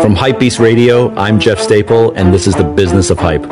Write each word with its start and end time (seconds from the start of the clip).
From 0.00 0.16
Hypebeast 0.16 0.60
Radio, 0.60 1.14
I'm 1.14 1.38
Jeff 1.38 1.58
Staple, 1.60 2.12
and 2.12 2.32
this 2.32 2.46
is 2.46 2.54
The 2.54 2.64
Business 2.64 3.10
of 3.10 3.18
Hype, 3.18 3.44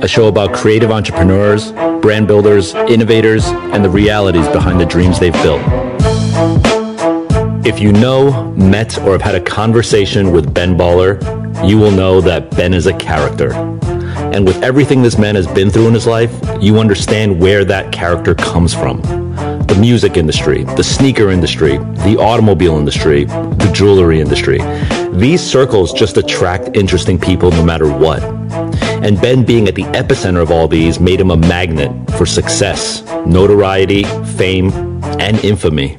a 0.00 0.06
show 0.06 0.28
about 0.28 0.54
creative 0.54 0.92
entrepreneurs, 0.92 1.72
brand 2.00 2.28
builders, 2.28 2.72
innovators, 2.72 3.46
and 3.46 3.84
the 3.84 3.90
realities 3.90 4.46
behind 4.48 4.78
the 4.78 4.86
dreams 4.86 5.18
they've 5.18 5.32
built. 5.42 5.60
If 7.66 7.80
you 7.80 7.92
know, 7.92 8.52
met, 8.52 8.96
or 8.98 9.10
have 9.10 9.22
had 9.22 9.34
a 9.34 9.40
conversation 9.40 10.30
with 10.30 10.54
Ben 10.54 10.78
Baller, 10.78 11.18
you 11.68 11.78
will 11.78 11.90
know 11.90 12.20
that 12.20 12.52
Ben 12.52 12.74
is 12.74 12.86
a 12.86 12.96
character. 12.96 13.52
And 13.52 14.46
with 14.46 14.62
everything 14.62 15.02
this 15.02 15.18
man 15.18 15.34
has 15.34 15.48
been 15.48 15.68
through 15.68 15.88
in 15.88 15.94
his 15.94 16.06
life, 16.06 16.32
you 16.60 16.78
understand 16.78 17.40
where 17.40 17.64
that 17.64 17.90
character 17.90 18.36
comes 18.36 18.72
from. 18.72 19.02
The 19.66 19.76
music 19.80 20.16
industry, 20.16 20.62
the 20.62 20.84
sneaker 20.84 21.30
industry, 21.30 21.78
the 21.78 22.16
automobile 22.20 22.78
industry, 22.78 23.24
the 23.24 23.70
jewelry 23.74 24.20
industry. 24.20 24.60
These 25.12 25.40
circles 25.40 25.92
just 25.92 26.16
attract 26.16 26.76
interesting 26.76 27.18
people 27.18 27.50
no 27.50 27.64
matter 27.64 27.90
what. 27.90 28.22
And 29.02 29.20
Ben 29.20 29.44
being 29.44 29.68
at 29.68 29.74
the 29.74 29.84
epicenter 29.84 30.42
of 30.42 30.50
all 30.50 30.68
these 30.68 31.00
made 31.00 31.20
him 31.20 31.30
a 31.30 31.36
magnet 31.36 31.90
for 32.16 32.26
success, 32.26 33.02
notoriety, 33.26 34.04
fame, 34.36 34.70
and 35.20 35.42
infamy. 35.44 35.96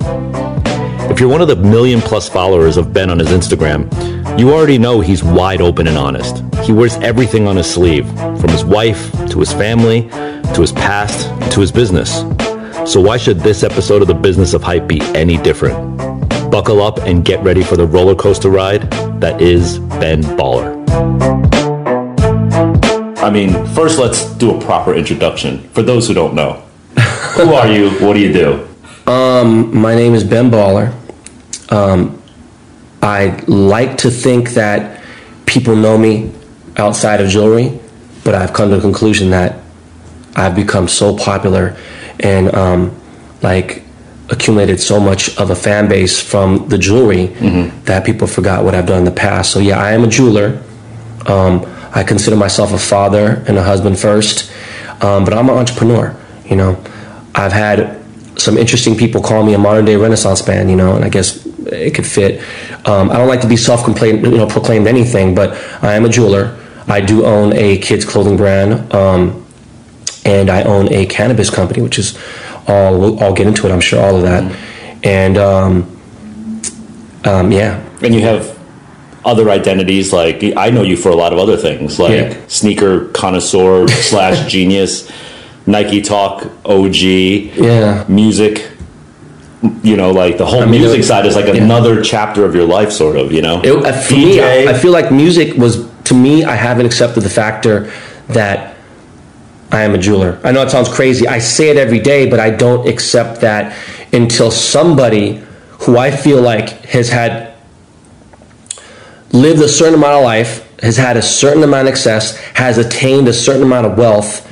If 1.10 1.20
you're 1.20 1.30
one 1.30 1.42
of 1.42 1.48
the 1.48 1.56
million 1.56 2.02
plus 2.02 2.30
followers 2.30 2.78
of 2.78 2.94
Ben 2.94 3.10
on 3.10 3.20
his 3.20 3.30
Instagram, 3.30 3.90
you 4.40 4.54
already 4.54 4.78
know 4.78 5.02
he's 5.02 5.24
wide 5.24 5.62
open 5.62 5.88
and 5.88 5.98
honest. 5.98 6.44
He 6.64 6.72
wears 6.72 6.96
everything 6.98 7.48
on 7.48 7.56
his 7.56 7.70
sleeve, 7.70 8.08
from 8.18 8.50
his 8.50 8.64
wife 8.64 9.12
to 9.30 9.40
his 9.40 9.52
family 9.52 10.10
to 10.54 10.62
his 10.62 10.72
past 10.72 11.28
to 11.52 11.62
his 11.62 11.72
business. 11.72 12.20
So 12.92 13.00
why 13.02 13.18
should 13.18 13.40
this 13.40 13.64
episode 13.64 14.02
of 14.02 14.08
the 14.08 14.14
Business 14.14 14.54
of 14.54 14.64
Hype 14.64 14.88
be 14.88 15.02
any 15.16 15.38
different? 15.38 16.09
Buckle 16.52 16.82
up 16.82 16.98
and 17.00 17.24
get 17.24 17.44
ready 17.44 17.64
for 17.64 17.78
the 17.78 17.86
roller 17.86 18.16
coaster 18.16 18.50
ride 18.50 18.90
that 19.22 19.40
is 19.42 19.78
Ben 19.78 20.24
Baller. 20.24 20.80
I 23.20 23.30
mean, 23.30 23.66
first 23.68 24.00
let's 24.00 24.26
do 24.36 24.58
a 24.58 24.62
proper 24.62 24.96
introduction 24.96 25.70
for 25.70 25.84
those 25.84 26.08
who 26.08 26.16
don't 26.16 26.34
know. 26.34 26.54
who 27.36 27.54
are 27.54 27.72
you? 27.72 27.92
What 28.06 28.14
do 28.14 28.20
you 28.20 28.34
do? 28.34 28.68
Um, 29.06 29.78
my 29.78 29.94
name 29.94 30.16
is 30.16 30.24
Ben 30.24 30.50
Baller. 30.50 30.94
Um, 31.72 32.20
I 33.04 33.44
like 33.48 33.98
to 34.00 34.10
think 34.10 34.52
that 34.52 35.04
people 35.46 35.76
know 35.76 35.98
me 35.98 36.32
outside 36.78 37.22
of 37.22 37.30
jewelry, 37.30 37.80
but 38.24 38.34
I've 38.34 38.54
come 38.54 38.70
to 38.70 38.78
the 38.78 38.82
conclusion 38.82 39.30
that 39.30 39.60
I've 40.36 40.56
become 40.56 40.88
so 40.88 41.16
popular 41.16 41.78
and 42.22 42.54
um, 42.56 43.00
like 43.44 43.84
accumulated 44.32 44.80
so 44.80 45.00
much 45.00 45.36
of 45.38 45.50
a 45.50 45.56
fan 45.56 45.88
base 45.88 46.22
from 46.22 46.68
the 46.70 46.78
jewelry 46.78 47.28
mm-hmm. 47.28 47.84
that 47.86 48.06
people 48.06 48.28
forgot 48.28 48.64
what 48.64 48.76
I've 48.76 48.86
done 48.86 49.00
in 49.00 49.06
the 49.06 49.12
past. 49.12 49.52
So 49.52 49.60
yeah, 49.60 49.80
I 49.80 49.92
am 49.92 50.04
a 50.04 50.08
jeweler. 50.08 50.62
Um, 51.26 51.66
I 51.94 52.04
consider 52.04 52.36
myself 52.36 52.72
a 52.72 52.78
father 52.78 53.44
and 53.48 53.58
a 53.58 53.64
husband 53.64 54.00
first, 54.00 54.52
um, 55.02 55.26
but 55.26 55.34
I'm 55.34 55.50
an 55.50 55.56
entrepreneur. 55.58 56.16
You 56.46 56.56
know, 56.56 56.84
I've 57.34 57.52
had 57.52 58.00
some 58.38 58.58
interesting 58.58 58.96
people 58.96 59.22
call 59.22 59.44
me 59.44 59.54
a 59.54 59.58
modern 59.58 59.86
day 59.86 59.96
Renaissance 59.96 60.48
man. 60.48 60.70
You 60.70 60.76
know, 60.76 60.96
and 60.96 61.04
I 61.04 61.10
guess 61.10 61.46
it 61.72 61.96
could 61.96 62.06
fit. 62.06 62.42
Um, 62.86 63.10
I 63.10 63.18
don't 63.18 63.28
like 63.28 63.42
to 63.42 63.48
be 63.48 63.58
self 63.58 63.84
proclaimed, 63.84 64.26
you 64.26 64.38
know, 64.38 64.48
proclaimed 64.48 64.88
anything, 64.88 65.36
but 65.36 65.52
I 65.84 65.94
am 65.94 66.06
a 66.06 66.10
jeweler. 66.10 66.58
I 66.88 67.02
do 67.02 67.26
own 67.26 67.54
a 67.54 67.78
kids 67.78 68.06
clothing 68.06 68.38
brand, 68.38 68.94
um, 68.94 69.46
and 70.26 70.50
I 70.50 70.64
own 70.64 70.92
a 70.92 71.06
cannabis 71.06 71.50
company, 71.50 71.82
which 71.82 72.00
is 72.00 72.18
all. 72.70 73.00
We'll 73.00 73.24
all 73.24 73.34
get 73.34 73.48
into 73.48 73.68
it. 73.68 73.72
I'm 73.72 73.82
sure 73.82 74.02
all 74.02 74.16
of 74.16 74.24
that, 74.24 74.44
mm-hmm. 74.44 75.00
and 75.04 75.38
um, 75.38 76.00
um, 77.26 77.52
yeah. 77.52 77.84
And 78.02 78.14
you 78.14 78.22
have 78.22 78.58
other 79.26 79.50
identities 79.50 80.14
like 80.14 80.44
I 80.56 80.70
know 80.70 80.84
you 80.84 80.96
for 80.96 81.10
a 81.10 81.16
lot 81.16 81.34
of 81.34 81.40
other 81.40 81.58
things 81.58 82.00
like 82.00 82.12
yeah. 82.12 82.48
sneaker 82.48 83.10
connoisseur 83.10 83.88
slash 83.88 84.52
genius, 84.52 85.12
Nike 85.66 86.02
Talk 86.02 86.50
OG, 86.66 86.96
yeah, 86.96 88.06
music. 88.08 88.72
You 89.84 89.98
know, 89.98 90.12
like 90.12 90.38
the 90.38 90.46
whole 90.46 90.62
I 90.62 90.66
mean, 90.66 90.80
music 90.80 91.04
side 91.04 91.26
is 91.26 91.36
like 91.36 91.48
yeah. 91.48 91.62
another 91.62 92.02
chapter 92.02 92.46
of 92.46 92.56
your 92.56 92.66
life, 92.66 92.94
sort 92.94 93.18
of. 93.18 93.34
You 93.34 93.42
know, 93.42 93.62
it, 93.62 93.76
uh, 93.76 93.92
for 93.92 94.14
DJ. 94.14 94.16
me, 94.16 94.40
I, 94.40 94.72
I 94.72 94.74
feel 94.74 94.94
like 94.94 95.12
music 95.12 95.58
was 95.58 95.90
to 96.06 96.14
me. 96.14 96.46
I 96.46 96.56
haven't 96.56 96.86
accepted 96.86 97.24
the 97.24 97.30
factor 97.30 97.92
that 98.30 98.69
I 99.72 99.84
am 99.84 99.94
a 99.94 99.98
jeweler. 99.98 100.40
I 100.44 100.52
know 100.52 100.64
it 100.64 100.72
sounds 100.72 100.90
crazy. 100.90 101.28
I 101.28 101.40
say 101.40 101.70
it 101.70 101.78
every 101.78 102.00
day, 102.00 102.30
but 102.30 102.40
I 102.40 102.50
don't 102.50 102.88
accept 102.88 103.42
that 103.42 103.78
until 104.12 104.50
somebody 104.50 105.44
who 105.82 105.98
I 105.98 106.12
feel 106.12 106.42
like 106.42 106.86
has 106.86 107.10
had 107.10 107.54
lived 109.32 109.62
a 109.62 109.68
certain 109.68 109.96
amount 109.96 110.14
of 110.18 110.24
life, 110.24 110.80
has 110.82 110.98
had 110.98 111.18
a 111.18 111.22
certain 111.22 111.64
amount 111.64 111.88
of 111.88 111.96
success, 111.96 112.38
has 112.56 112.78
attained 112.78 113.28
a 113.28 113.34
certain 113.34 113.64
amount 113.64 113.86
of 113.86 113.98
wealth 113.98 114.48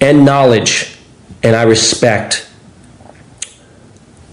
and 0.00 0.24
knowledge, 0.24 0.96
and 1.42 1.54
I 1.54 1.64
respect, 1.64 2.48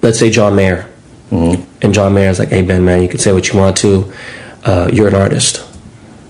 let's 0.01 0.17
say, 0.17 0.29
John 0.29 0.55
Mayer. 0.55 0.89
Mm-hmm. 1.29 1.69
And 1.81 1.93
John 1.93 2.13
Mayer 2.13 2.29
is 2.29 2.39
like, 2.39 2.49
hey, 2.49 2.61
Ben, 2.61 2.85
man, 2.85 3.01
you 3.01 3.09
can 3.09 3.19
say 3.19 3.33
what 3.33 3.51
you 3.51 3.59
want 3.59 3.77
to. 3.77 4.13
Uh, 4.63 4.89
you're 4.93 5.07
an 5.07 5.15
artist 5.15 5.70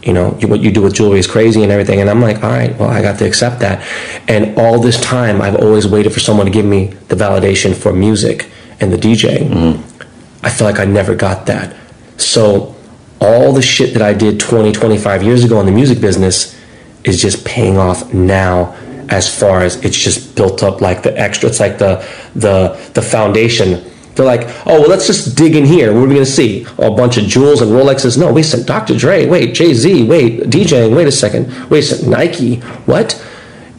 you 0.03 0.13
know, 0.13 0.31
what 0.31 0.61
you 0.61 0.71
do 0.71 0.81
with 0.81 0.93
jewelry 0.93 1.19
is 1.19 1.27
crazy 1.27 1.63
and 1.63 1.71
everything. 1.71 2.01
And 2.01 2.09
I'm 2.09 2.21
like, 2.21 2.43
all 2.43 2.49
right, 2.49 2.77
well, 2.77 2.89
I 2.89 3.01
got 3.01 3.19
to 3.19 3.27
accept 3.27 3.59
that. 3.59 3.85
And 4.27 4.57
all 4.57 4.79
this 4.79 4.99
time, 4.99 5.41
I've 5.41 5.55
always 5.55 5.87
waited 5.87 6.11
for 6.11 6.19
someone 6.19 6.45
to 6.45 6.51
give 6.51 6.65
me 6.65 6.87
the 7.07 7.15
validation 7.15 7.75
for 7.75 7.93
music 7.93 8.49
and 8.79 8.91
the 8.91 8.97
DJ. 8.97 9.47
Mm-hmm. 9.47 10.45
I 10.45 10.49
feel 10.49 10.65
like 10.65 10.79
I 10.79 10.85
never 10.85 11.15
got 11.15 11.45
that. 11.45 11.75
So 12.17 12.75
all 13.19 13.53
the 13.53 13.61
shit 13.61 13.93
that 13.93 14.01
I 14.01 14.13
did 14.13 14.39
20, 14.39 14.71
25 14.71 15.23
years 15.23 15.43
ago 15.43 15.59
in 15.59 15.67
the 15.67 15.71
music 15.71 16.01
business 16.01 16.59
is 17.03 17.21
just 17.21 17.45
paying 17.45 17.77
off 17.77 18.13
now 18.13 18.75
as 19.09 19.27
far 19.27 19.61
as 19.61 19.83
it's 19.83 19.97
just 19.97 20.35
built 20.35 20.63
up 20.63 20.79
like 20.79 21.03
the 21.03 21.17
extra 21.19 21.49
it's 21.49 21.59
like 21.59 21.77
the 21.77 21.97
the 22.35 22.69
the 22.93 23.01
foundation 23.01 23.90
they're 24.21 24.37
like, 24.37 24.47
oh, 24.65 24.81
well, 24.81 24.89
let's 24.89 25.07
just 25.07 25.35
dig 25.35 25.55
in 25.55 25.65
here. 25.65 25.93
What 25.93 26.03
are 26.03 26.07
we 26.07 26.13
going 26.13 26.25
to 26.25 26.31
see? 26.31 26.65
Oh, 26.77 26.93
a 26.93 26.95
bunch 26.95 27.17
of 27.17 27.25
jewels 27.25 27.61
and 27.61 27.71
Rolexes. 27.71 28.17
No, 28.17 28.31
wait 28.31 28.45
a 28.45 28.47
second. 28.49 28.67
Dr. 28.67 28.95
Dre. 28.95 29.25
Wait, 29.25 29.55
Jay 29.55 29.73
Z. 29.73 30.03
Wait, 30.03 30.41
DJing. 30.41 30.95
Wait 30.95 31.07
a 31.07 31.11
second. 31.11 31.69
Wait 31.69 31.79
a 31.79 31.87
second. 31.87 32.09
Nike. 32.09 32.57
What? 32.85 33.21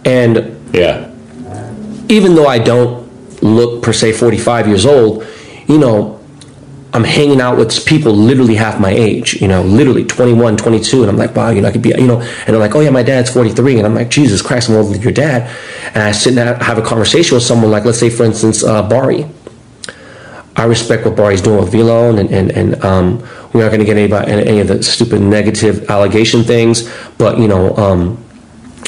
And 0.05 0.59
yeah, 0.73 1.11
even 2.09 2.35
though 2.35 2.47
I 2.47 2.59
don't 2.59 3.43
look 3.43 3.83
per 3.83 3.93
se 3.93 4.13
45 4.13 4.69
years 4.69 4.87
old, 4.87 5.25
you 5.67 5.79
know, 5.79 6.19
I'm 6.95 7.05
hanging 7.05 7.41
out 7.41 7.57
with 7.57 7.87
people 7.87 8.13
literally 8.13 8.55
half 8.55 8.79
my 8.79 8.91
age, 8.91 9.41
you 9.41 9.49
know, 9.49 9.63
literally 9.63 10.05
21, 10.05 10.59
22. 10.59 11.03
And 11.03 11.11
I'm 11.11 11.17
like, 11.17 11.35
wow, 11.35 11.49
you 11.49 11.63
know, 11.63 11.69
I 11.69 11.73
could 11.73 11.81
be, 11.81 11.89
you 11.91 12.07
know, 12.07 12.21
and 12.21 12.49
they're 12.49 12.59
like, 12.59 12.75
oh 12.75 12.81
yeah, 12.81 12.91
my 12.91 13.03
dad's 13.03 13.31
43. 13.31 13.79
And 13.79 13.87
I'm 13.87 13.95
like, 13.95 14.11
Jesus 14.11 14.43
Christ, 14.43 14.69
I'm 14.69 14.77
older 14.77 14.93
than 14.93 15.01
your 15.01 15.13
dad. 15.13 15.51
And 15.95 16.03
I 16.03 16.13
sit 16.13 16.37
and 16.37 16.63
have 16.63 16.77
a 16.77 16.83
conversation 16.83 17.35
with 17.35 17.45
someone 17.45 17.71
like, 17.71 17.87
let's 17.87 17.99
say, 17.99 18.11
for 18.11 18.25
instance, 18.25 18.63
uh, 18.63 18.87
Bari 18.87 19.27
I 20.57 20.65
respect 20.65 21.05
what 21.05 21.17
Bari's 21.17 21.41
doing 21.41 21.61
with 21.63 21.73
VLONE, 21.73 22.21
and 22.21 22.31
and, 22.31 22.51
and 22.53 22.85
um, 22.85 23.21
we're 23.53 23.63
not 23.63 23.69
going 23.69 23.81
to 23.81 23.85
get 23.85 23.97
any, 23.97 24.49
any 24.49 24.61
of 24.61 24.69
the 24.69 24.83
stupid 24.83 25.21
negative 25.21 25.89
allegation 25.91 26.43
things. 26.43 26.91
But 27.19 27.39
you 27.39 27.49
know, 27.49 27.75
um, 27.77 28.23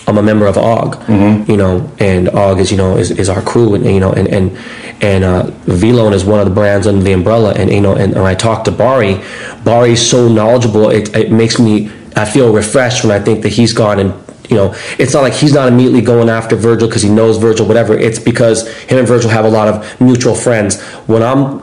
I'm 0.07 0.19
a 0.19 0.23
member 0.23 0.47
of 0.47 0.59
OG, 0.59 0.97
mm-hmm. 0.97 1.51
you 1.51 1.57
know, 1.57 1.91
and 1.99 2.29
OG 2.29 2.59
is 2.59 2.71
you 2.71 2.77
know 2.77 2.97
is, 2.97 3.11
is 3.11 3.29
our 3.29 3.41
crew, 3.43 3.75
and 3.75 3.85
you 3.87 4.01
know, 4.01 4.13
and 4.13 4.29
and 4.29 4.59
and 5.01 5.25
uh, 5.25 5.51
is 5.67 6.25
one 6.25 6.41
of 6.41 6.47
the 6.47 6.55
brands 6.55 6.87
under 6.87 7.03
the 7.03 7.13
umbrella, 7.13 7.55
and 7.55 7.71
you 7.71 7.81
know, 7.81 7.95
and, 7.95 8.15
when 8.15 8.25
I 8.25 8.35
talk 8.35 8.65
to 8.65 8.71
Bari, 8.71 9.21
Bari's 9.65 10.07
so 10.07 10.29
knowledgeable. 10.29 10.91
It, 10.91 11.15
it 11.17 11.33
makes 11.33 11.59
me 11.59 11.91
I 12.17 12.25
feel 12.25 12.53
refreshed 12.53 13.05
when 13.05 13.11
I 13.11 13.23
think 13.23 13.43
that 13.43 13.51
he's 13.51 13.73
gone 13.73 13.99
and 13.99 14.24
you 14.49 14.57
know, 14.57 14.75
it's 14.99 15.15
not 15.15 15.23
like 15.23 15.33
he's 15.33 15.55
not 15.55 15.69
immediately 15.69 16.03
going 16.03 16.29
after 16.29 16.55
Virgil 16.55 16.87
because 16.89 17.03
he 17.03 17.09
knows 17.09 17.39
Virgil, 17.39 17.67
whatever. 17.67 17.97
It's 17.97 18.19
because 18.19 18.69
him 18.85 18.99
and 18.99 19.09
Virgil 19.09 19.31
have 19.31 19.45
a 19.45 19.49
lot 19.49 19.69
of 19.69 20.01
mutual 20.01 20.35
friends. 20.35 20.83
What 21.07 21.23
I'm 21.23 21.63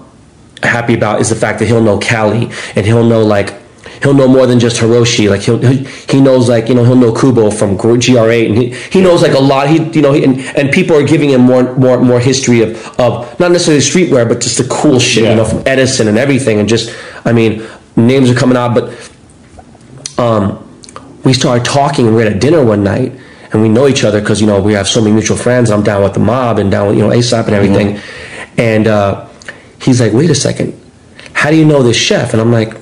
happy 0.63 0.95
about 0.95 1.21
is 1.21 1.29
the 1.29 1.35
fact 1.35 1.59
that 1.59 1.65
he'll 1.65 1.83
know 1.83 1.99
Cali 1.99 2.49
and 2.75 2.85
he'll 2.85 3.07
know 3.07 3.23
like 3.23 3.61
he'll 4.01 4.15
know 4.15 4.27
more 4.27 4.47
than 4.47 4.59
just 4.59 4.81
Hiroshi. 4.81 5.29
Like 5.29 5.41
he'll, 5.41 5.59
he 5.59 6.19
knows 6.19 6.49
like 6.49 6.69
you 6.69 6.75
know 6.75 6.83
he'll 6.83 6.95
know 6.95 7.13
Kubo 7.13 7.51
from 7.51 7.77
GR8 7.77 8.47
and 8.47 8.57
he, 8.57 8.73
he 8.89 9.01
knows 9.01 9.21
like 9.21 9.33
a 9.33 9.39
lot. 9.39 9.69
He 9.69 9.77
you 9.91 10.01
know 10.01 10.13
he, 10.13 10.23
and, 10.23 10.39
and 10.57 10.71
people 10.71 10.95
are 10.95 11.05
giving 11.05 11.29
him 11.29 11.41
more 11.41 11.75
more 11.75 12.01
more 12.01 12.19
history 12.19 12.61
of 12.61 12.99
of 12.99 13.39
not 13.39 13.51
necessarily 13.51 13.81
streetwear 13.81 14.27
but 14.27 14.41
just 14.41 14.57
the 14.57 14.67
cool 14.69 14.99
shit 14.99 15.23
yeah. 15.23 15.29
you 15.31 15.35
know 15.35 15.45
from 15.45 15.61
Edison 15.67 16.07
and 16.07 16.17
everything 16.17 16.59
and 16.59 16.67
just 16.67 16.97
I 17.25 17.31
mean 17.33 17.67
names 17.95 18.29
are 18.31 18.35
coming 18.35 18.57
out 18.57 18.73
but 18.73 19.11
um 20.17 20.67
we 21.23 21.33
started 21.33 21.65
talking 21.65 22.07
and 22.07 22.15
we 22.15 22.23
had 22.23 22.31
a 22.31 22.39
dinner 22.39 22.63
one 22.63 22.83
night 22.83 23.13
and 23.51 23.61
we 23.61 23.69
know 23.69 23.87
each 23.87 24.03
other 24.03 24.19
because 24.21 24.41
you 24.41 24.47
know 24.47 24.61
we 24.61 24.73
have 24.73 24.87
so 24.87 25.01
many 25.01 25.13
mutual 25.13 25.37
friends. 25.37 25.71
I'm 25.71 25.83
down 25.83 26.03
with 26.03 26.13
the 26.13 26.19
mob 26.19 26.59
and 26.59 26.71
down 26.71 26.87
with 26.87 26.97
you 26.97 27.03
know 27.03 27.09
ASAP 27.09 27.45
and 27.45 27.55
everything, 27.55 27.95
mm-hmm. 27.95 28.59
and 28.61 28.87
uh, 28.87 29.27
he's 29.81 29.99
like, 29.99 30.13
wait 30.13 30.29
a 30.29 30.35
second, 30.35 30.79
how 31.33 31.49
do 31.49 31.57
you 31.57 31.65
know 31.65 31.83
this 31.83 31.97
chef? 31.97 32.33
And 32.33 32.41
I'm 32.41 32.51
like, 32.51 32.73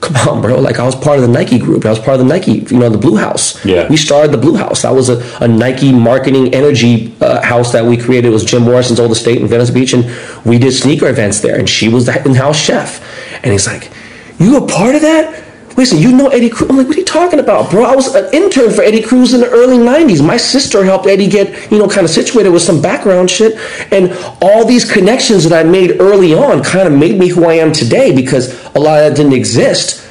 come 0.00 0.16
on, 0.28 0.42
bro. 0.42 0.60
Like 0.60 0.78
I 0.78 0.84
was 0.84 0.94
part 0.94 1.18
of 1.18 1.22
the 1.22 1.32
Nike 1.32 1.58
group. 1.58 1.84
I 1.84 1.90
was 1.90 1.98
part 1.98 2.20
of 2.20 2.26
the 2.26 2.32
Nike, 2.32 2.52
you 2.52 2.78
know, 2.78 2.88
the 2.90 2.98
Blue 2.98 3.16
House. 3.16 3.64
Yeah. 3.64 3.88
We 3.88 3.96
started 3.96 4.32
the 4.32 4.38
Blue 4.38 4.56
House. 4.56 4.82
That 4.82 4.92
was 4.92 5.08
a, 5.08 5.22
a 5.42 5.48
Nike 5.48 5.92
marketing 5.92 6.54
energy 6.54 7.14
uh, 7.20 7.42
house 7.42 7.72
that 7.72 7.84
we 7.84 7.96
created. 7.96 8.28
It 8.28 8.32
was 8.32 8.44
Jim 8.44 8.62
Morrison's 8.62 9.00
old 9.00 9.12
estate 9.12 9.40
in 9.40 9.48
Venice 9.48 9.70
Beach, 9.70 9.92
and 9.92 10.04
we 10.44 10.58
did 10.58 10.72
sneaker 10.72 11.08
events 11.08 11.40
there. 11.40 11.58
And 11.58 11.68
she 11.68 11.88
was 11.88 12.06
the 12.06 12.24
in-house 12.24 12.58
chef. 12.58 13.02
And 13.42 13.52
he's 13.52 13.66
like, 13.66 13.90
you 14.38 14.60
were 14.60 14.66
part 14.66 14.94
of 14.94 15.02
that? 15.02 15.45
Listen, 15.76 15.98
you 15.98 16.12
know 16.12 16.28
Eddie 16.28 16.50
Cruz? 16.50 16.70
I'm 16.70 16.76
like, 16.76 16.86
what 16.86 16.96
are 16.96 17.00
you 17.00 17.04
talking 17.04 17.38
about, 17.38 17.70
bro? 17.70 17.84
I 17.84 17.94
was 17.94 18.14
an 18.14 18.32
intern 18.34 18.70
for 18.70 18.82
Eddie 18.82 19.02
Cruz 19.02 19.34
in 19.34 19.40
the 19.40 19.50
early 19.50 19.78
90s. 19.78 20.24
My 20.24 20.36
sister 20.36 20.84
helped 20.84 21.06
Eddie 21.06 21.28
get, 21.28 21.70
you 21.70 21.78
know, 21.78 21.88
kind 21.88 22.04
of 22.04 22.10
situated 22.10 22.50
with 22.50 22.62
some 22.62 22.80
background 22.80 23.30
shit. 23.30 23.58
And 23.92 24.12
all 24.40 24.66
these 24.66 24.90
connections 24.90 25.44
that 25.48 25.52
I 25.52 25.68
made 25.68 26.00
early 26.00 26.34
on 26.34 26.62
kind 26.62 26.88
of 26.88 26.98
made 26.98 27.18
me 27.18 27.28
who 27.28 27.44
I 27.44 27.54
am 27.54 27.72
today 27.72 28.14
because 28.14 28.64
a 28.74 28.78
lot 28.78 28.98
of 28.98 29.10
that 29.10 29.16
didn't 29.16 29.34
exist. 29.34 30.08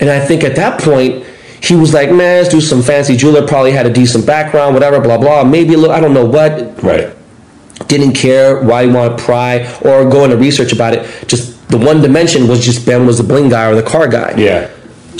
And 0.00 0.08
I 0.08 0.24
think 0.24 0.44
at 0.44 0.56
that 0.56 0.80
point, 0.80 1.26
he 1.62 1.74
was 1.76 1.92
like, 1.92 2.08
man, 2.10 2.42
let's 2.42 2.48
do 2.48 2.60
some 2.60 2.80
fancy 2.80 3.16
jeweler, 3.16 3.46
probably 3.46 3.72
had 3.72 3.84
a 3.84 3.92
decent 3.92 4.26
background, 4.26 4.72
whatever, 4.74 4.98
blah, 4.98 5.18
blah. 5.18 5.44
Maybe 5.44 5.74
a 5.74 5.76
little, 5.76 5.94
I 5.94 6.00
don't 6.00 6.14
know 6.14 6.24
what. 6.24 6.82
Right. 6.82 7.14
Didn't 7.86 8.14
care 8.14 8.62
why 8.62 8.82
you 8.82 8.92
want 8.92 9.18
to 9.18 9.24
pry 9.24 9.70
or 9.82 10.08
go 10.08 10.24
into 10.24 10.36
research 10.36 10.72
about 10.72 10.94
it. 10.94 11.28
Just 11.28 11.68
the 11.68 11.78
one 11.78 12.00
dimension 12.00 12.48
was 12.48 12.64
just 12.64 12.86
Ben 12.86 13.06
was 13.06 13.18
the 13.18 13.24
bling 13.24 13.48
guy 13.50 13.70
or 13.70 13.74
the 13.74 13.82
car 13.82 14.08
guy. 14.08 14.34
Yeah. 14.36 14.70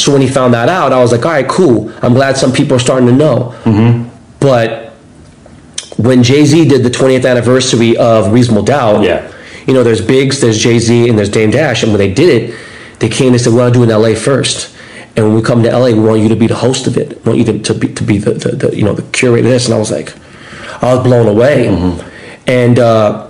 So 0.01 0.13
when 0.13 0.23
he 0.23 0.29
found 0.29 0.55
that 0.55 0.69
out, 0.69 0.93
I 0.93 1.01
was 1.01 1.13
like, 1.13 1.25
all 1.25 1.33
right, 1.33 1.49
cool. 1.49 1.93
I'm 2.03 2.15
glad 2.15 2.37
some 2.37 2.53
people 2.53 2.77
are 2.77 2.81
starting 2.81 3.07
to 3.09 3.15
know. 3.15 3.55
Mm-hmm. 3.65 4.09
But 4.41 4.93
when 5.97 6.23
Jay 6.23 6.45
Z 6.45 6.69
did 6.69 6.83
the 6.83 6.91
20th 6.91 7.29
anniversary 7.29 7.97
of 7.97 8.33
Reasonable 8.33 8.63
Doubt, 8.63 9.03
Yeah. 9.05 9.31
you 9.67 9.75
know, 9.75 9.83
there's 9.83 10.01
Biggs, 10.05 10.41
there's 10.41 10.59
Jay 10.59 10.79
Z, 10.79 11.09
and 11.09 11.19
there's 11.19 11.29
Dame 11.29 11.51
Dash. 11.51 11.83
And 11.83 11.93
when 11.93 11.99
they 11.99 12.13
did 12.13 12.43
it, 12.51 12.59
they 13.01 13.09
came 13.09 13.33
and 13.33 13.41
said, 13.41 13.53
we 13.53 13.59
want 13.59 13.73
to 13.75 13.79
do 13.79 13.83
it 13.85 13.95
in 13.95 14.01
LA 14.03 14.15
first. 14.19 14.75
And 15.17 15.27
when 15.27 15.35
we 15.35 15.43
come 15.43 15.63
to 15.65 15.71
LA, 15.71 15.87
we 15.89 16.01
want 16.01 16.21
you 16.23 16.29
to 16.29 16.37
be 16.37 16.47
the 16.47 16.55
host 16.55 16.87
of 16.87 16.97
it. 16.97 17.23
We 17.25 17.33
want 17.33 17.39
you 17.39 17.45
to, 17.53 17.59
to 17.59 17.75
be, 17.75 17.89
to 17.95 18.03
be 18.05 18.19
the, 18.19 18.33
the, 18.33 18.49
the, 18.57 18.77
you 18.77 18.85
know, 18.85 18.95
the 18.95 19.03
curator 19.13 19.47
of 19.47 19.53
this. 19.53 19.67
And 19.67 19.75
I 19.75 19.79
was 19.79 19.91
like, 19.91 20.15
I 20.83 20.95
was 20.95 21.03
blown 21.05 21.27
away. 21.29 21.67
And, 22.47 22.79
uh, 22.79 23.30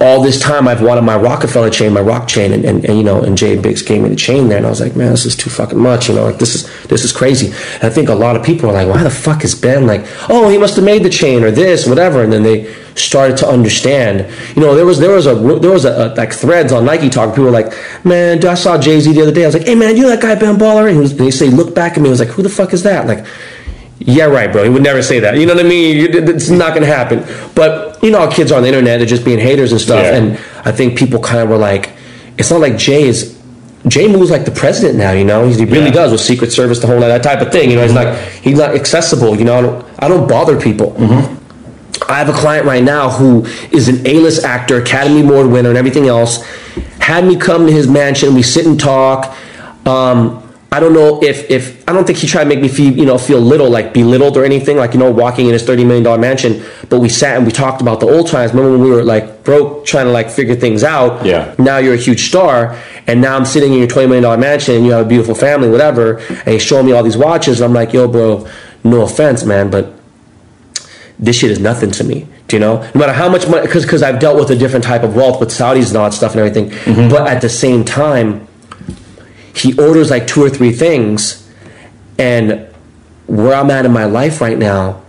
all 0.00 0.22
this 0.22 0.40
time 0.40 0.66
I've 0.66 0.82
wanted 0.82 1.02
my 1.02 1.16
Rockefeller 1.16 1.70
chain, 1.70 1.92
my 1.92 2.00
rock 2.00 2.26
chain, 2.26 2.52
and, 2.52 2.64
and, 2.64 2.84
and 2.84 2.96
you 2.96 3.04
know, 3.04 3.22
and 3.22 3.36
Jay 3.36 3.56
Biggs 3.56 3.82
gave 3.82 4.02
me 4.02 4.08
the 4.08 4.16
chain 4.16 4.48
there, 4.48 4.58
and 4.58 4.66
I 4.66 4.70
was 4.70 4.80
like, 4.80 4.96
man, 4.96 5.10
this 5.10 5.24
is 5.24 5.36
too 5.36 5.50
fucking 5.50 5.78
much, 5.78 6.08
you 6.08 6.14
know, 6.14 6.24
like 6.24 6.38
this 6.38 6.54
is 6.54 6.86
this 6.86 7.04
is 7.04 7.12
crazy. 7.12 7.46
And 7.74 7.84
I 7.84 7.90
think 7.90 8.08
a 8.08 8.14
lot 8.14 8.36
of 8.36 8.44
people 8.44 8.70
are 8.70 8.72
like, 8.72 8.88
why 8.88 9.02
the 9.02 9.10
fuck 9.10 9.44
is 9.44 9.54
Ben 9.54 9.86
like, 9.86 10.04
oh, 10.28 10.48
he 10.48 10.58
must 10.58 10.76
have 10.76 10.84
made 10.84 11.02
the 11.02 11.10
chain 11.10 11.44
or 11.44 11.50
this, 11.50 11.86
whatever, 11.86 12.22
and 12.22 12.32
then 12.32 12.42
they 12.42 12.72
started 12.94 13.36
to 13.38 13.48
understand. 13.48 14.28
You 14.56 14.62
know, 14.62 14.74
there 14.74 14.86
was 14.86 14.98
there 14.98 15.10
was 15.10 15.26
a 15.26 15.34
there 15.34 15.70
was 15.70 15.84
a, 15.84 16.12
a 16.12 16.14
like 16.14 16.32
threads 16.32 16.72
on 16.72 16.84
Nike 16.84 17.08
Talk. 17.08 17.30
People 17.30 17.44
were 17.44 17.50
like, 17.50 17.72
man, 18.04 18.44
I 18.44 18.54
saw 18.54 18.78
Jay 18.78 19.00
Z 19.00 19.12
the 19.12 19.22
other 19.22 19.32
day. 19.32 19.44
I 19.44 19.46
was 19.46 19.54
like, 19.54 19.66
hey 19.66 19.74
man, 19.74 19.96
you 19.96 20.02
know 20.02 20.08
that 20.08 20.22
guy 20.22 20.34
Ben 20.34 20.56
Baller? 20.56 20.88
And, 20.88 20.98
was, 20.98 21.12
and 21.12 21.20
he 21.20 21.30
say, 21.30 21.48
look 21.48 21.74
back 21.74 21.96
at 21.96 22.02
me. 22.02 22.08
I 22.08 22.10
was 22.10 22.20
like, 22.20 22.30
who 22.30 22.42
the 22.42 22.50
fuck 22.50 22.72
is 22.72 22.82
that? 22.82 23.06
Like. 23.06 23.24
Yeah, 24.04 24.24
right, 24.24 24.50
bro. 24.50 24.64
He 24.64 24.68
would 24.68 24.82
never 24.82 25.00
say 25.00 25.20
that. 25.20 25.36
You 25.36 25.46
know 25.46 25.54
what 25.54 25.64
I 25.64 25.68
mean? 25.68 25.96
It's 26.12 26.48
not 26.48 26.74
to 26.74 26.84
happen. 26.84 27.24
But 27.54 27.91
you 28.02 28.10
know, 28.10 28.28
kids 28.30 28.50
are 28.52 28.56
on 28.56 28.62
the 28.62 28.68
internet; 28.68 28.98
they're 28.98 29.06
just 29.06 29.24
being 29.24 29.38
haters 29.38 29.72
and 29.72 29.80
stuff. 29.80 30.02
Yeah. 30.02 30.16
And 30.16 30.38
I 30.66 30.72
think 30.72 30.98
people 30.98 31.20
kind 31.20 31.40
of 31.40 31.48
were 31.48 31.56
like, 31.56 31.90
it's 32.38 32.50
not 32.50 32.60
like 32.60 32.76
Jay 32.76 33.04
is. 33.04 33.38
Jay 33.88 34.06
moves 34.06 34.30
like 34.30 34.44
the 34.44 34.52
president 34.52 34.96
now. 34.96 35.10
You 35.10 35.24
know, 35.24 35.48
he 35.48 35.64
really 35.64 35.86
Yeah. 35.86 35.90
does 35.90 36.12
with 36.12 36.20
Secret 36.20 36.52
Service, 36.52 36.78
the 36.78 36.86
whole 36.86 37.00
that 37.00 37.22
type 37.22 37.40
of 37.40 37.50
thing. 37.50 37.68
You 37.70 37.76
know, 37.76 37.82
he's 37.82 37.92
not 37.92 38.16
he's 38.16 38.58
not 38.58 38.74
accessible. 38.76 39.36
You 39.36 39.44
know, 39.44 39.58
I 39.58 39.62
don't, 39.62 39.86
I 40.00 40.08
don't 40.08 40.28
bother 40.28 40.60
people. 40.60 40.94
I 42.08 42.14
have 42.18 42.28
a 42.28 42.32
client 42.32 42.66
right 42.66 42.82
now 42.82 43.10
who 43.10 43.44
is 43.70 43.88
an 43.88 44.06
A-list 44.06 44.44
actor, 44.44 44.80
Academy 44.80 45.22
Award 45.22 45.46
winner, 45.48 45.68
and 45.68 45.78
everything 45.78 46.06
else. 46.08 46.44
Had 46.98 47.24
me 47.24 47.36
come 47.36 47.66
to 47.66 47.72
his 47.72 47.88
mansion. 47.88 48.34
We 48.34 48.42
sit 48.42 48.66
and 48.66 48.78
talk. 48.78 49.36
Um, 49.86 50.41
I 50.72 50.80
don't 50.80 50.94
know 50.94 51.22
if 51.22 51.50
if 51.50 51.86
I 51.86 51.92
don't 51.92 52.06
think 52.06 52.18
he 52.18 52.26
tried 52.26 52.44
to 52.44 52.48
make 52.48 52.60
me 52.60 52.68
feel 52.68 52.96
you 52.96 53.04
know 53.04 53.18
feel 53.18 53.38
little 53.38 53.68
like 53.68 53.92
belittled 53.92 54.38
or 54.38 54.44
anything 54.44 54.78
like 54.78 54.94
you 54.94 54.98
know 54.98 55.10
walking 55.10 55.46
in 55.46 55.52
his 55.52 55.62
thirty 55.62 55.84
million 55.84 56.02
dollar 56.02 56.16
mansion. 56.16 56.64
But 56.88 57.00
we 57.00 57.10
sat 57.10 57.36
and 57.36 57.44
we 57.44 57.52
talked 57.52 57.82
about 57.82 58.00
the 58.00 58.06
old 58.06 58.26
times. 58.28 58.52
Remember 58.52 58.72
when 58.72 58.80
we 58.80 58.90
were 58.90 59.04
like 59.04 59.44
broke, 59.44 59.84
trying 59.84 60.06
to 60.06 60.12
like 60.12 60.30
figure 60.30 60.54
things 60.54 60.82
out. 60.82 61.26
Yeah. 61.26 61.54
Now 61.58 61.76
you're 61.76 61.92
a 61.92 61.98
huge 61.98 62.28
star, 62.28 62.80
and 63.06 63.20
now 63.20 63.36
I'm 63.36 63.44
sitting 63.44 63.74
in 63.74 63.80
your 63.80 63.88
twenty 63.88 64.06
million 64.06 64.22
dollar 64.22 64.38
mansion, 64.38 64.74
and 64.76 64.86
you 64.86 64.92
have 64.92 65.04
a 65.04 65.08
beautiful 65.08 65.34
family, 65.34 65.68
whatever. 65.68 66.16
And 66.16 66.48
he's 66.48 66.62
showing 66.62 66.86
me 66.86 66.92
all 66.92 67.02
these 67.02 67.18
watches, 67.18 67.60
and 67.60 67.68
I'm 67.68 67.74
like, 67.74 67.92
yo, 67.92 68.08
bro, 68.08 68.48
no 68.82 69.02
offense, 69.02 69.44
man, 69.44 69.70
but 69.70 69.92
this 71.18 71.36
shit 71.36 71.50
is 71.50 71.60
nothing 71.60 71.90
to 71.92 72.04
me. 72.04 72.26
Do 72.48 72.56
you 72.56 72.60
know? 72.60 72.80
No 72.94 72.98
matter 72.98 73.12
how 73.12 73.28
much 73.28 73.46
money, 73.46 73.66
because 73.66 73.84
because 73.84 74.02
I've 74.02 74.18
dealt 74.18 74.38
with 74.38 74.50
a 74.50 74.56
different 74.56 74.84
type 74.84 75.02
of 75.02 75.14
wealth 75.14 75.38
with 75.38 75.50
Saudis 75.50 75.88
and 75.88 75.98
all 75.98 76.08
that 76.08 76.16
stuff 76.16 76.32
and 76.32 76.40
everything. 76.40 76.70
Mm-hmm. 76.70 77.10
But 77.10 77.28
at 77.28 77.42
the 77.42 77.50
same 77.50 77.84
time, 77.84 78.48
he 79.54 79.78
orders 79.78 80.10
like 80.10 80.26
two 80.26 80.42
or 80.42 80.50
three 80.50 80.72
things, 80.72 81.48
and 82.18 82.68
where 83.26 83.54
I'm 83.54 83.70
at 83.70 83.84
in 83.84 83.92
my 83.92 84.04
life 84.04 84.40
right 84.40 84.58
now, 84.58 85.02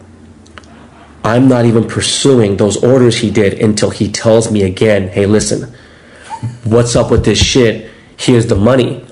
I'm 1.23 1.47
not 1.47 1.65
even 1.65 1.87
pursuing 1.87 2.57
those 2.57 2.83
orders 2.83 3.17
he 3.17 3.31
did 3.31 3.53
until 3.59 3.89
he 3.89 4.11
tells 4.11 4.51
me 4.51 4.63
again, 4.63 5.07
"Hey, 5.07 5.25
listen, 5.25 5.73
what's 6.63 6.95
up 6.95 7.11
with 7.11 7.23
this 7.23 7.41
shit? 7.41 7.89
Here's 8.17 8.47
the 8.47 8.55
money." 8.55 9.05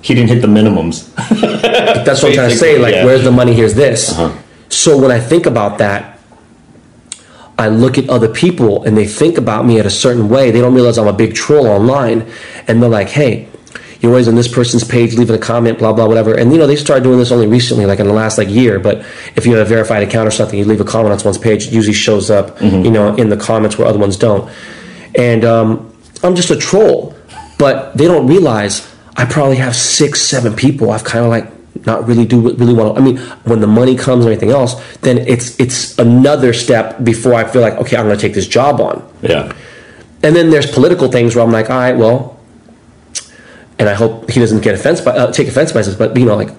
He 0.00 0.14
didn't 0.14 0.30
hit 0.30 0.40
the 0.40 0.48
minimums. 0.48 1.14
That's 2.04 2.22
what 2.22 2.30
I'm 2.30 2.34
trying 2.34 2.50
to 2.50 2.56
say. 2.56 2.76
Like, 2.76 2.94
yeah. 2.94 3.04
where's 3.04 3.22
the 3.22 3.30
money? 3.30 3.54
Here's 3.54 3.74
this. 3.74 4.10
Uh-huh. 4.10 4.36
So 4.68 4.98
when 4.98 5.12
I 5.12 5.20
think 5.20 5.46
about 5.46 5.78
that, 5.78 6.18
I 7.56 7.68
look 7.68 7.98
at 7.98 8.08
other 8.08 8.28
people 8.28 8.82
and 8.82 8.96
they 8.96 9.06
think 9.06 9.38
about 9.38 9.64
me 9.64 9.78
at 9.78 9.86
a 9.86 9.90
certain 9.90 10.28
way. 10.28 10.50
They 10.50 10.60
don't 10.60 10.74
realize 10.74 10.98
I'm 10.98 11.06
a 11.06 11.12
big 11.12 11.34
troll 11.34 11.68
online, 11.68 12.28
and 12.66 12.82
they're 12.82 12.90
like, 12.90 13.10
"Hey, 13.10 13.48
you're 14.02 14.12
always 14.12 14.28
on 14.28 14.34
this 14.34 14.48
person's 14.48 14.84
page, 14.84 15.14
leaving 15.16 15.34
a 15.36 15.38
comment, 15.38 15.78
blah 15.78 15.92
blah 15.92 16.06
whatever." 16.06 16.34
And 16.34 16.52
you 16.52 16.58
know, 16.58 16.66
they 16.66 16.76
started 16.76 17.04
doing 17.04 17.18
this 17.18 17.30
only 17.32 17.46
recently, 17.46 17.86
like 17.86 18.00
in 18.00 18.06
the 18.06 18.12
last 18.12 18.36
like 18.36 18.48
year. 18.48 18.78
But 18.78 18.98
if 19.36 19.46
you 19.46 19.54
have 19.54 19.64
a 19.66 19.68
verified 19.68 20.02
account 20.02 20.26
or 20.28 20.30
something, 20.32 20.58
you 20.58 20.64
leave 20.64 20.80
a 20.80 20.84
comment 20.84 21.12
on 21.12 21.18
someone's 21.18 21.38
page, 21.38 21.68
it 21.68 21.72
usually 21.72 21.94
shows 21.94 22.30
up, 22.30 22.58
Mm-hmm. 22.58 22.84
you 22.84 22.90
know, 22.90 23.14
in 23.16 23.28
the 23.28 23.36
comments 23.36 23.78
where 23.78 23.86
other 23.86 23.98
ones 23.98 24.16
don't. 24.16 24.50
And 25.14 25.44
um, 25.44 25.94
I'm 26.22 26.34
just 26.34 26.50
a 26.50 26.56
troll, 26.56 27.14
but 27.58 27.96
they 27.96 28.06
don't 28.06 28.26
realize 28.26 28.88
I 29.16 29.24
probably 29.24 29.56
have 29.56 29.76
six, 29.76 30.20
seven 30.20 30.54
people. 30.54 30.90
I've 30.90 31.04
kind 31.04 31.24
of 31.24 31.30
like 31.30 31.46
not 31.86 32.06
really 32.06 32.24
do 32.26 32.40
really 32.54 32.74
want 32.74 32.94
to. 32.94 33.00
I 33.00 33.04
mean, 33.04 33.18
when 33.44 33.60
the 33.60 33.66
money 33.66 33.96
comes 33.96 34.24
or 34.24 34.28
anything 34.30 34.50
else, 34.50 34.74
then 34.98 35.18
it's 35.18 35.58
it's 35.60 35.98
another 35.98 36.52
step 36.52 37.02
before 37.04 37.34
I 37.34 37.44
feel 37.44 37.62
like 37.62 37.74
okay, 37.74 37.96
I'm 37.96 38.06
going 38.06 38.16
to 38.16 38.20
take 38.20 38.34
this 38.34 38.46
job 38.46 38.80
on. 38.80 39.02
Yeah. 39.22 39.52
And 40.22 40.36
then 40.36 40.50
there's 40.50 40.70
political 40.70 41.10
things 41.10 41.34
where 41.34 41.44
I'm 41.44 41.50
like, 41.50 41.68
all 41.68 41.76
right, 41.78 41.96
well, 41.96 42.38
and 43.82 43.88
I 43.88 43.94
hope 43.94 44.30
he 44.30 44.38
doesn't 44.38 44.60
get 44.62 44.74
offense 44.76 45.00
by 45.00 45.10
uh, 45.10 45.32
take 45.32 45.48
offense 45.48 45.72
by 45.72 45.82
this, 45.82 45.96
but 45.96 46.16
you 46.16 46.24
know, 46.24 46.36
like 46.36 46.50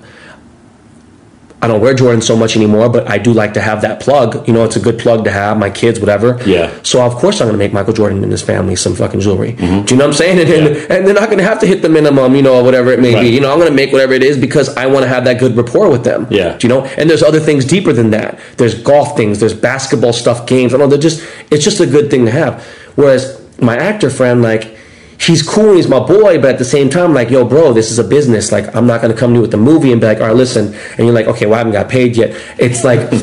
I 1.61 1.67
don't 1.67 1.79
wear 1.79 1.93
Jordan 1.93 2.19
so 2.21 2.35
much 2.35 2.57
anymore, 2.57 2.89
but 2.89 3.09
I 3.09 3.17
do 3.17 3.31
like 3.31 3.53
to 3.53 3.61
have 3.61 3.83
that 3.83 4.01
plug. 4.01 4.45
You 4.45 4.53
know, 4.53 4.65
it's 4.65 4.75
a 4.75 4.81
good 4.81 4.99
plug 4.99 5.23
to 5.23 5.31
have. 5.31 5.57
My 5.57 5.69
kids, 5.69 5.97
whatever. 5.97 6.37
Yeah. 6.45 6.69
So 6.83 7.01
of 7.01 7.13
course 7.15 7.39
I'm 7.39 7.47
going 7.47 7.53
to 7.53 7.57
make 7.57 7.71
Michael 7.71 7.93
Jordan 7.93 8.21
and 8.21 8.29
his 8.29 8.41
family 8.41 8.75
some 8.75 8.93
fucking 8.95 9.21
jewelry. 9.21 9.53
Do 9.53 9.63
you 9.63 9.69
know 9.79 9.83
what 9.95 10.07
I'm 10.07 10.13
saying? 10.13 10.39
And, 10.39 10.49
Yeah. 10.49 10.85
and 10.93 11.07
they're 11.07 11.13
not 11.13 11.27
going 11.29 11.37
to 11.37 11.45
have 11.45 11.61
to 11.61 11.65
hit 11.65 11.81
the 11.81 11.87
minimum, 11.87 12.35
you 12.35 12.41
know, 12.41 12.55
or 12.59 12.63
whatever 12.65 12.91
it 12.91 12.99
may 12.99 13.13
Right. 13.13 13.21
be. 13.21 13.29
You 13.29 13.39
know, 13.39 13.49
I'm 13.49 13.59
going 13.59 13.69
to 13.69 13.75
make 13.75 13.93
whatever 13.93 14.11
it 14.11 14.23
is 14.23 14.37
because 14.37 14.75
I 14.75 14.87
want 14.87 15.03
to 15.03 15.07
have 15.07 15.23
that 15.23 15.39
good 15.39 15.55
rapport 15.55 15.89
with 15.89 16.03
them. 16.03 16.27
Yeah. 16.29 16.57
Do 16.57 16.67
you 16.67 16.73
know? 16.73 16.83
And 16.97 17.09
there's 17.09 17.23
other 17.23 17.39
things 17.39 17.63
deeper 17.63 17.93
than 17.93 18.09
that. 18.11 18.39
There's 18.57 18.75
golf 18.75 19.15
things. 19.15 19.39
There's 19.39 19.53
basketball 19.53 20.11
stuff, 20.11 20.45
games. 20.45 20.73
I 20.73 20.77
don't 20.77 20.89
know. 20.89 20.97
They're 20.97 21.09
just. 21.09 21.23
It's 21.49 21.63
just 21.63 21.79
a 21.79 21.85
good 21.87 22.11
thing 22.11 22.25
to 22.25 22.31
have. 22.31 22.61
Whereas 22.95 23.39
my 23.61 23.77
actor 23.77 24.09
friend, 24.09 24.41
like, 24.41 24.75
he's 25.25 25.41
cool. 25.41 25.69
and 25.69 25.77
He's 25.77 25.87
my 25.87 25.99
boy, 25.99 26.39
but 26.39 26.51
at 26.51 26.57
the 26.57 26.65
same 26.65 26.89
time, 26.89 27.13
like, 27.13 27.29
yo, 27.29 27.45
bro, 27.45 27.73
this 27.73 27.91
is 27.91 27.99
a 27.99 28.03
business. 28.03 28.51
Like, 28.51 28.75
I'm 28.75 28.87
not 28.87 29.01
going 29.01 29.13
to 29.13 29.19
come 29.19 29.31
to 29.31 29.35
you 29.35 29.41
with 29.41 29.51
the 29.51 29.57
movie 29.57 29.91
and 29.91 29.99
be 29.99 30.07
like, 30.07 30.19
all 30.19 30.27
right, 30.27 30.35
listen. 30.35 30.73
And 30.97 30.99
you're 30.99 31.13
like, 31.13 31.27
okay, 31.27 31.45
well, 31.45 31.55
I 31.55 31.57
haven't 31.59 31.73
got 31.73 31.89
paid 31.89 32.15
yet. 32.15 32.31
It's 32.57 32.83
like. 32.83 33.11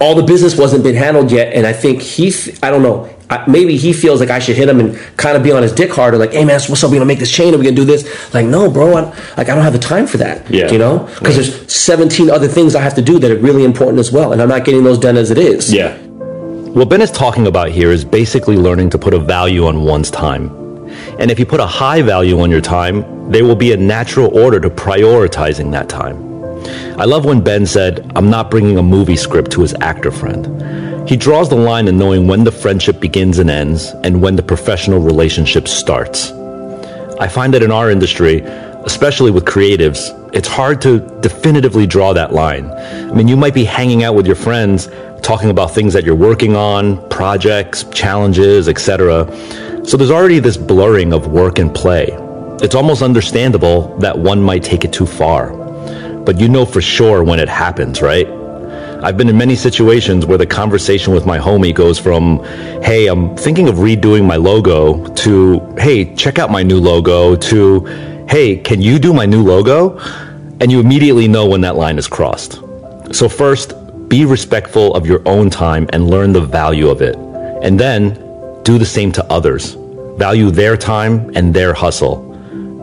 all 0.00 0.14
the 0.14 0.22
business 0.22 0.56
wasn't 0.56 0.82
been 0.82 0.94
handled 0.94 1.30
yet, 1.30 1.52
and 1.52 1.66
I 1.66 1.72
think 1.72 2.02
he, 2.02 2.32
I 2.62 2.70
don't 2.70 2.82
know, 2.82 3.08
maybe 3.46 3.76
he 3.76 3.92
feels 3.92 4.20
like 4.20 4.30
I 4.30 4.38
should 4.38 4.56
hit 4.56 4.68
him 4.68 4.80
and 4.80 4.96
kind 5.16 5.36
of 5.36 5.42
be 5.42 5.52
on 5.52 5.62
his 5.62 5.72
dick 5.72 5.90
harder, 5.90 6.18
like, 6.18 6.32
hey 6.32 6.44
man, 6.44 6.60
what's 6.68 6.82
up? 6.82 6.90
We 6.90 6.96
gonna 6.96 7.06
make 7.06 7.18
this 7.18 7.30
chain? 7.30 7.54
Are 7.54 7.58
we 7.58 7.64
gonna 7.64 7.76
do 7.76 7.84
this? 7.84 8.34
Like, 8.34 8.46
no, 8.46 8.70
bro, 8.70 8.96
I, 8.96 9.00
like 9.36 9.48
I 9.48 9.54
don't 9.54 9.62
have 9.62 9.72
the 9.72 9.78
time 9.78 10.06
for 10.06 10.18
that. 10.18 10.50
Yeah. 10.50 10.70
you 10.70 10.78
know, 10.78 11.08
because 11.18 11.36
there's 11.36 11.72
17 11.72 12.30
other 12.30 12.48
things 12.48 12.74
I 12.74 12.82
have 12.82 12.94
to 12.94 13.02
do 13.02 13.18
that 13.18 13.30
are 13.30 13.38
really 13.38 13.64
important 13.64 13.98
as 13.98 14.12
well, 14.12 14.32
and 14.32 14.42
I'm 14.42 14.48
not 14.48 14.64
getting 14.64 14.84
those 14.84 14.98
done 14.98 15.16
as 15.16 15.30
it 15.30 15.38
is. 15.38 15.72
Yeah. 15.72 15.96
What 16.74 16.88
Ben 16.88 17.00
is 17.00 17.10
talking 17.10 17.46
about 17.46 17.68
here 17.68 17.92
is 17.92 18.04
basically 18.04 18.56
learning 18.56 18.90
to 18.90 18.98
put 18.98 19.14
a 19.14 19.18
value 19.18 19.66
on 19.66 19.84
one's 19.84 20.10
time. 20.10 20.63
And 21.24 21.30
if 21.30 21.38
you 21.38 21.46
put 21.46 21.58
a 21.58 21.66
high 21.66 22.02
value 22.02 22.38
on 22.40 22.50
your 22.50 22.60
time, 22.60 23.30
there 23.30 23.46
will 23.46 23.56
be 23.56 23.72
a 23.72 23.78
natural 23.78 24.38
order 24.38 24.60
to 24.60 24.68
prioritizing 24.68 25.72
that 25.72 25.88
time. 25.88 26.18
I 27.00 27.06
love 27.06 27.24
when 27.24 27.40
Ben 27.40 27.64
said, 27.64 28.12
I'm 28.14 28.28
not 28.28 28.50
bringing 28.50 28.76
a 28.76 28.82
movie 28.82 29.16
script 29.16 29.50
to 29.52 29.62
his 29.62 29.72
actor 29.80 30.10
friend. 30.10 31.08
He 31.08 31.16
draws 31.16 31.48
the 31.48 31.56
line 31.56 31.88
in 31.88 31.96
knowing 31.96 32.26
when 32.26 32.44
the 32.44 32.52
friendship 32.52 33.00
begins 33.00 33.38
and 33.38 33.48
ends 33.48 33.94
and 34.04 34.20
when 34.20 34.36
the 34.36 34.42
professional 34.42 35.00
relationship 35.00 35.66
starts. 35.66 36.30
I 37.18 37.26
find 37.26 37.54
that 37.54 37.62
in 37.62 37.72
our 37.72 37.90
industry, 37.90 38.40
especially 38.84 39.30
with 39.30 39.46
creatives, 39.46 40.10
it's 40.34 40.46
hard 40.46 40.82
to 40.82 40.98
definitively 41.22 41.86
draw 41.86 42.12
that 42.12 42.34
line. 42.34 42.70
I 42.70 43.14
mean, 43.14 43.28
you 43.28 43.36
might 43.38 43.54
be 43.54 43.64
hanging 43.64 44.02
out 44.02 44.14
with 44.14 44.26
your 44.26 44.36
friends, 44.36 44.90
talking 45.22 45.48
about 45.48 45.70
things 45.70 45.94
that 45.94 46.04
you're 46.04 46.14
working 46.14 46.54
on, 46.54 47.08
projects, 47.08 47.84
challenges, 47.84 48.68
etc. 48.68 49.24
So 49.86 49.96
there's 49.96 50.10
already 50.10 50.38
this 50.38 50.56
blurring 50.56 51.12
of 51.12 51.28
work 51.28 51.58
and 51.58 51.74
play. 51.74 52.08
It's 52.62 52.74
almost 52.74 53.02
understandable 53.02 53.96
that 53.98 54.18
one 54.18 54.42
might 54.42 54.62
take 54.62 54.84
it 54.84 54.92
too 54.92 55.06
far. 55.06 55.52
But 56.24 56.40
you 56.40 56.48
know 56.48 56.64
for 56.64 56.80
sure 56.80 57.22
when 57.22 57.38
it 57.38 57.48
happens, 57.48 58.00
right? 58.00 58.26
I've 59.02 59.16
been 59.18 59.28
in 59.28 59.36
many 59.36 59.54
situations 59.54 60.24
where 60.24 60.38
the 60.38 60.46
conversation 60.46 61.12
with 61.12 61.26
my 61.26 61.38
homie 61.38 61.74
goes 61.74 61.98
from, 61.98 62.42
hey, 62.82 63.06
I'm 63.06 63.36
thinking 63.36 63.68
of 63.68 63.76
redoing 63.76 64.26
my 64.26 64.36
logo 64.36 65.06
to, 65.06 65.60
hey, 65.78 66.14
check 66.14 66.38
out 66.38 66.50
my 66.50 66.62
new 66.62 66.80
logo 66.80 67.36
to, 67.36 68.24
hey, 68.28 68.56
can 68.56 68.80
you 68.80 68.98
do 68.98 69.12
my 69.12 69.26
new 69.26 69.42
logo? 69.42 70.00
and 70.60 70.70
you 70.70 70.80
immediately 70.80 71.28
know 71.28 71.46
when 71.46 71.60
that 71.62 71.76
line 71.76 71.98
is 71.98 72.06
crossed. 72.06 72.60
So, 73.12 73.28
first, 73.28 73.74
be 74.08 74.24
respectful 74.24 74.94
of 74.94 75.06
your 75.06 75.20
own 75.26 75.50
time 75.50 75.86
and 75.92 76.08
learn 76.08 76.32
the 76.32 76.40
value 76.40 76.88
of 76.88 77.02
it. 77.02 77.16
And 77.62 77.78
then, 77.78 78.23
do 78.64 78.78
the 78.78 78.86
same 78.86 79.12
to 79.12 79.24
others. 79.30 79.76
Value 80.16 80.50
their 80.50 80.76
time 80.76 81.30
and 81.36 81.52
their 81.54 81.72
hustle. 81.74 82.22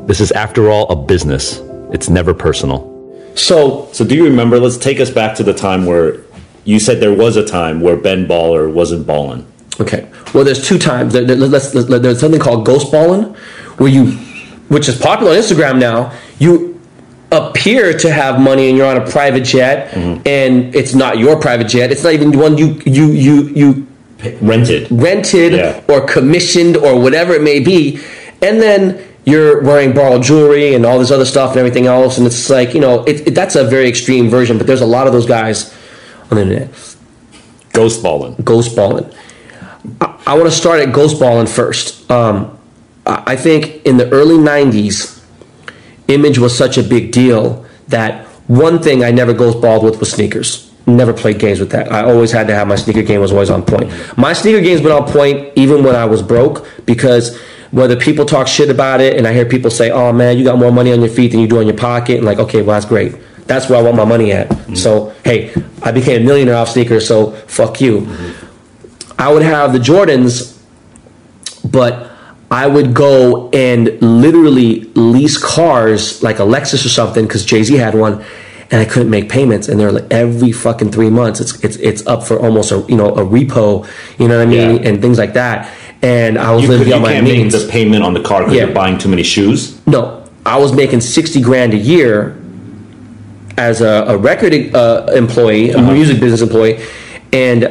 This 0.07 0.19
is, 0.19 0.31
after 0.31 0.69
all, 0.69 0.89
a 0.89 0.95
business, 0.95 1.59
it's 1.91 2.09
never 2.09 2.33
personal. 2.33 2.87
So, 3.35 3.87
So, 3.91 4.03
do 4.05 4.15
you 4.15 4.23
remember? 4.25 4.59
Let's 4.59 4.77
take 4.77 4.99
us 4.99 5.09
back 5.09 5.35
to 5.37 5.43
the 5.43 5.53
time 5.53 5.85
where 5.85 6.17
you 6.65 6.79
said 6.79 6.99
there 6.99 7.13
was 7.13 7.37
a 7.37 7.45
time 7.45 7.81
where 7.81 7.95
Ben 7.95 8.27
Baller 8.27 8.71
wasn't 8.71 9.07
balling. 9.07 9.45
okay. 9.79 10.07
Well, 10.33 10.43
there's 10.43 10.65
two 10.67 10.77
times. 10.77 11.11
There- 11.13 11.23
there- 11.25 11.35
let's- 11.35 11.73
let's- 11.73 11.87
there's 11.87 12.19
something 12.19 12.39
called 12.39 12.65
ghost 12.65 12.91
balling, 12.91 13.33
where 13.77 13.89
you, 13.89 14.13
which 14.69 14.87
is 14.87 14.95
popular 14.95 15.31
on 15.31 15.37
Instagram 15.37 15.79
now. 15.79 16.11
You 16.39 16.75
appear 17.31 17.93
to 17.93 18.11
have 18.11 18.39
money 18.39 18.69
and 18.69 18.77
you're 18.77 18.85
on 18.87 18.97
a 18.97 19.01
private 19.09 19.43
jet, 19.43 19.91
mm-hmm. 19.91 20.21
and 20.25 20.75
it's 20.75 20.93
not 20.93 21.17
your 21.17 21.35
private 21.37 21.67
jet. 21.67 21.91
It's 21.91 22.03
not 22.03 22.13
even 22.13 22.31
the 22.31 22.37
one 22.37 22.57
you 22.57 22.79
you 22.85 23.05
you 23.07 23.35
you 23.55 23.87
Rented. 24.41 24.87
rented 24.91 25.53
Yeah. 25.53 25.81
or 25.87 26.01
commissioned 26.01 26.77
or 26.77 26.99
whatever 26.99 27.33
it 27.33 27.41
may 27.41 27.59
be, 27.59 27.99
and 28.41 28.61
then 28.61 28.99
you're 29.25 29.61
wearing 29.63 29.93
borrowed 29.93 30.23
jewelry 30.23 30.73
and 30.73 30.85
all 30.85 30.97
this 30.99 31.11
other 31.11 31.25
stuff 31.25 31.51
and 31.51 31.59
everything 31.59 31.85
else, 31.87 32.17
and 32.17 32.25
it's 32.27 32.49
like 32.49 32.73
you 32.73 32.79
know 32.81 33.03
it, 33.03 33.27
it, 33.27 33.35
that's 33.35 33.55
a 33.55 33.63
very 33.63 33.87
extreme 33.87 34.29
version, 34.29 34.57
but 34.57 34.67
there's 34.67 34.81
a 34.81 34.85
lot 34.85 35.07
of 35.07 35.13
those 35.13 35.25
guys 35.25 35.73
on 36.29 36.37
the 36.37 36.41
internet 36.43 36.69
Ghost 37.73 38.03
balling. 38.03 38.35
ghost 38.43 38.75
balling. 38.75 39.09
I, 40.01 40.19
I 40.27 40.33
want 40.35 40.45
to 40.45 40.51
start 40.55 40.79
at 40.81 40.93
ghost 40.93 41.19
balling 41.19 41.47
first. 41.47 42.09
Um, 42.11 42.57
I 43.05 43.23
I 43.27 43.35
think 43.35 43.85
in 43.85 43.97
the 43.97 44.09
early 44.11 44.35
'90s, 44.37 45.23
image 46.07 46.37
was 46.37 46.55
such 46.57 46.77
a 46.77 46.83
big 46.83 47.11
deal 47.11 47.65
that 47.87 48.25
one 48.47 48.79
thing 48.79 49.03
I 49.03 49.11
never 49.11 49.33
ghost 49.33 49.61
balled 49.61 49.83
with 49.83 49.99
was 49.99 50.11
sneakers. 50.11 50.70
Never 50.91 51.13
played 51.13 51.39
games 51.39 51.59
with 51.59 51.71
that. 51.71 51.91
I 51.91 52.03
always 52.03 52.31
had 52.31 52.47
to 52.47 52.53
have 52.53 52.67
my 52.67 52.75
sneaker 52.75 53.01
game 53.01 53.21
was 53.21 53.31
always 53.31 53.49
on 53.49 53.63
point. 53.63 53.89
My 54.17 54.33
sneaker 54.33 54.59
game's 54.59 54.81
been 54.81 54.91
on 54.91 55.09
point 55.09 55.53
even 55.55 55.83
when 55.83 55.95
I 55.95 56.05
was 56.05 56.21
broke 56.21 56.67
because 56.85 57.39
whether 57.71 57.95
people 57.95 58.25
talk 58.25 58.47
shit 58.47 58.69
about 58.69 58.99
it 58.99 59.15
and 59.15 59.25
I 59.25 59.33
hear 59.33 59.45
people 59.45 59.71
say, 59.71 59.89
"Oh 59.89 60.11
man, 60.11 60.37
you 60.37 60.43
got 60.43 60.57
more 60.57 60.71
money 60.71 60.91
on 60.91 60.99
your 60.99 61.09
feet 61.09 61.31
than 61.31 61.39
you 61.39 61.47
do 61.47 61.59
on 61.59 61.65
your 61.65 61.77
pocket," 61.77 62.17
and 62.17 62.25
like, 62.25 62.39
okay, 62.39 62.61
well 62.61 62.75
that's 62.75 62.85
great. 62.85 63.15
That's 63.47 63.69
where 63.69 63.79
I 63.79 63.81
want 63.81 63.95
my 63.95 64.05
money 64.05 64.33
at. 64.33 64.49
Mm-hmm. 64.49 64.75
So 64.75 65.13
hey, 65.23 65.53
I 65.81 65.91
became 65.91 66.23
a 66.23 66.25
millionaire 66.25 66.55
off 66.55 66.69
sneakers, 66.69 67.07
so 67.07 67.31
fuck 67.47 67.79
you. 67.79 68.01
Mm-hmm. 68.01 69.21
I 69.21 69.31
would 69.31 69.43
have 69.43 69.71
the 69.71 69.79
Jordans, 69.79 70.61
but 71.63 72.11
I 72.51 72.67
would 72.67 72.93
go 72.93 73.49
and 73.51 74.01
literally 74.01 74.91
lease 74.95 75.37
cars 75.37 76.21
like 76.21 76.39
a 76.39 76.43
Lexus 76.43 76.85
or 76.85 76.89
something 76.89 77.25
because 77.25 77.45
Jay 77.45 77.63
Z 77.63 77.73
had 77.75 77.95
one, 77.95 78.25
and 78.71 78.79
I 78.81 78.85
couldn't 78.85 79.09
make 79.09 79.27
payments. 79.29 79.67
And 79.67 79.79
they're 79.79 79.91
like 79.91 80.05
every 80.11 80.51
fucking 80.51 80.91
three 80.91 81.09
months, 81.09 81.39
it's 81.41 81.53
it's 81.63 81.75
it's 81.77 82.05
up 82.07 82.23
for 82.23 82.39
almost 82.39 82.71
a 82.71 82.83
you 82.87 82.95
know 82.95 83.09
a 83.09 83.23
repo, 83.25 83.87
you 84.17 84.27
know 84.27 84.37
what 84.37 84.47
I 84.47 84.49
mean, 84.49 84.81
Yeah. 84.81 84.89
and 84.89 85.01
things 85.01 85.17
like 85.17 85.33
that. 85.33 85.69
And 86.01 86.37
I 86.39 86.51
was 86.53 86.63
You, 86.63 86.69
living 86.69 86.91
could, 86.93 87.01
my 87.01 87.21
means. 87.21 87.53
the 87.53 87.69
payment 87.69 88.03
on 88.03 88.13
the 88.13 88.21
car 88.21 88.39
because 88.41 88.55
Yeah. 88.55 88.65
you're 88.65 88.73
buying 88.73 88.97
too 88.97 89.09
many 89.09 89.23
shoes. 89.23 89.77
No, 89.85 90.23
I 90.45 90.57
was 90.57 90.73
making 90.73 91.01
sixty 91.01 91.41
grand 91.41 91.73
a 91.73 91.77
year 91.77 92.35
as 93.57 93.81
a, 93.81 94.05
a 94.07 94.17
record 94.17 94.53
uh, 94.75 95.05
employee, 95.13 95.71
a 95.71 95.81
music 95.81 96.19
business 96.19 96.41
employee, 96.41 96.79
and 97.33 97.69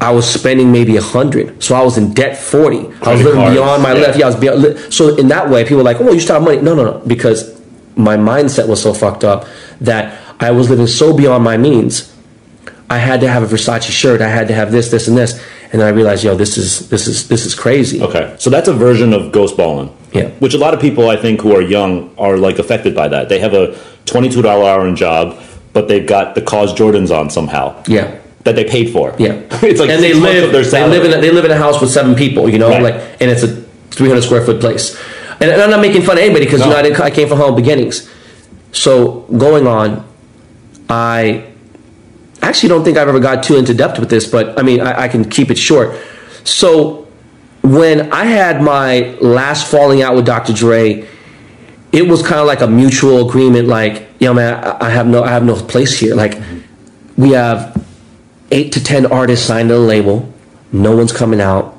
I 0.00 0.10
was 0.12 0.28
spending 0.28 0.70
maybe 0.70 0.96
a 0.96 1.02
hundred. 1.02 1.62
So 1.62 1.74
I 1.74 1.82
was 1.82 1.96
in 1.96 2.12
debt 2.12 2.36
forty. 2.36 2.86
I 3.02 3.12
was 3.14 3.22
living 3.22 3.40
cards, 3.40 3.54
beyond 3.56 3.82
my 3.82 3.94
yeah. 3.94 4.00
left. 4.00 4.18
Yeah, 4.18 4.26
I 4.26 4.28
was 4.28 4.36
beyond. 4.36 4.62
li- 4.62 4.76
So 4.90 5.16
in 5.16 5.28
that 5.28 5.48
way, 5.48 5.62
people 5.64 5.78
were 5.78 5.82
like, 5.84 6.00
"Oh, 6.00 6.12
you 6.12 6.20
still 6.20 6.34
have 6.36 6.42
money?" 6.44 6.60
No, 6.60 6.74
no, 6.74 6.84
no, 6.84 6.98
because 7.06 7.58
my 7.96 8.16
mindset 8.16 8.68
was 8.68 8.80
so 8.82 8.92
fucked 8.94 9.24
up 9.24 9.46
that 9.80 10.12
I 10.42 10.50
was 10.50 10.68
living 10.70 10.86
so 10.86 11.16
beyond 11.16 11.44
my 11.44 11.56
means. 11.56 12.14
I 12.90 12.98
had 12.98 13.20
to 13.20 13.28
have 13.28 13.42
a 13.42 13.46
Versace 13.46 13.90
shirt. 13.90 14.20
I 14.20 14.28
had 14.28 14.48
to 14.48 14.54
have 14.54 14.70
this, 14.70 14.90
this, 14.90 15.08
and 15.08 15.16
this, 15.16 15.42
and 15.72 15.80
then 15.80 15.88
I 15.88 15.90
realized, 15.90 16.24
yo, 16.24 16.34
this 16.34 16.58
is 16.58 16.90
this 16.90 17.06
is 17.06 17.28
this 17.28 17.46
is 17.46 17.54
crazy. 17.54 18.02
Okay, 18.02 18.36
so 18.38 18.50
that's 18.50 18.68
a 18.68 18.74
version 18.74 19.14
of 19.14 19.32
ghost 19.32 19.56
balling. 19.56 19.96
Yeah. 20.12 20.28
Which 20.40 20.52
a 20.52 20.58
lot 20.58 20.74
of 20.74 20.80
people 20.80 21.08
I 21.08 21.16
think 21.16 21.40
who 21.40 21.54
are 21.56 21.62
young 21.62 22.14
are 22.18 22.36
like 22.36 22.58
affected 22.58 22.94
by 22.94 23.08
that. 23.08 23.30
They 23.30 23.38
have 23.38 23.54
a 23.54 23.78
twenty-two 24.04 24.42
dollar 24.42 24.68
hour 24.68 24.92
job, 24.94 25.40
but 25.72 25.88
they've 25.88 26.06
got 26.06 26.34
the 26.34 26.42
cause 26.42 26.74
Jordans 26.74 27.10
on 27.16 27.30
somehow. 27.30 27.82
Yeah. 27.86 28.18
That 28.44 28.56
they 28.56 28.64
paid 28.64 28.90
for. 28.92 29.14
Yeah, 29.18 29.34
it's 29.62 29.80
like 29.80 29.88
and 29.88 30.02
they 30.02 30.12
live. 30.12 30.52
their 30.52 30.64
They 30.64 30.86
live 30.86 31.04
in. 31.04 31.16
A, 31.16 31.20
they 31.20 31.30
live 31.30 31.44
in 31.46 31.52
a 31.52 31.56
house 31.56 31.80
with 31.80 31.90
seven 31.90 32.14
people. 32.14 32.48
You 32.50 32.58
know, 32.58 32.68
Right. 32.68 32.82
like, 32.82 32.94
and 33.22 33.30
it's 33.30 33.44
a 33.44 33.62
300 33.92 34.20
square 34.22 34.44
foot 34.44 34.60
place. 34.60 35.00
And, 35.40 35.50
and 35.50 35.62
I'm 35.62 35.70
not 35.70 35.80
making 35.80 36.02
fun 36.02 36.18
of 36.18 36.24
anybody 36.24 36.44
because 36.44 36.60
you 36.60 36.66
know 36.66 36.76
I, 36.76 36.82
didn't, 36.82 37.00
I 37.00 37.10
came 37.10 37.28
from 37.28 37.38
humble 37.38 37.56
beginnings. 37.56 38.10
So 38.72 39.20
going 39.36 39.66
on, 39.66 40.04
I 40.92 41.50
actually 42.42 42.68
don't 42.68 42.84
think 42.84 42.98
I've 42.98 43.08
ever 43.08 43.18
got 43.18 43.42
too 43.42 43.56
into 43.56 43.72
depth 43.72 43.98
with 43.98 44.10
this, 44.10 44.26
but 44.26 44.58
I 44.58 44.62
mean 44.62 44.80
I, 44.80 45.04
I 45.04 45.08
can 45.08 45.24
keep 45.28 45.50
it 45.50 45.56
short. 45.56 45.98
So 46.44 47.08
when 47.62 48.12
I 48.12 48.24
had 48.24 48.60
my 48.60 49.16
last 49.20 49.70
falling 49.70 50.02
out 50.02 50.14
with 50.14 50.26
Dr. 50.26 50.52
Dre, 50.52 51.08
it 51.92 52.06
was 52.06 52.20
kind 52.22 52.40
of 52.40 52.46
like 52.46 52.60
a 52.60 52.66
mutual 52.66 53.26
agreement. 53.26 53.68
Like, 53.68 54.06
yo, 54.18 54.34
man, 54.34 54.62
I, 54.62 54.86
I 54.86 54.90
have 54.90 55.06
no, 55.06 55.22
I 55.22 55.30
have 55.30 55.44
no 55.44 55.54
place 55.54 55.98
here. 55.98 56.14
Like, 56.14 56.38
we 57.16 57.30
have 57.30 57.82
eight 58.50 58.72
to 58.72 58.84
ten 58.84 59.06
artists 59.06 59.46
signed 59.46 59.70
to 59.70 59.76
the 59.76 59.80
label. 59.80 60.30
No 60.72 60.94
one's 60.94 61.12
coming 61.12 61.40
out. 61.40 61.74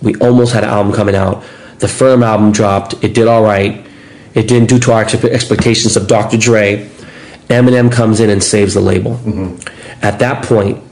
We 0.00 0.14
almost 0.16 0.54
had 0.54 0.64
an 0.64 0.70
album 0.70 0.94
coming 0.94 1.14
out. 1.14 1.42
The 1.78 1.88
firm 1.88 2.22
album 2.22 2.52
dropped. 2.52 3.04
It 3.04 3.12
did 3.14 3.26
all 3.26 3.42
right. 3.42 3.84
It 4.34 4.48
didn't 4.48 4.68
do 4.68 4.78
to 4.80 4.92
our 4.92 5.02
expectations 5.02 5.96
of 5.96 6.06
Dr. 6.06 6.38
Dre. 6.38 6.88
Eminem 7.48 7.92
comes 7.92 8.20
in 8.20 8.30
and 8.30 8.42
saves 8.42 8.74
the 8.74 8.80
label. 8.80 9.18
At 10.02 10.18
that 10.18 10.44
point, 10.44 10.82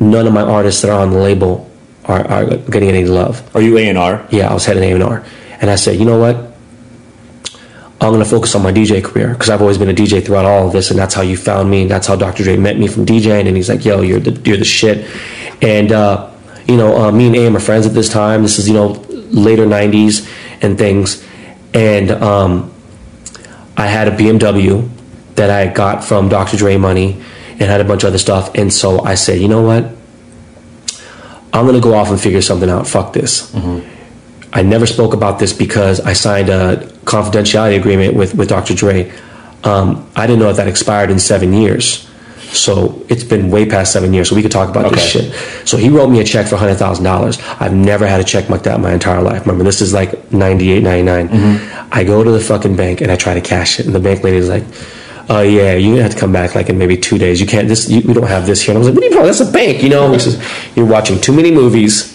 none 0.00 0.26
of 0.26 0.32
my 0.32 0.42
artists 0.42 0.82
that 0.82 0.90
are 0.90 1.00
on 1.00 1.10
the 1.10 1.18
label 1.18 1.70
are, 2.04 2.26
are 2.26 2.56
getting 2.56 2.88
any 2.88 3.04
love. 3.04 3.42
Are 3.54 3.62
you 3.62 3.78
A 3.78 3.88
and 3.88 3.98
R? 3.98 4.26
Yeah, 4.30 4.50
I 4.50 4.54
was 4.54 4.64
head 4.64 4.76
of 4.76 4.82
A&R. 4.82 5.24
And 5.60 5.70
I 5.70 5.76
said, 5.76 5.98
you 5.98 6.04
know 6.04 6.18
what? 6.18 6.54
I'm 8.00 8.10
going 8.10 8.22
to 8.22 8.28
focus 8.28 8.54
on 8.54 8.62
my 8.62 8.72
DJ 8.72 9.02
career 9.02 9.30
because 9.30 9.48
I've 9.48 9.62
always 9.62 9.78
been 9.78 9.88
a 9.88 9.94
DJ 9.94 10.24
throughout 10.24 10.44
all 10.44 10.66
of 10.66 10.72
this, 10.72 10.90
and 10.90 10.98
that's 10.98 11.14
how 11.14 11.22
you 11.22 11.36
found 11.36 11.70
me. 11.70 11.82
And 11.82 11.90
that's 11.90 12.06
how 12.06 12.16
Dr. 12.16 12.42
Dre 12.42 12.56
met 12.56 12.76
me 12.76 12.86
from 12.86 13.06
DJing, 13.06 13.46
and 13.46 13.56
he's 13.56 13.68
like, 13.68 13.84
"Yo, 13.84 14.02
you're 14.02 14.20
the 14.20 14.32
you're 14.46 14.58
the 14.58 14.64
shit." 14.64 15.08
And 15.62 15.90
uh, 15.90 16.30
you 16.66 16.76
know, 16.76 16.96
uh, 16.98 17.12
me 17.12 17.28
and 17.28 17.36
AM 17.36 17.56
are 17.56 17.60
friends 17.60 17.86
at 17.86 17.94
this 17.94 18.10
time. 18.10 18.42
This 18.42 18.58
is 18.58 18.68
you 18.68 18.74
know 18.74 18.88
later 19.30 19.64
'90s 19.64 20.28
and 20.60 20.76
things, 20.76 21.24
and 21.72 22.10
um, 22.10 22.74
I 23.76 23.86
had 23.86 24.08
a 24.08 24.10
BMW 24.10 24.86
that 25.36 25.50
I 25.50 25.66
got 25.72 26.04
from 26.04 26.28
Dr. 26.28 26.56
Dre 26.56 26.76
money, 26.76 27.20
and 27.52 27.62
had 27.62 27.80
a 27.80 27.84
bunch 27.84 28.02
of 28.04 28.08
other 28.08 28.18
stuff. 28.18 28.54
And 28.54 28.72
so 28.72 29.00
I 29.00 29.14
said, 29.14 29.40
you 29.40 29.48
know 29.48 29.62
what? 29.62 29.84
I'm 31.52 31.66
gonna 31.66 31.80
go 31.80 31.94
off 31.94 32.10
and 32.10 32.20
figure 32.20 32.42
something 32.42 32.68
out. 32.68 32.86
Fuck 32.86 33.12
this. 33.12 33.54
I 34.52 34.62
never 34.62 34.86
spoke 34.86 35.14
about 35.14 35.38
this 35.38 35.52
because 35.52 36.00
I 36.00 36.12
signed 36.12 36.48
a 36.48 36.76
confidentiality 37.04 37.76
agreement 37.78 38.14
with, 38.14 38.34
with 38.34 38.48
Dr. 38.48 38.74
Dre. 38.74 39.12
Um, 39.64 40.08
I 40.14 40.26
didn't 40.26 40.40
know 40.40 40.46
that 40.48 40.56
that 40.56 40.68
expired 40.68 41.10
in 41.10 41.18
seven 41.18 41.52
years. 41.52 42.08
So 42.52 43.04
it's 43.08 43.24
been 43.24 43.50
way 43.50 43.66
past 43.66 43.92
seven 43.92 44.12
years. 44.14 44.28
So 44.28 44.36
we 44.36 44.42
could 44.42 44.52
talk 44.52 44.68
about 44.68 44.92
this 44.92 45.04
shit. 45.04 45.34
So 45.66 45.76
he 45.76 45.88
wrote 45.88 46.08
me 46.08 46.20
a 46.20 46.24
check 46.24 46.46
for 46.46 46.56
$100,000. 46.56 47.60
I've 47.60 47.74
never 47.74 48.06
had 48.06 48.20
a 48.20 48.24
check 48.24 48.48
like 48.48 48.62
that 48.62 48.76
in 48.76 48.82
my 48.82 48.92
entire 48.92 49.22
life. 49.22 49.40
Remember, 49.40 49.64
this 49.64 49.80
is 49.80 49.92
like 49.92 50.32
98, 50.32 50.82
99. 50.84 51.28
I 51.90 52.04
go 52.04 52.22
to 52.22 52.30
the 52.30 52.38
fucking 52.40 52.76
bank 52.76 53.00
and 53.00 53.10
I 53.10 53.16
try 53.16 53.34
to 53.34 53.40
cash 53.40 53.80
it. 53.80 53.86
And 53.86 53.94
the 53.94 53.98
bank 54.00 54.22
lady 54.22 54.36
is 54.36 54.48
like, 54.48 54.62
oh 55.28 55.40
yeah, 55.42 55.74
you 55.74 55.96
have 55.96 56.12
to 56.12 56.18
come 56.18 56.32
back 56.32 56.54
like 56.54 56.68
in 56.68 56.78
maybe 56.78 56.96
two 56.96 57.18
days. 57.18 57.40
You 57.40 57.46
can't, 57.46 57.68
this, 57.68 57.88
you, 57.88 58.02
we 58.02 58.14
don't 58.14 58.26
have 58.26 58.46
this 58.46 58.62
here. 58.62 58.70
And 58.70 58.76
I 58.76 58.80
was 58.80 58.88
like, 58.88 58.94
what 58.94 59.04
are 59.04 59.06
you 59.06 59.12
talking? 59.12 59.26
That's 59.26 59.40
a 59.40 59.52
bank, 59.52 59.82
you 59.82 59.88
know? 59.88 60.12
He 60.12 60.18
says, 60.18 60.42
you're 60.76 60.86
watching 60.86 61.20
too 61.20 61.32
many 61.32 61.50
movies 61.50 62.14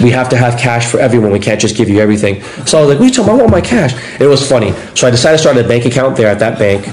we 0.00 0.10
have 0.10 0.28
to 0.28 0.36
have 0.36 0.58
cash 0.58 0.86
for 0.86 1.00
everyone. 1.00 1.30
We 1.30 1.40
can't 1.40 1.60
just 1.60 1.76
give 1.76 1.88
you 1.88 2.00
everything. 2.00 2.42
So 2.66 2.78
I 2.78 2.80
was 2.80 2.90
like, 2.90 2.98
what 2.98 3.00
are 3.00 3.04
you 3.04 3.10
talking? 3.10 3.32
I 3.32 3.36
want 3.36 3.50
my 3.50 3.60
cash. 3.60 3.94
It 4.20 4.26
was 4.26 4.48
funny. 4.48 4.72
So 4.94 5.06
I 5.06 5.10
decided 5.10 5.38
to 5.38 5.42
start 5.42 5.56
a 5.56 5.66
bank 5.66 5.86
account 5.86 6.16
there 6.16 6.28
at 6.28 6.38
that 6.38 6.58
bank. 6.58 6.86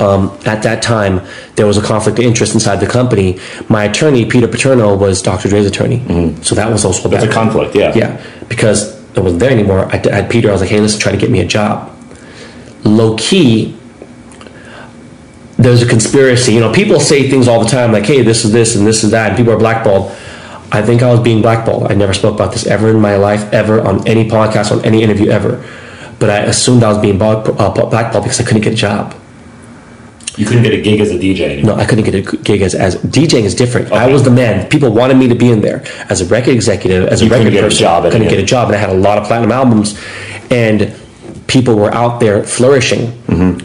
Um, 0.00 0.38
at 0.44 0.62
that 0.62 0.82
time, 0.82 1.26
there 1.54 1.66
was 1.66 1.78
a 1.78 1.82
conflict 1.82 2.18
of 2.18 2.24
interest 2.24 2.54
inside 2.54 2.76
the 2.76 2.86
company. 2.86 3.38
My 3.68 3.84
attorney, 3.84 4.26
Peter 4.26 4.46
Paterno, 4.46 4.94
was 4.96 5.22
Dr. 5.22 5.48
Dre's 5.48 5.66
attorney. 5.66 6.00
So 6.42 6.54
that 6.54 6.70
was 6.70 6.84
also 6.84 7.08
That's 7.08 7.24
a 7.24 7.32
conflict. 7.32 7.74
Yeah. 7.74 7.94
Yeah, 7.94 8.22
because 8.48 8.94
it 9.16 9.20
wasn't 9.20 9.40
there 9.40 9.50
anymore. 9.50 9.86
I 9.86 10.02
I 10.12 10.16
had 10.16 10.30
Peter. 10.30 10.50
I 10.50 10.52
was 10.52 10.60
like, 10.60 10.68
"Hey, 10.68 10.80
listen, 10.80 11.00
try 11.00 11.12
to 11.12 11.18
get 11.18 11.30
me 11.30 11.40
a 11.40 11.46
job." 11.46 11.95
Low 12.86 13.16
key, 13.16 13.76
there's 15.58 15.82
a 15.82 15.86
conspiracy. 15.86 16.52
You 16.52 16.60
know, 16.60 16.72
people 16.72 17.00
say 17.00 17.28
things 17.28 17.48
all 17.48 17.62
the 17.62 17.68
time 17.68 17.92
like, 17.92 18.04
"Hey, 18.04 18.22
this 18.22 18.44
is 18.44 18.52
this 18.52 18.76
and 18.76 18.86
this 18.86 19.02
is 19.02 19.10
that," 19.10 19.28
and 19.28 19.36
people 19.36 19.52
are 19.52 19.58
blackballed. 19.58 20.12
I 20.72 20.82
think 20.82 21.02
I 21.02 21.10
was 21.10 21.20
being 21.20 21.42
blackballed. 21.42 21.90
I 21.90 21.94
never 21.94 22.12
spoke 22.12 22.34
about 22.34 22.52
this 22.52 22.66
ever 22.66 22.90
in 22.90 23.00
my 23.00 23.16
life, 23.16 23.52
ever 23.52 23.80
on 23.80 24.06
any 24.06 24.28
podcast, 24.28 24.72
on 24.72 24.84
any 24.84 25.02
interview 25.02 25.30
ever. 25.30 25.64
But 26.18 26.30
I 26.30 26.38
assumed 26.40 26.82
I 26.82 26.88
was 26.88 26.98
being 26.98 27.20
uh, 27.20 27.40
blackballed 27.40 28.24
because 28.24 28.40
I 28.40 28.44
couldn't 28.44 28.62
get 28.62 28.72
a 28.72 28.76
job. 28.76 29.14
You 30.36 30.44
couldn't 30.44 30.64
get 30.64 30.74
a 30.74 30.80
gig 30.82 31.00
as 31.00 31.10
a 31.10 31.18
DJ 31.18 31.52
anymore. 31.52 31.76
No, 31.76 31.82
I 31.82 31.86
couldn't 31.86 32.04
get 32.04 32.14
a 32.14 32.36
gig 32.38 32.60
as, 32.60 32.74
as 32.74 32.96
DJing 32.96 33.44
is 33.44 33.54
different. 33.54 33.90
I 33.92 34.06
was 34.06 34.22
the 34.22 34.30
man. 34.30 34.68
People 34.68 34.90
wanted 34.90 35.16
me 35.16 35.28
to 35.28 35.34
be 35.34 35.50
in 35.50 35.62
there 35.62 35.82
as 36.10 36.20
a 36.20 36.26
record 36.26 36.50
executive, 36.50 37.08
as 37.08 37.22
a 37.22 37.24
You 37.24 37.30
couldn't 37.30 37.46
record 37.46 37.60
get 37.62 37.72
a 37.72 37.76
job 37.76 38.02
couldn't 38.04 38.28
get 38.28 38.38
a 38.38 38.44
job, 38.44 38.68
and 38.68 38.76
I 38.76 38.78
had 38.78 38.90
a 38.90 38.94
lot 38.94 39.16
of 39.16 39.24
platinum 39.24 39.52
albums. 39.52 39.98
And 40.50 40.94
people 41.46 41.76
were 41.76 41.92
out 41.94 42.20
there 42.20 42.42
flourishing, 42.42 43.12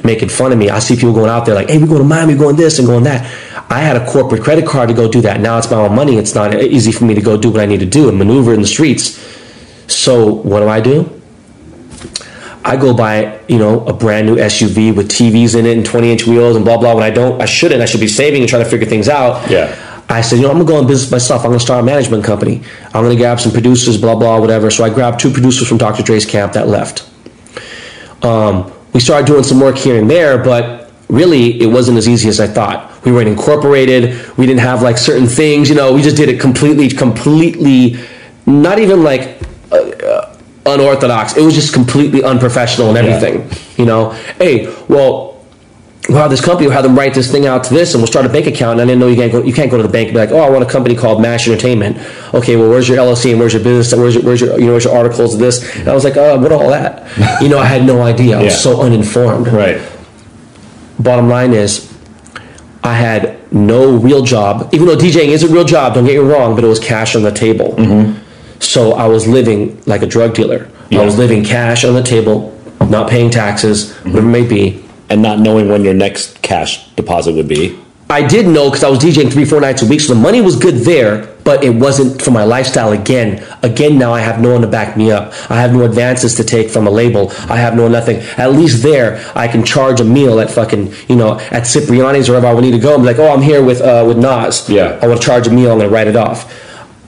making 0.04 0.30
fun 0.30 0.52
of 0.52 0.58
me. 0.58 0.70
I 0.70 0.80
see 0.80 0.96
people 0.96 1.14
going 1.14 1.30
out 1.30 1.46
there 1.46 1.56
like, 1.56 1.70
"Hey, 1.70 1.78
we're 1.78 1.88
going 1.88 2.02
to 2.02 2.08
Miami, 2.08 2.34
we're 2.34 2.40
going 2.40 2.56
this 2.56 2.80
and 2.80 2.88
going 2.88 3.04
that." 3.04 3.26
I 3.70 3.80
had 3.80 3.96
a 3.96 4.06
corporate 4.06 4.44
credit 4.44 4.66
card 4.66 4.90
to 4.90 4.96
go 4.96 5.10
do 5.10 5.22
that. 5.22 5.40
Now 5.40 5.58
it's 5.58 5.72
my 5.72 5.78
own 5.78 5.96
money. 5.96 6.18
It's 6.18 6.36
not 6.36 6.54
easy 6.62 6.92
for 6.92 7.06
me 7.06 7.14
to 7.16 7.22
go 7.22 7.38
do 7.38 7.50
what 7.50 7.62
I 7.62 7.66
need 7.66 7.80
to 7.80 7.86
do 7.86 8.10
and 8.10 8.18
maneuver 8.18 8.54
in 8.54 8.62
the 8.62 8.68
streets. 8.68 9.18
So 9.88 10.26
what 10.34 10.60
do 10.60 10.68
I 10.68 10.82
do? 10.82 11.10
I 12.64 12.78
go 12.78 12.94
buy, 12.94 13.40
you 13.48 13.58
know, 13.58 13.84
a 13.86 13.94
brand 13.94 14.28
new 14.28 14.36
SUV 14.36 14.96
with 14.96 15.10
TVs 15.10 15.56
in 15.56 15.66
it 15.66 15.76
and 15.76 15.86
20 15.86 16.12
inch 16.12 16.28
wheels 16.28 16.56
and 16.56 16.64
blah 16.64 16.78
blah. 16.78 16.94
When 16.94 17.04
I 17.04 17.10
don't, 17.10 17.42
I 17.42 17.46
shouldn't. 17.46 17.82
I 17.82 17.86
should 17.86 18.02
be 18.02 18.08
saving 18.08 18.42
and 18.42 18.50
trying 18.50 18.64
to 18.64 18.70
figure 18.70 18.88
things 18.88 19.10
out. 19.10 19.50
Yeah. 19.50 19.76
I 20.10 20.20
said, 20.22 20.36
you 20.36 20.42
know, 20.42 20.50
I'm 20.52 20.58
gonna 20.58 20.68
go 20.68 20.80
in 20.80 20.88
business 20.88 21.10
myself. 21.10 21.44
I'm 21.44 21.52
gonna 21.52 21.60
start 21.60 21.80
a 21.80 21.84
management 21.86 22.24
company. 22.24 22.62
I'm 22.94 23.04
gonna 23.04 23.16
grab 23.16 23.40
some 23.40 23.52
producers, 23.52 23.98
blah 23.98 24.16
blah, 24.16 24.40
whatever. 24.40 24.70
So 24.70 24.84
I 24.84 24.90
grabbed 24.90 25.20
two 25.20 25.32
producers 25.32 25.68
from 25.68 25.78
Dr. 25.78 26.04
Dre's 26.04 26.26
camp 26.26 26.54
that 26.54 26.68
left. 26.68 27.08
Um, 28.24 28.72
we 28.94 29.00
started 29.00 29.26
doing 29.26 29.44
some 29.44 29.60
work 29.60 29.78
here 29.78 29.98
and 30.00 30.10
there, 30.10 30.38
but 30.44 30.92
really 31.10 31.62
it 31.62 31.68
wasn't 31.68 31.98
as 31.98 32.08
easy 32.08 32.30
as 32.30 32.40
I 32.40 32.48
thought. 32.48 32.90
We 33.06 33.12
weren't 33.12 33.28
incorporated. 33.28 34.36
We 34.38 34.46
didn't 34.46 34.62
have 34.62 34.82
like 34.82 34.98
certain 34.98 35.28
things. 35.28 35.70
You 35.70 35.76
know, 35.76 35.94
we 35.94 36.02
just 36.02 36.18
did 36.18 36.30
it 36.30 36.40
completely, 36.40 36.90
completely, 36.90 38.00
not 38.46 38.80
even 38.80 39.04
like 39.04 39.42
uh, 39.72 39.76
uh, 39.76 40.38
unorthodox. 40.66 41.36
It 41.36 41.44
was 41.44 41.56
just 41.56 41.74
completely 41.74 42.24
unprofessional 42.24 42.90
and 42.90 42.98
everything. 42.98 43.50
You 43.78 43.86
know, 43.86 44.12
hey, 44.38 44.74
well, 44.88 45.31
we'll 46.14 46.22
have 46.22 46.32
this 46.32 46.42
company, 46.44 46.68
we'll 46.68 46.76
have 46.76 46.84
them 46.84 46.96
write 46.98 47.14
this 47.14 47.32
thing 47.32 47.46
out 47.46 47.64
to 47.66 47.74
this, 47.74 47.94
and 47.94 48.02
we'll 48.02 48.08
start 48.08 48.26
a 48.26 48.30
bank 48.30 48.48
account. 48.48 48.80
And 48.80 48.82
I 48.82 48.86
didn't 48.86 49.00
know 49.00 49.08
you 49.08 49.16
can't 49.16 49.32
go, 49.32 49.42
you 49.44 49.54
can't 49.54 49.70
go 49.72 49.78
to 49.78 49.84
the 49.84 49.90
bank 49.90 50.08
and 50.10 50.16
be 50.16 50.20
like, 50.20 50.32
oh, 50.32 50.40
I 50.40 50.50
want 50.50 50.64
a 50.64 50.68
company 50.70 50.96
called 50.96 51.22
Mash 51.22 51.48
Entertainment. 51.48 51.98
Okay, 52.34 52.56
well, 52.56 52.70
where's 52.70 52.88
your 52.90 52.98
LLC 52.98 53.32
and 53.32 53.40
where's 53.40 53.54
your 53.54 53.64
business 53.64 53.92
and 53.94 54.02
where's 54.02 54.16
your, 54.16 54.24
where's 54.24 54.42
your, 54.42 54.60
you 54.60 54.66
know, 54.66 54.72
where's 54.72 54.84
your 54.86 54.96
articles 54.96 55.34
of 55.34 55.40
this? 55.40 55.76
And 55.78 55.88
I 55.88 55.94
was 55.94 56.04
like, 56.04 56.18
oh, 56.18 56.38
what 56.40 56.52
all 56.52 56.70
that? 56.70 57.42
You 57.42 57.50
know, 57.50 57.60
I 57.60 57.66
had 57.66 57.86
no 57.86 58.02
idea. 58.02 58.38
I 58.40 58.44
was 58.44 58.54
Yeah. 58.54 58.60
so 58.60 58.82
uninformed. 58.82 59.48
Right. 59.48 59.82
Bottom 61.00 61.30
line 61.30 61.54
is, 61.54 61.88
I 62.84 62.94
had 62.94 63.52
no 63.54 63.96
real 63.98 64.24
job, 64.24 64.70
even 64.74 64.88
though 64.88 64.96
DJing 64.98 65.28
is 65.30 65.44
a 65.44 65.48
real 65.48 65.64
job. 65.66 65.94
Don't 65.94 66.06
get 66.06 66.22
me 66.22 66.30
wrong, 66.30 66.56
but 66.56 66.64
it 66.64 66.68
was 66.68 66.80
cash 66.80 67.16
on 67.16 67.24
the 67.24 67.32
table. 67.32 67.74
Mm-hmm. 67.78 68.20
So 68.60 68.94
I 68.94 69.08
was 69.08 69.28
living 69.28 69.82
like 69.86 70.02
a 70.04 70.08
drug 70.08 70.34
dealer. 70.34 70.68
I 70.92 71.04
was 71.06 71.14
Yeah. 71.16 71.20
living 71.22 71.44
cash 71.44 71.84
on 71.86 71.94
the 71.94 72.04
table, 72.04 72.56
not 72.90 73.10
paying 73.10 73.30
taxes, 73.30 73.94
whatever 74.04 74.20
it 74.28 74.32
may 74.32 74.46
be. 74.46 74.84
And 75.12 75.22
not 75.22 75.40
knowing 75.40 75.68
when 75.68 75.84
your 75.84 75.94
next 75.94 76.42
cash 76.42 76.88
deposit 76.96 77.34
would 77.34 77.48
be. 77.48 77.78
I 78.10 78.26
did 78.28 78.46
know 78.46 78.70
because 78.70 78.84
I 78.84 78.90
was 78.90 79.00
DJing 79.00 79.32
three, 79.32 79.46
four 79.46 79.62
nights 79.62 79.82
a 79.82 79.86
week, 79.86 80.02
so 80.02 80.14
the 80.14 80.20
money 80.20 80.42
was 80.42 80.58
good 80.58 80.76
there, 80.86 81.28
but 81.46 81.64
it 81.64 81.70
wasn't 81.70 82.22
for 82.22 82.32
my 82.32 82.44
lifestyle 82.44 82.92
again. 82.92 83.46
Again, 83.62 83.98
now 83.98 84.14
I 84.14 84.20
have 84.20 84.42
no 84.42 84.52
one 84.52 84.62
to 84.62 84.68
back 84.68 84.98
me 84.98 85.12
up. 85.12 85.34
I 85.50 85.62
have 85.62 85.74
no 85.74 85.84
advances 85.84 86.36
to 86.36 86.44
take 86.44 86.70
from 86.70 86.88
a 86.88 86.90
label. 86.90 87.32
I 87.50 87.58
have 87.58 87.76
no 87.76 87.88
nothing. 87.88 88.18
At 88.38 88.52
least 88.52 88.84
there, 88.84 89.22
I 89.36 89.48
can 89.48 89.64
charge 89.64 90.02
a 90.02 90.04
meal 90.04 90.40
at 90.42 90.50
fucking, 90.50 90.94
you 91.08 91.16
know, 91.16 91.40
at 91.40 91.64
Cipriani's 91.64 92.28
or 92.28 92.34
wherever 92.34 92.48
I 92.48 92.54
would 92.54 92.64
need 92.64 92.72
to 92.72 92.80
go 92.80 92.96
and 92.96 93.04
be 93.04 93.08
like, 93.08 93.20
oh, 93.20 93.34
I'm 93.34 93.42
here 93.42 93.64
with, 93.64 93.82
uh, 93.82 94.04
with 94.06 94.18
Nas. 94.18 94.70
Yeah. 94.70 95.00
I 95.02 95.08
want 95.08 95.22
to 95.22 95.26
charge 95.26 95.48
a 95.48 95.52
meal 95.52 95.72
and 95.72 95.80
then 95.80 95.90
write 95.90 96.08
it 96.08 96.18
off. 96.18 96.54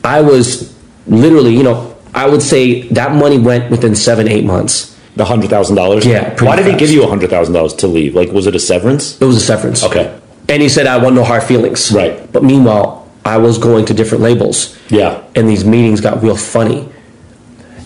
I 0.06 0.22
was 0.22 0.74
literally, 1.08 1.54
you 1.54 1.64
know, 1.64 1.98
I 2.14 2.30
would 2.30 2.42
say 2.42 2.88
that 2.90 3.14
money 3.14 3.40
went 3.40 3.72
within 3.72 3.96
seven, 3.96 4.28
eight 4.28 4.46
months. 4.46 4.93
The 5.16 5.26
hundred 5.26 5.50
thousand 5.50 5.76
dollars. 5.76 6.06
Yeah, 6.06 6.36
Why 6.44 6.56
did 6.56 6.66
he 6.66 6.72
fast. 6.72 6.80
give 6.80 6.90
you 6.90 7.04
a 7.04 7.08
hundred 7.08 7.30
thousand 7.30 7.54
dollars 7.54 7.74
to 7.76 7.88
leave? 7.88 8.16
Like, 8.16 8.32
was 8.32 8.48
it 8.48 8.56
a 8.56 8.60
severance? 8.60 9.22
It 9.22 9.26
was 9.26 9.38
a 9.38 9.40
severance. 9.40 9.84
Okay. 9.84 10.20
And 10.50 10.62
he 10.62 10.70
said, 10.70 10.88
I 10.88 10.98
want 10.98 11.16
no 11.16 11.24
hard 11.24 11.44
feelings. 11.44 11.92
Right. 11.92 12.32
But 12.32 12.44
meanwhile, 12.44 13.10
I 13.24 13.38
was 13.38 13.58
going 13.58 13.86
to 13.86 13.94
different 13.94 14.24
labels. 14.24 14.78
Yeah. 14.90 15.24
And 15.36 15.48
these 15.48 15.64
meetings 15.64 16.02
got 16.02 16.22
real 16.24 16.36
funny. 16.36 16.90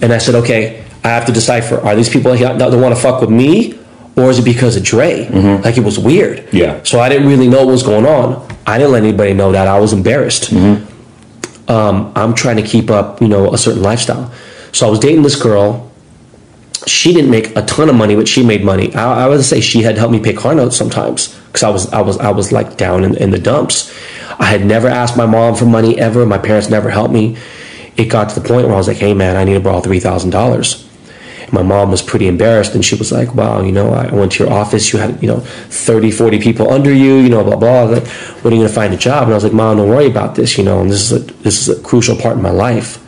And 0.01 0.13
I 0.13 0.17
said, 0.19 0.35
okay, 0.35 0.83
I 1.03 1.09
have 1.09 1.25
to 1.25 1.31
decipher. 1.31 1.79
Are 1.81 1.95
these 1.95 2.09
people 2.09 2.35
that 2.35 2.71
want 2.71 2.95
to 2.95 3.01
fuck 3.01 3.21
with 3.21 3.29
me? 3.29 3.77
Or 4.15 4.31
is 4.31 4.39
it 4.39 4.45
because 4.45 4.75
of 4.75 4.83
Dre? 4.83 5.29
Like 5.63 5.77
it 5.77 5.83
was 5.83 5.99
weird. 5.99 6.39
Mm-hmm. 6.39 6.57
Yeah. 6.57 6.81
So 6.83 6.99
I 6.99 7.09
didn't 7.09 7.27
really 7.27 7.47
know 7.47 7.65
what 7.65 7.71
was 7.73 7.83
going 7.83 8.05
on. 8.05 8.47
I 8.65 8.77
didn't 8.79 8.93
let 8.93 9.03
anybody 9.03 9.33
know 9.33 9.51
that. 9.51 9.67
I 9.67 9.79
was 9.79 9.93
embarrassed. 9.93 10.49
Mm-hmm. 10.51 11.71
Um, 11.71 12.11
I'm 12.15 12.33
trying 12.33 12.55
to 12.57 12.63
keep 12.63 12.89
up, 12.89 13.21
you 13.21 13.27
know, 13.27 13.53
a 13.53 13.57
certain 13.57 13.83
lifestyle. 13.83 14.31
So 14.71 14.87
I 14.87 14.89
was 14.89 14.99
dating 14.99 15.21
this 15.23 15.39
girl. 15.41 15.86
She 16.87 17.13
didn't 17.13 17.29
make 17.29 17.55
a 17.55 17.61
ton 17.63 17.89
of 17.89 17.95
money, 17.95 18.15
but 18.15 18.27
she 18.27 18.43
made 18.45 18.63
money. 18.63 18.93
I, 18.95 19.25
I 19.25 19.27
would 19.27 19.43
say 19.43 19.59
she 19.59 19.81
had 19.81 19.97
helped 19.97 20.13
me 20.13 20.19
pay 20.19 20.33
car 20.33 20.55
notes 20.55 20.77
sometimes 20.77 21.37
because 21.47 21.63
I 21.63 21.69
was 21.69 21.93
I 21.93 22.01
was 22.01 22.17
I 22.17 22.31
was 22.31 22.51
like 22.51 22.77
down 22.77 23.03
in, 23.03 23.15
in 23.15 23.31
the 23.31 23.39
dumps. 23.39 23.93
I 24.39 24.45
had 24.45 24.65
never 24.65 24.87
asked 24.87 25.17
my 25.17 25.25
mom 25.25 25.55
for 25.55 25.65
money 25.65 25.99
ever. 25.99 26.25
My 26.25 26.37
parents 26.37 26.69
never 26.69 26.89
helped 26.89 27.13
me. 27.13 27.37
It 27.97 28.05
got 28.05 28.29
to 28.29 28.39
the 28.39 28.47
point 28.47 28.65
where 28.65 28.75
I 28.75 28.77
was 28.77 28.87
like, 28.87 28.97
"Hey 28.97 29.13
man, 29.13 29.35
I 29.35 29.43
need 29.43 29.55
to 29.55 29.59
borrow 29.59 29.81
three 29.81 29.99
thousand 29.99 30.29
dollars." 30.29 30.87
My 31.51 31.63
mom 31.63 31.91
was 31.91 32.01
pretty 32.01 32.27
embarrassed 32.27 32.75
and 32.75 32.83
she 32.83 32.95
was 32.95 33.11
like, 33.11 33.33
"Wow, 33.33 33.61
you 33.61 33.71
know, 33.71 33.93
I 33.93 34.13
went 34.13 34.33
to 34.33 34.43
your 34.43 34.53
office. 34.53 34.91
You 34.91 34.99
had 34.99 35.21
you 35.21 35.29
know 35.29 35.39
30, 35.39 36.11
40 36.11 36.39
people 36.39 36.69
under 36.69 36.93
you. 36.93 37.15
You 37.15 37.29
know, 37.29 37.43
blah 37.43 37.55
blah. 37.55 37.83
Like, 37.83 38.07
when 38.07 38.53
are 38.53 38.55
you 38.55 38.61
going 38.63 38.69
to 38.69 38.75
find 38.75 38.93
a 38.93 38.97
job?" 38.97 39.23
And 39.23 39.31
I 39.31 39.35
was 39.35 39.43
like, 39.43 39.53
"Mom, 39.53 39.77
don't 39.77 39.89
worry 39.89 40.07
about 40.07 40.35
this. 40.35 40.57
You 40.57 40.63
know, 40.63 40.81
and 40.81 40.89
this 40.89 41.11
is 41.11 41.11
a 41.11 41.19
this 41.43 41.67
is 41.67 41.79
a 41.79 41.81
crucial 41.81 42.15
part 42.15 42.37
in 42.37 42.43
my 42.43 42.51
life." 42.51 43.03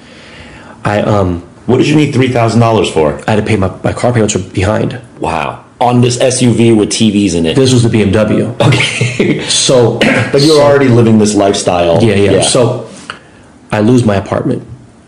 I 0.83 1.01
um 1.01 1.48
What 1.69 1.77
did 1.77 1.87
you 1.87 1.95
need 1.95 2.13
three 2.13 2.29
thousand 2.29 2.61
dollars 2.61 2.89
for? 2.91 3.13
I 3.27 3.31
had 3.33 3.35
to 3.35 3.43
pay 3.43 3.55
my, 3.55 3.69
my 3.83 3.93
car 3.93 4.11
payments 4.11 4.35
were 4.35 4.41
behind. 4.41 4.99
Wow. 5.19 5.65
On 5.79 6.01
this 6.01 6.17
SUV 6.17 6.75
with 6.75 6.89
TVs 6.89 7.35
in 7.35 7.45
it. 7.45 7.55
This 7.55 7.71
was 7.71 7.83
the 7.83 7.89
BMW. 7.89 8.59
Okay. 8.59 9.45
So, 9.49 9.99
but 10.31 10.41
you're 10.41 10.61
already 10.61 10.87
living 10.87 11.19
this 11.19 11.35
lifestyle. 11.35 12.03
yeah, 12.03 12.15
yeah, 12.15 12.41
So, 12.41 12.89
I 13.71 13.79
lose 13.81 14.03
my 14.03 14.15
apartment. 14.15 14.63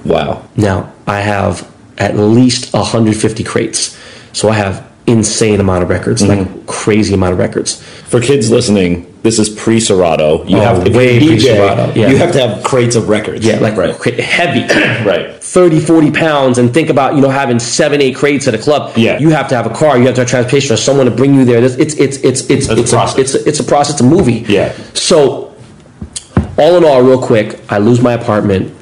wow. 0.06 0.47
Now 0.56 0.93
I 1.08 1.19
have 1.21 1.67
at 1.97 2.15
least 2.15 2.74
150 2.74 3.43
crates. 3.43 3.97
So 4.34 4.50
I 4.50 4.54
have 4.54 4.90
insane 5.07 5.59
amount 5.59 5.83
of 5.83 5.89
records, 5.89 6.21
like 6.23 6.39
mm-hmm. 6.39 6.65
crazy 6.65 7.13
amount 7.13 7.33
of 7.33 7.39
records. 7.39 7.81
For 7.81 8.21
kids 8.21 8.51
listening, 8.51 9.11
this 9.23 9.39
is 9.39 9.49
pre 9.49 9.79
Serato. 9.79 10.43
You 10.45 10.57
Oh, 10.57 10.61
have 10.61 10.87
if 10.87 10.95
way 10.95 11.19
you're 11.19 11.33
a 11.33 11.37
DJ, 11.37 11.39
pre-Serato, 11.39 11.93
yeah. 11.99 12.09
You 12.09 12.17
have 12.17 12.31
to 12.33 12.47
have 12.47 12.63
crates 12.63 12.95
of 12.95 13.09
records. 13.09 13.45
Yeah, 13.45 13.59
like 13.59 13.75
right. 13.75 13.95
heavy. 14.19 14.61
Right. 15.01 15.41
30, 15.43 15.79
40 15.79 16.11
pounds 16.11 16.57
and 16.57 16.73
think 16.73 16.89
about, 16.89 17.15
you 17.15 17.21
know, 17.21 17.29
having 17.29 17.59
seven, 17.59 18.01
eight 18.01 18.15
crates 18.15 18.47
at 18.47 18.53
a 18.53 18.57
club. 18.57 18.95
Yeah. 18.95 19.17
You 19.19 19.29
have 19.29 19.47
to 19.49 19.55
have 19.55 19.65
a 19.65 19.73
car, 19.73 19.97
you 19.97 20.05
have 20.05 20.15
to 20.15 20.21
have 20.21 20.29
transportation 20.29 20.73
or 20.73 20.77
someone 20.77 21.05
to 21.05 21.11
bring 21.11 21.33
you 21.33 21.43
there. 21.43 21.63
It's, 21.63 21.75
it's, 21.75 21.95
it's, 21.95 22.17
it's, 22.17 22.49
it's, 22.49 22.67
That's 22.67 22.79
a 22.79 22.81
it's, 22.81 22.91
a, 22.91 22.95
process. 22.95 23.17
it's, 23.19 23.35
a, 23.35 23.49
it's 23.49 23.59
a 23.59 23.63
process, 23.63 23.93
it's 23.95 24.01
a 24.01 24.05
movie. 24.05 24.45
Yeah. 24.47 24.71
So, 24.93 25.55
all 26.57 26.77
in 26.77 26.85
all, 26.85 27.01
real 27.01 27.21
quick, 27.21 27.59
I 27.69 27.79
lose 27.79 28.01
my 28.01 28.13
apartment. 28.13 28.73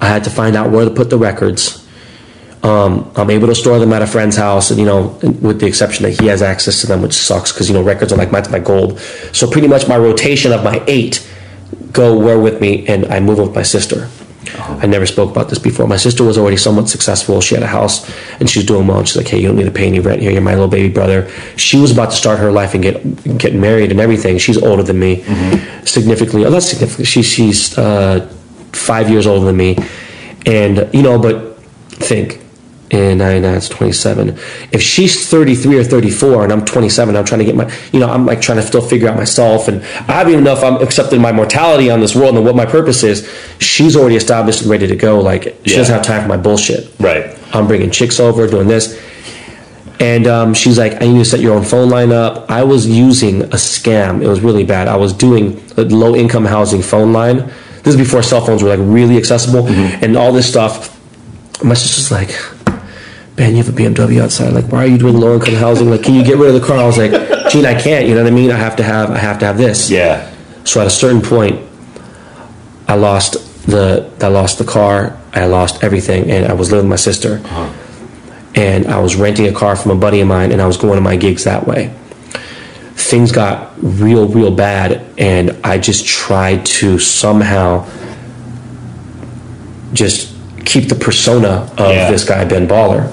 I 0.00 0.08
had 0.08 0.24
to 0.24 0.30
find 0.30 0.56
out 0.56 0.70
where 0.70 0.84
to 0.84 0.90
put 0.90 1.10
the 1.10 1.18
records. 1.18 1.79
Um, 2.62 3.10
I'm 3.16 3.30
able 3.30 3.46
to 3.48 3.54
store 3.54 3.78
them 3.78 3.92
at 3.92 4.02
a 4.02 4.06
friend's 4.06 4.36
house, 4.36 4.70
and 4.70 4.78
you 4.78 4.84
know, 4.84 5.18
with 5.40 5.60
the 5.60 5.66
exception 5.66 6.02
that 6.04 6.20
he 6.20 6.26
has 6.26 6.42
access 6.42 6.80
to 6.82 6.86
them, 6.86 7.00
which 7.00 7.14
sucks 7.14 7.52
because 7.52 7.68
you 7.68 7.74
know 7.74 7.82
records 7.82 8.12
are 8.12 8.16
like 8.16 8.32
my, 8.32 8.46
my 8.48 8.58
gold. 8.58 9.00
So 9.32 9.50
pretty 9.50 9.68
much 9.68 9.88
my 9.88 9.96
rotation 9.96 10.52
of 10.52 10.62
my 10.62 10.82
eight 10.86 11.26
go 11.92 12.18
where 12.18 12.38
with 12.38 12.60
me, 12.60 12.86
and 12.86 13.06
I 13.06 13.20
move 13.20 13.38
with 13.38 13.54
my 13.54 13.62
sister. 13.62 14.08
I 14.58 14.86
never 14.86 15.06
spoke 15.06 15.30
about 15.30 15.48
this 15.48 15.58
before. 15.58 15.86
My 15.86 15.96
sister 15.96 16.24
was 16.24 16.38
already 16.38 16.56
somewhat 16.56 16.88
successful. 16.88 17.40
She 17.40 17.54
had 17.54 17.62
a 17.62 17.68
house 17.68 18.10
and 18.40 18.48
she's 18.48 18.64
doing 18.64 18.86
well. 18.86 18.98
And 18.98 19.06
she's 19.06 19.16
like, 19.16 19.28
"Hey, 19.28 19.38
you 19.38 19.48
don't 19.48 19.56
need 19.56 19.64
to 19.64 19.70
pay 19.70 19.86
any 19.86 20.00
rent 20.00 20.22
here. 20.22 20.30
You're 20.30 20.40
my 20.40 20.54
little 20.54 20.68
baby 20.68 20.88
brother." 20.88 21.30
She 21.56 21.78
was 21.78 21.92
about 21.92 22.10
to 22.10 22.16
start 22.16 22.38
her 22.38 22.50
life 22.50 22.74
and 22.74 22.82
get 22.82 23.38
get 23.38 23.54
married 23.54 23.90
and 23.90 24.00
everything. 24.00 24.38
She's 24.38 24.60
older 24.60 24.82
than 24.82 24.98
me, 24.98 25.22
significantly. 25.84 26.44
Oh, 26.46 26.50
not 26.50 26.62
significantly. 26.62 27.04
She, 27.04 27.22
she's 27.22 27.76
uh, 27.76 28.26
five 28.72 29.10
years 29.10 29.26
older 29.26 29.44
than 29.44 29.56
me, 29.56 29.76
and 30.46 30.88
you 30.92 31.02
know. 31.02 31.18
But 31.18 31.58
think, 32.00 32.39
and 32.92 33.22
I 33.22 33.38
now 33.38 33.54
it's 33.54 33.68
27. 33.68 34.30
If 34.72 34.82
she's 34.82 35.28
33 35.28 35.78
or 35.78 35.84
34 35.84 36.44
and 36.44 36.52
I'm 36.52 36.64
27, 36.64 37.16
I'm 37.16 37.24
trying 37.24 37.38
to 37.38 37.44
get 37.44 37.54
my, 37.54 37.72
you 37.92 38.00
know, 38.00 38.08
I'm 38.10 38.26
like 38.26 38.40
trying 38.40 38.58
to 38.58 38.66
still 38.66 38.80
figure 38.80 39.08
out 39.08 39.16
myself, 39.16 39.68
and 39.68 39.82
I 40.10 40.22
don't 40.22 40.32
even 40.32 40.44
know 40.44 40.52
if 40.56 40.62
I'm 40.64 40.76
accepting 40.82 41.20
my 41.20 41.30
mortality 41.32 41.90
on 41.90 42.00
this 42.00 42.14
world 42.16 42.34
and 42.36 42.44
what 42.44 42.56
my 42.56 42.66
purpose 42.66 43.02
is. 43.02 43.28
She's 43.60 43.96
already 43.96 44.16
established 44.16 44.62
and 44.62 44.70
ready 44.70 44.86
to 44.88 44.96
go. 44.96 45.20
Like 45.20 45.44
she 45.64 45.72
Yeah. 45.72 45.76
doesn't 45.78 45.94
have 45.94 46.04
time 46.04 46.22
for 46.22 46.28
my 46.28 46.36
bullshit. 46.36 46.90
Right. 46.98 47.36
I'm 47.54 47.66
bringing 47.66 47.90
chicks 47.90 48.18
over, 48.20 48.46
doing 48.48 48.68
this. 48.68 49.00
And 50.00 50.26
um, 50.26 50.54
she's 50.54 50.78
like, 50.78 50.94
I 50.94 51.00
need 51.00 51.12
you 51.12 51.18
to 51.18 51.24
set 51.26 51.40
your 51.40 51.54
own 51.54 51.62
phone 51.62 51.90
line 51.90 52.10
up. 52.10 52.50
I 52.50 52.62
was 52.64 52.86
using 52.88 53.42
a 53.42 53.56
scam. 53.56 54.22
It 54.22 54.28
was 54.28 54.40
really 54.40 54.64
bad. 54.64 54.88
I 54.88 54.96
was 54.96 55.12
doing 55.12 55.62
a 55.76 55.82
low 55.82 56.14
income 56.16 56.46
housing 56.46 56.80
phone 56.80 57.12
line. 57.12 57.38
This 57.82 57.88
is 57.94 57.96
before 57.96 58.22
cell 58.22 58.40
phones 58.44 58.62
were 58.62 58.70
like 58.70 58.78
really 58.82 59.18
accessible 59.18 59.66
and 59.68 60.16
all 60.16 60.32
this 60.32 60.48
stuff. 60.48 60.96
My 61.62 61.74
sister's 61.74 62.10
like, 62.10 62.30
Ben, 63.40 63.56
you 63.56 63.62
have 63.64 63.70
a 63.70 63.72
BMW 63.72 64.20
outside. 64.22 64.52
Like, 64.52 64.70
why 64.70 64.84
are 64.84 64.86
you 64.86 64.98
doing 64.98 65.16
low 65.18 65.36
income 65.36 65.54
housing? 65.54 65.88
Like, 65.88 66.02
can 66.02 66.12
you 66.14 66.22
get 66.22 66.36
rid 66.36 66.54
of 66.54 66.60
the 66.60 66.66
car? 66.66 66.76
I 66.76 66.84
was 66.84 66.98
like, 66.98 67.10
Gene, 67.50 67.64
I 67.64 67.72
can't. 67.80 68.06
You 68.06 68.14
know 68.14 68.22
what 68.22 68.30
I 68.30 68.34
mean? 68.34 68.50
I 68.50 68.56
have 68.58 68.76
to 68.76 68.82
have, 68.82 69.10
I 69.10 69.16
have 69.16 69.38
to 69.38 69.46
have 69.46 69.56
this. 69.56 69.88
Yeah. 69.88 70.30
So 70.64 70.78
at 70.82 70.86
a 70.86 70.90
certain 70.90 71.22
point, 71.22 71.58
I 72.86 72.96
lost 72.96 73.38
the 73.66 74.12
I 74.20 74.26
lost 74.26 74.58
the 74.58 74.66
car, 74.66 75.18
I 75.32 75.46
lost 75.46 75.82
everything, 75.82 76.30
and 76.30 76.44
I 76.44 76.52
was 76.52 76.70
living 76.70 76.84
with 76.84 76.90
my 76.90 76.96
sister. 76.96 77.40
Uh-huh. 77.42 77.72
And 78.56 78.86
I 78.88 78.98
was 78.98 79.16
renting 79.16 79.46
a 79.46 79.52
car 79.54 79.74
from 79.74 79.92
a 79.92 79.96
buddy 79.96 80.20
of 80.20 80.28
mine, 80.28 80.52
and 80.52 80.60
I 80.60 80.66
was 80.66 80.76
going 80.76 80.96
to 80.96 81.00
my 81.00 81.16
gigs 81.16 81.44
that 81.44 81.66
way. 81.66 81.94
Things 82.94 83.32
got 83.32 83.72
real, 83.82 84.28
real 84.28 84.50
bad, 84.54 85.02
and 85.16 85.56
I 85.64 85.78
just 85.78 86.06
tried 86.06 86.66
to 86.66 86.98
somehow 86.98 87.88
just 89.94 90.34
keep 90.66 90.90
the 90.90 90.94
persona 90.94 91.72
of 91.78 91.90
Yeah. 91.90 92.10
this 92.10 92.24
guy 92.24 92.44
Ben 92.44 92.68
Baller. 92.68 93.10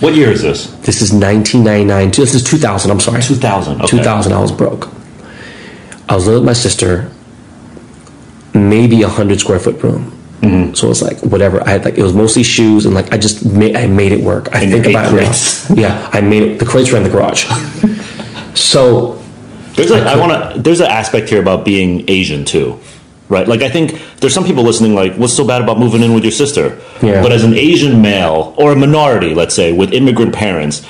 What 0.00 0.14
year 0.14 0.30
is 0.30 0.42
this? 0.42 0.66
This 0.86 1.02
is 1.02 1.12
1999. 1.12 2.10
This 2.12 2.34
is 2.34 2.42
2000. 2.44 2.90
I'm 2.90 3.00
sorry. 3.00 3.20
2000. 3.22 3.78
Okay. 3.82 3.86
2000. 3.98 4.32
I 4.32 4.40
was 4.40 4.52
broke. 4.52 4.88
I 6.08 6.14
was 6.14 6.26
living 6.26 6.40
with 6.42 6.46
my 6.46 6.52
sister. 6.52 7.10
Maybe 8.54 9.02
a 9.02 9.08
hundred 9.08 9.40
square 9.40 9.58
foot 9.58 9.82
room. 9.82 10.12
Mm-hmm. 10.40 10.74
So 10.74 10.86
it 10.86 10.90
was 10.90 11.02
like 11.02 11.18
whatever. 11.20 11.60
I 11.66 11.70
had 11.70 11.84
like 11.84 11.98
it 11.98 12.02
was 12.02 12.14
mostly 12.14 12.42
shoes 12.44 12.86
and 12.86 12.94
like 12.94 13.12
I 13.12 13.18
just 13.18 13.44
made 13.44 13.76
I 13.76 13.86
made 13.88 14.12
it 14.12 14.22
work. 14.22 14.48
I 14.54 14.62
And 14.62 14.70
think 14.72 14.86
about 14.86 15.06
eight 15.12 15.16
it 15.16 15.24
crates. 15.24 15.70
now. 15.70 15.76
Yeah, 15.82 16.10
I 16.12 16.20
made 16.20 16.42
it. 16.44 16.58
The 16.58 16.64
crates 16.64 16.90
were 16.92 16.96
in 16.98 17.02
the 17.04 17.10
garage. 17.10 17.44
so 18.54 19.20
There's 19.74 19.90
a, 19.90 19.96
I 20.02 20.16
want 20.16 20.54
to. 20.54 20.60
There's 20.62 20.80
an 20.80 20.86
aspect 20.86 21.28
here 21.28 21.40
about 21.42 21.64
being 21.64 22.04
Asian 22.08 22.44
too, 22.44 22.78
right? 23.28 23.46
Like 23.46 23.62
I 23.62 23.68
think 23.68 24.00
there's 24.20 24.34
some 24.34 24.44
people 24.44 24.62
listening. 24.64 24.94
Like, 24.94 25.14
what's 25.14 25.34
so 25.36 25.46
bad 25.46 25.62
about 25.62 25.78
moving 25.78 26.02
in 26.02 26.14
with 26.14 26.24
your 26.24 26.32
sister? 26.32 26.80
Yeah. 27.02 27.22
But 27.22 27.32
as 27.32 27.44
an 27.44 27.54
Asian 27.54 28.00
male 28.02 28.54
or 28.58 28.72
a 28.72 28.76
minority, 28.76 29.34
let's 29.34 29.54
say, 29.54 29.72
with 29.72 29.92
immigrant 29.92 30.34
parents, 30.34 30.86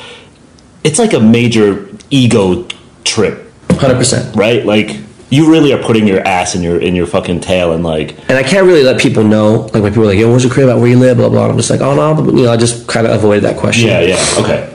it's 0.85 0.99
like 0.99 1.13
a 1.13 1.21
major 1.21 1.89
ego 2.11 2.67
trip, 3.05 3.53
hundred 3.73 3.97
percent. 3.97 4.35
right? 4.37 4.65
Like 4.65 4.97
you 5.31 5.51
really 5.51 5.75
are 5.75 5.83
putting 5.83 6.07
your 6.07 6.21
ass 6.27 6.55
in 6.55 6.63
your 6.63 6.81
in 6.81 6.95
your 6.97 7.07
fucking 7.07 7.41
tail 7.41 7.73
and 7.73 7.85
like 7.85 8.19
And 8.31 8.39
I 8.39 8.43
can't 8.43 8.67
really 8.67 8.83
let 8.83 8.99
people 9.01 9.25
know. 9.25 9.69
Like 9.75 9.83
when 9.83 9.93
people 9.93 10.05
are 10.05 10.07
like, 10.07 10.19
"Yo, 10.19 10.31
what's 10.31 10.45
your 10.45 10.53
crib 10.53 10.69
about 10.69 10.81
Where 10.81 10.89
you 10.89 10.99
live?" 10.99 11.19
Blah 11.19 11.29
blah. 11.29 11.51
I'm 11.51 11.57
just 11.57 11.69
like, 11.71 11.81
"Oh 11.83 11.95
no," 11.95 12.15
but, 12.15 12.35
you 12.35 12.45
know, 12.45 12.53
I 12.53 12.57
just 12.57 12.87
kind 12.87 13.07
of 13.07 13.13
avoided 13.13 13.45
that 13.45 13.57
question. 13.59 13.89
yeah 13.89 14.01
yeah 14.01 14.25
okay 14.39 14.75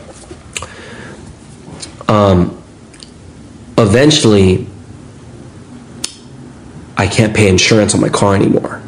um 2.09 2.61
eventually 3.77 4.67
I 6.97 7.07
can't 7.07 7.35
pay 7.35 7.49
insurance 7.49 7.93
on 7.95 8.01
my 8.01 8.09
car 8.09 8.35
anymore. 8.35 8.81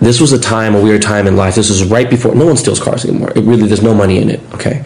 This 0.00 0.20
was 0.20 0.32
a 0.32 0.38
time, 0.38 0.74
a 0.74 0.82
weird 0.82 1.02
time 1.02 1.26
in 1.26 1.36
life. 1.36 1.56
This 1.56 1.70
was 1.70 1.84
right 1.84 2.08
before 2.08 2.34
no 2.34 2.46
one 2.46 2.56
steals 2.56 2.80
cars 2.80 3.04
anymore. 3.04 3.30
It 3.30 3.40
really 3.40 3.66
there's 3.66 3.82
no 3.82 3.94
money 3.94 4.18
in 4.18 4.30
it. 4.30 4.40
Okay. 4.54 4.84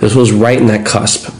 This 0.00 0.14
was 0.14 0.32
right 0.32 0.58
in 0.58 0.66
that 0.66 0.86
cusp. 0.86 1.32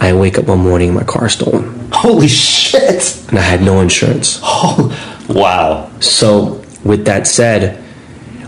I 0.00 0.12
wake 0.12 0.38
up 0.38 0.46
one 0.46 0.60
morning, 0.60 0.94
my 0.94 1.04
car 1.04 1.28
stolen. 1.28 1.90
holy 1.92 2.28
shit 2.28 3.26
And 3.28 3.38
I 3.38 3.42
had 3.42 3.62
no 3.62 3.80
insurance. 3.80 4.38
Oh, 4.42 5.24
wow 5.28 5.90
So 6.00 6.64
with 6.84 7.04
that 7.06 7.26
said, 7.26 7.82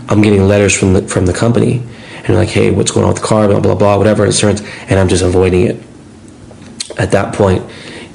I'm 0.09 0.21
getting 0.21 0.47
letters 0.47 0.77
from 0.77 0.93
the 0.93 1.07
from 1.07 1.25
the 1.25 1.33
company 1.33 1.77
and 1.77 2.27
they're 2.27 2.35
like, 2.35 2.49
hey, 2.49 2.69
what's 2.69 2.91
going 2.91 3.05
on 3.05 3.13
with 3.13 3.21
the 3.21 3.27
car, 3.27 3.47
blah 3.47 3.59
blah 3.59 3.75
blah, 3.75 3.97
whatever 3.97 4.25
insurance, 4.25 4.61
and 4.89 4.99
I'm 4.99 5.07
just 5.07 5.23
avoiding 5.23 5.67
it. 5.67 5.83
At 6.97 7.11
that 7.11 7.33
point, 7.33 7.63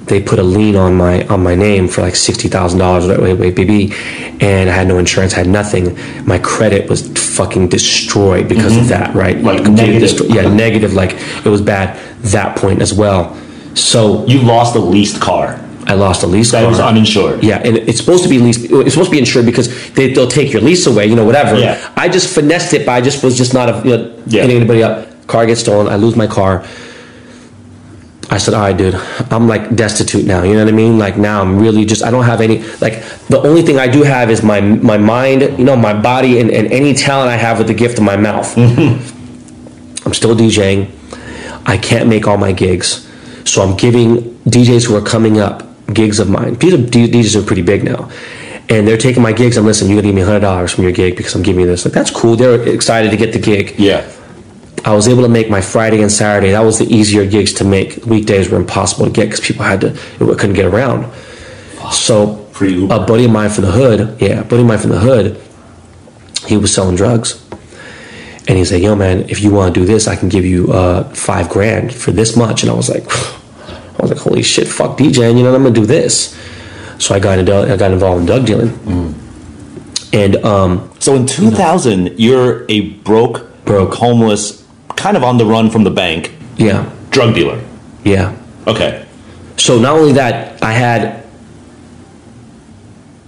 they 0.06 0.22
put 0.22 0.38
a 0.38 0.42
lien 0.42 0.76
on 0.76 0.94
my 0.96 1.26
on 1.26 1.42
my 1.42 1.54
name 1.54 1.88
for 1.88 2.00
like 2.02 2.16
sixty 2.16 2.48
thousand 2.48 2.78
dollars, 2.78 3.06
wait, 3.06 3.34
wait, 3.34 3.54
baby, 3.54 3.92
and 4.40 4.70
I 4.70 4.72
had 4.72 4.86
no 4.88 4.98
insurance, 4.98 5.34
I 5.34 5.38
had 5.38 5.48
nothing. 5.48 5.96
My 6.26 6.38
credit 6.38 6.88
was 6.88 7.08
fucking 7.36 7.68
destroyed 7.68 8.48
because 8.48 8.76
of 8.76 8.88
that, 8.88 9.14
right? 9.14 9.36
Mm-hmm. 9.36 9.46
Like 9.46 9.64
Completely 9.64 9.94
negative. 9.98 10.08
destroyed. 10.18 10.34
Yeah, 10.34 10.54
negative. 10.54 10.94
Like 10.94 11.12
it 11.44 11.48
was 11.48 11.60
bad 11.60 11.98
that 12.22 12.56
point 12.56 12.80
as 12.82 12.92
well. 12.94 13.36
So 13.74 14.24
you 14.26 14.40
lost 14.42 14.72
the 14.74 14.80
leased 14.80 15.20
car 15.20 15.60
I 15.88 15.94
lost 15.94 16.24
a 16.24 16.26
lease 16.26 16.50
that 16.50 16.62
car. 16.62 16.70
was 16.70 16.80
uninsured 16.80 17.44
Yeah, 17.44 17.58
and 17.64 17.76
it's 17.76 17.98
supposed 18.00 18.24
to 18.24 18.28
be 18.28 18.38
leased. 18.38 18.64
It's 18.64 18.92
supposed 18.94 19.10
to 19.10 19.14
be 19.14 19.20
insured 19.20 19.46
because 19.46 19.68
they, 19.92 20.12
they'll 20.12 20.26
take 20.26 20.52
your 20.52 20.60
lease 20.62 20.84
away, 20.88 21.06
you 21.06 21.14
know, 21.14 21.24
whatever. 21.24 21.56
Yeah. 21.56 21.92
I 21.96 22.08
just 22.08 22.34
finessed 22.34 22.72
it, 22.74 22.84
but 22.86 22.92
I 22.92 23.00
just 23.00 23.22
was 23.22 23.36
just 23.36 23.54
not 23.54 23.68
a, 23.68 23.88
you 23.88 23.96
know, 23.96 24.22
Yeah. 24.26 24.42
hitting 24.42 24.56
anybody 24.56 24.82
up. 24.82 25.06
Car 25.28 25.46
gets 25.46 25.60
stolen. 25.60 25.86
I 25.86 25.94
lose 25.96 26.16
my 26.16 26.26
car. 26.26 26.64
I 28.28 28.38
said, 28.38 28.54
all 28.54 28.60
right, 28.60 28.76
dude, 28.76 28.94
I'm 29.30 29.46
like 29.46 29.76
destitute 29.76 30.26
now. 30.26 30.42
You 30.42 30.54
know 30.54 30.64
what 30.64 30.72
I 30.72 30.76
mean? 30.76 30.98
Like 30.98 31.16
now 31.16 31.40
I'm 31.40 31.58
really 31.58 31.84
just, 31.84 32.02
I 32.02 32.10
don't 32.10 32.24
have 32.24 32.40
any, 32.40 32.58
like 32.80 33.02
the 33.28 33.40
only 33.44 33.62
thing 33.62 33.78
I 33.78 33.86
do 33.86 34.02
have 34.02 34.30
is 34.30 34.42
my, 34.42 34.60
my 34.60 34.98
mind, 34.98 35.42
you 35.58 35.64
know, 35.64 35.76
my 35.76 35.98
body 35.98 36.40
and, 36.40 36.50
and 36.50 36.72
any 36.72 36.92
talent 36.92 37.30
I 37.30 37.36
have 37.36 37.58
with 37.58 37.68
the 37.68 37.74
gift 37.74 37.98
of 37.98 38.04
my 38.04 38.16
mouth. 38.16 38.52
Mm-hmm. 38.56 40.06
I'm 40.06 40.14
still 40.14 40.34
DJing. 40.34 40.90
I 41.66 41.78
can't 41.78 42.08
make 42.08 42.26
all 42.26 42.36
my 42.36 42.52
gigs. 42.52 43.06
So 43.44 43.62
I'm 43.62 43.76
giving 43.76 44.18
DJs 44.44 44.86
who 44.86 44.96
are 44.96 45.02
coming 45.02 45.38
up 45.38 45.62
gigs 45.92 46.18
of 46.18 46.28
mine. 46.28 46.54
These 46.54 46.74
are 46.74 46.78
DJs 46.78 47.40
are 47.40 47.46
pretty 47.46 47.62
big 47.62 47.84
now. 47.84 48.10
And 48.68 48.88
they're 48.88 48.98
taking 48.98 49.22
my 49.22 49.32
gigs 49.32 49.56
and 49.56 49.64
listen, 49.64 49.86
you're 49.88 49.96
gonna 49.96 50.08
give 50.08 50.14
me 50.16 50.22
hundred 50.22 50.40
dollars 50.40 50.72
from 50.72 50.82
your 50.82 50.92
gig 50.92 51.16
because 51.16 51.36
I'm 51.36 51.42
giving 51.42 51.60
you 51.60 51.66
this. 51.68 51.84
Like 51.84 51.94
that's 51.94 52.10
cool. 52.10 52.34
They're 52.34 52.68
excited 52.68 53.12
to 53.12 53.16
get 53.16 53.32
the 53.32 53.38
gig. 53.38 53.76
yeah 53.78 54.10
I 54.87 54.94
was 54.94 55.09
able 55.09 55.22
to 55.22 55.29
make 55.29 55.51
my 55.51 55.61
Friday 55.61 56.01
and 56.01 56.11
Saturday. 56.11 56.53
That 56.53 56.61
was 56.61 56.79
the 56.79 56.87
easier 56.87 57.27
gigs 57.27 57.53
to 57.55 57.64
make. 57.64 58.07
Weekdays 58.07 58.49
were 58.49 58.57
impossible 58.57 59.05
to 59.07 59.11
get 59.11 59.25
because 59.25 59.40
people 59.40 59.64
had 59.64 59.81
to 59.81 59.90
couldn't 60.18 60.55
get 60.55 60.64
around. 60.64 61.12
So 61.92 62.46
a 62.88 63.05
buddy 63.05 63.25
of 63.25 63.33
mine 63.33 63.51
from 63.51 63.64
the 63.64 63.72
hood, 63.72 64.20
yeah, 64.20 64.40
a 64.40 64.44
buddy 64.44 64.62
of 64.62 64.68
mine 64.68 64.79
from 64.79 64.90
the 64.90 64.99
hood, 65.01 65.40
he 66.46 66.57
was 66.57 66.72
selling 66.72 66.96
drugs. 66.96 67.42
And 68.49 68.57
he's 68.57 68.72
like, 68.72 68.81
yo, 68.81 68.94
man, 68.94 69.29
if 69.29 69.40
you 69.42 69.51
want 69.51 69.75
to 69.75 69.81
do 69.81 69.85
this, 69.85 70.07
I 70.07 70.14
can 70.14 70.29
give 70.29 70.44
you 70.44 70.72
uh, 70.72 71.03
five 71.14 71.49
grand 71.49 71.92
for 71.92 72.12
this 72.12 72.37
much. 72.37 72.62
And 72.62 72.70
I 72.70 72.75
was 72.75 72.88
like, 72.88 73.03
I 73.68 73.99
was 74.03 74.11
like, 74.11 74.20
holy 74.20 74.42
shit, 74.44 74.68
fuck 74.68 74.96
DJing, 74.96 75.37
you 75.37 75.42
know, 75.42 75.53
I'm 75.55 75.62
gonna 75.64 75.75
do 75.75 75.85
this. 75.85 76.38
So 76.99 77.14
I 77.14 77.18
got 77.18 77.38
into, 77.40 77.55
I 77.55 77.77
got 77.77 77.90
involved 77.90 78.20
in 78.20 78.27
drug 78.27 78.46
dealing. 78.46 79.14
And 80.12 80.37
um, 80.44 80.90
So 81.01 81.16
in 81.16 81.27
2000, 81.27 82.18
you're 82.18 82.64
a 82.70 82.90
broke, 83.03 83.64
Broke. 83.64 83.94
homeless, 83.94 84.65
kind 84.96 85.16
of 85.16 85.22
on 85.22 85.38
the 85.38 85.44
run 85.46 85.70
from 85.70 85.85
the 85.85 85.90
bank, 85.90 86.35
yeah, 86.56 86.90
drug 87.11 87.35
dealer. 87.35 87.62
yeah. 88.04 88.35
Okay. 88.66 89.06
So 89.59 89.78
not 89.78 89.96
only 89.96 90.12
that, 90.14 90.62
I 90.62 90.72
had, 90.72 91.24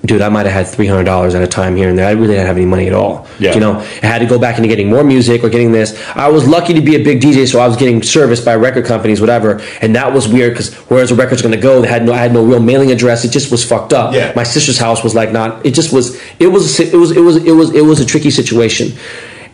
dude, 0.05 0.21
I 0.21 0.29
might 0.29 0.47
have 0.47 0.53
had 0.53 0.67
three 0.67 0.87
hundred 0.87 1.05
dollars 1.05 1.35
at 1.35 1.43
a 1.43 1.47
time 1.47 1.77
here 1.77 1.89
and 1.89 1.97
there. 1.99 2.07
I 2.07 2.13
really 2.13 2.29
didn't 2.35 2.47
have 2.47 2.57
any 2.57 2.67
money 2.67 2.87
at 2.87 2.93
all. 2.93 3.27
Yeah. 3.39 3.55
You 3.55 3.61
know, 3.61 3.79
I 3.79 4.07
had 4.07 4.19
to 4.19 4.27
go 4.27 4.39
back 4.39 4.57
into 4.57 4.69
getting 4.69 4.91
more 4.91 5.05
music 5.05 5.45
or 5.45 5.49
getting 5.49 5.71
this. 5.73 5.95
I 6.17 6.29
was 6.29 6.47
lucky 6.47 6.75
to 6.75 6.81
be 6.81 6.97
a 6.97 7.03
big 7.05 7.21
DJ, 7.21 7.47
so 7.51 7.61
I 7.61 7.69
was 7.69 7.77
getting 7.77 8.03
serviced 8.03 8.45
by 8.45 8.57
record 8.57 8.85
companies, 8.85 9.21
whatever. 9.21 9.61
And 9.81 9.95
that 9.97 10.13
was 10.13 10.27
weird 10.29 10.53
because 10.55 10.75
where's 10.91 11.11
the 11.11 11.15
records 11.15 11.41
going 11.41 11.55
to 11.55 11.61
go? 11.61 11.81
They 11.83 11.89
had 11.89 12.05
no, 12.05 12.13
I 12.13 12.19
had 12.19 12.33
no 12.33 12.45
real 12.45 12.61
mailing 12.61 12.91
address. 12.91 13.25
It 13.25 13.31
just 13.31 13.51
was 13.51 13.65
fucked 13.65 13.93
up. 13.93 14.13
Yeah. 14.13 14.33
My 14.35 14.43
sister's 14.45 14.79
house 14.79 15.05
was 15.05 15.15
like 15.15 15.31
not. 15.33 15.65
It 15.65 15.73
just 15.73 15.93
was. 15.93 16.21
It 16.41 16.49
was. 16.49 16.79
It 16.81 16.95
was. 16.97 17.13
It 17.13 17.21
was. 17.21 17.37
It 17.37 17.53
was. 17.53 17.75
It 17.75 17.85
was 17.85 18.01
a 18.01 18.05
tricky 18.07 18.31
situation. 18.31 18.93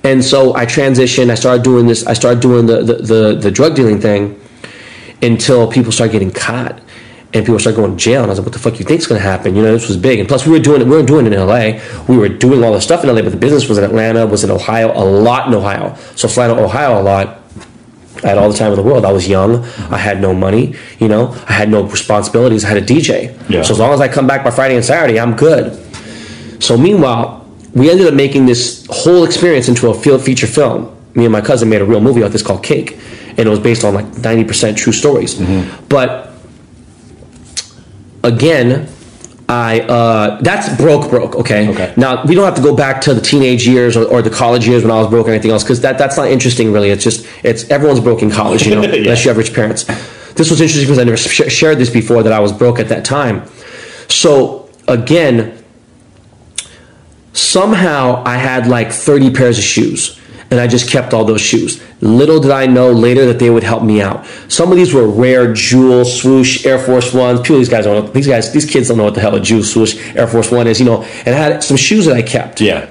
And 0.05 0.25
so 0.25 0.55
I 0.55 0.67
transitioned. 0.67 1.31
I 1.31 1.35
started 1.35 1.65
doing 1.65 1.87
this. 1.87 2.07
I 2.07 2.13
started 2.13 2.41
doing 2.41 2.67
the 2.67 2.83
the, 2.83 2.95
the, 2.95 3.39
the 3.41 3.51
drug 3.51 3.75
dealing 3.75 4.01
thing 4.01 4.41
until 5.23 5.71
people 5.71 5.91
started 5.91 6.13
getting 6.13 6.31
caught 6.31 6.81
and 7.33 7.45
people 7.45 7.59
started 7.59 7.77
going 7.77 7.97
to 7.97 7.97
jail. 7.97 8.23
And 8.23 8.27
I 8.27 8.31
was 8.31 8.39
like, 8.39 8.47
what 8.47 8.53
the 8.53 8.61
fuck 8.61 8.79
you 8.79 8.85
think's 8.85 9.07
going 9.07 9.21
to 9.21 9.27
happen? 9.27 9.57
You 9.57 9.63
know, 9.63 9.73
this 9.73 9.89
was 9.89 9.97
big. 9.97 10.21
And 10.21 10.29
plus 10.29 10.47
we 10.47 10.53
were 10.53 10.61
doing 10.61 10.81
it, 10.81 10.87
we 10.87 10.97
were 10.97 11.03
doing 11.03 11.27
it 11.27 11.33
in 11.33 11.41
LA. 11.41 11.81
We 12.07 12.17
were 12.17 12.29
doing 12.29 12.63
all 12.63 12.73
the 12.73 12.81
stuff 12.81 13.03
in 13.03 13.13
LA, 13.13 13.23
but 13.23 13.33
the 13.33 13.37
business 13.37 13.69
was 13.69 13.77
in 13.77 13.85
Atlanta, 13.85 14.25
was 14.25 14.45
in 14.45 14.51
Ohio, 14.51 14.93
a 14.93 15.03
lot 15.05 15.49
in 15.49 15.55
Ohio. 15.55 15.97
So 16.15 16.29
flying 16.29 16.55
to 16.55 16.63
Ohio 16.63 17.01
a 17.01 17.03
lot. 17.03 17.41
I 18.23 18.29
had 18.29 18.39
all 18.39 18.51
the 18.51 18.57
time 18.57 18.71
in 18.71 18.77
the 18.77 18.85
world. 18.85 19.05
I 19.05 19.13
was 19.13 19.29
young. 19.29 19.65
I 19.91 19.99
had 19.99 20.21
no 20.21 20.33
money. 20.33 20.77
You 21.01 21.09
know, 21.09 21.33
I 21.49 21.53
had 21.53 21.69
no 21.69 21.83
responsibilities. 21.83 22.65
I 22.65 22.69
had 22.69 22.79
a 22.79 22.87
DJ. 22.87 23.37
Yeah. 23.51 23.63
So 23.63 23.73
as 23.73 23.81
long 23.81 23.93
as 23.93 24.01
I 24.01 24.09
come 24.09 24.27
back 24.27 24.45
by 24.45 24.51
Friday 24.51 24.77
and 24.77 24.85
Saturday, 24.85 25.19
I'm 25.19 25.35
good. 25.35 25.75
So 26.63 26.79
meanwhile, 26.79 27.44
we 27.75 27.91
ended 27.91 28.07
up 28.07 28.15
making 28.15 28.47
this 28.47 28.87
whole 28.91 29.25
experience 29.25 29.69
into 29.69 29.89
a 29.89 29.95
field 29.95 30.23
feature 30.23 30.47
film. 30.47 30.95
Me 31.15 31.25
and 31.25 31.33
my 31.33 31.41
cousin 31.41 31.69
made 31.69 31.81
a 31.81 31.85
real 31.85 32.01
movie 32.01 32.23
out 32.25 32.33
this 32.33 32.43
called 32.43 32.63
Cake, 32.63 32.99
and 33.31 33.41
it 33.41 33.49
was 33.49 33.59
based 33.61 33.85
on 33.85 33.95
like 33.95 34.07
ninety 34.19 34.45
percent 34.45 34.77
true 34.79 34.93
stories. 34.93 35.41
But 35.89 36.31
again, 38.23 38.89
I 39.49 39.81
uh, 39.81 40.41
that's 40.41 40.75
broke, 40.77 41.11
broke. 41.11 41.35
Okay. 41.37 41.69
Okay. 41.69 41.93
Now 41.97 42.25
we 42.25 42.35
don't 42.35 42.45
have 42.45 42.55
to 42.57 42.63
go 42.63 42.75
back 42.75 43.01
to 43.03 43.15
the 43.15 43.21
teenage 43.21 43.67
years 43.67 43.97
or, 43.97 44.05
or 44.05 44.23
the 44.23 44.31
college 44.31 44.67
years 44.67 44.83
when 44.83 44.91
I 44.91 44.99
was 44.99 45.09
broke 45.09 45.27
or 45.29 45.31
anything 45.31 45.51
else 45.51 45.63
because 45.63 45.81
that 45.83 45.99
that's 45.99 46.17
not 46.17 46.29
interesting 46.29 46.73
really. 46.73 46.91
It's 46.91 47.05
just 47.05 47.27
it's 47.45 47.69
everyone's 47.71 48.01
broke 48.01 48.23
in 48.23 48.31
college, 48.31 48.67
you 48.67 48.75
know, 48.75 48.83
Yeah. 48.87 48.95
unless 48.95 49.25
you 49.25 49.29
have 49.31 49.37
rich 49.37 49.53
parents. 49.55 49.85
This 50.35 50.51
was 50.51 50.61
interesting 50.61 50.85
because 50.85 50.99
I 50.99 51.05
never 51.05 51.17
sh- 51.17 51.53
shared 51.53 51.79
this 51.79 51.91
before 51.91 52.23
that 52.25 52.33
I 52.33 52.41
was 52.41 52.53
broke 52.53 52.79
at 52.81 52.89
that 52.89 53.05
time. 53.05 53.47
So 54.09 54.69
again, 54.89 55.64
somehow 57.35 58.23
I 58.25 58.37
had 58.39 58.67
like 58.67 58.91
30 58.91 59.31
pairs 59.33 59.59
of 59.59 59.65
shoes 59.65 60.19
and 60.51 60.61
I 60.61 60.67
just 60.67 60.89
kept 60.89 61.13
all 61.13 61.25
those 61.25 61.41
shoes. 61.41 61.83
Little 62.01 62.39
did 62.41 62.51
I 62.53 62.67
know 62.67 62.93
later 62.93 63.27
that 63.27 63.39
they 63.39 63.51
would 63.51 63.63
help 63.65 63.83
me 63.83 64.01
out. 64.01 64.25
Some 64.49 64.71
of 64.71 64.77
these 64.77 64.95
were 64.95 65.07
rare 65.07 65.53
jewel, 65.53 66.05
swoosh, 66.05 66.65
Air 66.65 66.79
Force 66.79 67.13
Ones. 67.13 67.41
People, 67.41 67.57
these 67.59 67.69
guys 67.69 67.85
don't 67.85 68.05
know, 68.07 68.13
these 68.13 68.27
guys, 68.29 68.53
these 68.53 68.65
kids 68.65 68.89
don't 68.89 68.99
know 68.99 69.05
what 69.05 69.15
the 69.15 69.21
hell 69.21 69.35
a 69.35 69.41
jewel, 69.41 69.63
swoosh, 69.65 70.15
Air 70.15 70.27
Force 70.29 70.51
One 70.51 70.67
is, 70.67 70.79
you 70.79 70.87
know, 70.87 71.03
and 71.27 71.35
I 71.35 71.39
had 71.39 71.65
some 71.65 71.77
shoes 71.77 72.05
that 72.07 72.17
I 72.17 72.23
kept 72.23 72.61
Yeah. 72.61 72.87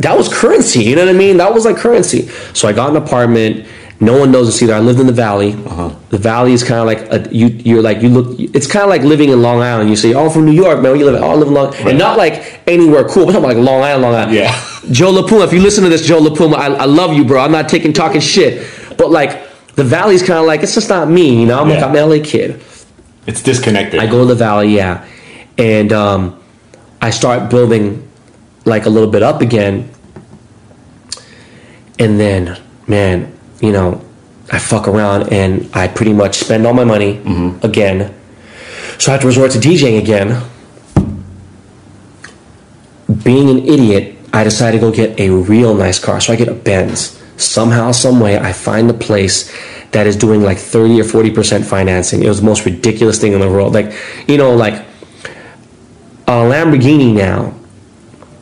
that 0.00 0.16
was 0.16 0.28
currency. 0.32 0.82
You 0.84 0.96
know 0.96 1.06
what 1.06 1.14
I 1.14 1.18
mean? 1.18 1.36
That 1.36 1.54
was 1.54 1.64
like 1.64 1.76
currency. 1.76 2.28
So 2.52 2.68
I 2.68 2.72
got 2.72 2.90
an 2.90 2.96
apartment. 2.96 3.66
No 3.98 4.18
one 4.18 4.30
knows 4.30 4.46
this 4.46 4.62
either. 4.62 4.74
I 4.74 4.80
lived 4.80 5.00
in 5.00 5.06
the 5.06 5.12
valley. 5.12 5.52
The 5.52 6.18
valley 6.18 6.52
is 6.52 6.62
kind 6.62 6.80
of 6.80 6.86
like 6.86 7.10
a, 7.10 7.34
you. 7.34 7.46
You're 7.46 7.80
like 7.80 8.02
you 8.02 8.10
look. 8.10 8.38
It's 8.38 8.66
kind 8.66 8.82
of 8.82 8.90
like 8.90 9.02
living 9.02 9.30
in 9.30 9.40
Long 9.40 9.60
Island. 9.62 9.88
You 9.88 9.96
say, 9.96 10.12
"Oh, 10.12 10.28
from 10.28 10.44
New 10.44 10.52
York, 10.52 10.82
man. 10.82 10.98
You 10.98 11.06
live? 11.06 11.22
Oh, 11.22 11.30
I 11.30 11.34
live 11.34 11.48
in 11.48 11.54
Long." 11.54 11.74
And 11.76 11.98
not 11.98 12.18
like 12.18 12.60
anywhere 12.66 13.04
cool. 13.04 13.24
We're 13.26 13.32
talking 13.32 13.44
about 13.46 13.56
like 13.56 13.64
Long 13.64 13.82
Island, 13.82 14.02
Long 14.02 14.14
Island. 14.14 14.34
Yeah. 14.34 14.52
Joe 14.90 15.12
LaPuma. 15.12 15.44
If 15.44 15.52
you 15.54 15.60
listen 15.60 15.82
to 15.84 15.88
this, 15.90 16.06
Joe 16.06 16.20
LaPuma, 16.20 16.56
I, 16.56 16.66
I 16.74 16.84
love 16.84 17.14
you, 17.14 17.24
bro. 17.24 17.40
I'm 17.40 17.50
not 17.52 17.68
taking 17.70 17.92
talking 17.94 18.20
shit, 18.20 18.66
but 18.98 19.10
like 19.10 19.48
the 19.76 19.84
valley's 19.84 20.22
kind 20.22 20.38
of 20.40 20.44
like 20.46 20.62
it's 20.62 20.74
just 20.74 20.90
not 20.90 21.08
me. 21.08 21.40
You 21.40 21.46
know, 21.46 21.58
I'm 21.58 21.68
like 21.70 21.82
I'm 21.82 21.96
an 21.96 22.08
LA 22.08 22.18
kid. 22.22 22.62
It's 23.26 23.42
disconnected. 23.42 23.98
I 23.98 24.06
go 24.06 24.20
to 24.20 24.26
the 24.26 24.34
valley, 24.34 24.74
yeah, 24.76 25.06
and 25.56 25.90
um, 25.92 26.38
I 27.00 27.10
start 27.10 27.50
building 27.50 28.06
like 28.66 28.84
a 28.84 28.90
little 28.90 29.10
bit 29.10 29.22
up 29.22 29.40
again. 29.40 29.88
and 31.98 32.20
then 32.20 32.60
man, 32.86 33.35
you 33.60 33.72
know, 33.72 34.02
I 34.52 34.58
fuck 34.58 34.86
around 34.86 35.32
and 35.32 35.68
I 35.74 35.88
pretty 35.88 36.12
much 36.12 36.36
spend 36.36 36.66
all 36.66 36.74
my 36.74 36.84
money 36.84 37.14
mm-hmm. 37.14 37.64
again. 37.64 38.14
So 38.98 39.10
I 39.10 39.12
have 39.12 39.20
to 39.22 39.26
resort 39.26 39.50
to 39.52 39.58
DJing 39.58 39.98
again. 40.00 40.42
Being 43.24 43.50
an 43.50 43.58
idiot, 43.66 44.16
I 44.32 44.44
decide 44.44 44.72
to 44.72 44.78
go 44.78 44.92
get 44.92 45.18
a 45.18 45.30
real 45.30 45.74
nice 45.74 45.98
car. 45.98 46.20
So 46.20 46.32
I 46.32 46.36
get 46.36 46.48
a 46.48 46.54
Benz. 46.54 47.22
Somehow, 47.36 47.92
some 47.92 48.20
way, 48.20 48.38
I 48.38 48.52
find 48.52 48.88
a 48.88 48.94
place 48.94 49.52
that 49.90 50.06
is 50.06 50.16
doing 50.16 50.42
like 50.42 50.58
30 50.58 51.00
or 51.00 51.04
40% 51.04 51.64
financing. 51.64 52.22
It 52.22 52.28
was 52.28 52.40
the 52.40 52.46
most 52.46 52.64
ridiculous 52.64 53.20
thing 53.20 53.32
in 53.32 53.40
the 53.40 53.48
world. 53.48 53.74
Like, 53.74 53.92
you 54.26 54.38
know, 54.38 54.54
like 54.54 54.74
a 56.26 56.32
Lamborghini 56.32 57.14
now, 57.14 57.54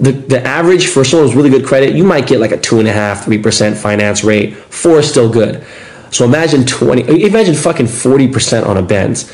the, 0.05 0.13
the 0.13 0.47
average 0.47 0.89
for 0.89 1.05
someone 1.05 1.29
with 1.29 1.37
really 1.37 1.51
good 1.51 1.67
credit, 1.67 1.95
you 1.95 2.05
might 2.05 2.27
get 2.27 2.41
like 2.41 2.53
a 2.53 2.59
two 2.59 2.79
and 2.79 2.89
a 2.89 2.93
half, 2.93 3.25
three 3.25 3.39
percent 3.39 3.77
finance 3.77 4.25
rate. 4.25 4.55
Four 4.57 5.01
is 5.01 5.11
still 5.11 5.31
good. 5.31 5.65
So 6.11 6.25
imagine 6.25 6.65
twenty, 6.65 7.25
imagine 7.25 7.55
fucking 7.55 7.87
forty 7.87 8.29
percent 8.29 8.67
on 8.67 8.77
a 8.77 8.83
Benz. 8.83 9.33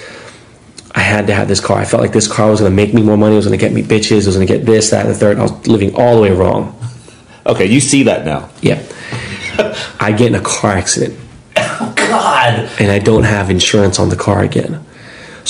I 0.93 1.01
had 1.01 1.29
to 1.29 1.35
have 1.35 1.47
this 1.47 1.61
car. 1.61 1.79
I 1.79 1.85
felt 1.85 2.03
like 2.03 2.13
this 2.13 2.27
car 2.27 2.51
was 2.51 2.61
gonna 2.61 2.75
make 2.75 2.93
me 2.93 3.03
more 3.03 3.17
money. 3.17 3.35
It 3.35 3.37
was 3.37 3.47
gonna 3.47 3.57
get 3.57 3.73
me 3.73 3.83
bitches. 3.83 4.23
It 4.23 4.27
was 4.27 4.37
gonna 4.37 4.47
get 4.47 4.67
this, 4.67 4.91
that, 4.91 5.07
and 5.07 5.15
the 5.15 5.19
third. 5.19 5.39
I 5.39 5.43
was 5.43 5.67
living 5.67 5.95
all 5.95 6.17
the 6.17 6.23
way 6.23 6.31
wrong. 6.31 6.77
Okay, 7.47 7.67
you 7.67 7.81
see 7.81 8.03
that 8.05 8.25
now. 8.25 8.51
Yeah. 8.61 8.83
I 10.01 10.13
get 10.13 10.29
in 10.29 10.35
a 10.35 10.41
car 10.41 10.73
accident 10.73 11.19
oh, 11.57 11.93
God. 11.97 12.71
and 12.81 12.91
I 12.91 12.99
don't 12.99 13.25
have 13.25 13.51
insurance 13.51 13.99
on 13.99 14.09
the 14.09 14.17
car 14.17 14.43
again. 14.43 14.85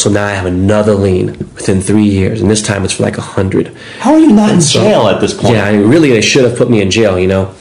So 0.01 0.09
now 0.09 0.25
I 0.25 0.31
have 0.31 0.47
another 0.47 0.95
lien 0.95 1.27
within 1.27 1.83
three 1.83 2.05
years, 2.05 2.41
and 2.41 2.51
this 2.51 2.63
time 2.63 2.85
it's 2.85 2.95
for 2.95 3.03
like 3.03 3.19
a 3.19 3.23
hundred. 3.23 3.69
How 3.99 4.15
are 4.15 4.19
you 4.19 4.33
not 4.33 4.51
in 4.51 4.61
jail 4.61 5.09
at 5.09 5.21
this 5.21 5.35
point? 5.35 5.57
Yeah, 5.57 5.67
I 5.67 5.73
mean, 5.73 5.91
really, 5.91 6.09
they 6.09 6.23
should 6.23 6.45
have 6.45 6.57
put 6.57 6.71
me 6.71 6.81
in 6.81 6.91
jail, 6.91 7.19
you 7.19 7.27
know. 7.27 7.55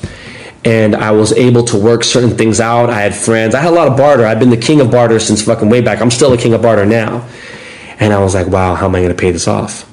And 0.63 0.95
I 0.95 1.11
was 1.11 1.33
able 1.33 1.63
to 1.65 1.77
work 1.77 2.05
certain 2.05 2.37
things 2.37 2.61
out. 2.61 2.89
I 2.89 3.01
had 3.01 3.13
friends. 3.13 3.55
I 3.55 3.59
had 3.59 3.73
a 3.73 3.75
lot 3.75 3.89
of 3.89 3.97
barter. 3.97 4.25
I've 4.25 4.39
been 4.39 4.51
the 4.51 4.57
king 4.57 4.79
of 4.79 4.89
barter 4.89 5.19
since 5.19 5.41
fucking 5.41 5.69
way 5.69 5.81
back. 5.81 6.01
I'm 6.01 6.11
still 6.11 6.31
the 6.31 6.37
king 6.37 6.53
of 6.53 6.61
barter 6.61 6.85
now. 6.85 7.27
And 7.99 8.13
I 8.13 8.19
was 8.19 8.35
like, 8.35 8.47
wow, 8.47 8.73
how 8.75 8.85
am 8.85 8.95
I 8.95 8.99
going 8.99 9.09
to 9.09 9.21
pay 9.21 9.31
this 9.31 9.47
off? 9.47 9.85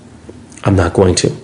I'm 0.63 0.77
not 0.77 0.95
going 0.95 1.17
to. 1.17 1.37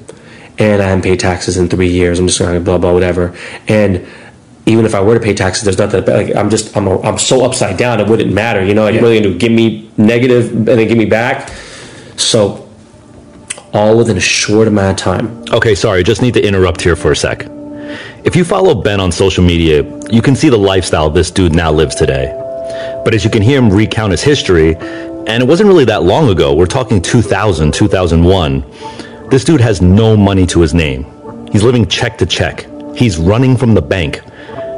And 0.59 0.81
I 0.81 0.87
haven't 0.87 1.03
paid 1.03 1.19
taxes 1.19 1.57
in 1.57 1.69
three 1.69 1.91
years. 1.91 2.21
I'm 2.21 2.29
just 2.29 2.39
going 2.39 2.55
to 2.55 2.61
blah 2.61 2.79
blah 2.79 2.93
whatever. 2.93 3.37
And 3.67 4.07
even 4.67 4.85
if 4.85 4.95
I 4.95 5.01
were 5.01 5.15
to 5.15 5.21
pay 5.21 5.35
taxes, 5.35 5.65
there's 5.65 5.79
nothing. 5.79 6.05
Like, 6.05 6.37
I'm 6.37 6.49
just 6.51 6.77
I'm 6.77 6.87
a, 6.87 7.01
I'm 7.03 7.19
so 7.19 7.45
upside 7.45 7.77
down. 7.77 8.01
It 8.01 8.07
wouldn't 8.09 8.33
matter, 8.33 8.65
you 8.65 8.75
know. 8.75 8.85
Like, 8.85 8.95
Yeah. 8.95 9.01
what 9.03 9.09
are 9.09 9.11
they 9.15 9.21
going 9.21 9.33
to 9.35 9.39
do? 9.39 9.39
Give 9.39 9.53
me 9.53 9.91
negative 9.97 10.51
and 10.53 10.67
then 10.67 10.87
give 10.89 10.99
me 10.99 11.05
back? 11.07 11.51
So 12.17 12.69
all 13.73 13.97
within 13.97 14.17
a 14.17 14.21
short 14.21 14.69
amount 14.69 14.91
of 15.01 15.03
time, 15.05 15.43
Okay, 15.53 15.75
sorry, 15.75 16.01
I 16.01 16.03
just 16.03 16.23
need 16.23 16.35
to 16.35 16.47
interrupt 16.47 16.81
here 16.83 16.95
for 16.97 17.11
a 17.13 17.17
sec. 17.17 17.47
If 18.25 18.37
you 18.37 18.45
follow 18.45 18.75
Ben 18.75 19.01
on 19.01 19.11
social 19.11 19.43
media, 19.45 19.83
you 20.11 20.23
can 20.23 20.37
see 20.37 20.49
the 20.49 20.59
lifestyle 20.59 21.11
this 21.11 21.31
dude 21.31 21.55
now 21.55 21.73
lives 21.73 21.95
today. 21.95 22.33
But 23.05 23.15
as 23.15 23.25
you 23.25 23.31
can 23.31 23.43
hear 23.43 23.59
him 23.59 23.71
recount 23.71 24.13
his 24.13 24.23
history, 24.23 24.77
and 24.77 25.43
it 25.43 25.47
wasn't 25.47 25.69
really 25.69 25.85
that 25.87 26.03
long 26.05 26.29
ago, 26.31 26.55
we're 26.55 26.67
talking 26.67 27.03
2000, 27.03 27.73
2001, 27.75 28.65
this 29.31 29.45
dude 29.45 29.61
has 29.61 29.83
no 29.83 30.17
money 30.17 30.47
to 30.47 30.61
his 30.61 30.73
name. 30.75 31.05
He's 31.51 31.63
living 31.65 31.87
check 31.87 32.17
to 32.19 32.27
check. 32.27 32.67
He's 32.95 33.19
running 33.19 33.57
from 33.57 33.75
the 33.75 33.83
bank. 33.83 34.21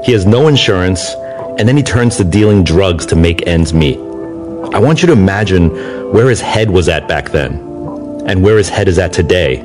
He 0.04 0.12
has 0.12 0.26
no 0.26 0.48
insurance, 0.48 1.14
and 1.58 1.66
then 1.66 1.76
he 1.76 1.82
turns 1.82 2.16
to 2.18 2.24
dealing 2.24 2.62
drugs 2.62 3.06
to 3.06 3.16
make 3.16 3.46
ends 3.46 3.72
meet. 3.72 3.96
I 3.96 4.78
want 4.78 5.00
you 5.00 5.06
to 5.06 5.12
imagine 5.12 5.70
where 6.12 6.28
his 6.28 6.42
head 6.42 6.68
was 6.68 6.88
at 6.88 7.08
back 7.08 7.30
then, 7.30 7.52
and 8.26 8.42
where 8.42 8.58
his 8.58 8.68
head 8.68 8.86
is 8.86 8.98
at 8.98 9.14
today. 9.14 9.56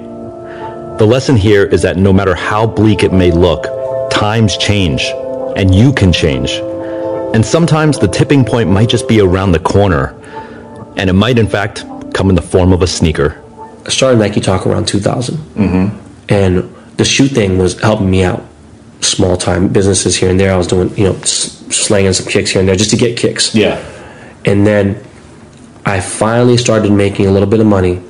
The 0.98 1.06
lesson 1.06 1.36
here 1.36 1.66
is 1.66 1.82
that 1.82 1.98
no 1.98 2.14
matter 2.14 2.36
how 2.36 2.66
bleak 2.66 3.04
it 3.04 3.12
may 3.12 3.32
look, 3.32 3.64
times 4.12 4.56
change, 4.58 5.04
and 5.58 5.76
you 5.76 5.92
can 5.92 6.14
change. 6.14 6.52
And 7.34 7.46
sometimes 7.46 8.00
the 8.00 8.08
tipping 8.08 8.46
point 8.46 8.70
might 8.70 8.90
just 8.90 9.08
be 9.08 9.20
around 9.20 9.52
the 9.52 9.60
corner, 9.60 10.16
and 10.96 11.10
it 11.10 11.14
might, 11.14 11.38
in 11.38 11.48
fact, 11.48 11.84
come 12.14 12.30
in 12.30 12.36
the 12.36 12.42
form 12.42 12.72
of 12.72 12.82
a 12.82 12.88
sneaker. 12.88 13.42
I 13.86 13.90
started 13.90 14.20
Nike 14.20 14.40
Talk 14.40 14.66
around 14.66 14.88
2000. 14.88 15.36
Mm-hmm. 15.36 16.32
And 16.34 16.76
the 16.98 17.06
shoe 17.06 17.28
thing 17.28 17.58
was 17.58 17.80
helping 17.80 18.10
me 18.10 18.24
out. 18.24 18.46
Small 19.02 19.38
time 19.38 19.70
businesses 19.70 20.16
here 20.16 20.30
and 20.30 20.40
there. 20.40 20.54
I 20.54 20.58
was 20.58 20.68
doing, 20.68 20.96
you 20.98 21.06
know, 21.06 21.14
slanging 21.22 22.14
some 22.14 22.28
kicks 22.28 22.52
here 22.52 22.60
and 22.60 22.68
there 22.68 22.76
just 22.76 22.90
to 22.92 22.98
get 22.98 23.18
kicks. 23.18 23.56
Yeah. 23.56 23.78
And 24.46 24.66
then 24.68 25.02
I 25.86 26.00
finally 26.02 26.58
started 26.58 26.92
making 26.92 27.26
a 27.28 27.32
little 27.32 27.48
bit 27.50 27.60
of 27.60 27.66
money. 27.66 28.02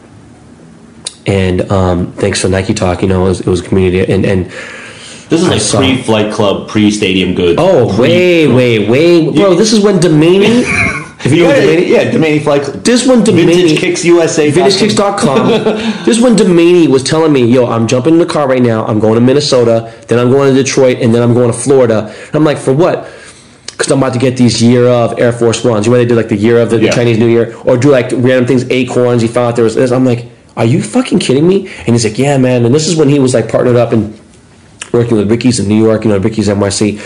And 1.28 1.72
um, 1.72 2.12
thanks 2.14 2.42
to 2.42 2.50
Nike 2.50 2.74
Talk, 2.74 3.02
you 3.04 3.08
know, 3.08 3.26
it 3.26 3.30
was, 3.30 3.40
it 3.42 3.48
was 3.48 3.62
community. 3.62 4.12
And, 4.12 4.26
and 4.26 4.46
This 5.30 5.42
is 5.42 5.48
like 5.48 5.62
saw- 5.62 5.78
pre-flight 5.80 6.34
club, 6.34 6.68
pre-stadium 6.70 7.36
goods. 7.36 7.58
oh, 7.62 8.00
way, 8.00 8.48
way, 8.48 8.90
way. 8.90 9.32
Bro, 9.32 9.56
this 9.56 9.74
is 9.74 9.84
when 9.84 10.00
Domini. 10.00 10.64
if 11.26 11.34
you 11.34 11.44
know 11.44 11.50
yeah, 11.50 11.60
Domini, 11.60 11.92
yeah, 11.92 12.12
Domini 12.12 12.40
Flight 12.40 12.62
Club. 12.64 12.84
this 12.84 13.06
one. 13.06 13.26
Vintage 13.26 13.78
Kicks 13.78 14.06
USA. 14.06 14.50
VintageKicks.com. 14.50 15.48
this 16.06 16.22
one 16.22 16.36
Domini 16.36 16.88
was 16.88 17.04
telling 17.04 17.34
me, 17.34 17.46
yo, 17.46 17.66
I'm 17.66 17.88
jumping 17.88 18.14
in 18.14 18.20
the 18.20 18.26
car 18.26 18.48
right 18.48 18.62
now. 18.62 18.86
I'm 18.86 19.00
going 19.00 19.16
to 19.16 19.22
Minnesota, 19.22 19.94
then 20.08 20.18
I'm 20.18 20.32
going 20.32 20.54
to 20.54 20.64
Detroit, 20.64 21.00
and 21.02 21.14
then 21.14 21.22
I'm 21.22 21.34
going 21.34 21.52
to 21.52 21.58
Florida. 21.58 22.14
And 22.28 22.36
I'm 22.36 22.46
like, 22.46 22.58
for 22.58 22.74
what? 22.74 23.12
Because 23.72 23.92
I'm 23.92 23.98
about 23.98 24.14
to 24.14 24.20
get 24.20 24.38
these 24.38 24.62
year 24.62 24.88
of 24.88 25.20
Air 25.20 25.34
Force 25.34 25.64
Ones. 25.64 25.86
You 25.86 25.92
know, 25.92 25.98
they 25.98 26.06
do 26.06 26.16
like 26.16 26.30
the 26.30 26.38
year 26.38 26.62
of 26.62 26.70
the, 26.70 26.78
the 26.78 26.90
Chinese 26.90 27.18
New 27.18 27.28
Year, 27.28 27.56
or 27.66 27.78
do 27.78 27.92
like 27.92 28.12
random 28.12 28.46
things, 28.46 28.70
acorns. 28.70 29.22
He 29.22 29.28
found 29.28 29.50
out 29.50 29.56
there 29.56 29.66
was 29.66 29.76
this. 29.76 29.92
I'm 29.92 30.06
like, 30.06 30.26
are 30.56 30.66
you 30.66 30.82
fucking 30.82 31.20
kidding 31.20 31.48
me? 31.48 31.68
And 31.80 31.90
he's 31.90 32.06
like, 32.06 32.18
yeah, 32.18 32.38
man. 32.38 32.66
And 32.66 32.74
this 32.74 32.88
is 32.88 32.96
when 32.96 33.10
he 33.10 33.20
was 33.20 33.34
like 33.34 33.50
partnered 33.50 33.76
up 33.76 33.92
and 33.92 34.18
working 34.94 35.18
with 35.18 35.30
Ricky's 35.30 35.60
in 35.60 35.68
New 35.68 35.82
York, 35.82 36.04
you 36.06 36.12
know, 36.12 36.18
Ricky's 36.18 36.48
NYC. 36.48 36.98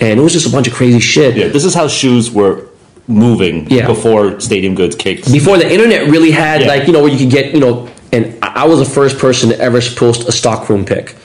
And 0.00 0.20
it 0.20 0.22
was 0.22 0.32
just 0.32 0.46
a 0.46 0.50
bunch 0.50 0.68
of 0.68 0.74
crazy 0.74 1.00
shit. 1.00 1.36
Yeah, 1.36 1.48
this 1.48 1.64
is 1.64 1.74
how 1.74 1.88
shoes 1.88 2.30
were 2.30 2.68
moving 3.06 3.66
Yeah. 3.70 3.86
before 3.86 4.40
stadium 4.40 4.74
goods 4.74 4.96
kicks. 4.96 5.28
before 5.30 5.58
the 5.58 5.70
internet 5.70 6.08
really 6.08 6.30
had 6.30 6.62
Yeah. 6.62 6.68
like 6.68 6.86
you 6.86 6.92
know 6.92 7.00
where 7.02 7.10
you 7.12 7.18
could 7.18 7.30
get 7.30 7.52
you 7.54 7.60
know 7.60 7.88
and 8.12 8.34
I 8.42 8.66
was 8.66 8.78
the 8.78 8.84
first 8.84 9.18
person 9.18 9.48
to 9.50 9.60
ever 9.60 9.80
post 9.80 10.28
a 10.28 10.32
stockroom 10.32 10.84
pick. 10.84 11.16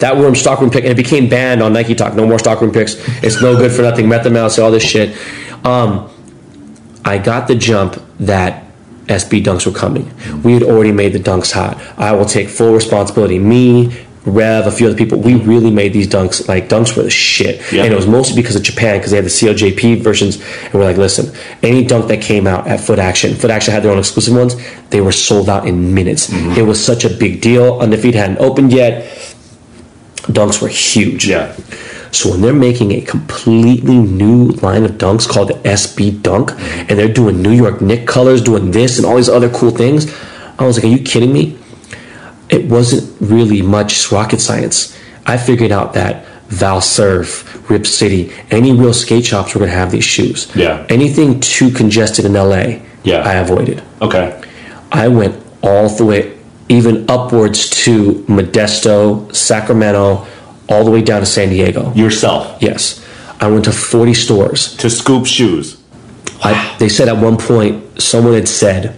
That 0.00 0.16
room 0.16 0.34
stockroom 0.34 0.70
pick 0.70 0.82
and 0.84 0.90
it 0.92 0.96
became 0.96 1.28
banned 1.28 1.62
on 1.62 1.72
Nike 1.72 1.94
Talk. 1.94 2.14
No 2.16 2.26
more 2.26 2.38
stockroom 2.40 2.72
picks. 2.72 2.96
It's 3.22 3.40
no 3.40 3.56
good 3.56 3.70
for 3.70 3.82
nothing. 3.82 4.08
Method 4.08 4.32
mouse, 4.32 4.58
all 4.58 4.70
this 4.72 4.82
shit. 4.82 5.16
Um, 5.64 6.08
I 7.04 7.18
got 7.18 7.46
the 7.46 7.54
jump 7.54 8.02
that 8.18 8.64
SB 9.08 9.40
dunks 9.44 9.64
were 9.64 9.72
coming. 9.72 10.10
We 10.42 10.52
had 10.54 10.64
already 10.64 10.90
made 10.90 11.12
the 11.12 11.20
dunks 11.20 11.52
hot. 11.52 11.80
I 11.96 12.10
will 12.12 12.24
take 12.26 12.48
full 12.48 12.74
responsibility. 12.74 13.38
Me, 13.38 13.92
Rev, 14.26 14.66
a 14.66 14.72
few 14.72 14.88
other 14.88 14.96
people, 14.96 15.18
we 15.18 15.34
really 15.36 15.70
made 15.70 15.92
these 15.92 16.08
dunks. 16.08 16.46
Like 16.48 16.68
dunks 16.68 16.96
were 16.96 17.04
the 17.04 17.10
shit, 17.10 17.60
Yeah. 17.72 17.84
and 17.84 17.92
it 17.92 17.96
was 17.96 18.06
mostly 18.08 18.34
because 18.40 18.56
of 18.56 18.62
Japan 18.62 18.98
because 18.98 19.12
they 19.12 19.16
had 19.16 19.24
the 19.24 19.30
COJP 19.30 20.02
versions. 20.02 20.36
And 20.64 20.74
we're 20.74 20.84
like, 20.84 20.96
listen, 20.96 21.32
any 21.62 21.84
dunk 21.84 22.08
that 22.08 22.20
came 22.20 22.46
out 22.46 22.66
at 22.66 22.80
Foot 22.80 22.98
Action, 22.98 23.34
Foot 23.36 23.50
Action 23.50 23.72
had 23.72 23.82
their 23.84 23.92
own 23.92 23.98
exclusive 23.98 24.34
ones. 24.34 24.56
They 24.90 25.00
were 25.00 25.12
sold 25.12 25.48
out 25.48 25.66
in 25.66 25.94
minutes. 25.94 26.26
Mm-hmm. 26.28 26.58
It 26.58 26.62
was 26.62 26.84
such 26.84 27.04
a 27.04 27.08
big 27.08 27.40
deal. 27.40 27.78
Undefeated 27.78 28.16
hadn't 28.16 28.38
opened 28.38 28.72
yet. 28.72 29.04
Dunks 30.22 30.60
were 30.60 30.68
huge. 30.68 31.26
Yeah. 31.28 31.54
So 32.10 32.30
when 32.30 32.40
they're 32.40 32.52
making 32.54 32.92
a 32.92 33.00
completely 33.02 33.96
new 33.98 34.48
line 34.62 34.84
of 34.84 34.92
dunks 34.92 35.28
called 35.28 35.48
the 35.48 35.54
SB 35.68 36.22
Dunk, 36.22 36.50
and 36.88 36.98
they're 36.98 37.12
doing 37.12 37.42
New 37.42 37.52
York 37.52 37.80
Knick 37.80 38.06
colors, 38.06 38.42
doing 38.42 38.70
this 38.70 38.96
and 38.96 39.06
all 39.06 39.16
these 39.16 39.28
other 39.28 39.48
cool 39.50 39.70
things, 39.70 40.12
I 40.58 40.64
was 40.66 40.76
like, 40.78 40.84
"Are 40.84 40.88
you 40.88 40.98
kidding 40.98 41.32
me?" 41.32 41.56
It 42.48 42.66
wasn't 42.66 43.16
really 43.20 43.62
much 43.62 44.10
rocket 44.12 44.40
science. 44.40 44.96
I 45.26 45.36
figured 45.36 45.72
out 45.72 45.94
that 45.94 46.24
Valsurf, 46.48 47.68
Rip 47.68 47.86
City, 47.86 48.32
any 48.50 48.72
real 48.72 48.92
skate 48.94 49.24
shops 49.26 49.54
were 49.54 49.58
going 49.60 49.70
to 49.70 49.76
have 49.76 49.90
these 49.90 50.04
shoes. 50.04 50.50
Yeah. 50.54 50.86
Anything 50.88 51.40
too 51.40 51.70
congested 51.70 52.24
in 52.24 52.34
LA, 52.34 52.80
Yeah. 53.02 53.22
I 53.24 53.34
avoided. 53.34 53.82
Okay. 54.00 54.40
I 54.92 55.08
went 55.08 55.42
all 55.62 55.88
the 55.88 56.04
way, 56.04 56.38
even 56.68 57.04
upwards 57.10 57.68
to 57.84 58.24
Modesto, 58.28 59.34
Sacramento, 59.34 60.26
all 60.68 60.84
the 60.84 60.90
way 60.90 61.02
down 61.02 61.20
to 61.20 61.26
San 61.26 61.48
Diego. 61.50 61.92
Yourself 61.94 62.56
Yes. 62.60 63.02
I 63.40 63.48
went 63.48 63.64
to 63.66 63.72
40 63.72 64.14
stores. 64.14 64.76
to 64.76 64.88
scoop 64.88 65.26
shoes. 65.26 65.76
I, 66.42 66.76
they 66.78 66.88
said 66.88 67.08
at 67.08 67.16
one 67.18 67.36
point, 67.36 68.00
someone 68.00 68.34
had 68.34 68.48
said, 68.48 68.96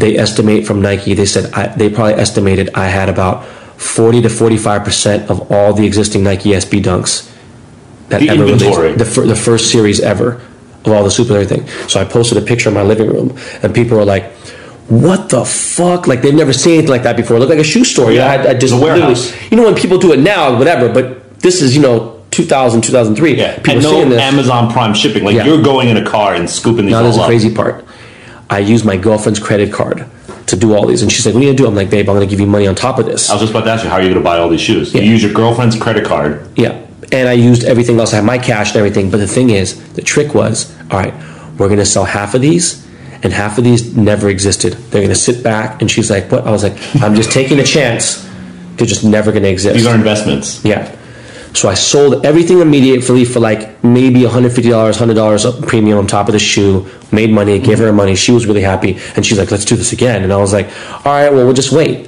they 0.00 0.16
estimate 0.16 0.66
from 0.66 0.80
Nike, 0.82 1.14
they 1.14 1.26
said, 1.26 1.52
I, 1.52 1.68
they 1.68 1.88
probably 1.90 2.14
estimated 2.14 2.70
I 2.74 2.86
had 2.88 3.08
about 3.08 3.44
40 3.76 4.22
to 4.22 4.28
45% 4.28 5.28
of 5.30 5.50
all 5.52 5.72
the 5.72 5.86
existing 5.86 6.22
Nike 6.22 6.50
SB 6.50 6.82
dunks 6.82 7.30
that 8.08 8.20
The 8.20 8.30
ever 8.30 8.44
inventory. 8.44 8.92
released. 8.92 9.14
The, 9.14 9.20
the 9.22 9.36
first 9.36 9.70
series 9.70 10.00
ever 10.00 10.40
of 10.84 10.92
all 10.92 11.04
the 11.04 11.10
super 11.10 11.34
everything. 11.34 11.66
So 11.88 12.00
I 12.00 12.04
posted 12.04 12.38
a 12.38 12.40
picture 12.46 12.68
in 12.68 12.74
my 12.74 12.82
living 12.82 13.08
room, 13.08 13.36
and 13.62 13.74
people 13.74 13.96
were 13.98 14.04
like, 14.04 14.32
what 14.88 15.28
the 15.30 15.44
fuck? 15.44 16.06
Like 16.08 16.20
they've 16.22 16.34
never 16.34 16.52
seen 16.52 16.72
anything 16.74 16.90
like 16.90 17.04
that 17.04 17.16
before. 17.16 17.36
It 17.36 17.40
looked 17.40 17.50
like 17.50 17.60
a 17.60 17.64
shoe 17.64 17.84
store. 17.84 18.10
Yeah, 18.10 18.26
I, 18.26 18.48
I 18.50 18.54
just 18.54 18.74
warehouse. 18.74 19.32
you 19.50 19.56
know 19.56 19.64
when 19.64 19.76
people 19.76 19.98
do 19.98 20.12
it 20.12 20.18
now, 20.18 20.58
whatever. 20.58 20.92
But 20.92 21.38
this 21.40 21.62
is 21.62 21.76
you 21.76 21.82
know 21.82 22.20
2000, 22.32 22.82
2003. 22.82 23.34
Yeah. 23.36 23.54
people 23.56 23.72
and 23.74 23.82
no 23.82 24.08
this. 24.08 24.20
Amazon 24.20 24.72
Prime 24.72 24.92
shipping. 24.94 25.22
Like 25.22 25.36
Yeah. 25.36 25.44
you're 25.44 25.62
going 25.62 25.88
in 25.90 25.96
a 25.96 26.04
car 26.04 26.34
and 26.34 26.50
scooping 26.50 26.86
these 26.86 26.92
Now 26.92 27.02
there's 27.04 27.16
a 27.18 27.24
crazy 27.26 27.54
part. 27.54 27.84
I 28.50 28.58
used 28.58 28.84
my 28.84 28.96
girlfriend's 28.96 29.38
credit 29.38 29.72
card 29.72 30.04
to 30.46 30.56
do 30.56 30.74
all 30.74 30.86
these, 30.86 31.02
and 31.02 31.10
she's 31.10 31.24
like, 31.24 31.34
"What 31.34 31.40
are 31.42 31.46
you 31.46 31.50
gonna 31.50 31.58
do?" 31.58 31.66
I'm 31.68 31.76
like, 31.76 31.88
"Babe, 31.90 32.08
I'm 32.08 32.16
gonna 32.16 32.26
give 32.26 32.40
you 32.40 32.46
money 32.46 32.66
on 32.66 32.74
top 32.74 32.98
of 32.98 33.06
this." 33.06 33.30
I 33.30 33.34
was 33.34 33.42
just 33.42 33.52
about 33.52 33.64
to 33.64 33.70
ask 33.70 33.84
you, 33.84 33.90
how 33.90 33.96
are 33.96 34.02
you 34.02 34.08
going 34.08 34.20
to 34.20 34.24
buy 34.24 34.38
all 34.38 34.48
these 34.48 34.60
shoes? 34.60 34.92
Yeah. 34.92 35.02
You 35.02 35.10
use 35.12 35.22
your 35.22 35.32
girlfriend's 35.32 35.76
credit 35.76 36.04
card. 36.04 36.46
Yeah, 36.56 36.76
and 37.12 37.28
I 37.28 37.32
used 37.32 37.62
everything 37.64 37.98
else. 38.00 38.12
I 38.12 38.16
had 38.16 38.24
my 38.24 38.38
cash 38.38 38.70
and 38.70 38.78
everything. 38.78 39.10
But 39.10 39.18
the 39.18 39.28
thing 39.28 39.50
is, 39.50 39.80
the 39.92 40.02
trick 40.02 40.34
was, 40.34 40.74
all 40.90 40.98
right, 40.98 41.14
we're 41.56 41.68
gonna 41.68 41.86
sell 41.86 42.04
half 42.04 42.34
of 42.34 42.40
these, 42.40 42.84
and 43.22 43.32
half 43.32 43.56
of 43.58 43.64
these 43.64 43.96
never 43.96 44.28
existed. 44.28 44.72
They're 44.90 45.02
gonna 45.02 45.14
sit 45.14 45.44
back, 45.44 45.80
and 45.80 45.88
she's 45.88 46.10
like, 46.10 46.32
what? 46.32 46.44
I 46.46 46.50
was 46.50 46.64
like, 46.64 46.76
I'm 47.02 47.14
just 47.14 47.30
taking 47.30 47.60
a 47.60 47.64
chance. 47.64 48.26
They're 48.76 48.88
just 48.88 49.04
never 49.04 49.30
gonna 49.30 49.48
exist. 49.48 49.76
These 49.76 49.86
are 49.86 49.94
investments. 49.94 50.64
Yeah. 50.64 50.90
So 51.52 51.68
I 51.68 51.74
sold 51.74 52.24
everything 52.24 52.60
immediately 52.60 53.24
for 53.24 53.40
like 53.40 53.82
maybe 53.82 54.20
$150, 54.20 54.50
$100 54.50 55.66
premium 55.66 55.98
on 55.98 56.06
top 56.06 56.28
of 56.28 56.32
the 56.32 56.38
shoe, 56.38 56.88
made 57.12 57.30
money, 57.30 57.58
gave 57.58 57.78
her 57.78 57.92
money. 57.92 58.14
She 58.14 58.32
was 58.32 58.46
really 58.46 58.62
happy. 58.62 58.98
And 59.16 59.26
she's 59.26 59.38
like, 59.38 59.50
let's 59.50 59.64
do 59.64 59.76
this 59.76 59.92
again. 59.92 60.22
And 60.22 60.32
I 60.32 60.36
was 60.36 60.52
like, 60.52 60.68
all 61.04 61.12
right, 61.12 61.32
well, 61.32 61.44
we'll 61.44 61.54
just 61.54 61.72
wait. 61.72 62.06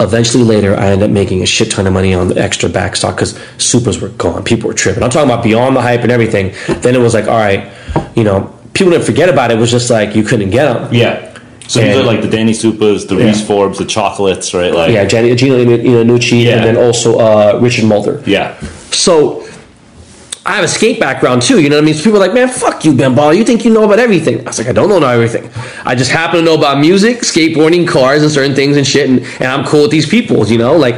Eventually, 0.00 0.44
later, 0.44 0.76
I 0.76 0.90
ended 0.90 1.08
up 1.08 1.12
making 1.12 1.42
a 1.42 1.46
shit 1.46 1.72
ton 1.72 1.86
of 1.86 1.92
money 1.92 2.14
on 2.14 2.28
the 2.28 2.40
extra 2.40 2.68
back 2.68 2.94
stock 2.94 3.16
because 3.16 3.36
supers 3.58 4.00
were 4.00 4.10
gone. 4.10 4.44
People 4.44 4.68
were 4.68 4.74
tripping. 4.74 5.02
I'm 5.02 5.10
talking 5.10 5.28
about 5.28 5.42
beyond 5.42 5.74
the 5.74 5.82
hype 5.82 6.02
and 6.02 6.12
everything. 6.12 6.54
Then 6.82 6.94
it 6.94 7.00
was 7.00 7.14
like, 7.14 7.26
all 7.26 7.36
right, 7.36 7.72
you 8.14 8.22
know, 8.22 8.54
people 8.74 8.92
didn't 8.92 9.06
forget 9.06 9.28
about 9.28 9.50
it. 9.50 9.56
It 9.56 9.60
was 9.60 9.72
just 9.72 9.90
like 9.90 10.14
you 10.14 10.22
couldn't 10.22 10.50
get 10.50 10.72
them. 10.72 10.94
Yeah. 10.94 11.27
So 11.68 11.80
these 11.80 11.96
are 11.96 12.02
like 12.02 12.22
the 12.22 12.28
Danny 12.28 12.52
Supas, 12.52 13.06
the 13.06 13.16
Reese 13.16 13.46
Forbes, 13.46 13.78
the 13.78 13.84
chocolates, 13.84 14.54
right? 14.54 14.72
Like 14.72 14.90
Yeah, 14.92 15.04
Gianni- 15.04 15.34
Gino 15.36 15.56
Iannucci, 15.64 16.42
Yeah. 16.44 16.56
and 16.56 16.64
then 16.64 16.76
also 16.76 17.18
uh, 17.18 17.58
Richard 17.62 17.84
Mulder. 17.84 18.22
yeah. 18.26 18.58
So 18.90 19.46
I 20.46 20.52
have 20.56 20.64
a 20.64 20.68
skate 20.68 20.98
background 20.98 21.42
too, 21.42 21.60
you 21.60 21.68
know 21.68 21.76
what 21.76 21.82
I 21.82 21.84
mean? 21.84 21.94
So 21.94 22.04
people 22.04 22.16
are 22.22 22.26
like, 22.26 22.32
man, 22.32 22.48
fuck 22.48 22.82
you, 22.86 22.94
Ben 22.94 23.14
Ball. 23.14 23.34
You 23.34 23.44
think 23.44 23.66
you 23.66 23.70
know 23.72 23.84
about 23.84 23.98
everything. 23.98 24.40
I 24.40 24.44
was 24.44 24.58
like, 24.58 24.68
I 24.68 24.72
don't 24.72 24.88
know 24.88 24.96
about 24.96 25.12
everything. 25.14 25.50
I 25.84 25.94
just 25.94 26.10
happen 26.10 26.38
to 26.40 26.42
know 26.44 26.54
about 26.54 26.78
music, 26.80 27.18
skateboarding, 27.18 27.86
cars, 27.86 28.22
and 28.22 28.30
certain 28.32 28.54
things 28.54 28.78
and 28.78 28.86
shit, 28.86 29.10
and, 29.10 29.20
and 29.20 29.44
I'm 29.44 29.64
cool 29.66 29.82
with 29.82 29.90
these 29.90 30.08
people, 30.08 30.46
you 30.46 30.56
know? 30.56 30.74
Like, 30.74 30.96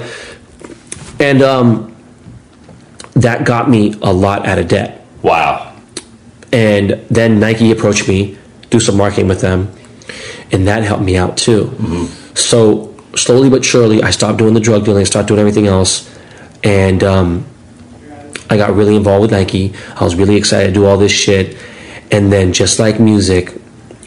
and 1.18 1.42
um, 1.42 1.96
that 3.14 3.44
got 3.44 3.68
me 3.68 3.94
a 4.02 4.12
lot 4.12 4.46
out 4.46 4.58
of 4.58 4.68
debt. 4.68 5.04
Wow. 5.22 5.74
And 6.52 6.90
then 7.10 7.40
Nike 7.40 7.72
approached 7.72 8.06
me, 8.08 8.38
do 8.70 8.78
some 8.78 8.96
marketing 8.96 9.26
with 9.26 9.40
them, 9.40 9.72
and 10.52 10.66
that 10.66 10.82
helped 10.82 11.02
me 11.02 11.16
out 11.16 11.36
too. 11.36 11.70
So 12.34 12.94
slowly 13.16 13.50
but 13.50 13.64
surely, 13.64 14.02
I 14.02 14.10
stopped 14.10 14.38
doing 14.38 14.54
the 14.54 14.60
drug 14.60 14.84
dealing, 14.84 15.04
started 15.06 15.28
doing 15.28 15.40
everything 15.40 15.66
else, 15.66 16.08
and 16.62 17.02
um, 17.02 17.46
I 18.48 18.56
got 18.56 18.74
really 18.74 18.96
involved 18.96 19.22
with 19.22 19.30
Nike. 19.30 19.72
I 19.96 20.04
was 20.04 20.14
really 20.14 20.36
excited 20.36 20.68
to 20.68 20.72
do 20.72 20.86
all 20.86 20.96
this 20.96 21.12
shit, 21.12 21.56
and 22.10 22.32
then 22.32 22.52
just 22.52 22.78
like 22.78 23.00
music, 23.00 23.54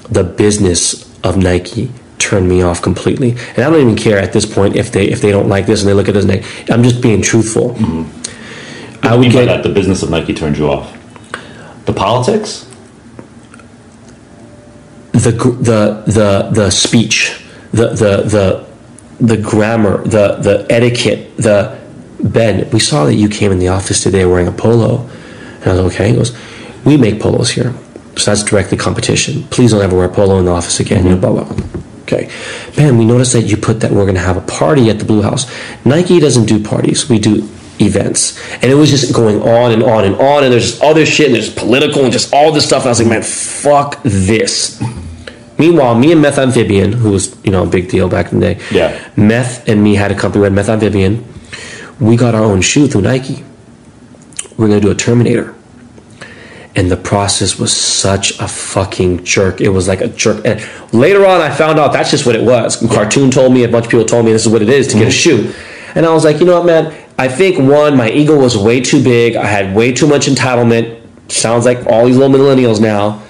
the 0.09 0.23
business 0.23 1.09
of 1.23 1.37
Nike 1.37 1.91
turned 2.19 2.47
me 2.47 2.61
off 2.61 2.81
completely. 2.81 3.31
And 3.31 3.59
I 3.59 3.69
don't 3.69 3.81
even 3.81 3.95
care 3.95 4.17
at 4.17 4.33
this 4.33 4.45
point 4.45 4.75
if 4.75 4.91
they 4.91 5.05
if 5.05 5.21
they 5.21 5.31
don't 5.31 5.49
like 5.49 5.65
this 5.65 5.81
and 5.81 5.89
they 5.89 5.93
look 5.93 6.07
at 6.07 6.13
this. 6.13 6.25
And 6.25 6.33
they, 6.33 6.73
I'm 6.73 6.83
just 6.83 7.01
being 7.01 7.21
truthful. 7.21 7.75
I 9.03 9.15
What 9.15 9.15
do 9.15 9.15
you 9.15 9.17
would 9.19 9.31
get 9.31 9.45
that? 9.45 9.63
The 9.63 9.69
business 9.73 10.03
of 10.03 10.09
Nike 10.09 10.33
turned 10.33 10.57
you 10.57 10.69
off. 10.69 10.97
The 11.85 11.93
politics? 11.93 12.69
The 15.13 15.31
the 15.31 16.03
the 16.11 16.49
the 16.51 16.69
speech, 16.69 17.39
the 17.71 17.89
the 17.89 18.23
the 18.23 18.73
the 19.19 19.37
grammar, 19.37 20.03
the 20.03 20.35
the 20.37 20.67
etiquette, 20.69 21.37
the 21.37 21.79
Ben. 22.19 22.69
We 22.71 22.79
saw 22.79 23.05
that 23.05 23.15
you 23.15 23.29
came 23.29 23.51
in 23.51 23.59
the 23.59 23.69
office 23.69 24.01
today 24.03 24.25
wearing 24.25 24.47
a 24.47 24.51
polo, 24.51 25.09
and 25.61 25.67
I 25.67 25.81
was 25.81 25.93
okay. 25.93 26.09
He 26.09 26.15
goes, 26.15 26.35
we 26.83 26.97
make 26.97 27.21
polos 27.21 27.51
here, 27.51 27.73
so 28.17 28.31
that's 28.31 28.43
directly 28.43 28.77
competition. 28.77 29.43
Please 29.43 29.71
don't 29.71 29.81
ever 29.81 29.95
wear 29.95 30.09
polo 30.09 30.39
in 30.39 30.45
the 30.45 30.51
office 30.51 30.79
again. 30.79 31.05
Know, 31.05 31.17
blah 31.17 31.43
blah. 31.43 31.65
Okay, 32.03 32.29
Ben. 32.75 32.97
We 32.97 33.05
noticed 33.05 33.33
that 33.33 33.43
you 33.43 33.55
put 33.55 33.79
that 33.81 33.91
we're 33.91 34.03
going 34.03 34.15
to 34.15 34.21
have 34.21 34.37
a 34.37 34.41
party 34.41 34.89
at 34.89 34.99
the 34.99 35.05
Blue 35.05 35.21
House. 35.21 35.45
Nike 35.85 36.19
doesn't 36.19 36.45
do 36.45 36.61
parties. 36.61 37.07
We 37.07 37.19
do 37.19 37.47
events, 37.79 38.39
and 38.55 38.65
it 38.65 38.75
was 38.75 38.89
just 38.89 39.13
going 39.13 39.41
on 39.41 39.71
and 39.71 39.83
on 39.83 40.05
and 40.05 40.15
on. 40.15 40.43
And 40.43 40.51
there's 40.51 40.81
other 40.81 41.05
shit, 41.05 41.27
and 41.27 41.35
there's 41.35 41.53
political, 41.53 42.03
and 42.03 42.11
just 42.11 42.33
all 42.33 42.51
this 42.51 42.65
stuff. 42.65 42.81
And 42.81 42.87
I 42.87 42.91
was 42.91 42.99
like, 42.99 43.09
man, 43.09 43.21
fuck 43.21 44.01
this. 44.03 44.81
Meanwhile, 45.63 45.95
me 45.95 46.11
and 46.11 46.21
Meth 46.21 46.39
Amphibian, 46.39 46.91
who 46.91 47.11
was 47.11 47.37
you 47.45 47.51
know 47.51 47.63
a 47.63 47.65
big 47.65 47.87
deal 47.87 48.09
back 48.09 48.33
in 48.33 48.41
the 48.41 48.55
day, 48.55 48.61
Yeah. 48.69 48.99
Meth 49.15 49.65
and 49.69 49.81
me 49.81 49.95
had 49.95 50.11
a 50.11 50.15
company. 50.15 50.41
We 50.41 50.47
had 50.47 50.53
Meth 50.53 50.67
Amphibian. 50.67 51.23
We 52.01 52.17
got 52.17 52.35
our 52.35 52.43
own 52.43 52.59
shoe 52.59 52.87
through 52.87 53.03
Nike. 53.03 53.45
We 54.57 54.65
are 54.65 54.67
gonna 54.67 54.81
do 54.81 54.91
a 54.91 54.95
Terminator, 54.95 55.55
and 56.75 56.91
the 56.91 56.97
process 56.97 57.57
was 57.57 57.71
such 57.71 58.37
a 58.41 58.47
fucking 58.49 59.23
jerk. 59.23 59.61
It 59.61 59.69
was 59.69 59.87
like 59.87 60.01
a 60.01 60.09
jerk. 60.09 60.41
And 60.43 60.61
later 60.91 61.25
on, 61.25 61.39
I 61.39 61.49
found 61.49 61.79
out 61.79 61.93
that's 61.93 62.11
just 62.11 62.25
what 62.25 62.35
it 62.35 62.43
was. 62.43 62.75
Cartoon 62.91 63.31
told 63.31 63.53
me, 63.53 63.63
a 63.63 63.69
bunch 63.69 63.85
of 63.85 63.91
people 63.91 64.05
told 64.05 64.25
me 64.25 64.33
this 64.33 64.45
is 64.45 64.51
what 64.51 64.61
it 64.61 64.69
is 64.69 64.87
to 64.89 64.95
get 64.95 65.03
a 65.03 65.11
mm-hmm. 65.11 65.53
shoe, 65.53 65.53
and 65.95 66.05
I 66.05 66.13
was 66.13 66.25
like, 66.25 66.41
you 66.41 66.45
know 66.45 66.57
what, 66.57 66.65
man? 66.65 66.93
I 67.17 67.29
think 67.29 67.57
one, 67.57 67.95
my 67.95 68.09
ego 68.09 68.37
was 68.37 68.57
way 68.57 68.81
too 68.81 69.01
big. 69.01 69.37
I 69.37 69.45
had 69.45 69.73
way 69.73 69.93
too 69.93 70.07
much 70.07 70.25
entitlement. 70.25 70.99
Sounds 71.31 71.63
like 71.63 71.85
all 71.85 72.05
these 72.05 72.17
little 72.17 72.37
millennials 72.37 72.81
now. 72.81 73.22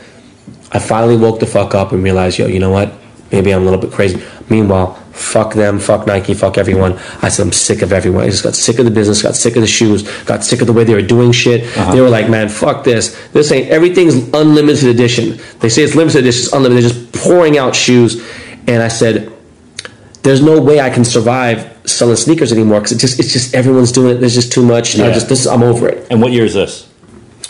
I 0.74 0.80
finally 0.80 1.18
woke 1.18 1.40
the 1.40 1.46
fuck 1.46 1.76
up 1.76 1.92
and 1.92 2.04
realized, 2.04 2.40
yo, 2.40 2.48
you 2.48 2.60
know 2.60 2.72
what? 2.72 2.94
Maybe 3.32 3.52
I'm 3.52 3.62
a 3.62 3.66
little 3.66 3.80
bit 3.80 3.92
crazy. 3.92 4.22
Meanwhile, 4.50 4.94
fuck 5.12 5.54
them, 5.54 5.80
fuck 5.80 6.06
Nike, 6.06 6.34
fuck 6.34 6.58
everyone. 6.58 6.94
I 7.22 7.30
said, 7.30 7.46
I'm 7.48 7.52
sick 7.52 7.82
of 7.82 7.92
everyone. 7.92 8.24
I 8.26 8.30
just 8.30 8.44
got 8.44 8.56
sick 8.56 8.78
of 8.80 8.86
the 8.86 8.92
business, 8.92 9.22
got 9.24 9.36
sick 9.36 9.56
of 9.56 9.62
the 9.62 9.68
shoes, 9.68 10.04
got 10.26 10.44
sick 10.44 10.62
of 10.62 10.68
the 10.68 10.74
way 10.74 10.84
they 10.84 10.94
were 10.94 11.02
doing 11.02 11.32
shit. 11.32 11.64
Uh-huh. 11.78 11.94
They 11.94 12.02
were 12.02 12.10
like, 12.10 12.30
man, 12.30 12.50
fuck 12.50 12.84
this. 12.84 13.16
This 13.30 13.52
ain't, 13.52 13.70
everything's 13.70 14.16
unlimited 14.34 14.90
edition. 14.90 15.40
They 15.60 15.70
say 15.70 15.84
it's 15.84 15.96
limited 15.96 16.20
edition, 16.20 16.44
it's 16.46 16.54
unlimited. 16.54 16.84
They're 16.84 16.90
just 16.92 17.24
pouring 17.24 17.58
out 17.58 17.76
shoes. 17.76 18.24
And 18.68 18.82
I 18.84 18.88
said, 18.88 19.32
there's 20.24 20.42
no 20.42 20.62
way 20.62 20.80
I 20.80 20.90
can 20.90 21.04
survive 21.04 21.70
selling 21.86 22.16
sneakers 22.16 22.52
anymore 22.52 22.80
because 22.80 22.94
it 22.94 23.00
just, 23.00 23.20
it's 23.20 23.34
just, 23.34 23.54
everyone's 23.56 23.92
doing 23.92 24.16
it. 24.18 24.20
There's 24.20 24.36
just 24.36 24.52
too 24.54 24.66
much. 24.66 24.98
I 25.00 25.08
Yeah. 25.08 25.14
just, 25.14 25.28
this, 25.30 25.46
I'm 25.48 25.64
over 25.64 25.88
it. 25.90 26.08
And 26.12 26.22
what 26.22 26.32
year 26.32 26.46
is 26.46 26.54
this? 26.54 26.88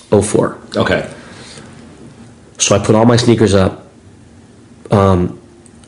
04. 0.10 0.58
Okay. 0.78 1.10
So 2.64 2.76
I 2.76 2.80
put 2.80 2.96
all 2.96 3.06
my 3.06 3.18
sneakers 3.18 3.54
up 3.54 3.86
um, 4.92 5.40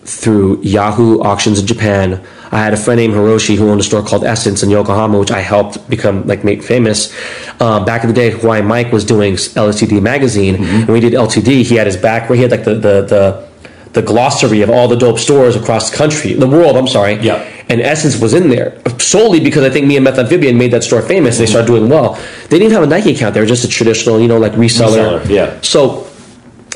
through 0.04 0.62
Yahoo 0.62 1.22
auctions 1.22 1.60
in 1.60 1.68
Japan. 1.68 2.26
I 2.52 2.60
had 2.60 2.74
a 2.74 2.78
friend 2.78 3.00
named 3.00 3.14
Hiroshi 3.14 3.58
who 3.58 3.70
owned 3.70 3.80
a 3.80 3.84
store 3.84 4.04
called 4.04 4.24
Essence 4.24 4.62
in 4.64 4.70
Yokohama, 4.70 5.18
which 5.20 5.32
I 5.32 5.40
helped 5.40 5.90
become 5.90 6.28
like 6.28 6.44
make 6.44 6.64
famous. 6.64 7.14
Uh, 7.60 7.84
back 7.84 8.04
in 8.04 8.08
the 8.10 8.14
day, 8.14 8.32
Hawaiian 8.32 8.66
Mike 8.66 8.92
was 8.92 9.04
doing 9.04 9.34
LTD 9.34 10.02
magazine, 10.02 10.56
and 10.64 10.88
we 10.90 11.00
did 11.00 11.14
LTD. 11.14 11.64
He 11.64 11.76
had 11.76 11.88
his 11.88 11.98
back 11.98 12.30
where 12.30 12.36
he 12.36 12.44
had 12.44 12.52
like 12.52 12.64
the 12.64 12.76
the 12.76 13.02
the, 13.02 13.50
the 13.94 14.02
glossary 14.02 14.62
of 14.62 14.70
all 14.70 14.88
the 14.88 14.96
dope 14.96 15.20
stores 15.20 15.56
across 15.56 15.90
the 15.90 15.98
country, 15.98 16.34
the 16.34 16.48
world. 16.48 16.78
I'm 16.78 16.88
sorry. 16.88 17.16
Yeah. 17.16 17.52
And 17.68 17.82
Essence 17.82 18.22
was 18.22 18.34
in 18.34 18.50
there 18.50 18.80
solely 19.00 19.40
because 19.40 19.64
I 19.64 19.70
think 19.70 19.88
me 19.88 19.96
and 19.98 20.04
Meth 20.04 20.20
Amphibian 20.20 20.58
made 20.58 20.72
that 20.72 20.84
store 20.84 21.02
famous. 21.02 21.38
They 21.38 21.46
started 21.46 21.68
doing 21.68 21.90
well. 21.90 22.14
They 22.50 22.60
didn't 22.60 22.74
have 22.74 22.84
a 22.84 22.88
Nike 22.88 23.14
account. 23.14 23.34
They 23.34 23.40
were 23.40 23.46
just 23.46 23.64
a 23.64 23.68
traditional, 23.68 24.20
you 24.20 24.28
know, 24.28 24.38
like 24.38 24.54
reseller. 24.54 25.22
Reseller, 25.22 25.30
yeah. 25.30 25.60
So, 25.62 26.08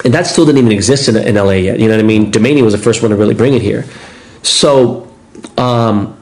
and 0.06 0.14
that 0.14 0.28
still 0.28 0.46
didn't 0.46 0.60
even 0.60 0.72
exist 0.72 1.10
in, 1.10 1.16
in 1.18 1.36
LA 1.36 1.52
yet. 1.54 1.80
You 1.80 1.88
know 1.88 1.96
what 1.96 2.04
I 2.04 2.08
mean? 2.08 2.32
Domani 2.32 2.62
was 2.62 2.74
the 2.74 2.80
first 2.80 3.02
one 3.02 3.12
to 3.12 3.18
really 3.18 3.34
bring 3.36 3.54
it 3.54 3.62
here. 3.62 3.86
So, 4.44 5.14
um, 5.58 6.16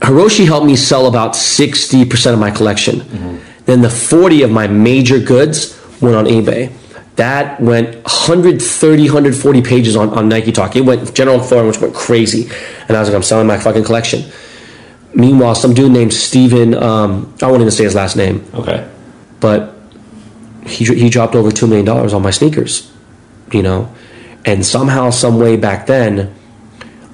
Hiroshi 0.00 0.44
helped 0.46 0.66
me 0.66 0.74
sell 0.74 1.06
about 1.06 1.32
60% 1.34 2.32
of 2.32 2.38
my 2.40 2.50
collection. 2.50 3.40
Then 3.66 3.80
the 3.82 3.90
40 3.90 4.42
of 4.42 4.50
my 4.50 4.66
major 4.66 5.20
goods 5.20 5.78
went 6.00 6.16
on 6.16 6.24
eBay. 6.24 6.72
That 7.16 7.60
went 7.60 7.94
130, 8.04 9.02
140 9.04 9.62
pages 9.62 9.94
on, 9.96 10.08
on 10.10 10.28
Nike 10.28 10.50
Talk. 10.50 10.74
It 10.74 10.80
went 10.80 11.14
General 11.14 11.38
Forum, 11.40 11.68
which 11.68 11.78
went 11.80 11.94
crazy. 11.94 12.50
And 12.88 12.96
I 12.96 13.00
was 13.00 13.08
like, 13.08 13.14
I'm 13.14 13.22
selling 13.22 13.46
my 13.46 13.58
fucking 13.58 13.84
collection. 13.84 14.24
Meanwhile, 15.14 15.54
some 15.54 15.74
dude 15.74 15.92
named 15.92 16.12
Steven, 16.12 16.74
um, 16.74 17.32
I 17.42 17.46
won't 17.46 17.60
even 17.60 17.70
say 17.70 17.84
his 17.84 17.94
last 17.94 18.16
name, 18.16 18.44
Okay. 18.54 18.88
but 19.40 19.71
he 20.66 20.84
he 20.84 21.08
dropped 21.10 21.34
over 21.34 21.50
two 21.50 21.66
million 21.66 21.84
dollars 21.86 22.12
on 22.14 22.22
my 22.22 22.30
sneakers, 22.30 22.90
you 23.52 23.62
know, 23.62 23.92
and 24.44 24.64
somehow, 24.64 25.10
some 25.10 25.38
way 25.38 25.56
back 25.56 25.86
then, 25.86 26.34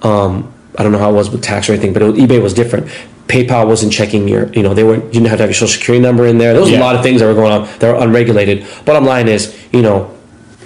um, 0.03 0.53
I 0.77 0.83
don't 0.83 0.93
know 0.93 0.99
how 0.99 1.11
it 1.11 1.15
was 1.15 1.31
with 1.31 1.43
tax 1.43 1.69
or 1.69 1.73
anything, 1.73 1.93
but 1.93 2.03
it 2.03 2.15
eBay 2.15 2.43
was 2.43 2.55
different. 2.55 2.87
PayPal 3.27 3.67
wasn't 3.67 3.93
checking 3.93 4.27
your, 4.27 4.51
you 4.55 4.63
know, 4.63 4.73
they 4.73 4.85
weren't. 4.85 5.05
You 5.07 5.11
didn't 5.21 5.27
have 5.29 5.39
to 5.39 5.43
have 5.43 5.51
your 5.51 5.55
social 5.55 5.69
security 5.79 6.03
number 6.03 6.27
in 6.27 6.39
there. 6.39 6.53
There 6.53 6.63
was 6.63 6.71
Yeah. 6.71 6.79
a 6.79 6.87
lot 6.89 6.95
of 6.97 7.03
things 7.03 7.21
that 7.21 7.27
were 7.27 7.35
going 7.35 7.53
on 7.53 7.69
that 7.81 7.95
were 7.95 8.01
unregulated. 8.03 8.65
Bottom 8.87 9.05
line 9.05 9.29
is, 9.29 9.55
you 9.73 9.83
know, 9.83 10.11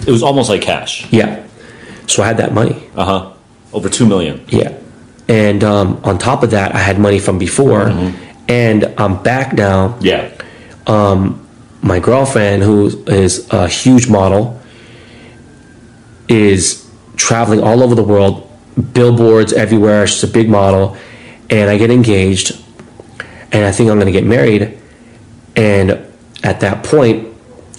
It 0.07 0.11
was 0.11 0.23
almost 0.23 0.49
like 0.49 0.61
cash. 0.61 1.05
yeah. 1.11 1.43
So 2.07 2.23
I 2.23 2.27
had 2.27 2.37
that 2.37 2.53
money. 2.53 2.83
Uh 2.95 3.05
huh. 3.05 3.29
Over 3.73 3.89
two 3.89 4.05
million. 4.05 4.45
Yeah. 4.47 4.71
And 5.27 5.63
um, 5.63 5.99
on 6.03 6.17
top 6.17 6.43
of 6.43 6.51
that, 6.51 6.75
I 6.75 6.79
had 6.79 6.99
money 6.99 7.17
from 7.19 7.37
before, 7.37 7.87
and 8.47 8.93
I'm 8.97 9.21
back 9.23 9.53
now. 9.53 9.97
Yeah. 10.01 10.29
My 11.83 11.99
girlfriend, 11.99 12.63
who 12.63 12.87
is 13.07 13.47
a 13.51 13.67
huge 13.67 14.09
model, 14.09 14.59
is 16.29 16.89
traveling 17.17 17.61
all 17.61 17.83
over 17.83 17.93
the 17.93 18.03
world, 18.03 18.49
billboards 18.93 19.51
everywhere. 19.53 20.07
She's 20.07 20.23
a 20.23 20.33
big 20.33 20.49
model, 20.49 20.95
and 21.49 21.69
I 21.69 21.77
get 21.77 21.91
engaged, 21.91 22.57
and 23.51 23.65
I 23.65 23.71
think 23.71 23.89
I'm 23.89 23.97
going 23.97 24.07
to 24.07 24.13
get 24.13 24.25
married. 24.25 24.79
And 25.57 25.91
at 26.41 26.61
that 26.61 26.83
point, 26.85 27.33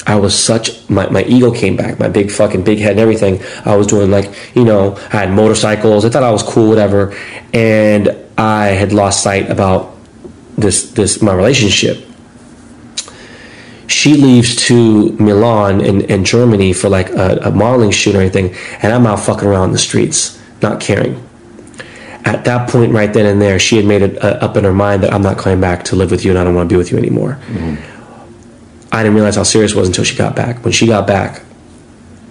I 0.07 0.17
was 0.17 0.39
such 0.39 0.89
my, 0.91 1.09
my 1.09 1.25
ego 1.25 1.51
came 1.51 1.77
back, 1.77 1.99
my 1.99 2.09
big 2.09 2.31
fucking 2.31 2.63
big 2.63 2.79
head 2.79 2.93
and 2.93 3.01
everything. 3.01 3.43
I 3.65 3.75
was 3.77 3.87
doing 3.87 4.11
like 4.11 4.55
you 4.55 4.65
know 4.65 4.97
I 5.13 5.17
had 5.17 5.31
motorcycles. 5.31 6.05
I 6.05 6.11
thought 6.11 6.23
I 6.23 6.31
was 6.31 6.43
cool, 6.43 6.69
whatever, 6.69 7.17
and 7.55 8.15
I 8.37 8.67
had 8.67 8.93
lost 8.93 9.23
sight 9.23 9.51
about 9.51 9.97
this 10.59 10.91
this 10.93 11.23
my 11.23 11.33
relationship. 11.33 12.07
She 13.87 14.15
leaves 14.15 14.57
to 14.67 15.13
Milan 15.13 15.81
in, 15.81 16.03
in 16.03 16.25
Germany 16.25 16.73
for 16.73 16.89
like 16.89 17.11
a, 17.11 17.39
a 17.45 17.51
modeling 17.51 17.91
shoot 17.91 18.15
or 18.15 18.21
anything, 18.21 18.55
and 18.83 18.93
I'm 18.93 19.07
out 19.07 19.21
fucking 19.21 19.47
around 19.47 19.73
the 19.73 19.79
streets, 19.79 20.41
not 20.63 20.81
caring. 20.81 21.23
At 22.25 22.47
that 22.47 22.71
point, 22.71 22.93
right 22.93 23.13
then 23.13 23.27
and 23.27 23.41
there, 23.43 23.59
she 23.59 23.77
had 23.77 23.85
made 23.85 24.01
it 24.01 24.23
uh, 24.25 24.39
up 24.41 24.57
in 24.57 24.65
her 24.65 24.73
mind 24.73 25.03
that 25.03 25.13
I'm 25.13 25.21
not 25.21 25.37
coming 25.37 25.61
back 25.61 25.85
to 25.85 25.97
live 25.97 26.11
with 26.11 26.25
you, 26.25 26.31
and 26.31 26.39
I 26.39 26.45
don't 26.45 26.55
want 26.55 26.69
to 26.69 26.73
be 26.73 26.79
with 26.79 26.91
you 26.91 26.97
anymore. 26.97 27.39
I 28.91 29.03
didn't 29.03 29.15
realize 29.15 29.37
how 29.37 29.43
serious 29.43 29.73
it 29.73 29.77
was 29.77 29.89
until 29.89 30.05
she 30.05 30.17
got 30.17 30.35
back. 30.35 30.65
When 30.65 30.73
she 30.73 30.87
got 30.87 31.07
back, 31.07 31.43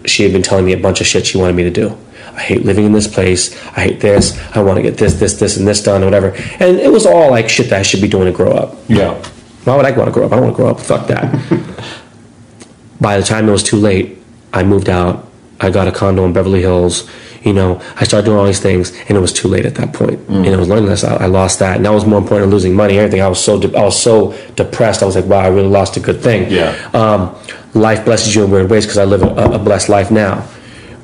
she 0.06 0.24
had 0.24 0.32
been 0.34 0.42
telling 0.42 0.66
me 0.66 0.74
a 0.74 0.78
bunch 0.78 1.02
of 1.02 1.08
shit 1.08 1.28
she 1.28 1.38
wanted 1.38 1.56
me 1.56 1.64
to 1.64 1.70
do. 1.72 1.96
I 2.34 2.40
hate 2.42 2.66
living 2.66 2.86
in 2.86 2.94
this 2.94 3.08
place. 3.08 3.54
I 3.78 3.82
hate 3.82 4.00
this. 4.00 4.40
I 4.56 4.64
want 4.64 4.78
to 4.78 4.82
get 4.82 4.98
this, 4.98 5.14
this, 5.16 5.40
this, 5.40 5.58
and 5.58 5.68
this 5.68 5.84
done, 5.84 6.02
or 6.02 6.06
whatever. 6.06 6.30
And 6.60 6.78
it 6.80 6.92
was 6.92 7.06
all 7.06 7.30
like 7.30 7.48
shit 7.48 7.70
that 7.70 7.80
I 7.80 7.84
should 7.84 8.02
be 8.02 8.08
doing 8.08 8.26
to 8.26 8.32
grow 8.32 8.52
up. 8.52 8.78
Yeah. 8.88 9.22
Why 9.66 9.76
would 9.78 9.86
I 9.86 9.92
want 9.92 10.08
to 10.08 10.12
grow 10.12 10.26
up? 10.26 10.32
I 10.32 10.36
don't 10.36 10.44
want 10.46 10.56
to 10.56 10.62
grow 10.62 10.70
up. 10.72 10.80
Fuck 10.80 11.08
that. 11.08 11.32
By 13.02 13.18
the 13.18 13.24
time 13.24 13.48
it 13.48 13.52
was 13.52 13.64
too 13.64 13.78
late, 13.78 14.18
I 14.54 14.64
moved 14.64 14.90
out. 14.90 15.28
I 15.60 15.70
got 15.70 15.88
a 15.88 15.92
condo 15.92 16.26
in 16.26 16.34
Beverly 16.34 16.62
Hills. 16.62 17.10
You 17.44 17.52
know, 17.54 17.82
I 17.98 18.06
started 18.06 18.26
doing 18.26 18.38
all 18.38 18.46
these 18.46 18.60
things, 18.62 18.98
and 19.08 19.12
it 19.18 19.20
was 19.20 19.34
too 19.34 19.50
late 19.50 19.66
at 19.66 19.76
that 19.76 19.94
point. 19.94 20.20
Mm. 20.28 20.36
And 20.38 20.48
it 20.48 20.58
was 20.58 20.70
learning 20.70 20.86
this. 20.86 21.04
I, 21.04 21.16
I 21.16 21.26
lost 21.26 21.60
that, 21.60 21.76
and 21.76 21.86
that 21.86 21.92
was 21.92 22.06
more 22.06 22.20
important 22.20 22.48
than 22.48 22.52
losing 22.52 22.74
money. 22.74 22.98
Everything. 22.98 23.22
I 23.22 23.28
was 23.28 23.44
so 23.44 23.60
de- 23.60 23.78
I 23.78 23.84
was 23.84 24.02
so 24.02 24.32
depressed. 24.56 25.04
I 25.04 25.06
was 25.06 25.16
like, 25.16 25.26
wow, 25.26 25.40
I 25.40 25.48
really 25.48 25.68
lost 25.68 25.98
a 25.98 26.00
good 26.00 26.22
thing. 26.22 26.50
Yeah. 26.50 26.72
Um, 26.94 27.36
life 27.74 28.06
blesses 28.06 28.34
you 28.34 28.46
in 28.46 28.52
weird 28.52 28.70
ways 28.70 28.86
because 28.86 28.98
I 28.98 29.04
live 29.04 29.24
a, 29.24 29.56
a 29.56 29.60
blessed 29.60 29.90
life 29.90 30.10
now. 30.12 30.48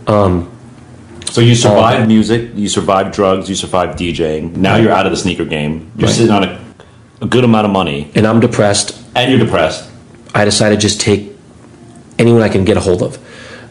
Um, 0.07 0.49
so 1.29 1.41
you 1.41 1.51
uh, 1.51 1.55
survived 1.55 2.07
music, 2.07 2.51
you 2.55 2.69
survived 2.69 3.13
drugs, 3.13 3.49
you 3.49 3.55
survived 3.55 3.99
DJing. 3.99 4.55
Now 4.55 4.77
you're 4.77 4.91
out 4.93 5.05
of 5.05 5.11
the 5.11 5.17
sneaker 5.17 5.45
game. 5.45 5.91
You're 5.97 6.07
Right. 6.07 6.15
sitting 6.15 6.31
on 6.31 6.43
a, 6.45 6.68
a 7.21 7.25
good 7.27 7.43
amount 7.43 7.65
of 7.65 7.71
money, 7.71 8.09
And 8.15 8.25
I'm 8.25 8.39
depressed. 8.39 8.97
and 9.15 9.31
you're 9.31 9.39
depressed. 9.43 9.89
I 10.33 10.45
decided 10.45 10.75
to 10.79 10.81
just 10.81 11.01
take 11.01 11.31
anyone 12.17 12.41
I 12.41 12.49
can 12.49 12.63
get 12.65 12.77
a 12.77 12.79
hold 12.79 13.01
of. 13.03 13.17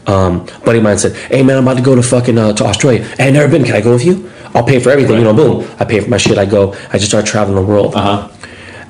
Um, 0.07 0.45
buddy 0.65 0.79
of 0.79 0.83
mine 0.83 0.97
said, 0.97 1.15
"Hey 1.31 1.43
man, 1.43 1.57
I'm 1.57 1.63
about 1.63 1.77
to 1.77 1.83
go 1.83 1.95
to 1.95 2.01
fucking 2.01 2.37
uh, 2.37 2.53
to 2.53 2.65
Australia. 2.65 3.07
I 3.19 3.23
ain't 3.25 3.33
never 3.33 3.49
been. 3.51 3.63
Can 3.63 3.75
I 3.75 3.81
go 3.81 3.93
with 3.93 4.05
you? 4.05 4.31
I'll 4.55 4.63
pay 4.63 4.79
for 4.79 4.89
everything. 4.89 5.17
You 5.17 5.23
know, 5.23 5.33
boom. 5.33 5.67
I 5.79 5.85
pay 5.85 5.99
for 5.99 6.09
my 6.09 6.17
shit. 6.17 6.37
I 6.37 6.45
go. 6.45 6.73
I 6.91 6.97
just 6.97 7.07
start 7.09 7.25
traveling 7.25 7.55
the 7.55 7.61
world. 7.71 7.93
Uh 7.95 8.01
huh. 8.01 8.29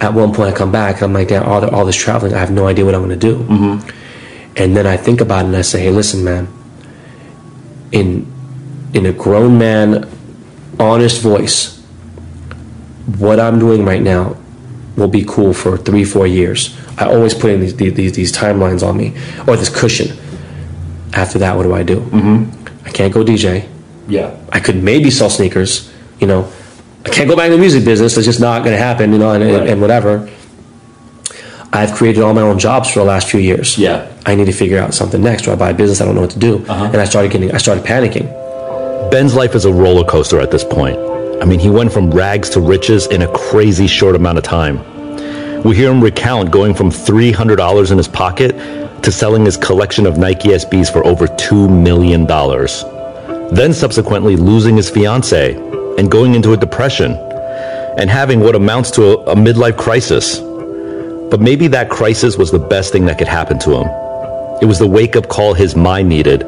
At 0.01 0.13
one 0.13 0.33
point, 0.33 0.53
I 0.53 0.57
come 0.57 0.71
back 0.71 0.95
and 0.95 1.03
I'm 1.03 1.13
like, 1.13 1.27
damn, 1.27 1.43
all, 1.43 1.59
the, 1.59 1.69
all 1.71 1.83
this 1.83 1.95
traveling, 1.97 2.33
I 2.33 2.37
have 2.39 2.51
no 2.51 2.67
idea 2.67 2.85
what 2.85 2.95
I'm 2.95 3.01
going 3.05 3.19
to 3.19 3.27
do. 3.27 3.35
Mm-hmm. 3.43 3.89
And 4.55 4.77
then 4.77 4.87
I 4.87 4.95
think 4.95 5.19
about 5.19 5.43
it 5.43 5.47
and 5.49 5.57
I 5.57 5.61
say, 5.61 5.81
hey, 5.81 5.89
listen, 5.89 6.23
man. 6.23 6.47
In 7.91 8.25
in 8.93 9.05
a 9.05 9.11
grown 9.11 9.57
man, 9.57 10.07
honest 10.79 11.21
voice, 11.21 11.79
what 13.17 13.39
I'm 13.41 13.59
doing 13.59 13.83
right 13.83 14.01
now 14.01 14.37
will 14.99 15.07
be 15.07 15.23
cool 15.25 15.53
for 15.53 15.77
three, 15.77 16.03
four 16.03 16.27
years. 16.27 16.77
I 16.97 17.05
always 17.05 17.33
put 17.33 17.51
in 17.51 17.61
these 17.61 17.75
these, 17.75 18.13
these 18.13 18.31
timelines 18.31 18.87
on 18.87 18.97
me 18.97 19.13
or 19.47 19.55
this 19.55 19.69
cushion. 19.69 20.15
After 21.13 21.39
that, 21.39 21.55
what 21.57 21.63
do 21.63 21.73
I 21.73 21.83
do? 21.83 22.01
Mm-hmm. 22.01 22.85
I 22.85 22.91
can't 22.91 23.13
go 23.13 23.23
DJ. 23.23 23.67
Yeah. 24.07 24.35
I 24.51 24.59
could 24.59 24.83
maybe 24.83 25.09
sell 25.09 25.29
sneakers, 25.29 25.91
you 26.19 26.27
know. 26.27 26.51
I 27.05 27.09
can't 27.09 27.29
go 27.29 27.35
back 27.35 27.45
in 27.45 27.51
the 27.53 27.57
music 27.57 27.85
business. 27.85 28.17
It's 28.17 28.25
just 28.25 28.39
not 28.39 28.63
going 28.63 28.75
to 28.75 28.81
happen, 28.81 29.11
you 29.13 29.17
know, 29.19 29.31
and, 29.31 29.43
Right. 29.43 29.69
and 29.69 29.81
whatever. 29.81 30.29
I've 31.71 31.93
created 31.93 32.23
all 32.23 32.33
my 32.33 32.41
own 32.41 32.57
jobs 32.59 32.91
for 32.91 32.99
the 32.99 33.05
last 33.05 33.29
few 33.29 33.39
years. 33.39 33.77
Yeah. 33.77 34.11
I 34.25 34.35
need 34.35 34.45
to 34.45 34.51
figure 34.51 34.79
out 34.79 34.93
something 34.93 35.21
next. 35.21 35.43
Do 35.43 35.51
I 35.51 35.55
buy 35.55 35.69
a 35.69 35.73
business? 35.73 36.01
I 36.01 36.05
don't 36.05 36.15
know 36.15 36.21
what 36.21 36.31
to 36.31 36.39
do. 36.39 36.65
Uh-huh. 36.67 36.85
And 36.85 36.97
I 36.97 37.05
started 37.05 37.31
getting, 37.31 37.51
I 37.53 37.57
started 37.57 37.85
panicking. 37.85 38.27
Ben's 39.11 39.35
life 39.35 39.55
is 39.55 39.65
a 39.65 39.71
roller 39.73 40.03
coaster 40.03 40.39
at 40.39 40.51
this 40.51 40.63
point. 40.63 40.97
I 41.41 41.45
mean, 41.45 41.59
he 41.59 41.69
went 41.69 41.93
from 41.93 42.11
rags 42.11 42.49
to 42.51 42.59
riches 42.59 43.07
in 43.07 43.21
a 43.21 43.27
crazy 43.33 43.87
short 43.87 44.15
amount 44.15 44.37
of 44.39 44.43
time. 44.43 44.79
We 45.65 45.75
hear 45.75 45.91
him 45.91 46.01
recount 46.01 46.51
going 46.51 46.73
from 46.73 46.89
$300 46.89 47.91
in 47.91 47.97
his 47.97 48.07
pocket 48.07 48.51
to 49.03 49.11
selling 49.11 49.43
his 49.43 49.57
collection 49.57 50.05
of 50.05 50.17
Nike 50.17 50.49
SBs 50.49 50.91
for 50.91 51.05
over 51.05 51.27
$2 51.27 51.69
million. 51.69 52.25
Then 53.53 53.73
subsequently 53.73 54.37
losing 54.37 54.77
his 54.77 54.89
fiance 54.89 55.55
and 55.97 56.09
going 56.09 56.33
into 56.33 56.53
a 56.53 56.57
depression 56.57 57.11
and 57.97 58.09
having 58.09 58.39
what 58.39 58.55
amounts 58.55 58.89
to 58.91 59.03
a, 59.03 59.31
a 59.31 59.35
midlife 59.35 59.77
crisis. 59.77 60.39
But 61.29 61.41
maybe 61.41 61.67
that 61.67 61.89
crisis 61.89 62.37
was 62.37 62.51
the 62.51 62.59
best 62.59 62.93
thing 62.93 63.05
that 63.07 63.17
could 63.17 63.27
happen 63.27 63.59
to 63.59 63.81
him. 63.81 63.87
It 64.61 64.65
was 64.65 64.79
the 64.79 64.87
wake 64.87 65.17
up 65.17 65.27
call 65.27 65.53
his 65.53 65.75
mind 65.75 66.07
needed 66.07 66.39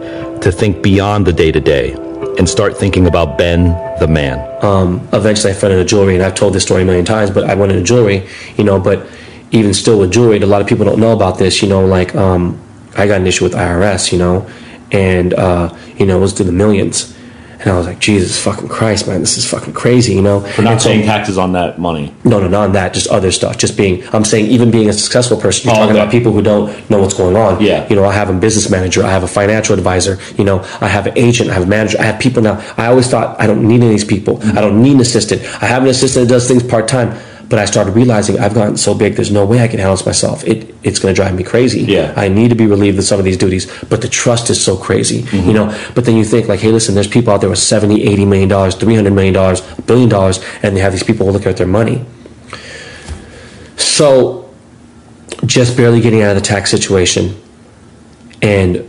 to 0.42 0.52
think 0.54 0.82
beyond 0.82 1.28
the 1.28 1.34
day 1.34 1.52
to 1.52 1.60
day 1.60 1.96
and 2.38 2.48
start 2.48 2.78
thinking 2.78 3.08
about 3.08 3.38
Ben, 3.38 3.66
the 4.00 4.08
man. 4.08 4.40
Um, 4.64 5.08
eventually, 5.14 5.52
I 5.52 5.56
fell 5.56 5.72
into 5.72 5.86
jewelry, 5.86 6.16
and 6.16 6.24
I've 6.24 6.36
told 6.36 6.54
this 6.54 6.64
story 6.64 6.84
a 6.84 6.86
million 6.86 7.06
times, 7.06 7.32
but 7.32 7.50
I 7.50 7.56
went 7.56 7.72
into 7.72 7.84
jewelry, 7.84 8.28
you 8.58 8.64
know, 8.64 8.80
but 8.80 9.08
even 9.52 9.74
still 9.74 10.00
with 10.00 10.12
jewelry, 10.12 10.40
a 10.40 10.46
lot 10.46 10.62
of 10.62 10.68
people 10.68 10.86
don't 10.86 11.00
know 11.00 11.12
about 11.12 11.38
this, 11.38 11.62
you 11.62 11.68
know, 11.68 11.86
like 11.86 12.16
um, 12.16 12.60
I 12.98 13.08
got 13.08 13.22
an 13.22 13.28
issue 13.28 13.44
with 13.44 13.54
IRS, 13.54 14.12
you 14.12 14.18
know, 14.18 14.50
and, 14.92 15.34
uh, 15.34 15.76
you 15.98 16.06
know, 16.06 16.18
it 16.18 16.22
was 16.22 16.34
to 16.36 16.44
the 16.44 16.52
millions. 16.52 17.18
And 17.62 17.70
I 17.70 17.78
was 17.78 17.86
like, 17.86 18.00
Jesus 18.00 18.42
fucking 18.44 18.68
Christ, 18.70 19.08
man, 19.08 19.20
this 19.20 19.38
is 19.38 19.48
fucking 19.50 19.74
crazy, 19.74 20.14
you 20.14 20.22
know? 20.22 20.40
For 20.42 20.62
not 20.64 20.74
And 20.74 20.82
so- 20.82 20.90
paying 20.90 21.06
taxes 21.06 21.38
on 21.38 21.52
that 21.54 21.80
money. 21.80 22.14
No, 22.24 22.40
no, 22.40 22.48
not 22.48 22.64
on 22.66 22.72
that. 22.74 22.94
Just 22.94 23.08
other 23.08 23.32
stuff. 23.32 23.58
Just 23.58 23.78
being. 23.78 24.04
I'm 24.14 24.26
saying 24.26 24.48
even 24.48 24.72
being 24.72 24.90
a 24.90 24.94
successful 24.94 25.38
person. 25.38 25.66
You're 25.70 25.76
Oh, 25.76 25.80
talking 25.80 25.92
okay. 25.96 26.02
about 26.02 26.12
people 26.12 26.32
who 26.32 26.42
don't 26.42 26.90
know 26.90 27.00
what's 27.00 27.14
going 27.14 27.36
on. 27.36 27.62
Yeah. 27.62 27.88
You 27.90 27.96
know, 27.96 28.04
I 28.06 28.14
have 28.14 28.30
a 28.30 28.34
business 28.34 28.70
manager. 28.70 29.04
I 29.04 29.12
have 29.12 29.24
a 29.24 29.28
financial 29.28 29.76
advisor. 29.76 30.18
You 30.38 30.44
know, 30.44 30.66
I 30.82 30.88
have 30.88 31.06
an 31.08 31.14
agent. 31.18 31.50
I 31.50 31.54
have 31.54 31.64
a 31.64 31.68
manager. 31.68 31.98
I 32.00 32.04
have 32.04 32.20
people 32.20 32.42
now. 32.42 32.60
I 32.78 32.88
always 32.88 33.08
thought 33.08 33.40
I 33.40 33.46
don't 33.48 33.68
need 33.68 33.76
any 33.82 33.86
of 33.88 33.92
these 33.92 34.06
people. 34.06 34.38
Mm-hmm. 34.38 34.58
I 34.58 34.62
don't 34.62 34.82
need 34.82 34.96
an 34.96 35.02
assistant. 35.02 35.42
I 35.62 35.68
have 35.68 35.84
an 35.84 35.90
assistant 35.90 36.28
that 36.28 36.34
does 36.34 36.48
things 36.48 36.64
part 36.64 36.88
time. 36.88 37.16
But 37.52 37.60
I 37.60 37.66
started 37.66 37.92
realizing 37.92 38.40
I've 38.40 38.54
gotten 38.54 38.78
so 38.78 38.96
big. 38.96 39.16
There's 39.16 39.30
no 39.30 39.46
way 39.46 39.60
I 39.62 39.68
can 39.68 39.78
handle 39.78 39.96
this 39.98 40.06
myself. 40.06 40.44
It 40.46 40.74
it's 40.84 41.00
going 41.00 41.14
to 41.14 41.22
drive 41.22 41.36
me 41.36 41.44
crazy. 41.44 41.82
Yeah. 41.82 42.14
I 42.16 42.30
need 42.30 42.48
to 42.48 42.56
be 42.56 42.66
relieved 42.66 42.98
of 42.98 43.04
some 43.04 43.20
of 43.20 43.26
these 43.26 43.36
duties. 43.38 43.70
But 43.90 44.02
the 44.02 44.08
trust 44.08 44.50
is 44.50 44.64
so 44.64 44.78
crazy. 44.78 45.24
Mm-hmm. 45.24 45.48
You 45.48 45.54
know. 45.54 45.92
But 45.94 46.06
then 46.06 46.16
you 46.16 46.24
think 46.24 46.48
like, 46.48 46.62
hey, 46.62 46.72
listen. 46.72 46.96
There's 46.96 47.10
people 47.10 47.34
out 47.34 47.42
there 47.42 47.50
with 47.50 47.60
70, 47.60 48.04
80 48.04 48.26
million 48.26 48.48
dollars, 48.48 48.74
300 48.76 49.12
million 49.12 49.34
dollars, 49.34 49.60
a 49.78 49.82
billion 49.82 50.08
dollars, 50.08 50.40
and 50.64 50.76
they 50.76 50.82
have 50.82 50.94
these 50.94 51.04
people 51.04 51.28
looking 51.30 51.50
at 51.50 51.58
their 51.58 51.68
money. 51.68 52.06
So, 53.76 54.50
just 55.46 55.76
barely 55.76 56.02
getting 56.02 56.22
out 56.22 56.36
of 56.36 56.42
the 56.42 56.48
tax 56.48 56.72
situation, 56.72 57.36
and 58.42 58.88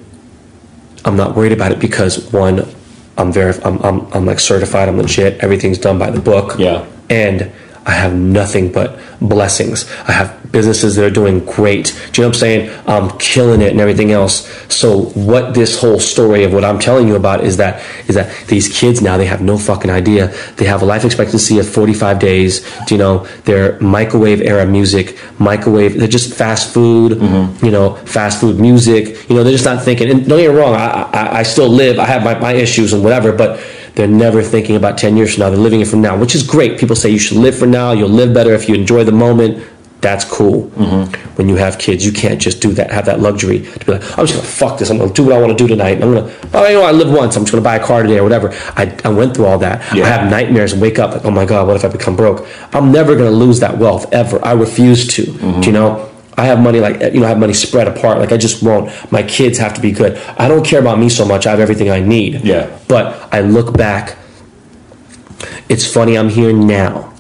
I'm 1.05 1.17
not 1.17 1.35
worried 1.35 1.53
about 1.53 1.73
it 1.73 1.81
because 1.81 2.33
one, 2.33 2.65
I'm 3.19 3.33
very, 3.33 3.55
I'm, 3.65 3.79
I'm, 3.83 4.07
I'm 4.13 4.27
like 4.27 4.39
certified, 4.39 4.89
I'm 4.89 4.99
legit, 4.99 5.41
everything's 5.43 5.79
done 5.79 5.99
by 5.99 6.11
the 6.11 6.21
book, 6.21 6.59
Yeah. 6.59 6.87
and 7.11 7.51
I 7.87 7.93
have 7.93 8.14
nothing 8.14 8.70
but 8.72 8.99
blessings. 9.20 9.91
I 10.07 10.12
have 10.12 10.53
businesses 10.53 10.97
that 10.97 11.05
are 11.05 11.11
doing 11.11 11.41
great. 11.41 11.87
Do 11.87 11.93
you 11.93 12.24
know 12.24 12.28
what 12.28 12.37
I'm 12.37 12.41
saying? 12.41 12.80
I'm 12.87 13.18
killing 13.18 13.62
it 13.62 13.72
and 13.72 13.80
everything 13.80 14.12
else. 14.12 14.47
So 14.72 15.05
what 15.14 15.55
this 15.55 15.80
whole 15.80 15.99
story 15.99 16.45
of 16.45 16.53
what 16.53 16.64
I'm 16.64 16.78
telling 16.78 17.09
you 17.09 17.16
about 17.16 17.43
is 17.43 17.57
that 17.57 17.83
is 18.09 18.14
that 18.14 18.47
these 18.49 18.68
kids 18.68 19.01
now 19.01 19.16
they 19.16 19.24
have 19.26 19.41
no 19.41 19.57
fucking 19.59 19.91
idea. 19.91 20.28
They 20.57 20.66
have 20.66 20.83
a 20.83 20.85
life 20.85 21.05
expectancy 21.05 21.59
of 21.59 21.68
45 21.68 22.18
days. 22.18 22.61
Do 22.87 22.95
you 22.95 22.99
know? 22.99 23.26
They're 23.45 23.80
microwave 23.80 24.43
era 24.43 24.66
music, 24.66 25.18
microwave. 25.39 25.99
They're 25.99 26.09
just 26.09 26.35
fast 26.35 26.72
food. 26.72 27.12
Mm-hmm. 27.12 27.64
You 27.64 27.72
know, 27.72 27.97
fast 28.05 28.41
food 28.41 28.61
music. 28.61 29.28
You 29.28 29.37
know, 29.37 29.45
they're 29.45 29.53
just 29.53 29.64
not 29.64 29.83
thinking. 29.83 30.11
And 30.11 30.28
don't 30.28 30.39
get 30.39 30.51
me 30.51 30.57
wrong. 30.57 30.74
I 30.74 31.03
I, 31.12 31.39
I 31.39 31.43
still 31.43 31.68
live. 31.68 31.99
I 31.99 32.05
have 32.05 32.22
my, 32.22 32.39
my 32.39 32.53
issues 32.53 32.93
and 32.93 33.03
whatever, 33.03 33.33
but 33.33 33.59
they're 33.95 34.09
never 34.09 34.43
thinking 34.43 34.76
about 34.76 34.99
10 34.99 35.16
years 35.16 35.34
from 35.34 35.43
now. 35.43 35.51
They're 35.51 35.59
living 35.59 35.80
it 35.80 35.88
from 35.88 36.01
now, 36.01 36.16
which 36.16 36.34
is 36.34 36.43
great. 36.43 36.78
People 36.78 36.97
say 36.97 37.11
you 37.11 37.18
should 37.18 37.36
live 37.36 37.57
for 37.57 37.66
now. 37.66 37.93
You'll 37.93 38.09
live 38.09 38.32
better 38.32 38.55
if 38.55 38.68
you 38.68 38.74
enjoy 38.74 39.05
the 39.05 39.12
moment. 39.12 39.66
That's 40.01 40.24
cool. 40.24 40.66
Mm-hmm. 40.70 41.36
When 41.36 41.49
you 41.49 41.55
have 41.57 41.78
kids, 41.78 42.05
you 42.05 42.11
can't 42.11 42.40
just 42.40 42.61
do 42.61 42.72
that, 42.72 42.90
have 42.90 43.07
that 43.07 43.20
luxury 43.20 43.61
to 43.61 43.86
be 43.86 43.93
like, 43.93 44.03
I'm 44.18 44.26
just 44.26 44.34
gonna 44.34 44.49
fuck 44.49 44.78
this. 44.78 44.90
I'm 44.90 44.99
gonna 44.99 45.12
do 45.12 45.24
what 45.24 45.32
I 45.32 45.40
want 45.40 45.57
to 45.57 45.64
do 45.64 45.68
tonight. 45.68 46.03
I'm 46.03 46.12
gonna, 46.12 46.34
oh, 46.55 46.66
you 46.66 46.74
know, 46.74 46.82
I 46.82 46.90
live 46.90 47.12
once. 47.12 47.36
I'm 47.36 47.45
just 47.45 47.53
gonna 47.53 47.62
buy 47.62 47.76
a 47.76 47.84
car 47.84 48.03
today 48.03 48.18
or 48.18 48.24
whatever. 48.24 48.51
I, 48.76 48.99
I 49.05 49.11
went 49.11 49.36
through 49.36 49.47
all 49.47 49.59
that. 49.59 49.95
Yeah. 49.95 50.05
I 50.05 50.09
have 50.09 50.28
nightmares 50.28 50.72
and 50.72 50.82
wake 50.82 50.99
up 50.99 51.12
like, 51.12 51.24
oh 51.24 51.30
my 51.30 51.45
God, 51.45 51.68
what 51.68 51.76
if 51.76 51.84
I 51.84 51.88
become 51.88 52.16
broke? 52.16 52.49
I'm 52.72 52.90
never 52.90 53.14
gonna 53.14 53.30
lose 53.30 53.61
that 53.61 53.78
wealth 53.78 54.12
ever. 54.12 54.45
I 54.45 54.53
refuse 54.55 55.07
to. 55.07 55.24
Do 55.24 55.30
you 55.30 55.38
mm-hmm. 55.38 55.72
know? 55.72 56.12
I 56.43 56.47
have 56.47 56.59
money 56.59 56.80
like 56.80 57.14
you 57.14 57.20
know, 57.20 57.26
I 57.26 57.28
have 57.28 57.38
money 57.38 57.53
spread 57.53 57.86
apart. 57.86 58.18
Like 58.18 58.32
I 58.32 58.36
just 58.36 58.64
won't. 58.64 58.90
My 59.12 59.22
kids 59.22 59.59
have 59.59 59.74
to 59.74 59.80
be 59.80 59.93
good. 59.93 60.16
I 60.36 60.49
don't 60.49 60.66
care 60.66 60.80
about 60.80 60.99
me 60.99 61.09
so 61.09 61.24
much. 61.24 61.47
I 61.47 61.51
have 61.51 61.61
everything 61.61 61.88
I 61.88 62.01
need. 62.01 62.45
Yeah. 62.45 62.76
But 62.88 63.32
I 63.32 63.43
look 63.43 63.76
back. 63.76 64.18
It's 65.68 65.86
funny. 65.86 66.18
I'm 66.18 66.28
here 66.28 66.53
now. 66.53 67.14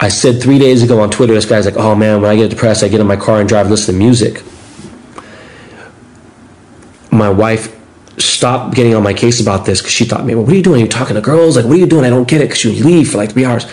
I 0.00 0.08
said 0.08 0.40
three 0.40 0.58
days 0.58 0.82
ago 0.82 1.00
on 1.00 1.10
Twitter, 1.10 1.34
this 1.34 1.44
guy's 1.44 1.66
like, 1.66 1.76
"Oh 1.76 1.94
man, 1.94 2.22
when 2.22 2.30
I 2.30 2.36
get 2.36 2.48
depressed, 2.48 2.82
I 2.82 2.88
get 2.88 2.98
in 2.98 3.06
my 3.06 3.16
car 3.16 3.40
and 3.40 3.48
drive, 3.48 3.68
listen 3.68 3.92
to 3.92 3.98
music." 3.98 4.42
My 7.10 7.28
wife 7.28 7.76
stopped 8.16 8.74
getting 8.74 8.94
on 8.94 9.02
my 9.02 9.12
case 9.12 9.38
about 9.38 9.66
this 9.66 9.80
because 9.82 9.92
she 9.92 10.06
thought, 10.06 10.24
"Man, 10.24 10.38
what 10.38 10.50
are 10.50 10.56
you 10.56 10.62
doing? 10.62 10.80
Are 10.80 10.84
you 10.84 10.90
talking 10.90 11.16
to 11.16 11.20
girls? 11.20 11.56
Like, 11.56 11.66
what 11.66 11.74
are 11.74 11.84
you 11.84 11.86
doing? 11.86 12.06
I 12.06 12.10
don't 12.10 12.26
get 12.26 12.40
it." 12.40 12.48
Because 12.48 12.64
you 12.64 12.72
leave 12.72 13.10
for 13.10 13.18
like 13.18 13.32
three 13.32 13.44
hours. 13.44 13.66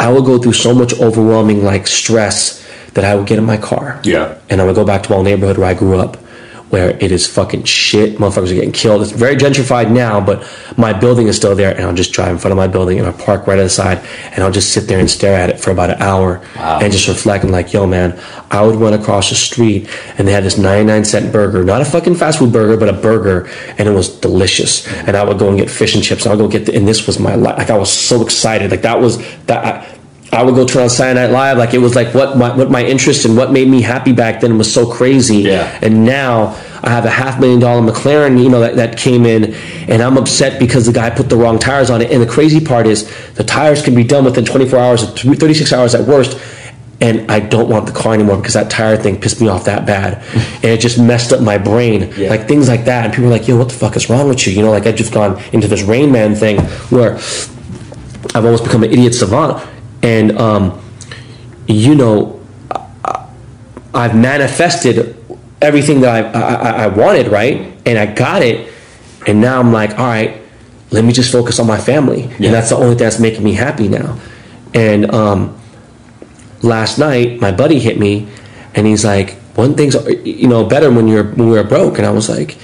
I 0.00 0.08
will 0.10 0.22
go 0.22 0.36
through 0.38 0.54
so 0.54 0.74
much 0.74 1.00
overwhelming 1.00 1.64
like 1.64 1.86
stress 1.86 2.64
that 3.00 3.10
I 3.12 3.14
would 3.14 3.26
get 3.26 3.38
in 3.38 3.44
my 3.44 3.56
car 3.56 4.00
Yeah. 4.04 4.34
and 4.50 4.60
I 4.60 4.64
would 4.64 4.74
go 4.74 4.84
back 4.84 5.02
to 5.04 5.10
my 5.16 5.22
neighborhood 5.22 5.56
where 5.58 5.68
I 5.68 5.74
grew 5.74 5.98
up, 5.98 6.16
where 6.70 6.90
it 7.00 7.10
is 7.12 7.26
fucking 7.26 7.64
shit. 7.64 8.18
Motherfuckers 8.18 8.50
are 8.50 8.54
getting 8.54 8.72
killed. 8.72 9.00
It's 9.00 9.10
very 9.12 9.36
gentrified 9.36 9.90
now, 9.90 10.20
but 10.20 10.44
my 10.76 10.92
building 10.92 11.26
is 11.26 11.34
still 11.36 11.54
there, 11.54 11.74
and 11.74 11.82
I'll 11.86 11.94
just 11.94 12.12
drive 12.12 12.28
in 12.30 12.38
front 12.38 12.52
of 12.52 12.58
my 12.58 12.66
building 12.66 12.98
and 12.98 13.06
I'll 13.06 13.14
park 13.14 13.46
right 13.46 13.58
at 13.58 13.62
the 13.62 13.70
side, 13.70 14.00
and 14.32 14.42
I'll 14.44 14.50
just 14.50 14.72
sit 14.72 14.86
there 14.86 14.98
and 14.98 15.08
stare 15.08 15.34
at 15.34 15.48
it 15.48 15.58
for 15.60 15.70
about 15.70 15.88
an 15.90 16.02
hour 16.02 16.42
Wow. 16.56 16.80
and 16.82 16.92
just 16.92 17.08
reflect 17.08 17.42
and 17.44 17.52
like, 17.52 17.72
yo, 17.72 17.86
man, 17.86 18.18
I 18.50 18.60
would 18.66 18.76
run 18.76 18.92
across 18.92 19.30
the 19.30 19.34
street 19.36 19.88
and 20.18 20.26
they 20.28 20.32
had 20.32 20.44
this 20.44 20.58
99 20.58 21.04
cent 21.06 21.32
burger, 21.32 21.64
not 21.64 21.80
a 21.80 21.84
fucking 21.86 22.16
fast 22.16 22.38
food 22.38 22.52
burger, 22.52 22.76
but 22.76 22.88
a 22.90 22.92
burger, 23.08 23.48
and 23.78 23.88
it 23.88 23.92
was 23.92 24.08
delicious. 24.20 24.86
And 25.06 25.16
I 25.16 25.22
would 25.24 25.38
go 25.38 25.48
and 25.48 25.56
get 25.58 25.70
fish 25.70 25.94
and 25.94 26.04
chips. 26.04 26.24
And 26.26 26.32
I 26.32 26.36
would 26.36 26.42
go 26.42 26.48
get, 26.58 26.66
the, 26.66 26.74
and 26.76 26.86
this 26.86 27.06
was 27.06 27.18
my 27.18 27.34
life. 27.34 27.56
Like 27.56 27.70
I 27.70 27.78
was 27.78 27.90
so 27.90 28.20
excited. 28.22 28.70
Like 28.70 28.82
that 28.82 29.00
was 29.00 29.16
that. 29.46 29.64
I, 29.64 29.97
I 30.32 30.42
would 30.42 30.54
go 30.54 30.66
turn 30.66 30.82
on 30.82 30.90
Saturday 30.90 31.26
Night 31.26 31.32
Live. 31.32 31.58
Like 31.58 31.72
it 31.72 31.78
was 31.78 31.94
like 31.94 32.14
what 32.14 32.36
my 32.36 32.54
what 32.54 32.70
my 32.70 32.84
interest 32.84 33.24
and 33.24 33.36
what 33.36 33.50
made 33.50 33.68
me 33.68 33.80
happy 33.80 34.12
back 34.12 34.40
then 34.40 34.58
was 34.58 34.72
so 34.72 34.90
crazy. 34.90 35.38
Yeah. 35.38 35.78
And 35.82 36.04
now 36.04 36.48
I 36.82 36.90
have 36.90 37.04
a 37.04 37.10
half 37.10 37.40
million 37.40 37.60
dollar 37.60 37.80
McLaren, 37.80 38.42
you 38.42 38.50
know, 38.50 38.60
that, 38.60 38.76
that 38.76 38.96
came 38.98 39.24
in, 39.24 39.54
and 39.88 40.02
I'm 40.02 40.16
upset 40.16 40.58
because 40.58 40.86
the 40.86 40.92
guy 40.92 41.10
put 41.10 41.28
the 41.28 41.36
wrong 41.36 41.58
tires 41.58 41.90
on 41.90 42.02
it. 42.02 42.10
And 42.12 42.22
the 42.22 42.26
crazy 42.26 42.64
part 42.64 42.86
is 42.86 43.10
the 43.34 43.44
tires 43.44 43.82
can 43.82 43.94
be 43.94 44.04
done 44.04 44.24
within 44.24 44.44
24 44.44 44.78
hours, 44.78 45.20
36 45.20 45.72
hours 45.72 45.94
at 45.94 46.06
worst. 46.06 46.38
And 47.00 47.30
I 47.30 47.38
don't 47.38 47.68
want 47.68 47.86
the 47.86 47.92
car 47.92 48.12
anymore 48.12 48.38
because 48.38 48.54
that 48.54 48.70
tire 48.70 48.96
thing 48.96 49.20
pissed 49.20 49.40
me 49.40 49.48
off 49.48 49.66
that 49.66 49.86
bad. 49.86 50.20
and 50.34 50.64
it 50.64 50.80
just 50.80 50.98
messed 50.98 51.32
up 51.32 51.40
my 51.40 51.56
brain. 51.56 52.12
Yeah. 52.16 52.28
Like 52.28 52.48
things 52.48 52.68
like 52.68 52.86
that. 52.86 53.04
And 53.04 53.14
people 53.14 53.28
are 53.28 53.32
like, 53.32 53.46
yo, 53.46 53.56
what 53.56 53.68
the 53.68 53.74
fuck 53.74 53.96
is 53.96 54.10
wrong 54.10 54.28
with 54.28 54.44
you? 54.46 54.52
You 54.52 54.62
know, 54.62 54.72
like 54.72 54.84
I've 54.84 54.96
just 54.96 55.12
gone 55.12 55.40
into 55.52 55.68
this 55.68 55.82
Rain 55.82 56.10
Man 56.10 56.34
thing 56.34 56.58
where 56.90 57.14
I've 58.34 58.44
almost 58.44 58.64
become 58.64 58.82
an 58.82 58.90
idiot 58.90 59.14
savant. 59.14 59.64
And, 60.02 60.38
um, 60.38 60.80
you 61.66 61.94
know, 61.94 62.40
I- 63.04 63.26
I've 63.94 64.14
manifested 64.14 65.16
everything 65.60 66.00
that 66.02 66.34
I, 66.34 66.40
I, 66.40 66.84
I 66.84 66.86
wanted, 66.88 67.28
right? 67.28 67.72
And 67.84 67.98
I 67.98 68.06
got 68.06 68.42
it. 68.42 68.72
And 69.26 69.40
now 69.40 69.58
I'm 69.58 69.72
like, 69.72 69.98
all 69.98 70.06
right, 70.06 70.40
let 70.90 71.04
me 71.04 71.12
just 71.12 71.32
focus 71.32 71.58
on 71.58 71.66
my 71.66 71.78
family. 71.78 72.22
Yeah. 72.22 72.46
And 72.46 72.54
that's 72.54 72.70
the 72.70 72.76
only 72.76 72.90
thing 72.90 72.98
that's 73.04 73.18
making 73.18 73.42
me 73.44 73.54
happy 73.54 73.88
now. 73.88 74.18
And 74.74 75.10
um, 75.12 75.58
last 76.62 76.98
night, 76.98 77.40
my 77.40 77.50
buddy 77.50 77.78
hit 77.78 77.98
me 77.98 78.28
and 78.74 78.86
he's 78.86 79.04
like, 79.04 79.34
one 79.54 79.74
thing's, 79.74 79.94
you 80.24 80.46
know, 80.46 80.64
better 80.64 80.90
when 80.90 81.08
you're, 81.08 81.24
when 81.24 81.48
we 81.48 81.56
were 81.56 81.64
broke. 81.64 81.98
And 81.98 82.06
I 82.06 82.10
was 82.10 82.28
like, 82.28 82.56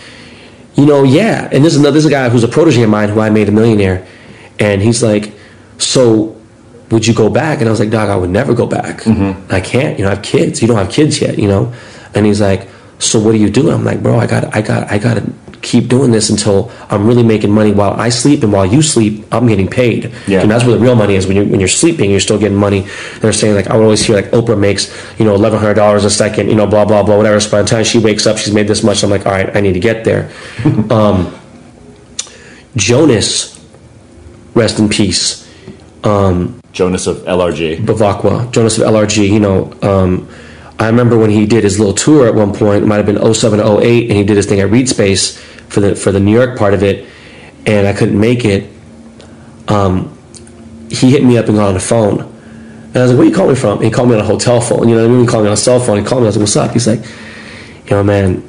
you 0.74 0.86
know, 0.86 1.02
yeah. 1.02 1.48
And 1.50 1.64
this 1.64 1.74
is 1.74 1.80
another, 1.80 1.94
this 1.94 2.04
is 2.04 2.10
a 2.10 2.10
guy 2.10 2.28
who's 2.28 2.44
a 2.44 2.48
protege 2.48 2.82
of 2.82 2.90
mine 2.90 3.08
who 3.08 3.20
I 3.20 3.30
made 3.30 3.48
a 3.48 3.52
millionaire. 3.52 4.06
And 4.60 4.80
he's 4.80 5.02
like, 5.02 5.32
so 5.78 6.33
would 6.94 7.06
you 7.08 7.12
go 7.12 7.28
back? 7.28 7.58
And 7.58 7.68
I 7.68 7.72
was 7.72 7.80
like, 7.80 7.90
dog, 7.90 8.08
I 8.08 8.14
would 8.14 8.30
never 8.30 8.54
go 8.54 8.66
back. 8.66 9.04
I 9.50 9.60
can't, 9.60 9.98
you 9.98 10.04
know, 10.04 10.12
I 10.12 10.14
have 10.14 10.22
kids. 10.22 10.62
You 10.62 10.68
don't 10.68 10.76
have 10.76 10.90
kids 10.90 11.20
yet, 11.20 11.38
you 11.40 11.48
know? 11.48 11.74
And 12.14 12.24
he's 12.24 12.40
like, 12.40 12.68
so 13.00 13.18
what 13.20 13.32
do 13.32 13.38
you 13.38 13.50
do? 13.50 13.70
I'm 13.72 13.84
like, 13.84 14.00
bro, 14.00 14.16
I 14.16 14.28
got, 14.28 14.54
I 14.54 14.62
got, 14.62 14.90
I 14.92 14.98
got 14.98 15.14
to 15.14 15.32
keep 15.60 15.88
doing 15.88 16.12
this 16.12 16.30
until 16.30 16.70
I'm 16.90 17.04
really 17.04 17.24
making 17.24 17.50
money 17.50 17.72
while 17.72 17.94
I 17.94 18.10
sleep 18.10 18.44
and 18.44 18.52
while 18.52 18.64
you 18.64 18.80
sleep, 18.80 19.24
I'm 19.32 19.48
getting 19.48 19.66
paid. 19.66 20.12
Yeah. 20.28 20.42
And 20.42 20.48
that's 20.48 20.64
where 20.64 20.76
the 20.76 20.80
real 20.80 20.94
money 20.94 21.16
is. 21.16 21.26
When 21.26 21.34
you're, 21.36 21.46
when 21.46 21.58
you're 21.58 21.68
sleeping, 21.68 22.12
you're 22.12 22.20
still 22.20 22.38
getting 22.38 22.56
money. 22.56 22.86
They're 23.18 23.32
saying 23.32 23.56
like, 23.56 23.66
I 23.66 23.76
would 23.76 23.82
always 23.82 24.06
hear 24.06 24.14
like 24.14 24.26
Oprah 24.26 24.56
makes, 24.56 24.88
you 25.18 25.24
know, 25.24 25.36
$1,100 25.36 26.04
a 26.04 26.10
second, 26.10 26.48
you 26.48 26.54
know, 26.54 26.66
blah, 26.68 26.84
blah, 26.84 27.02
blah, 27.02 27.16
whatever. 27.16 27.40
So 27.40 27.50
by 27.50 27.62
the 27.62 27.68
time 27.68 27.82
she 27.82 27.98
wakes 27.98 28.24
up, 28.24 28.38
she's 28.38 28.54
made 28.54 28.68
this 28.68 28.84
much. 28.84 29.02
I'm 29.02 29.10
like, 29.10 29.26
all 29.26 29.32
right, 29.32 29.54
I 29.56 29.60
need 29.60 29.72
to 29.72 29.80
get 29.80 30.04
there. 30.04 30.30
um, 30.90 31.36
Jonas, 32.76 33.60
rest 34.54 34.78
in 34.78 34.88
peace. 34.88 35.44
Jonas 36.74 37.06
of 37.06 37.18
LRG. 37.18 37.78
Bevacqua, 37.78 38.50
Jonas 38.50 38.76
of 38.78 38.84
LRG, 38.84 39.28
you 39.28 39.40
know, 39.40 39.72
um, 39.80 40.28
I 40.78 40.88
remember 40.88 41.16
when 41.16 41.30
he 41.30 41.46
did 41.46 41.62
his 41.62 41.78
little 41.78 41.94
tour 41.94 42.26
at 42.26 42.34
one 42.34 42.52
point, 42.52 42.82
it 42.82 42.86
might 42.86 42.96
have 42.96 43.06
been 43.06 43.34
07 43.34 43.60
08, 43.60 44.10
and 44.10 44.18
he 44.18 44.24
did 44.24 44.36
his 44.36 44.46
thing 44.46 44.60
at 44.60 44.70
Reed 44.70 44.88
Space 44.88 45.38
for 45.68 45.80
the 45.80 45.94
for 45.94 46.10
the 46.10 46.18
New 46.18 46.32
York 46.32 46.58
part 46.58 46.74
of 46.74 46.82
it, 46.82 47.08
and 47.64 47.86
I 47.86 47.92
couldn't 47.92 48.18
make 48.18 48.44
it. 48.44 48.68
Um, 49.68 50.18
he 50.90 51.12
hit 51.12 51.24
me 51.24 51.38
up 51.38 51.46
and 51.46 51.56
got 51.56 51.68
on 51.68 51.74
the 51.74 51.80
phone. 51.80 52.20
And 52.20 52.96
I 52.96 53.02
was 53.02 53.12
like, 53.12 53.18
where 53.18 53.26
you 53.28 53.34
call 53.34 53.48
me 53.48 53.54
from? 53.54 53.78
And 53.78 53.84
he 53.84 53.90
called 53.90 54.08
me 54.08 54.14
on 54.14 54.20
a 54.20 54.24
hotel 54.24 54.60
phone. 54.60 54.88
You 54.88 54.96
know 54.96 55.02
what 55.02 55.10
I 55.10 55.12
mean? 55.12 55.20
He 55.22 55.26
called 55.26 55.44
me 55.44 55.48
on 55.48 55.54
a 55.54 55.56
cell 55.56 55.80
phone. 55.80 55.98
He 55.98 56.04
called 56.04 56.22
me. 56.22 56.26
I 56.26 56.28
was 56.28 56.36
like, 56.36 56.42
what's 56.42 56.56
up? 56.56 56.72
He's 56.72 56.86
like, 56.86 57.04
yo, 57.88 58.04
man, 58.04 58.48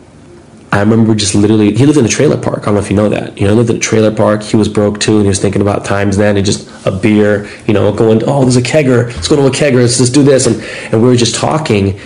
I 0.72 0.82
remember 0.82 1.16
just 1.16 1.34
literally, 1.34 1.74
he 1.74 1.86
lived 1.86 1.98
in 1.98 2.06
a 2.06 2.10
trailer 2.10 2.38
park. 2.38 2.64
I 2.64 2.66
don't 2.66 2.76
know 2.76 2.82
if 2.82 2.90
you 2.92 2.96
know 2.96 3.10
that. 3.10 3.40
You 3.40 3.48
know, 3.48 3.54
he 3.54 3.58
lived 3.58 3.70
in 3.70 3.78
a 3.78 3.80
trailer 3.80 4.14
park. 4.14 4.44
He 4.44 4.58
was 4.58 4.68
broke 4.68 5.00
too, 5.00 5.16
and 5.16 5.22
he 5.24 5.30
was 5.30 5.40
thinking 5.40 5.62
about 5.62 5.86
times 5.86 6.18
then 6.18 6.38
and 6.38 6.46
just 6.46 6.70
a 6.86 6.92
beer, 6.92 7.50
you 7.68 7.74
know, 7.74 7.92
going, 7.92 8.22
oh, 8.26 8.42
there's 8.42 8.58
a 8.58 8.62
kegger. 8.62 9.08
Let's 9.08 9.28
go 9.28 9.36
to 9.36 9.48
a 9.48 9.50
kegger. 9.50 9.82
Let's 9.82 9.98
just 9.98 10.14
do 10.14 10.24
this. 10.24 10.48
And, 10.48 10.62
and 10.92 11.02
we 11.02 11.08
were 11.10 11.16
just 11.16 11.36
talking, 11.36 12.00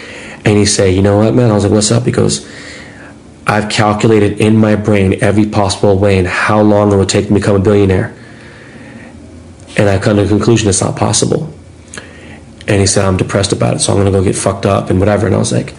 and 0.45 0.57
he 0.57 0.65
said, 0.65 0.93
you 0.95 1.01
know 1.01 1.17
what, 1.17 1.33
man? 1.33 1.51
I 1.51 1.53
was 1.53 1.63
like, 1.63 1.73
what's 1.73 1.91
up? 1.91 2.05
He 2.05 2.11
goes, 2.11 2.49
I've 3.45 3.69
calculated 3.69 4.39
in 4.39 4.55
my 4.57 4.75
brain 4.75 5.23
every 5.23 5.45
possible 5.45 5.97
way 5.97 6.17
and 6.17 6.27
how 6.27 6.61
long 6.61 6.93
it 6.93 6.97
would 6.97 7.09
take 7.09 7.27
to 7.27 7.33
become 7.33 7.55
a 7.55 7.59
billionaire. 7.59 8.15
And 9.75 9.89
I 9.89 9.97
come 9.97 10.17
to 10.17 10.23
the 10.23 10.29
conclusion 10.29 10.69
it's 10.69 10.81
not 10.81 10.95
possible. 10.95 11.51
And 12.67 12.79
he 12.79 12.85
said, 12.85 13.05
I'm 13.05 13.17
depressed 13.17 13.51
about 13.51 13.75
it, 13.75 13.79
so 13.79 13.91
I'm 13.91 13.97
gonna 13.97 14.11
go 14.11 14.23
get 14.23 14.35
fucked 14.35 14.67
up 14.67 14.91
and 14.91 14.99
whatever. 14.99 15.25
And 15.25 15.35
I 15.35 15.39
was 15.39 15.51
like, 15.51 15.73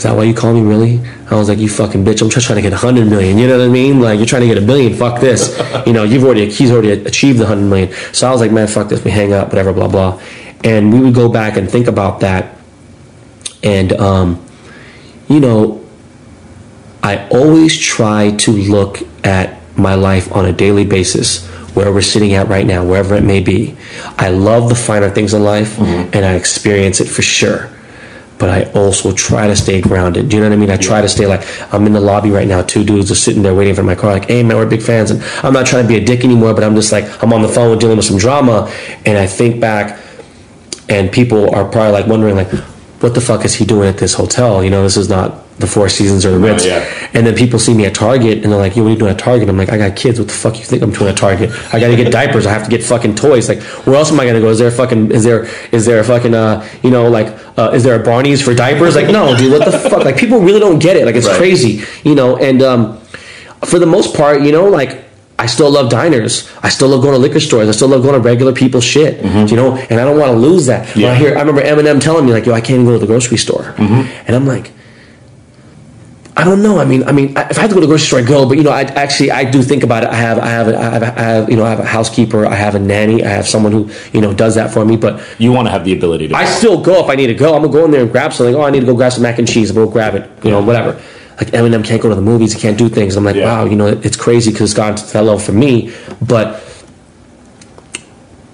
is 0.00 0.04
that 0.04 0.16
why 0.16 0.22
you 0.22 0.32
call 0.32 0.54
me 0.54 0.62
really? 0.62 0.98
I 1.30 1.34
was 1.34 1.50
like, 1.50 1.58
you 1.58 1.68
fucking 1.68 2.06
bitch. 2.06 2.22
I'm 2.22 2.30
just 2.30 2.46
trying 2.46 2.56
to 2.56 2.62
get 2.62 2.72
hundred 2.72 3.10
million. 3.10 3.36
You 3.36 3.46
know 3.46 3.58
what 3.58 3.66
I 3.66 3.68
mean? 3.68 4.00
Like 4.00 4.16
you're 4.18 4.24
trying 4.24 4.40
to 4.40 4.48
get 4.48 4.56
a 4.56 4.66
billion. 4.66 4.94
Fuck 4.94 5.20
this. 5.20 5.60
you 5.86 5.92
know, 5.92 6.04
you've 6.04 6.24
already 6.24 6.50
he's 6.50 6.70
already 6.70 6.92
achieved 6.92 7.38
the 7.38 7.44
hundred 7.44 7.68
million. 7.68 7.92
So 8.14 8.26
I 8.26 8.30
was 8.30 8.40
like, 8.40 8.50
man, 8.50 8.66
fuck 8.66 8.88
this. 8.88 9.04
We 9.04 9.10
hang 9.10 9.34
up, 9.34 9.48
whatever, 9.48 9.74
blah 9.74 9.88
blah. 9.88 10.18
And 10.64 10.90
we 10.90 11.00
would 11.00 11.14
go 11.14 11.28
back 11.28 11.58
and 11.58 11.70
think 11.70 11.86
about 11.86 12.20
that. 12.20 12.56
And 13.62 13.92
um, 13.92 14.42
you 15.28 15.38
know, 15.38 15.84
I 17.02 17.28
always 17.28 17.78
try 17.78 18.30
to 18.30 18.52
look 18.52 19.00
at 19.22 19.60
my 19.76 19.96
life 19.96 20.32
on 20.32 20.46
a 20.46 20.52
daily 20.52 20.86
basis, 20.86 21.46
where 21.74 21.92
we're 21.92 22.00
sitting 22.00 22.32
at 22.32 22.48
right 22.48 22.64
now, 22.64 22.86
wherever 22.86 23.16
it 23.16 23.22
may 23.22 23.40
be. 23.40 23.76
I 24.16 24.30
love 24.30 24.70
the 24.70 24.74
finer 24.74 25.10
things 25.10 25.34
in 25.34 25.44
life, 25.44 25.78
and 25.78 26.24
I 26.24 26.36
experience 26.36 27.02
it 27.02 27.06
for 27.06 27.20
sure. 27.20 27.70
But 28.40 28.48
I 28.50 28.72
also 28.72 29.12
try 29.12 29.46
to 29.46 29.54
stay 29.54 29.80
grounded. 29.80 30.30
Do 30.30 30.36
you 30.36 30.42
know 30.42 30.48
what 30.48 30.54
I 30.54 30.58
mean? 30.58 30.70
I 30.70 30.78
try 30.78 31.00
to 31.02 31.08
stay 31.08 31.26
like 31.26 31.46
I'm 31.72 31.86
in 31.86 31.92
the 31.92 32.00
lobby 32.00 32.30
right 32.30 32.48
now. 32.48 32.62
Two 32.62 32.82
dudes 32.82 33.10
are 33.10 33.14
sitting 33.14 33.42
there 33.42 33.54
waiting 33.54 33.74
for 33.74 33.82
my 33.84 33.94
car. 33.94 34.12
Like, 34.12 34.28
hey 34.28 34.42
man, 34.42 34.56
we're 34.56 34.66
big 34.66 34.82
fans, 34.82 35.10
and 35.10 35.22
I'm 35.44 35.52
not 35.52 35.66
trying 35.66 35.84
to 35.84 35.88
be 35.88 35.96
a 35.96 36.04
dick 36.04 36.24
anymore. 36.24 36.54
But 36.54 36.64
I'm 36.64 36.74
just 36.74 36.90
like 36.90 37.22
I'm 37.22 37.32
on 37.32 37.42
the 37.42 37.48
phone 37.48 37.78
dealing 37.78 37.98
with 37.98 38.06
some 38.06 38.18
drama, 38.18 38.72
and 39.06 39.18
I 39.18 39.26
think 39.26 39.60
back 39.60 40.00
and 40.88 41.10
people 41.12 41.54
are 41.54 41.64
probably 41.64 41.92
like 41.92 42.06
wondering 42.06 42.34
like 42.34 42.50
what 43.00 43.14
the 43.14 43.20
fuck 43.20 43.44
is 43.44 43.54
he 43.54 43.64
doing 43.64 43.88
at 43.88 43.98
this 43.98 44.14
hotel? 44.14 44.62
You 44.62 44.70
know 44.70 44.82
this 44.82 44.96
is 44.96 45.08
not 45.08 45.46
the 45.58 45.66
four 45.66 45.90
seasons 45.90 46.24
or 46.24 46.30
the 46.30 46.38
ritz 46.38 46.64
yeah. 46.64 46.82
and 47.12 47.26
then 47.26 47.34
people 47.34 47.58
see 47.58 47.74
me 47.74 47.84
at 47.84 47.94
target 47.94 48.42
and 48.42 48.50
they're 48.50 48.58
like 48.58 48.76
yo 48.76 48.82
what 48.82 48.88
are 48.88 48.92
you 48.92 48.98
doing 48.98 49.10
at 49.10 49.18
target? 49.18 49.46
I'm 49.48 49.58
like 49.58 49.68
i 49.70 49.76
got 49.76 49.94
kids. 49.94 50.18
What 50.18 50.28
the 50.28 50.34
fuck 50.34 50.58
you 50.58 50.64
think 50.64 50.82
i'm 50.82 50.90
doing 50.90 51.10
at 51.10 51.18
target? 51.18 51.50
I 51.74 51.78
gotta 51.80 51.96
get 51.96 52.10
diapers. 52.10 52.46
I 52.46 52.52
have 52.52 52.64
to 52.64 52.70
get 52.70 52.82
fucking 52.82 53.14
toys. 53.16 53.48
Like 53.48 53.60
where 53.84 53.96
else 53.96 54.10
am 54.10 54.20
i 54.20 54.26
gonna 54.26 54.40
go? 54.40 54.48
Is 54.48 54.58
there 54.58 54.68
a 54.68 54.72
fucking 54.72 55.12
is 55.12 55.22
there 55.24 55.48
is 55.70 55.84
there 55.84 56.00
a 56.00 56.04
fucking 56.04 56.34
uh 56.34 56.66
you 56.82 56.90
know 56.90 57.08
like 57.10 57.28
uh, 57.58 57.72
is 57.74 57.84
there 57.84 58.00
a 58.00 58.04
barney's 58.04 58.40
for 58.40 58.54
diapers? 58.54 58.96
Like 58.96 59.10
no 59.10 59.36
dude 59.36 59.52
what 59.52 59.64
the 59.70 59.78
fuck? 59.90 60.04
Like 60.04 60.16
people 60.16 60.40
really 60.40 60.60
don't 60.60 60.78
get 60.78 60.96
it. 60.96 61.04
Like 61.04 61.14
it's 61.14 61.26
Right. 61.26 61.36
crazy 61.36 61.84
you 62.04 62.14
know? 62.14 62.36
And 62.38 62.62
um 62.62 62.98
for 63.64 63.78
the 63.78 63.86
most 63.86 64.14
part, 64.16 64.40
you 64.42 64.52
know, 64.52 64.64
like 64.64 65.04
I 65.40 65.46
still 65.46 65.70
love 65.70 65.88
diners. 65.88 66.50
I 66.62 66.68
still 66.68 66.88
love 66.88 67.00
going 67.00 67.14
to 67.14 67.18
liquor 67.18 67.40
stores. 67.40 67.66
I 67.66 67.72
still 67.72 67.88
love 67.88 68.02
going 68.02 68.14
to 68.14 68.20
regular 68.20 68.52
people's 68.52 68.84
shit. 68.84 69.20
Mm-hmm. 69.22 69.46
You 69.48 69.56
know, 69.56 69.76
and 69.90 69.98
I 69.98 70.04
don't 70.04 70.18
want 70.18 70.32
to 70.32 70.38
lose 70.38 70.66
that. 70.66 70.80
When 70.94 71.06
I 71.06 71.08
Yeah. 71.08 71.14
hear, 71.22 71.30
I 71.38 71.40
remember 71.40 71.62
Eminem 71.62 71.98
telling 71.98 72.26
me 72.26 72.32
like, 72.32 72.44
"Yo, 72.44 72.52
I 72.52 72.60
can't 72.60 72.76
even 72.78 72.84
go 72.84 72.92
to 72.92 72.98
the 72.98 73.06
grocery 73.06 73.38
store," 73.38 73.74
mm-hmm. 73.76 74.02
and 74.26 74.36
I'm 74.36 74.46
like. 74.46 74.70
I 76.36 76.44
don't 76.44 76.62
know. 76.62 76.78
I 76.78 76.86
mean, 76.86 77.02
I 77.04 77.12
mean, 77.12 77.36
if 77.36 77.58
I 77.58 77.60
had 77.60 77.68
to 77.68 77.74
go 77.74 77.80
to 77.80 77.86
the 77.86 77.92
grocery 77.92 78.06
store, 78.06 78.20
I 78.20 78.22
go. 78.22 78.48
But 78.48 78.56
you 78.56 78.62
know, 78.62 78.70
I 78.70 78.82
actually 78.82 79.30
I 79.30 79.44
do 79.50 79.62
think 79.62 79.82
about 79.82 80.04
it. 80.04 80.10
I 80.10 80.14
have, 80.14 80.38
I 80.38 80.46
have, 80.46 80.68
I 80.68 80.80
have, 80.80 81.02
I 81.02 81.22
have, 81.32 81.50
you 81.50 81.56
know, 81.56 81.66
I 81.66 81.70
have 81.70 81.80
a 81.80 81.84
housekeeper. 81.84 82.46
I 82.46 82.54
have 82.54 82.74
a 82.74 82.78
nanny. 82.78 83.22
I 83.22 83.28
have 83.28 83.46
someone 83.46 83.72
who 83.72 83.90
you 84.14 84.22
know 84.22 84.32
does 84.32 84.54
that 84.54 84.72
for 84.72 84.82
me. 84.84 84.96
But 84.96 85.20
You 85.38 85.52
want 85.52 85.66
to 85.66 85.72
have 85.72 85.84
the 85.84 85.92
ability 85.92 86.28
to. 86.28 86.34
I 86.36 86.46
still 86.46 86.80
go 86.80 87.04
if 87.04 87.10
I 87.10 87.16
need 87.16 87.26
to 87.26 87.34
go. 87.34 87.54
I'm 87.54 87.62
gonna 87.62 87.72
go 87.72 87.84
in 87.84 87.90
there 87.90 88.02
and 88.02 88.12
grab 88.12 88.32
something. 88.32 88.54
Oh, 88.54 88.62
I 88.62 88.70
need 88.70 88.80
to 88.80 88.86
go 88.86 88.94
grab 88.94 89.12
some 89.12 89.24
mac 89.24 89.38
and 89.38 89.46
cheese. 89.46 89.68
I'm 89.70 89.76
gonna 89.76 89.90
grab 89.90 90.14
it. 90.14 90.30
You 90.44 90.52
know, 90.52 90.62
whatever. 90.62 90.98
Like 91.40 91.52
Eminem 91.52 91.82
can't 91.82 92.02
go 92.02 92.10
to 92.10 92.14
the 92.14 92.20
movies. 92.20 92.52
He 92.52 92.60
can't 92.60 92.76
do 92.76 92.88
things. 92.90 93.16
I'm 93.16 93.24
like, 93.24 93.36
Yeah. 93.36 93.46
wow. 93.46 93.64
You 93.64 93.76
know, 93.76 93.86
it's 93.86 94.16
crazy 94.16 94.50
because 94.52 94.74
to 94.74 94.80
that 94.80 95.14
level 95.14 95.38
for 95.38 95.52
me. 95.52 95.92
But 96.20 96.62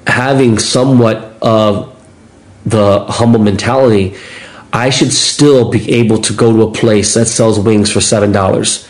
having 0.07 0.59
somewhat 0.59 1.37
of 1.43 1.93
the 2.65 3.05
humble 3.09 3.41
mentality, 3.41 4.15
I 4.73 4.91
should 4.91 5.13
still 5.13 5.71
be 5.71 5.93
able 5.95 6.19
to 6.19 6.33
go 6.33 6.53
to 6.53 6.63
a 6.63 6.71
place 6.71 7.15
that 7.15 7.27
sells 7.27 7.59
wings 7.59 7.91
for 7.91 8.01
seven 8.01 8.31
dollars 8.31 8.87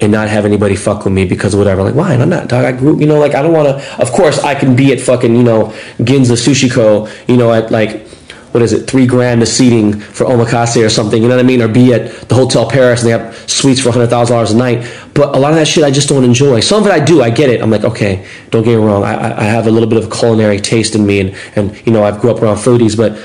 and 0.00 0.10
not 0.12 0.28
have 0.28 0.44
anybody 0.44 0.74
fuck 0.76 1.04
with 1.04 1.12
me 1.12 1.24
because 1.24 1.54
of 1.54 1.58
whatever. 1.58 1.82
Like, 1.82 1.94
why? 1.94 2.14
I'm 2.14 2.28
not, 2.28 2.48
dog. 2.48 2.64
I 2.64 2.72
grew, 2.72 2.98
you 2.98 3.06
know, 3.06 3.18
like 3.20 3.34
I 3.34 3.42
don't 3.42 3.52
want 3.52 3.68
to. 3.68 4.00
Of 4.00 4.10
course, 4.12 4.38
I 4.40 4.54
can 4.54 4.74
be 4.74 4.92
at 4.92 5.00
fucking, 5.00 5.34
you 5.34 5.42
know, 5.44 5.66
Ginza 5.98 6.36
Sushi-ko. 6.36 7.08
You 7.28 7.36
know, 7.36 7.52
at 7.52 7.70
like. 7.70 8.07
What 8.52 8.62
is 8.62 8.72
it? 8.72 8.86
Three 8.88 9.06
grand 9.06 9.42
a 9.42 9.46
seating 9.46 9.92
for 10.00 10.24
omakase 10.24 10.82
or 10.84 10.88
something. 10.88 11.22
You 11.22 11.28
know 11.28 11.36
what 11.36 11.44
I 11.44 11.46
mean? 11.46 11.60
Or 11.60 11.68
be 11.68 11.92
at 11.92 12.28
the 12.28 12.34
Hotel 12.34 12.68
Paris 12.68 13.02
and 13.02 13.08
they 13.08 13.12
have 13.18 13.36
suites 13.48 13.78
for 13.80 13.90
hundred 13.92 14.08
thousand 14.08 14.34
dollars 14.34 14.52
a 14.52 14.56
night. 14.56 14.90
But 15.14 15.36
a 15.36 15.38
lot 15.38 15.50
of 15.52 15.56
that 15.56 15.68
shit 15.68 15.84
I 15.84 15.90
just 15.90 16.08
don't 16.08 16.24
enjoy. 16.24 16.60
Some 16.60 16.80
of 16.82 16.86
it 16.86 16.92
I 16.92 17.00
do. 17.04 17.20
I 17.22 17.28
get 17.30 17.50
it. 17.50 17.60
I'm 17.60 17.70
like, 17.70 17.84
okay, 17.84 18.26
don't 18.50 18.62
get 18.64 18.70
me 18.78 18.84
wrong. 18.84 19.04
I, 19.04 19.36
I- 19.38 19.44
have 19.44 19.66
a 19.66 19.70
little 19.70 19.88
bit 19.88 20.02
of 20.02 20.10
culinary 20.10 20.60
taste 20.60 20.94
in 20.94 21.04
me, 21.06 21.20
and 21.20 21.36
and 21.56 21.86
you 21.86 21.92
know, 21.92 22.04
I've 22.04 22.20
grew 22.20 22.30
up 22.30 22.40
around 22.42 22.56
foodies, 22.56 22.96
but 22.96 23.18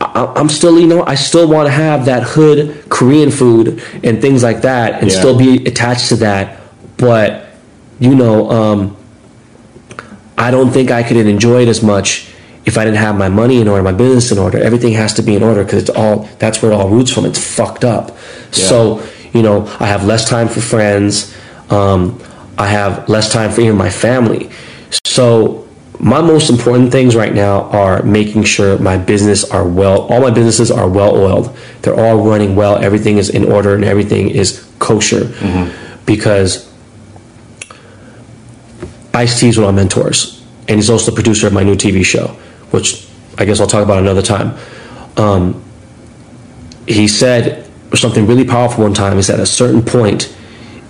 I, 0.00 0.32
I'm 0.36 0.48
still, 0.48 0.78
you 0.80 0.86
know, 0.88 1.04
I 1.06 1.14
still 1.14 1.48
want 1.48 1.66
to 1.66 1.72
have 1.72 2.06
that 2.06 2.22
hood 2.24 2.84
Korean 2.88 3.30
food 3.30 3.82
and 4.02 4.20
things 4.20 4.42
like 4.42 4.62
that, 4.62 5.00
and 5.00 5.10
Yeah. 5.10 5.18
still 5.18 5.38
be 5.38 5.64
attached 5.66 6.08
to 6.08 6.16
that. 6.16 6.60
But 6.96 7.50
you 8.00 8.14
know, 8.14 8.50
um, 8.50 8.96
I 10.36 10.50
don't 10.50 10.70
think 10.72 10.90
I 10.90 11.02
could 11.04 11.16
enjoy 11.18 11.62
it 11.62 11.68
as 11.68 11.82
much 11.82 12.31
if 12.64 12.78
I 12.78 12.84
didn't 12.84 12.98
have 12.98 13.16
my 13.16 13.28
money 13.28 13.60
in 13.60 13.68
order, 13.68 13.82
my 13.82 13.92
business 13.92 14.30
in 14.32 14.38
order. 14.38 14.58
Everything 14.58 14.92
has 14.92 15.12
to 15.14 15.22
be 15.22 15.34
in 15.34 15.42
order 15.42 15.64
because 15.64 15.82
it's 15.82 15.90
all 15.90 16.28
that's 16.38 16.62
where 16.62 16.72
it 16.72 16.74
all 16.74 16.88
roots 16.88 17.10
from. 17.10 17.24
It's 17.24 17.38
fucked 17.38 17.84
up. 17.84 18.16
So 18.52 19.02
you 19.32 19.42
know, 19.42 19.66
I 19.80 19.86
have 19.86 20.04
less 20.04 20.28
time 20.28 20.48
for 20.48 20.60
friends. 20.60 21.34
Um, 21.70 22.20
I 22.58 22.66
have 22.68 23.08
less 23.08 23.32
time 23.32 23.50
for 23.50 23.62
even 23.62 23.76
my 23.76 23.88
family. 23.90 24.50
So 25.06 25.66
my 25.98 26.20
most 26.20 26.50
important 26.50 26.92
things 26.92 27.16
right 27.16 27.32
now 27.34 27.62
are 27.70 28.02
making 28.02 28.44
sure 28.44 28.78
my 28.78 28.98
business 28.98 29.44
are 29.50 29.66
well. 29.66 30.02
All 30.02 30.20
my 30.20 30.30
businesses 30.30 30.70
are 30.70 30.88
well 30.88 31.16
oiled. 31.16 31.56
They're 31.82 31.98
all 31.98 32.18
running 32.28 32.56
well. 32.56 32.76
Everything 32.76 33.18
is 33.18 33.30
in 33.30 33.44
order 33.50 33.74
and 33.74 33.84
everything 33.84 34.28
is 34.30 34.68
kosher. 34.78 35.32
Because 36.04 36.68
Ice 39.14 39.38
T 39.40 39.48
is 39.48 39.58
one 39.58 39.68
of 39.68 39.74
my 39.74 39.80
mentors, 39.82 40.42
and 40.68 40.76
he's 40.76 40.90
also 40.90 41.10
the 41.10 41.14
producer 41.14 41.46
of 41.46 41.52
my 41.52 41.62
new 41.62 41.74
TV 41.76 42.04
show, 42.04 42.36
which 42.72 43.06
I 43.38 43.44
guess 43.44 43.60
I'll 43.60 43.66
talk 43.66 43.84
about 43.84 43.98
another 43.98 44.22
time. 44.22 44.56
Um, 45.16 45.62
he 46.86 47.06
said 47.08 47.68
something 47.94 48.26
really 48.26 48.44
powerful 48.44 48.84
one 48.84 48.94
time. 48.94 49.16
He 49.16 49.22
said, 49.22 49.38
at 49.38 49.42
a 49.42 49.46
certain 49.46 49.82
point, 49.82 50.34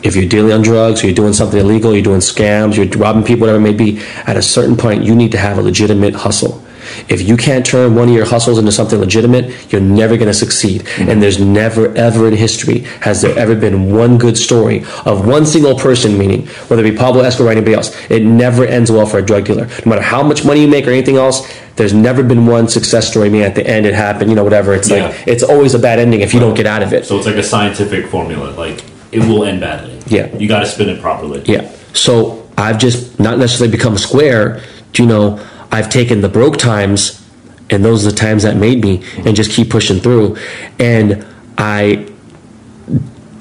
if 0.02 0.16
you're 0.16 0.28
dealing 0.28 0.52
on 0.52 0.62
drugs 0.62 1.02
or 1.02 1.06
you're 1.06 1.14
doing 1.14 1.32
something 1.32 1.60
illegal, 1.60 1.92
you're 1.92 2.02
doing 2.02 2.20
scams, 2.20 2.76
you're 2.76 2.86
robbing 2.98 3.22
people, 3.22 3.42
whatever 3.42 3.58
it 3.58 3.62
may 3.62 3.72
be, 3.72 4.00
at 4.26 4.36
a 4.36 4.42
certain 4.42 4.76
point, 4.76 5.04
you 5.04 5.14
need 5.14 5.32
to 5.32 5.38
have 5.38 5.58
a 5.58 5.62
legitimate 5.62 6.14
hustle. 6.14 6.64
If 7.08 7.22
you 7.22 7.36
can't 7.36 7.64
turn 7.64 7.94
one 7.94 8.08
of 8.08 8.14
your 8.14 8.24
hustles 8.26 8.58
into 8.58 8.72
something 8.72 8.98
legitimate, 8.98 9.72
you're 9.72 9.80
never 9.80 10.16
going 10.16 10.28
to 10.28 10.34
succeed. 10.34 10.82
Mm-hmm. 10.82 11.10
And 11.10 11.22
there's 11.22 11.38
never, 11.40 11.94
ever 11.96 12.28
in 12.28 12.34
history 12.34 12.80
has 13.00 13.22
there 13.22 13.36
ever 13.38 13.54
been 13.54 13.94
one 13.94 14.18
good 14.18 14.36
story 14.36 14.84
of 15.04 15.26
one 15.26 15.46
single 15.46 15.78
person, 15.78 16.18
meaning 16.18 16.46
whether 16.68 16.84
it 16.84 16.90
be 16.90 16.96
Pablo 16.96 17.22
Escobar 17.22 17.48
or 17.48 17.52
anybody 17.52 17.74
else. 17.74 17.94
It 18.10 18.24
never 18.24 18.64
ends 18.64 18.90
well 18.90 19.06
for 19.06 19.18
a 19.18 19.22
drug 19.22 19.44
dealer. 19.44 19.66
No 19.84 19.90
matter 19.90 20.02
how 20.02 20.22
much 20.22 20.44
money 20.44 20.62
you 20.62 20.68
make 20.68 20.86
or 20.86 20.90
anything 20.90 21.16
else, 21.16 21.46
there's 21.76 21.94
never 21.94 22.22
been 22.22 22.46
one 22.46 22.68
success 22.68 23.08
story. 23.08 23.30
Meaning 23.30 23.46
at 23.46 23.54
the 23.54 23.66
end 23.66 23.86
it 23.86 23.94
happened, 23.94 24.30
you 24.30 24.36
know, 24.36 24.44
whatever. 24.44 24.74
It's 24.74 24.90
Yeah. 24.90 25.06
like 25.08 25.26
it's 25.26 25.42
always 25.42 25.74
a 25.74 25.78
bad 25.78 25.98
ending 25.98 26.20
if 26.20 26.34
you 26.34 26.40
don't 26.40 26.54
get 26.54 26.66
out 26.66 26.82
of 26.82 26.92
it. 26.92 27.06
So 27.06 27.16
it's 27.16 27.26
like 27.26 27.36
a 27.36 27.42
scientific 27.42 28.06
formula. 28.06 28.50
Like 28.50 28.82
it 29.12 29.20
will 29.20 29.44
end 29.44 29.60
badly. 29.60 29.98
Yeah. 30.06 30.34
You 30.36 30.48
got 30.48 30.60
to 30.60 30.66
spin 30.66 30.88
it 30.88 31.00
properly. 31.00 31.42
Yeah. 31.46 31.70
So 31.94 32.46
I've 32.58 32.78
just 32.78 33.18
not 33.18 33.38
necessarily 33.38 33.74
become 33.74 33.96
square. 33.98 34.62
Do 34.92 35.02
you 35.02 35.08
know, 35.08 35.38
I've 35.72 35.88
taken 35.88 36.20
the 36.20 36.28
broke 36.28 36.58
times, 36.58 37.26
and 37.70 37.84
those 37.84 38.06
are 38.06 38.10
the 38.10 38.16
times 38.16 38.42
that 38.42 38.56
made 38.56 38.84
me, 38.84 39.02
and 39.24 39.34
just 39.34 39.50
keep 39.50 39.70
pushing 39.70 39.98
through. 39.98 40.36
And 40.78 41.26
I 41.56 42.11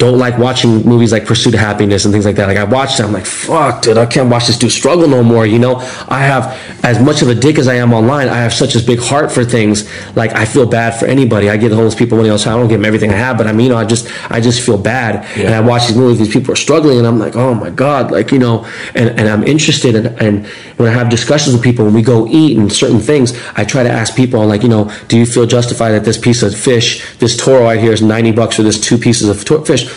don't 0.01 0.17
like 0.17 0.35
watching 0.39 0.81
movies 0.81 1.11
like 1.11 1.27
Pursuit 1.27 1.53
of 1.53 1.59
Happiness 1.59 2.05
and 2.05 2.11
things 2.11 2.25
like 2.25 2.35
that. 2.37 2.47
Like 2.47 2.57
I 2.57 2.63
watched 2.63 2.99
it, 2.99 3.03
I'm 3.03 3.13
like, 3.13 3.27
fuck, 3.27 3.83
dude, 3.83 3.99
I 3.99 4.07
can't 4.07 4.31
watch 4.31 4.47
this 4.47 4.57
dude 4.57 4.71
struggle 4.71 5.07
no 5.07 5.21
more. 5.21 5.45
You 5.45 5.59
know, 5.59 5.75
I 6.09 6.21
have 6.21 6.57
as 6.83 6.99
much 6.99 7.21
of 7.21 7.27
a 7.29 7.35
dick 7.35 7.59
as 7.59 7.67
I 7.67 7.75
am 7.75 7.93
online. 7.93 8.27
I 8.27 8.37
have 8.37 8.51
such 8.51 8.75
a 8.75 8.81
big 8.81 8.99
heart 8.99 9.31
for 9.31 9.45
things. 9.45 9.87
Like 10.15 10.31
I 10.33 10.45
feel 10.45 10.65
bad 10.65 10.99
for 10.99 11.05
anybody. 11.05 11.51
I 11.51 11.57
give 11.57 11.71
homeless 11.71 11.93
people 11.93 12.17
money 12.17 12.29
all 12.29 12.39
the 12.39 12.43
time. 12.43 12.55
I 12.55 12.57
don't 12.57 12.67
give 12.67 12.79
them 12.79 12.85
everything 12.85 13.11
I 13.11 13.17
have, 13.17 13.37
but 13.37 13.45
I 13.45 13.51
mean, 13.51 13.67
you 13.67 13.73
know, 13.73 13.77
I 13.77 13.85
just, 13.85 14.09
I 14.31 14.41
just 14.41 14.65
feel 14.65 14.79
bad. 14.79 15.23
And 15.37 15.53
I 15.53 15.61
watch 15.61 15.85
these 15.85 15.95
movies. 15.95 16.17
These 16.17 16.33
people 16.33 16.51
are 16.51 16.55
struggling, 16.55 16.97
and 16.97 17.05
I'm 17.05 17.19
like, 17.19 17.35
oh 17.35 17.53
my 17.53 17.69
god, 17.69 18.09
like 18.09 18.31
you 18.31 18.39
know, 18.39 18.65
and 18.95 19.09
and 19.19 19.29
I'm 19.29 19.43
interested. 19.43 19.95
And 19.95 20.07
and 20.19 20.47
when 20.77 20.89
I 20.89 20.93
have 20.93 21.09
discussions 21.09 21.53
with 21.53 21.63
people, 21.63 21.85
when 21.85 21.93
we 21.93 22.01
go 22.01 22.25
eat 22.27 22.57
and 22.57 22.73
certain 22.73 22.99
things, 22.99 23.39
I 23.55 23.65
try 23.65 23.83
to 23.83 23.91
ask 23.91 24.15
people 24.15 24.43
like, 24.47 24.63
you 24.63 24.69
know, 24.69 24.91
do 25.09 25.17
you 25.19 25.27
feel 25.27 25.45
justified 25.45 25.91
that 25.91 26.05
this 26.05 26.17
piece 26.17 26.41
of 26.41 26.57
fish, 26.57 27.15
this 27.17 27.37
toro 27.37 27.65
right 27.65 27.79
here, 27.79 27.93
is 27.93 28.01
ninety 28.01 28.31
bucks 28.31 28.55
for 28.55 28.63
this 28.63 28.79
two 28.79 28.97
pieces 28.97 29.29
of 29.29 29.37
fish? 29.67 29.90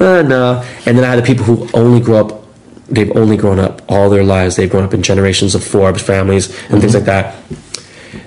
Uh, 0.00 0.22
no. 0.22 0.62
And 0.86 0.96
then 0.96 1.04
I 1.04 1.10
have 1.10 1.20
the 1.20 1.26
people 1.26 1.44
who 1.44 1.68
only 1.74 2.00
grew 2.00 2.16
up, 2.16 2.44
they've 2.88 3.14
only 3.16 3.36
grown 3.36 3.58
up 3.58 3.82
all 3.88 4.08
their 4.08 4.24
lives. 4.24 4.56
They've 4.56 4.70
grown 4.70 4.84
up 4.84 4.94
in 4.94 5.02
generations 5.02 5.54
of 5.54 5.64
Forbes 5.64 6.02
families 6.02 6.48
and 6.70 6.80
things 6.80 6.94
like 6.94 7.04
that. 7.04 7.36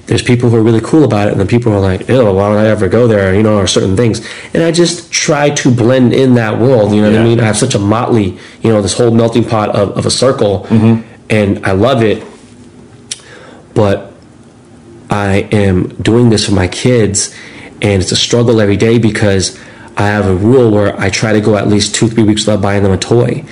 There's 0.06 0.22
people 0.22 0.50
who 0.50 0.58
are 0.58 0.62
really 0.62 0.82
cool 0.82 1.06
about 1.06 1.30
it, 1.30 1.32
and 1.32 1.40
then 1.40 1.48
people 1.48 1.72
who 1.72 1.78
are 1.78 1.82
like, 1.82 2.10
ew, 2.10 2.26
why 2.26 2.50
would 2.50 2.58
I 2.58 2.68
ever 2.68 2.90
go 2.90 3.08
there? 3.08 3.34
You 3.34 3.44
know, 3.44 3.58
or 3.58 3.66
certain 3.68 3.96
things. 3.96 4.28
And 4.54 4.62
I 4.62 4.72
just 4.72 5.12
try 5.12 5.50
to 5.52 5.72
blend 5.74 6.14
in 6.14 6.34
that 6.36 6.60
world. 6.60 6.94
You 6.94 7.02
know 7.02 7.12
what 7.12 7.20
I 7.20 7.24
mean? 7.24 7.40
I 7.40 7.46
have 7.46 7.58
such 7.58 7.76
a 7.76 7.80
motley, 7.80 8.38
you 8.62 8.72
know, 8.72 8.82
this 8.82 8.94
whole 8.94 9.12
melting 9.12 9.46
pot 9.46 9.70
of, 9.70 9.98
of 9.98 10.06
a 10.06 10.12
circle, 10.12 10.68
and 11.30 11.66
I 11.66 11.72
love 11.72 12.04
it. 12.04 12.24
But 13.74 14.12
I 15.10 15.48
am 15.52 15.88
doing 16.02 16.30
this 16.30 16.46
for 16.46 16.54
my 16.54 16.68
kids, 16.68 17.34
and 17.82 18.02
it's 18.02 18.12
a 18.12 18.18
struggle 18.18 18.60
every 18.60 18.78
day 18.78 19.00
because 19.00 19.58
I 19.98 20.08
have 20.08 20.26
a 20.26 20.36
rule 20.36 20.72
where 20.72 21.00
I 21.00 21.10
try 21.10 21.34
to 21.34 21.42
go 21.42 21.56
at 21.58 21.68
least 21.68 21.96
two, 21.96 22.08
three 22.08 22.24
weeks 22.24 22.46
without 22.46 22.62
buying 22.62 22.84
them 22.84 22.92
a 22.92 22.98
toy. 22.98 23.46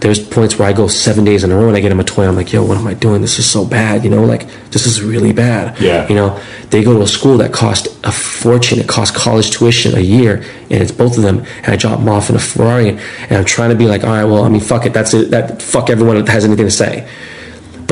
There's 0.00 0.18
points 0.18 0.58
where 0.58 0.66
I 0.66 0.72
go 0.72 0.88
seven 0.88 1.24
days 1.24 1.44
in 1.44 1.52
a 1.52 1.56
row 1.56 1.68
and 1.68 1.76
I 1.76 1.80
get 1.80 1.90
them 1.90 2.00
a 2.00 2.04
toy. 2.04 2.26
I'm 2.26 2.34
like, 2.34 2.52
yo, 2.52 2.64
what 2.64 2.76
am 2.76 2.88
I 2.88 2.94
doing? 2.94 3.22
This 3.22 3.38
is 3.38 3.48
so 3.48 3.64
bad. 3.64 4.02
You 4.02 4.10
know, 4.10 4.24
like 4.24 4.48
this 4.72 4.84
is 4.84 5.00
really 5.00 5.32
bad. 5.32 5.80
Yeah. 5.80 6.08
You 6.08 6.16
know, 6.16 6.42
they 6.70 6.82
go 6.82 6.92
to 6.94 7.02
a 7.02 7.06
school 7.06 7.36
that 7.38 7.52
cost 7.52 7.86
a 8.02 8.10
fortune. 8.10 8.80
It 8.80 8.88
costs 8.88 9.16
college 9.16 9.52
tuition 9.52 9.94
a 9.96 10.00
year, 10.00 10.42
and 10.70 10.82
it's 10.82 10.90
both 10.90 11.16
of 11.16 11.22
them. 11.22 11.46
And 11.58 11.68
I 11.68 11.76
drop 11.76 12.00
them 12.00 12.08
off 12.08 12.30
in 12.30 12.36
a 12.36 12.40
Ferrari, 12.40 12.88
and 12.88 13.32
I'm 13.32 13.44
trying 13.44 13.70
to 13.70 13.76
be 13.76 13.86
like, 13.86 14.02
all 14.02 14.10
right, 14.10 14.24
well, 14.24 14.42
I 14.42 14.48
mean, 14.48 14.60
fuck 14.60 14.86
it. 14.86 14.92
That's 14.92 15.14
it. 15.14 15.30
That 15.30 15.62
fuck 15.62 15.88
everyone 15.88 16.16
that 16.16 16.28
has 16.28 16.44
anything 16.44 16.66
to 16.66 16.72
say. 16.72 17.08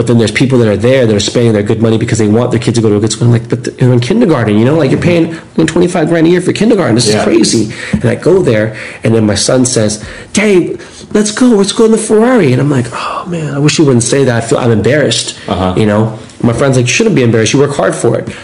But 0.01 0.07
then 0.07 0.17
there's 0.17 0.33
people 0.33 0.57
that 0.61 0.67
are 0.67 0.79
there 0.79 1.05
that 1.07 1.15
are 1.15 1.21
spending 1.21 1.53
their 1.53 1.63
good 1.63 1.83
money 1.83 1.99
because 1.99 2.17
they 2.17 2.27
want 2.27 2.53
their 2.53 2.59
kids 2.59 2.79
to 2.79 2.81
go 2.83 2.89
to 2.89 2.97
a 2.97 3.01
good 3.01 3.13
school. 3.13 3.27
I'm 3.27 3.33
like, 3.35 3.51
but 3.51 3.65
they're 3.65 3.93
in 3.93 4.01
kindergarten, 4.01 4.57
you 4.57 4.65
know, 4.65 4.75
like 4.75 4.91
you're 4.91 4.99
paying 4.99 5.35
25 5.57 6.09
grand 6.09 6.27
a 6.27 6.31
year 6.31 6.41
for 6.41 6.55
kindergarten. 6.55 6.95
This 6.95 7.07
Yeah. 7.07 7.19
is 7.19 7.25
crazy. 7.25 7.75
And 7.93 8.07
I 8.07 8.15
go 8.15 8.41
there, 8.41 8.79
and 9.05 9.15
then 9.15 9.27
my 9.27 9.35
son 9.35 9.67
says, 9.67 10.03
Dave, 10.33 10.81
let's 11.13 11.33
go. 11.33 11.49
Let's 11.49 11.73
go 11.73 11.85
in 11.85 11.93
the 11.93 11.99
Ferrari. 11.99 12.51
And 12.55 12.63
I'm 12.63 12.71
like, 12.71 12.87
oh 12.93 13.27
man, 13.29 13.53
I 13.53 13.59
wish 13.59 13.79
you 13.79 13.85
wouldn't 13.85 14.03
say 14.03 14.25
that. 14.25 14.43
I 14.43 14.47
feel 14.47 14.57
I'm 14.57 14.71
embarrassed. 14.71 15.39
Uh-huh. 15.47 15.75
You 15.77 15.85
know, 15.85 16.19
my 16.43 16.55
friend's 16.55 16.79
like, 16.79 16.87
you 16.87 16.93
shouldn't 16.93 17.15
be 17.15 17.23
embarrassed. 17.23 17.53
You 17.53 17.59
work 17.61 17.77
hard 17.77 17.95
for 17.95 18.19
it. 18.19 18.35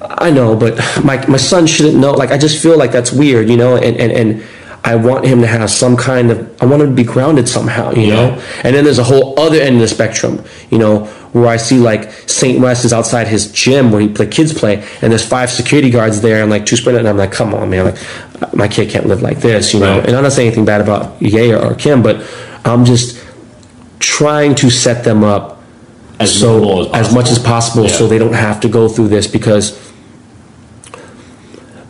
I 0.00 0.30
know, 0.30 0.54
but 0.54 0.78
my 1.04 1.26
my 1.26 1.38
son 1.38 1.66
shouldn't 1.66 1.96
know. 1.96 2.12
Like, 2.12 2.30
I 2.30 2.38
just 2.38 2.62
feel 2.62 2.78
like 2.78 2.92
that's 2.92 3.10
weird, 3.10 3.48
you 3.50 3.56
know, 3.56 3.74
and 3.76 3.96
and 3.96 4.12
and. 4.12 4.44
I 4.82 4.96
want 4.96 5.26
him 5.26 5.40
to 5.42 5.46
have 5.46 5.70
some 5.70 5.96
kind 5.96 6.30
of. 6.30 6.62
I 6.62 6.64
want 6.66 6.82
him 6.82 6.88
to 6.90 6.94
be 6.94 7.04
grounded 7.04 7.48
somehow, 7.48 7.92
you 7.92 8.06
Yeah. 8.06 8.14
know. 8.14 8.42
And 8.64 8.74
then 8.74 8.84
there's 8.84 8.98
a 8.98 9.04
whole 9.04 9.38
other 9.38 9.60
end 9.60 9.76
of 9.76 9.82
the 9.82 9.88
spectrum, 9.88 10.42
you 10.70 10.78
know, 10.78 11.00
where 11.32 11.48
I 11.48 11.58
see 11.58 11.78
like 11.78 12.10
Saint 12.26 12.60
West 12.60 12.84
is 12.86 12.92
outside 12.92 13.28
his 13.28 13.52
gym 13.52 13.92
where 13.92 14.00
he 14.00 14.08
play 14.08 14.26
kids 14.26 14.52
play, 14.54 14.82
and 15.02 15.12
there's 15.12 15.24
five 15.24 15.50
security 15.50 15.90
guards 15.90 16.22
there 16.22 16.40
and 16.42 16.50
like 16.50 16.64
two 16.64 16.76
sprinters, 16.76 17.00
and 17.00 17.08
I'm 17.08 17.18
like, 17.18 17.30
come 17.30 17.52
on, 17.54 17.68
man, 17.68 17.84
like 17.86 18.54
my 18.54 18.68
kid 18.68 18.88
can't 18.88 19.06
live 19.06 19.20
like 19.20 19.40
this, 19.40 19.74
you 19.74 19.80
know. 19.80 19.98
Right. 19.98 20.06
And 20.06 20.16
I'm 20.16 20.22
not 20.22 20.32
saying 20.32 20.48
anything 20.48 20.64
bad 20.64 20.80
about 20.80 21.20
Ye 21.20 21.52
or, 21.52 21.58
or 21.58 21.74
Kim, 21.74 22.02
but 22.02 22.22
I'm 22.64 22.84
just 22.86 23.22
trying 23.98 24.54
to 24.56 24.70
set 24.70 25.04
them 25.04 25.22
up 25.22 25.60
As 26.18 26.32
so 26.32 26.90
as 26.94 27.08
as 27.08 27.14
much 27.14 27.30
as 27.30 27.38
possible 27.38 27.84
Yeah. 27.84 27.96
so 27.98 28.08
they 28.08 28.18
don't 28.18 28.32
have 28.48 28.60
to 28.60 28.68
go 28.68 28.88
through 28.88 29.08
this 29.08 29.26
because 29.26 29.78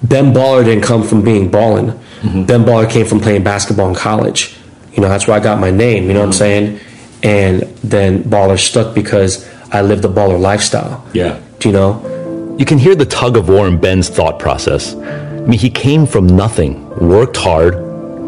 Ben 0.03 0.33
Baller 0.33 0.65
didn't 0.65 0.83
come 0.85 1.03
from 1.03 1.23
being 1.23 1.49
ballin'. 1.51 1.99
Mm-hmm. 2.21 2.45
Ben 2.45 2.65
Baller 2.65 2.89
came 2.89 3.07
from 3.07 3.21
playing 3.21 3.43
basketball 3.45 3.89
in 3.89 3.95
college. 3.95 4.57
You 4.93 5.03
know, 5.03 5.09
that's 5.09 5.27
where 5.27 5.37
I 5.37 5.41
got 5.41 5.61
my 5.61 5.71
name, 5.71 6.05
you 6.05 6.15
know 6.15 6.21
what 6.21 6.27
I'm 6.27 6.31
Mm-hmm. 6.33 6.79
saying? 6.79 6.81
And 7.23 7.63
then 7.83 8.23
Baller 8.25 8.59
stuck 8.59 8.95
because 8.95 9.49
I 9.73 9.83
lived 9.83 10.03
the 10.03 10.09
baller 10.09 10.41
lifestyle. 10.41 11.07
Yeah. 11.13 11.39
Do 11.59 11.69
you 11.69 11.73
know? 11.73 12.57
You 12.59 12.65
can 12.65 12.79
hear 12.79 12.95
the 12.95 13.07
tug 13.07 13.37
of 13.37 13.49
war 13.49 13.69
in 13.69 13.79
Ben's 13.79 14.09
thought 14.09 14.39
process. 14.39 14.95
I 14.95 15.41
mean, 15.47 15.59
he 15.59 15.71
came 15.71 16.07
from 16.07 16.27
nothing, 16.27 16.89
worked 16.99 17.37
hard, 17.37 17.75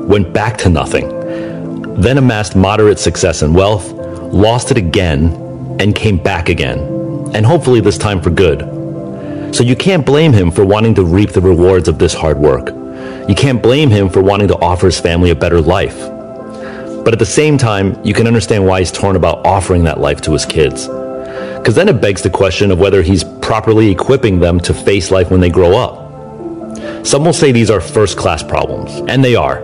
went 0.09 0.32
back 0.32 0.57
to 0.59 0.68
nothing, 0.68 1.09
then 2.01 2.18
amassed 2.18 2.55
moderate 2.57 2.99
success 2.99 3.43
and 3.43 3.55
wealth, 3.55 3.93
lost 4.32 4.70
it 4.70 4.76
again, 4.76 5.34
and 5.80 5.95
came 5.95 6.16
back 6.16 6.49
again. 6.49 6.78
And 7.34 7.45
hopefully 7.45 7.80
this 7.80 7.99
time 7.99 8.20
for 8.22 8.30
good. 8.30 8.61
So 9.55 9.64
you 9.64 9.76
can't 9.76 10.05
blame 10.07 10.32
him 10.32 10.51
for 10.51 10.64
wanting 10.64 10.95
to 10.95 11.05
reap 11.05 11.30
the 11.30 11.40
rewards 11.40 11.88
of 11.88 11.99
this 11.99 12.14
hard 12.14 12.38
work. 12.38 12.70
You 13.28 13.34
can't 13.34 13.62
blame 13.62 13.90
him 13.90 14.08
for 14.08 14.22
wanting 14.22 14.48
to 14.48 14.56
offer 14.56 14.86
his 14.86 14.98
family 14.98 15.30
a 15.30 15.34
better 15.34 15.60
life. 15.60 15.98
But 17.04 17.12
at 17.12 17.18
the 17.18 17.26
same 17.26 17.58
time, 17.58 18.00
you 18.04 18.14
can 18.14 18.26
understand 18.26 18.64
why 18.66 18.80
he's 18.80 18.92
torn 18.92 19.16
about 19.16 19.46
offering 19.46 19.84
that 19.84 20.00
life 20.00 20.20
to 20.22 20.32
his 20.32 20.44
kids. 20.44 20.86
Because 20.86 21.74
then 21.74 21.88
it 21.88 22.00
begs 22.00 22.22
the 22.22 22.30
question 22.30 22.70
of 22.70 22.78
whether 22.78 23.02
he's 23.02 23.24
properly 23.24 23.90
equipping 23.90 24.40
them 24.40 24.58
to 24.60 24.74
face 24.74 25.10
life 25.10 25.30
when 25.30 25.40
they 25.40 25.50
grow 25.50 25.76
up. 25.76 27.06
Some 27.06 27.24
will 27.24 27.32
say 27.32 27.52
these 27.52 27.70
are 27.70 27.80
first 27.80 28.16
class 28.16 28.42
problems, 28.42 28.92
and 29.08 29.24
they 29.24 29.36
are. 29.36 29.60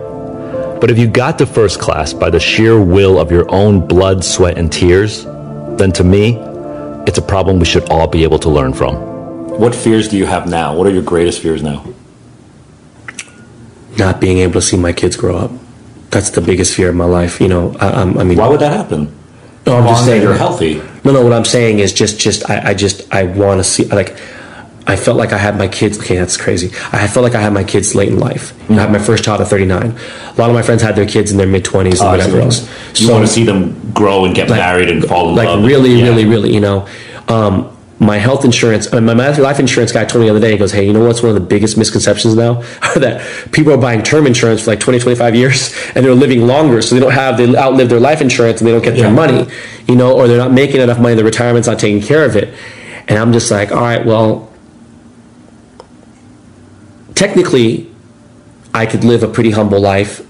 But 0.79 0.91
if 0.91 0.97
you 0.97 1.07
got 1.07 1.37
to 1.39 1.45
first 1.45 1.79
class 1.79 2.13
by 2.13 2.29
the 2.29 2.39
sheer 2.39 2.81
will 2.81 3.19
of 3.19 3.31
your 3.31 3.49
own 3.51 3.85
blood, 3.85 4.23
sweat, 4.23 4.57
and 4.57 4.71
tears, 4.71 5.25
then 5.25 5.91
to 5.93 6.03
me, 6.03 6.37
it's 7.07 7.17
a 7.17 7.21
problem 7.21 7.59
we 7.59 7.65
should 7.65 7.89
all 7.89 8.07
be 8.07 8.23
able 8.23 8.39
to 8.39 8.49
learn 8.49 8.73
from. 8.73 8.95
What 9.59 9.75
fears 9.75 10.07
do 10.07 10.17
you 10.17 10.25
have 10.25 10.47
now? 10.47 10.75
What 10.75 10.87
are 10.87 10.91
your 10.91 11.03
greatest 11.03 11.41
fears 11.41 11.61
now? 11.61 11.85
Not 13.99 14.19
being 14.21 14.37
able 14.39 14.53
to 14.53 14.61
see 14.61 14.77
my 14.77 14.93
kids 14.93 15.15
grow 15.17 15.37
up. 15.37 15.51
That's 16.09 16.31
the 16.31 16.41
biggest 16.41 16.73
fear 16.75 16.89
of 16.89 16.95
my 16.95 17.05
life. 17.05 17.39
You 17.39 17.47
know, 17.49 17.75
I, 17.79 17.89
I'm- 17.89 18.17
I 18.17 18.23
mean, 18.23 18.37
Why 18.37 18.47
would 18.47 18.61
that 18.61 18.71
happen? 18.73 19.13
no, 19.65 19.77
I'm 19.77 19.87
just 19.87 20.05
saying 20.05 20.21
you're 20.23 20.33
healthy. 20.33 20.81
No, 21.03 21.11
no. 21.11 21.21
What 21.23 21.33
I'm 21.33 21.45
saying 21.45 21.79
is 21.79 21.93
just, 21.93 22.19
just 22.19 22.49
I, 22.49 22.69
I 22.69 22.73
just, 22.73 23.13
I 23.13 23.23
want 23.23 23.59
to 23.59 23.63
see. 23.63 23.85
Like, 23.85 24.17
I 24.87 24.95
felt 24.95 25.17
like 25.17 25.31
I 25.33 25.37
had 25.37 25.55
my 25.57 25.67
kids. 25.67 25.99
Okay, 25.99 26.15
that's 26.17 26.35
crazy. 26.37 26.67
I 26.91 27.07
felt 27.07 27.23
like 27.23 27.35
I 27.35 27.41
had 27.41 27.53
my 27.53 27.63
kids 27.63 27.93
late 27.93 28.07
in 28.09 28.17
life. 28.17 28.53
Know, 28.69 28.77
I 28.77 28.81
had 28.81 28.91
my 28.91 28.97
first 28.97 29.23
child 29.23 29.41
at 29.41 29.47
39. 29.47 29.81
A 29.81 30.33
lot 30.39 30.49
of 30.49 30.55
my 30.55 30.63
friends 30.63 30.81
had 30.81 30.95
their 30.95 31.05
kids 31.05 31.29
in 31.31 31.37
their 31.37 31.45
mid 31.45 31.63
20s 31.63 31.99
and 32.01 32.09
whatever 32.09 32.39
else. 32.39 32.67
You 32.99 33.11
want 33.11 33.23
to 33.27 33.31
see 33.31 33.43
them 33.43 33.91
grow 33.93 34.25
and 34.25 34.33
get 34.33 34.49
married 34.49 34.89
and 34.89 35.03
fall 35.05 35.29
in 35.29 35.35
like 35.35 35.45
love. 35.47 35.59
Like 35.59 35.69
really, 35.69 35.91
Yeah. 35.99 36.05
really, 36.05 36.25
really, 36.25 36.51
you 36.53 36.59
know. 36.61 36.87
Um, 37.27 37.69
my 38.01 38.17
health 38.17 38.45
insurance, 38.45 38.91
uh, 38.93 39.01
my 39.01 39.13
life 39.13 39.59
insurance 39.59 39.91
guy 39.91 40.05
told 40.05 40.21
me 40.21 40.29
the 40.29 40.35
other 40.35 40.39
day, 40.39 40.51
he 40.53 40.57
goes, 40.57 40.71
Hey, 40.71 40.85
you 40.85 40.93
know 40.93 41.05
what's 41.05 41.21
one 41.21 41.29
of 41.29 41.35
the 41.35 41.45
biggest 41.45 41.77
misconceptions 41.77 42.35
now? 42.35 42.63
That 42.95 43.21
people 43.51 43.73
are 43.73 43.77
buying 43.77 44.03
term 44.03 44.25
insurance 44.25 44.63
for 44.63 44.71
like 44.71 44.79
20, 44.79 44.99
25 44.99 45.35
years 45.35 45.73
and 45.95 46.05
they're 46.05 46.13
living 46.15 46.47
longer. 46.47 46.81
So 46.81 46.95
they 46.95 47.01
don't 47.01 47.11
have, 47.11 47.37
they 47.37 47.55
outlive 47.57 47.89
their 47.89 47.99
life 47.99 48.21
insurance 48.21 48.61
and 48.61 48.67
they 48.67 48.71
don't 48.71 48.83
get 48.83 48.95
Yeah. 48.95 49.03
their 49.03 49.11
money, 49.11 49.51
you 49.87 49.95
know, 49.95 50.13
or 50.13 50.27
they're 50.27 50.37
not 50.37 50.51
making 50.53 50.79
enough 50.81 50.99
money, 50.99 51.15
the 51.15 51.23
retirement's 51.23 51.67
not 51.67 51.77
taking 51.79 52.01
care 52.01 52.23
of 52.25 52.35
it. 52.37 52.53
And 53.09 53.17
I'm 53.19 53.33
just 53.33 53.51
like, 53.51 53.71
All 53.71 53.81
right, 53.81 54.05
well, 54.05 54.49
technically, 57.15 57.89
I 58.73 58.85
could 58.85 59.03
live 59.03 59.23
a 59.23 59.27
pretty 59.27 59.51
humble 59.51 59.79
life 59.81 60.25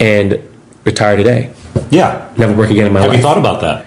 and 0.00 0.40
retire 0.84 1.16
today, 1.16 1.50
Yeah. 1.90 2.28
never 2.36 2.54
work 2.54 2.70
again 2.70 2.86
in 2.86 2.92
my 2.92 3.00
Have 3.00 3.08
life. 3.10 3.18
you 3.18 3.22
thought 3.22 3.38
about 3.38 3.60
that? 3.62 3.86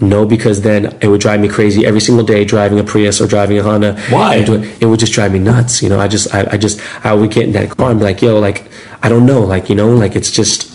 No, 0.00 0.24
because 0.24 0.60
then 0.62 0.96
it 1.00 1.08
would 1.08 1.20
drive 1.20 1.40
me 1.40 1.48
crazy 1.48 1.84
every 1.84 2.00
single 2.00 2.24
day 2.24 2.44
driving 2.44 2.78
a 2.78 2.84
Prius 2.84 3.20
or 3.20 3.26
driving 3.26 3.58
a 3.58 3.62
Honda. 3.64 3.98
Why? 4.10 4.36
And 4.36 4.46
doing- 4.46 4.70
It 4.80 4.86
would 4.86 5.00
just 5.00 5.12
drive 5.12 5.32
me 5.32 5.40
nuts. 5.40 5.82
You 5.82 5.88
know, 5.88 5.98
I 5.98 6.06
just, 6.06 6.32
I, 6.32 6.46
I 6.52 6.56
just, 6.56 6.80
I 7.04 7.12
would 7.14 7.30
get 7.32 7.44
in 7.44 7.52
that 7.52 7.70
car 7.76 7.90
and 7.90 7.98
be 7.98 8.04
like, 8.04 8.22
yo, 8.22 8.38
like, 8.38 8.68
I 9.02 9.08
don't 9.08 9.26
know, 9.26 9.40
like, 9.40 9.68
you 9.68 9.74
know, 9.74 9.92
like 9.94 10.14
it's 10.14 10.30
just 10.30 10.70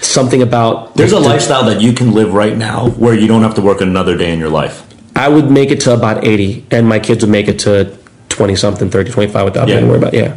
something 0.02 0.40
about. 0.42 0.94
There's 0.96 1.12
a 1.12 1.16
the- 1.16 1.20
lifestyle 1.28 1.64
that 1.66 1.80
you 1.82 1.92
can 1.92 2.12
live 2.12 2.32
right 2.32 2.56
now 2.56 2.88
where 2.90 3.14
you 3.14 3.26
don't 3.26 3.42
have 3.42 3.54
to 3.56 3.60
work 3.62 3.80
another 3.82 4.16
day 4.16 4.32
in 4.32 4.38
your 4.38 4.48
life. 4.50 4.82
I 5.14 5.28
would 5.28 5.50
make 5.50 5.70
it 5.70 5.80
to 5.82 5.92
about 5.92 6.24
80, 6.24 6.64
and 6.70 6.88
my 6.88 7.00
kids 7.00 7.22
would 7.24 7.30
make 7.30 7.48
it 7.48 7.58
to 7.60 7.98
20 8.30 8.54
something, 8.56 8.88
30, 8.88 9.10
25 9.10 9.44
without 9.44 9.68
Yeah. 9.68 9.74
having 9.74 9.88
to 9.88 9.90
worry 9.90 9.98
about, 9.98 10.14
yeah. 10.14 10.36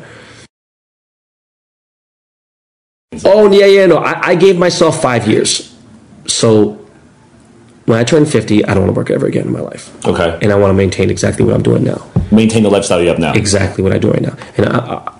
Oh, 3.26 3.51
yeah, 3.51 3.66
yeah, 3.68 3.86
no, 3.86 3.97
I, 3.97 4.30
I 4.30 4.36
gave 4.36 4.57
myself 4.57 5.01
five 5.01 5.28
years. 5.28 5.76
So 6.28 6.80
when 7.86 7.97
I 7.97 8.03
turn 8.03 8.25
50, 8.25 8.65
I 8.65 8.73
don't 8.73 8.84
want 8.84 8.93
to 8.93 8.99
work 8.99 9.09
ever 9.09 9.25
again 9.25 9.47
in 9.47 9.53
my 9.53 9.59
life. 9.59 10.05
Okay. 10.05 10.38
And 10.41 10.51
I 10.51 10.55
want 10.55 10.69
to 10.69 10.73
maintain 10.75 11.09
exactly 11.09 11.43
what 11.45 11.55
I'm 11.55 11.63
doing 11.63 11.84
now. 11.84 12.05
Maintain 12.32 12.63
the 12.63 12.69
lifestyle 12.69 13.01
you 13.01 13.07
have 13.09 13.19
now. 13.19 13.34
exactly 13.34 13.84
what 13.84 13.91
I 13.93 13.97
do 13.97 14.11
right 14.11 14.21
now. 14.21 14.38
And 14.57 14.65
I, 14.67 15.11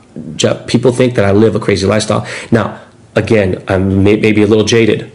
I, 0.44 0.54
people 0.68 0.92
think 0.92 1.16
that 1.16 1.26
I 1.26 1.32
live 1.32 1.56
a 1.56 1.60
crazy 1.60 1.88
lifestyle. 1.88 2.28
Now, 2.52 2.80
again, 3.16 3.64
I'm 3.68 4.04
may, 4.04 4.16
maybe 4.18 4.44
a 4.44 4.48
little 4.48 4.66
jaded. 4.66 5.12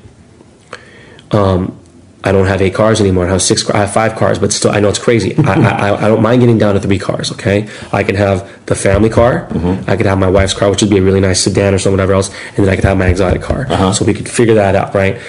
Um, 1.30 1.78
I 2.24 2.32
don't 2.32 2.46
have 2.46 2.60
eight 2.60 2.74
cars 2.74 3.00
anymore. 3.00 3.26
I 3.26 3.30
have 3.30 3.42
six. 3.42 3.68
I 3.70 3.78
have 3.78 3.92
five 3.92 4.16
cars, 4.16 4.40
but 4.40 4.52
still, 4.52 4.72
I 4.72 4.80
know 4.80 4.88
it's 4.88 4.98
crazy. 4.98 5.36
I, 5.38 5.52
I, 5.52 6.06
I 6.06 6.08
don't 6.08 6.22
mind 6.22 6.40
getting 6.40 6.58
down 6.58 6.74
to 6.74 6.80
three 6.80 6.98
cars. 6.98 7.30
Okay, 7.30 7.68
I 7.92 8.02
can 8.02 8.16
have 8.16 8.66
the 8.66 8.74
family 8.74 9.08
car. 9.10 9.46
I 9.86 9.96
could 9.96 10.06
have 10.06 10.18
my 10.18 10.28
wife's 10.28 10.52
car, 10.52 10.68
which 10.70 10.80
would 10.82 10.90
be 10.90 10.98
a 10.98 11.02
really 11.02 11.20
nice 11.20 11.40
sedan 11.40 11.72
or 11.72 11.78
something, 11.78 11.92
whatever 11.98 12.14
else, 12.14 12.30
and 12.56 12.66
then 12.66 12.68
I 12.68 12.74
could 12.74 12.84
have 12.84 12.98
my 12.98 13.06
exotic 13.06 13.42
car. 13.42 13.66
So 13.94 14.04
we 14.04 14.12
could 14.12 14.28
figure 14.28 14.54
that 14.54 14.74
out, 14.74 14.92
right? 14.92 15.20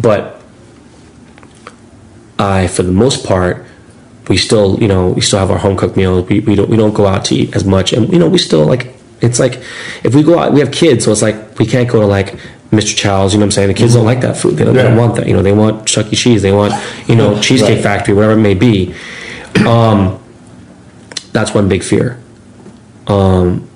But 0.00 0.39
I, 2.40 2.66
for 2.66 2.82
the 2.82 2.92
most 2.92 3.26
part, 3.26 3.66
we 4.28 4.36
still, 4.36 4.78
you 4.80 4.88
know, 4.88 5.10
we 5.10 5.20
still 5.20 5.38
have 5.40 5.50
our 5.50 5.58
home 5.58 5.76
cooked 5.76 5.96
meals. 5.96 6.28
We, 6.28 6.40
we 6.40 6.54
don't 6.54 6.70
we 6.70 6.76
don't 6.76 6.94
go 6.94 7.06
out 7.06 7.24
to 7.26 7.34
eat 7.34 7.54
as 7.54 7.64
much, 7.64 7.92
and 7.92 8.10
you 8.12 8.18
know, 8.18 8.28
we 8.28 8.38
still 8.38 8.64
like. 8.64 8.94
It's 9.20 9.38
like 9.38 9.60
if 10.02 10.14
we 10.14 10.22
go 10.22 10.38
out, 10.38 10.54
we 10.54 10.60
have 10.60 10.72
kids, 10.72 11.04
so 11.04 11.12
it's 11.12 11.20
like 11.20 11.58
we 11.58 11.66
can't 11.66 11.90
go 11.90 12.00
to 12.00 12.06
like 12.06 12.38
Mr. 12.70 12.96
Chow's. 12.96 13.34
You 13.34 13.38
know 13.38 13.44
what 13.44 13.48
I'm 13.48 13.50
saying? 13.50 13.68
The 13.68 13.74
kids 13.74 13.92
don't 13.92 14.06
like 14.06 14.22
that 14.22 14.36
food. 14.36 14.56
They 14.56 14.64
don't, 14.64 14.74
they 14.74 14.82
don't 14.82 14.96
want 14.96 15.16
that. 15.16 15.26
You 15.26 15.34
know, 15.34 15.42
they 15.42 15.52
want 15.52 15.86
Chuck 15.86 16.10
E. 16.10 16.16
Cheese. 16.16 16.40
They 16.40 16.52
want 16.52 16.72
you 17.06 17.16
know 17.16 17.38
Cheesecake 17.40 17.76
Right. 17.76 17.82
Factory, 17.82 18.14
whatever 18.14 18.32
it 18.32 18.42
may 18.42 18.54
be. 18.54 18.94
Um, 19.66 20.22
that's 21.32 21.52
one 21.52 21.68
big 21.68 21.82
fear. 21.82 22.18
Um, 23.08 23.68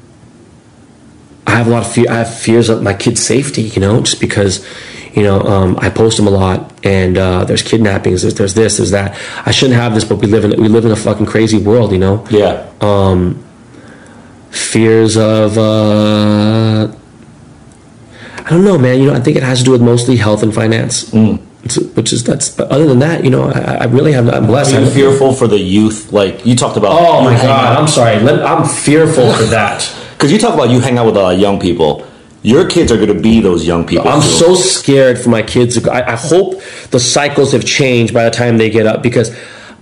I 1.46 1.50
have 1.50 1.66
a 1.66 1.70
lot 1.70 1.84
of 1.84 1.92
fear. 1.92 2.06
I 2.10 2.14
have 2.18 2.38
fears 2.38 2.70
of 2.70 2.82
my 2.82 2.94
kids' 2.94 3.22
safety. 3.22 3.62
You 3.62 3.80
know, 3.80 4.00
just 4.00 4.20
because, 4.20 4.66
you 5.12 5.24
know, 5.24 5.40
um, 5.40 5.78
I 5.80 5.90
post 5.90 6.16
them 6.16 6.26
a 6.26 6.30
lot, 6.30 6.72
and 6.84 7.16
uh, 7.18 7.44
there's 7.44 7.62
kidnappings. 7.62 8.22
There's, 8.22 8.34
there's 8.34 8.54
this. 8.54 8.76
There's 8.76 8.90
that. 8.92 9.18
I 9.46 9.50
shouldn't 9.50 9.78
have 9.80 9.94
this, 9.94 10.04
but 10.04 10.16
we 10.16 10.26
live 10.28 10.44
in 10.44 10.60
we 10.60 10.68
live 10.68 10.84
in 10.84 10.92
a 10.92 10.96
fucking 10.96 11.26
crazy 11.26 11.58
world. 11.58 11.92
You 11.92 11.98
know, 11.98 12.26
Yeah. 12.30 12.70
Um, 12.80 13.42
fears 14.50 15.16
of. 15.16 15.56
Uh, 15.58 16.92
I 18.46 18.50
don't 18.50 18.64
know, 18.64 18.76
man. 18.78 18.98
You 19.00 19.06
know, 19.06 19.14
I 19.14 19.20
think 19.20 19.36
it 19.36 19.42
has 19.42 19.58
to 19.60 19.64
do 19.64 19.70
with 19.72 19.82
mostly 19.82 20.16
health 20.16 20.42
and 20.42 20.54
finance. 20.54 21.12
It's- 21.14 21.78
Which 21.96 22.12
is 22.12 22.22
that's. 22.24 22.50
But 22.50 22.70
other 22.70 22.86
than 22.86 22.98
that, 22.98 23.24
you 23.24 23.30
know, 23.30 23.44
I, 23.44 23.76
I 23.80 23.84
really 23.84 24.12
have. 24.12 24.28
I'm 24.28 24.46
blessed. 24.46 24.74
Are 24.74 24.80
you 24.82 24.86
I- 24.86 24.90
fearful 24.90 25.32
for 25.32 25.46
the 25.48 25.58
youth? 25.58 26.12
Like 26.12 26.44
you 26.44 26.54
talked 26.54 26.76
about. 26.76 26.92
Oh 26.92 27.24
my 27.24 27.32
god! 27.34 27.46
out- 27.76 27.80
I'm 27.80 27.88
sorry. 27.88 28.16
I'm 28.16 28.66
fearful 28.68 29.32
for 29.32 29.44
that. 29.44 29.90
Because 30.14 30.30
you 30.32 30.38
talk 30.38 30.54
about 30.54 30.70
you 30.70 30.80
hang 30.80 30.96
out 30.96 31.04
with 31.06 31.16
uh, 31.18 31.30
young 31.30 31.58
people. 31.60 32.06
Your 32.44 32.68
kids 32.68 32.92
are 32.92 32.96
going 32.96 33.08
to 33.08 33.20
be 33.20 33.40
those 33.40 33.66
young 33.66 33.86
people. 33.86 34.06
I'm 34.06 34.20
too. 34.20 34.28
so 34.28 34.54
scared 34.54 35.18
for 35.18 35.30
my 35.30 35.40
kids. 35.42 35.82
I, 35.88 36.12
I 36.12 36.14
hope 36.14 36.60
the 36.90 37.00
cycles 37.00 37.52
have 37.52 37.64
changed 37.64 38.12
by 38.12 38.24
the 38.24 38.30
time 38.30 38.58
they 38.58 38.68
get 38.68 38.84
up 38.86 39.02
because 39.02 39.34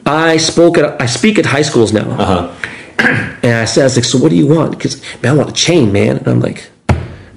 I 0.06 0.36
spoke 0.36 0.78
at 0.78 1.02
I 1.02 1.06
speak 1.06 1.40
at 1.40 1.44
high 1.46 1.62
schools 1.62 1.92
now, 1.92 2.08
Uh-huh. 2.08 2.54
and 3.42 3.52
I 3.52 3.64
said, 3.64 3.82
I 3.82 3.84
was 3.84 3.96
like, 3.96 4.04
so 4.04 4.16
what 4.18 4.30
do 4.30 4.36
you 4.36 4.46
want? 4.46 4.70
Because 4.70 5.02
man, 5.22 5.34
I 5.34 5.36
want 5.36 5.50
a 5.50 5.52
chain, 5.52 5.92
man. 5.92 6.18
And 6.18 6.28
I'm 6.28 6.38
like, 6.38 6.70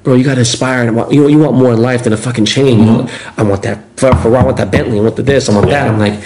bro, 0.04 0.14
you 0.14 0.24
got 0.24 0.36
to 0.36 0.42
inspire 0.42 0.88
and 0.88 0.96
want, 0.96 1.12
you 1.12 1.22
know, 1.22 1.28
you 1.28 1.40
want 1.40 1.56
more 1.58 1.74
in 1.74 1.82
life 1.82 2.04
than 2.04 2.14
a 2.14 2.18
fucking 2.18 2.46
chain. 2.46 2.78
You 2.78 2.86
know, 2.86 3.10
I 3.36 3.42
want 3.42 3.64
that 3.64 3.84
Ferrari, 3.98 4.36
I 4.38 4.44
want 4.44 4.58
that 4.58 4.70
Bentley, 4.70 5.00
I 5.00 5.02
want 5.02 5.16
the 5.16 5.24
this, 5.24 5.50
I 5.50 5.56
want 5.56 5.70
that. 5.70 5.88
I'm 5.88 5.98
like, 5.98 6.24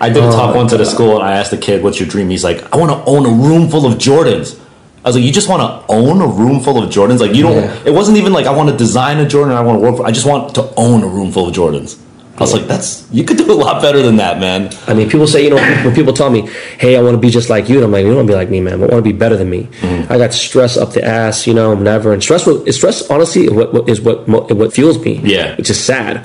I 0.00 0.08
did 0.08 0.22
a 0.22 0.26
Oh 0.26 0.30
talk 0.32 0.50
my 0.54 0.56
once 0.56 0.72
at 0.72 0.80
a 0.80 0.86
school, 0.86 1.16
and 1.20 1.24
I 1.28 1.36
asked 1.36 1.50
the 1.50 1.58
kid, 1.58 1.82
"What's 1.82 1.98
your 2.00 2.08
dream?" 2.08 2.30
He's 2.30 2.44
like, 2.44 2.72
"I 2.72 2.76
want 2.78 2.92
to 2.92 3.04
own 3.04 3.26
a 3.26 3.30
room 3.30 3.68
full 3.68 3.84
of 3.84 3.98
Jordans." 3.98 4.56
I 5.04 5.08
was 5.08 5.16
like, 5.16 5.24
"You 5.24 5.32
just 5.32 5.48
want 5.48 5.62
to 5.62 5.92
own 5.92 6.20
a 6.20 6.26
room 6.26 6.60
full 6.60 6.82
of 6.82 6.90
Jordans? 6.90 7.20
Like 7.20 7.34
you 7.34 7.42
don't? 7.42 7.56
Yeah. 7.56 7.82
It 7.86 7.94
wasn't 7.94 8.18
even 8.18 8.32
like 8.32 8.46
I 8.46 8.52
want 8.52 8.68
to 8.70 8.76
design 8.76 9.18
a 9.18 9.28
Jordan. 9.28 9.54
Or 9.54 9.58
I 9.58 9.60
want 9.60 9.80
to 9.80 9.82
work 9.82 9.96
for. 9.98 10.06
I 10.06 10.10
just 10.10 10.26
want 10.26 10.54
to 10.56 10.72
own 10.76 11.02
a 11.02 11.08
room 11.08 11.32
full 11.32 11.48
of 11.48 11.54
Jordans." 11.54 11.98
I 12.36 12.40
was 12.42 12.52
like, 12.52 12.66
"That's 12.68 13.08
you 13.10 13.24
could 13.24 13.36
do 13.36 13.50
a 13.50 13.54
lot 13.54 13.82
better 13.82 14.00
than 14.00 14.16
that, 14.16 14.38
man." 14.38 14.70
I 14.86 14.94
mean, 14.94 15.08
people 15.10 15.26
say, 15.26 15.42
you 15.42 15.50
know, 15.50 15.56
when 15.84 15.92
people 15.92 16.12
tell 16.12 16.30
me, 16.30 16.48
hey, 16.78 16.96
I 16.96 17.02
want 17.02 17.14
to 17.14 17.20
be 17.20 17.30
just 17.30 17.50
like 17.50 17.68
you, 17.68 17.76
and 17.76 17.84
I'm 17.84 17.90
like, 17.90 18.02
you 18.02 18.08
don't 18.08 18.16
want 18.16 18.28
to 18.28 18.32
be 18.32 18.36
like 18.36 18.48
me, 18.48 18.60
man. 18.60 18.74
I 18.74 18.76
want 18.76 18.92
to 18.92 19.02
be 19.02 19.12
better 19.12 19.36
than 19.36 19.50
me. 19.50 19.64
Mm-hmm. 19.64 20.12
I 20.12 20.18
got 20.18 20.32
stress 20.32 20.76
up 20.76 20.92
the 20.92 21.04
ass, 21.04 21.48
you 21.48 21.54
know, 21.54 21.74
never. 21.74 22.12
And 22.12 22.22
stress, 22.22 22.44
stress, 22.76 23.10
honestly, 23.10 23.46
is 23.46 23.50
what, 23.50 23.74
what 23.74 23.88
is 23.88 24.00
what 24.00 24.28
what 24.28 24.72
fuels 24.72 25.04
me. 25.04 25.20
Yeah. 25.24 25.56
which 25.56 25.68
is 25.68 25.82
sad. 25.82 26.24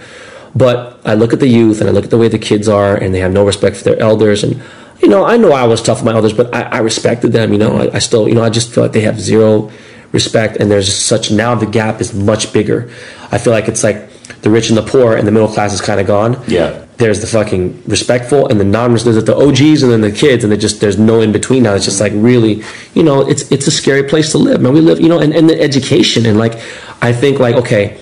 But 0.55 0.99
I 1.03 1.15
look 1.15 1.33
at 1.33 1.39
the 1.39 1.47
youth 1.47 1.81
and 1.81 1.89
I 1.89 1.93
look 1.93 2.03
at 2.05 2.11
the 2.11 2.17
way 2.17 2.27
the 2.27 2.37
kids 2.37 2.67
are, 2.69 2.95
and 2.95 3.13
they 3.13 3.19
have 3.19 3.33
no 3.33 3.43
respect 3.45 3.77
for 3.77 3.83
their 3.85 3.99
elders. 3.99 4.43
And 4.43 4.61
you 5.03 5.09
know, 5.09 5.23
I 5.25 5.37
know 5.37 5.51
I 5.51 5.65
was 5.65 5.81
tough 5.81 5.99
with 5.99 6.05
my 6.05 6.13
elders, 6.13 6.33
but 6.33 6.53
I, 6.55 6.61
I 6.61 6.77
respected 6.79 7.31
them. 7.33 7.51
You 7.51 7.59
know, 7.59 7.77
I, 7.77 7.95
I 7.95 7.99
still, 7.99 8.27
you 8.27 8.35
know, 8.35 8.43
I 8.43 8.49
just 8.49 8.73
feel 8.73 8.83
like 8.83 8.93
they 8.93 9.01
have 9.01 9.19
zero 9.19 9.69
respect, 10.11 10.57
and 10.57 10.71
there's 10.71 10.95
such 10.95 11.29
now 11.31 11.53
the 11.55 11.65
gap 11.65 11.99
is 12.01 12.13
much 12.13 12.53
bigger. 12.53 12.89
I 13.31 13.37
feel 13.37 13.51
like 13.53 13.67
it's 13.67 13.83
like 13.83 14.09
the 14.41 14.49
rich 14.49 14.69
and 14.69 14.77
the 14.77 14.83
poor, 14.83 15.15
and 15.17 15.27
the 15.27 15.31
middle 15.31 15.47
class 15.47 15.73
is 15.73 15.81
kind 15.81 15.99
of 15.99 16.07
gone 16.07 16.41
Yeah. 16.47 16.85
there's 16.97 17.19
the 17.19 17.27
fucking 17.27 17.83
respectful 17.87 18.47
and 18.47 18.59
the 18.59 18.63
non 18.63 18.91
there's 18.91 19.23
the 19.25 19.35
OGs 19.35 19.83
and 19.83 19.91
then 19.91 20.01
the 20.01 20.11
kids 20.11 20.43
and 20.43 20.51
they 20.53 20.57
just 20.57 20.79
there's 20.79 20.97
no 20.97 21.19
in 21.21 21.31
between 21.31 21.63
now. 21.63 21.73
It's 21.73 21.85
just 21.85 21.99
like 21.99 22.13
really, 22.15 22.63
you 22.93 23.03
know, 23.03 23.27
it's 23.27 23.51
it's 23.51 23.67
a 23.67 23.71
scary 23.71 24.03
place 24.03 24.31
to 24.31 24.37
live. 24.37 24.61
Man, 24.61 24.73
we 24.73 24.81
live, 24.81 24.99
you 25.01 25.09
know, 25.09 25.19
and, 25.19 25.33
and 25.33 25.49
the 25.49 25.59
education 25.59 26.25
and 26.25 26.37
like 26.37 26.53
I 27.01 27.11
think 27.11 27.39
like 27.39 27.55
okay, 27.55 27.99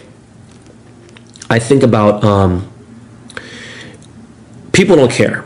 I 1.49 1.59
think 1.59 1.81
about 1.83 2.23
um, 2.23 2.71
people 4.73 4.95
don't 4.95 5.11
care. 5.11 5.45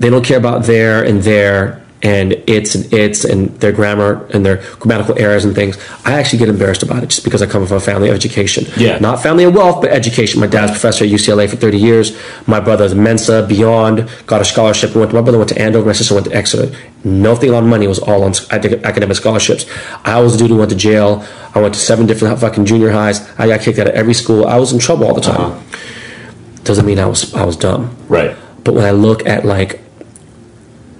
They 0.00 0.10
don't 0.10 0.24
care 0.24 0.38
about 0.38 0.64
there 0.64 1.04
and 1.04 1.22
there 1.22 1.80
and 2.02 2.32
it's 2.46 2.74
and 2.74 2.92
it's 2.92 3.24
and 3.24 3.48
their 3.60 3.72
grammar 3.72 4.26
and 4.32 4.44
their 4.44 4.56
grammatical 4.78 5.18
errors 5.18 5.44
and 5.44 5.54
things. 5.54 5.76
I 6.04 6.12
actually 6.12 6.38
get 6.38 6.48
embarrassed 6.48 6.82
about 6.82 7.02
it 7.02 7.10
just 7.10 7.24
because 7.24 7.42
I 7.42 7.46
come 7.46 7.66
from 7.66 7.76
a 7.76 7.80
family 7.80 8.08
of 8.08 8.14
education. 8.14 8.64
Yeah. 8.76 8.98
Not 8.98 9.22
family 9.22 9.44
of 9.44 9.54
wealth, 9.54 9.82
but 9.82 9.90
education. 9.90 10.40
My 10.40 10.46
dad's 10.46 10.72
professor 10.72 11.04
at 11.04 11.10
UCLA 11.10 11.48
for 11.48 11.56
30 11.56 11.76
years. 11.78 12.18
My 12.46 12.58
brother's 12.58 12.94
Mensa, 12.94 13.46
Beyond, 13.46 14.08
got 14.26 14.40
a 14.40 14.44
scholarship. 14.44 14.94
Went 14.94 15.10
to, 15.10 15.16
my 15.16 15.22
brother 15.22 15.38
went 15.38 15.50
to 15.50 15.60
Andover. 15.60 15.86
My 15.86 15.92
sister 15.92 16.14
went 16.14 16.26
to 16.26 16.34
Exeter. 16.34 16.74
Nothing 17.04 17.52
on 17.52 17.68
money. 17.68 17.86
Was 17.86 17.98
all 17.98 18.22
on 18.22 18.32
academic 18.50 19.16
scholarships. 19.16 19.66
I 20.04 20.20
was 20.20 20.34
a 20.34 20.38
dude 20.38 20.50
who 20.50 20.56
went 20.56 20.70
to 20.70 20.76
jail. 20.76 21.24
I 21.54 21.60
went 21.60 21.74
to 21.74 21.80
seven 21.80 22.06
different 22.06 22.38
fucking 22.38 22.64
junior 22.64 22.90
highs. 22.90 23.28
I 23.38 23.46
got 23.46 23.60
kicked 23.60 23.78
out 23.78 23.88
of 23.88 23.94
every 23.94 24.14
school. 24.14 24.46
I 24.46 24.56
was 24.56 24.72
in 24.72 24.78
trouble 24.78 25.06
all 25.06 25.14
the 25.14 25.20
time. 25.20 25.52
Uh-huh. 25.52 26.62
Doesn't 26.64 26.86
mean 26.86 26.98
I 26.98 27.06
was 27.06 27.34
I 27.34 27.44
was 27.44 27.56
dumb. 27.56 27.94
Right. 28.08 28.36
But 28.64 28.74
when 28.74 28.84
I 28.84 28.90
look 28.90 29.26
at 29.26 29.44
like, 29.44 29.80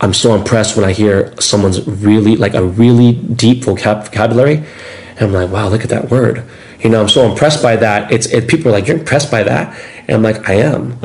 I'm 0.01 0.15
so 0.15 0.35
impressed 0.35 0.77
when 0.77 0.85
I 0.85 0.93
hear 0.93 1.35
someone's 1.41 1.87
really 1.87 2.37
like 2.37 2.55
a 2.55 2.65
really 2.65 3.13
deep 3.13 3.65
vocab- 3.65 4.07
vocabulary, 4.07 4.57
and 4.57 5.21
I'm 5.21 5.33
like, 5.33 5.51
wow, 5.51 5.69
look 5.69 5.83
at 5.83 5.91
that 5.91 6.11
word. 6.11 6.43
You 6.81 6.89
know, 6.89 7.03
I'm 7.03 7.11
so 7.11 7.31
impressed 7.31 7.63
by 7.63 7.77
that. 7.77 8.11
It's 8.11 8.27
it, 8.27 8.49
people 8.49 8.69
are 8.69 8.73
like, 8.73 8.89
you're 8.89 8.97
impressed 8.97 9.31
by 9.31 9.43
that, 9.43 9.79
and 10.09 10.17
I'm 10.17 10.23
like, 10.23 10.49
I 10.49 10.55
am, 10.55 10.93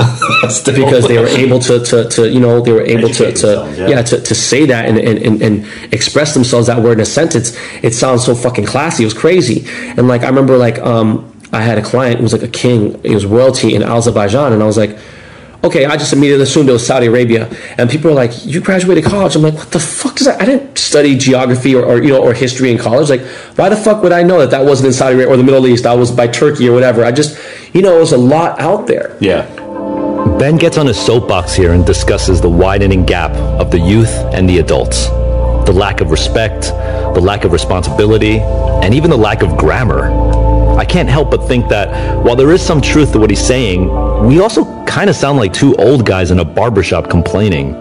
because 0.76 1.08
they 1.08 1.20
were 1.20 1.28
able 1.28 1.60
to 1.60 1.84
to, 1.84 2.10
to 2.10 2.30
you 2.30 2.39
know 2.39 2.62
they 2.62 2.72
were 2.72 2.82
able 2.82 3.10
to, 3.10 3.28
Educate 3.28 3.36
to 3.41 3.76
yeah. 3.78 3.88
yeah 3.88 4.02
to, 4.02 4.22
to 4.22 4.34
say 4.34 4.66
that 4.66 4.86
and, 4.86 4.98
and, 4.98 5.20
and, 5.20 5.41
and 5.41 5.93
express 5.93 6.34
themselves 6.34 6.68
that 6.68 6.82
word 6.82 6.93
in 6.93 7.02
a 7.02 7.06
sentence. 7.06 7.58
It 7.84 7.93
sounds 7.93 8.26
so 8.26 8.34
fucking 8.34 8.66
classy. 8.66 9.04
It 9.04 9.08
was 9.08 9.14
crazy, 9.14 9.66
and 9.98 10.08
like 10.08 10.22
I 10.22 10.28
remember 10.30 10.58
like 10.58 10.80
um 10.80 11.30
I 11.52 11.62
had 11.62 11.78
a 11.78 11.84
client 11.84 12.18
who 12.18 12.24
was 12.24 12.34
like 12.34 12.43
a 12.43 12.48
king. 12.48 13.02
He 13.04 13.14
was 13.14 13.26
royalty 13.26 13.76
in 13.76 13.84
Azerbaijan, 13.84 14.54
and 14.54 14.64
I 14.64 14.66
was 14.66 14.78
like 14.78 14.98
okay, 15.66 15.86
I 15.86 15.97
just 15.97 16.13
immediately 16.13 16.43
assumed 16.43 16.70
it 16.70 16.74
was 16.74 16.86
Saudi 16.86 17.07
Arabia, 17.07 17.49
and 17.78 17.89
people 17.89 18.11
are 18.11 18.13
like, 18.13 18.45
"You 18.45 18.61
graduated 18.61 19.03
college." 19.03 19.36
I'm 19.36 19.41
like, 19.41 19.55
"What 19.55 19.72
the 19.72 19.80
fuck 19.80 20.20
is 20.20 20.28
that?" 20.28 20.41
I 20.41 20.45
didn't 20.45 20.78
study 20.78 21.18
geography 21.18 21.76
or, 21.76 21.84
or 21.84 22.01
you 22.01 22.09
know 22.09 22.22
or 22.22 22.34
history 22.34 22.72
in 22.72 22.78
college. 22.78 23.09
Like, 23.09 23.22
why 23.55 23.70
the 23.70 23.76
fuck 23.76 24.03
would 24.03 24.11
I 24.11 24.24
know 24.24 24.39
that 24.39 24.51
that 24.51 24.66
wasn't 24.66 24.88
in 24.88 24.93
Saudi 24.93 25.16
Arabia 25.16 25.34
or 25.34 25.38
the 25.38 25.43
Middle 25.43 25.68
East? 25.68 25.86
I 25.86 25.93
was 25.93 26.11
by 26.11 26.28
Turkey 26.28 26.70
or 26.70 26.74
whatever. 26.74 27.03
I 27.03 27.11
just, 27.11 27.38
you 27.74 27.82
know, 27.82 27.97
it 27.97 27.99
was 27.99 28.13
a 28.13 28.18
lot 28.18 28.59
out 28.59 28.88
there. 28.88 29.18
Yeah. 29.20 29.45
Ben 30.39 30.57
gets 30.57 30.78
on 30.78 30.86
his 30.86 30.97
soapbox 30.97 31.53
here 31.53 31.74
and 31.74 31.86
discusses 31.86 32.41
the 32.41 32.49
widening 32.49 33.05
gap 33.05 33.32
of 33.32 33.72
the 33.72 33.80
youth 33.80 34.13
and 34.34 34.49
the 34.49 34.59
adults. 34.59 35.07
The 35.66 35.74
lack 35.74 36.01
of 36.01 36.11
respect, 36.11 36.63
the 37.16 37.22
lack 37.22 37.45
of 37.45 37.51
responsibility, 37.51 38.39
and 38.39 38.93
even 38.93 39.09
the 39.09 39.18
lack 39.18 39.41
of 39.41 39.57
grammar. 39.57 40.34
I 40.86 40.88
can't 40.88 41.09
help 41.09 41.31
but 41.31 41.47
think 41.47 41.67
that 41.69 42.23
while 42.23 42.36
there 42.36 42.51
is 42.51 42.61
some 42.61 42.79
truth 42.79 43.13
to 43.13 43.19
what 43.19 43.31
he's 43.31 43.43
saying, 43.43 43.88
we 44.23 44.39
also 44.39 44.86
kind 44.86 45.09
of 45.09 45.15
sound 45.15 45.39
like 45.39 45.51
two 45.51 45.75
old 45.77 46.05
guys 46.05 46.29
in 46.29 46.38
a 46.38 46.45
barbershop 46.45 47.09
complaining. 47.09 47.73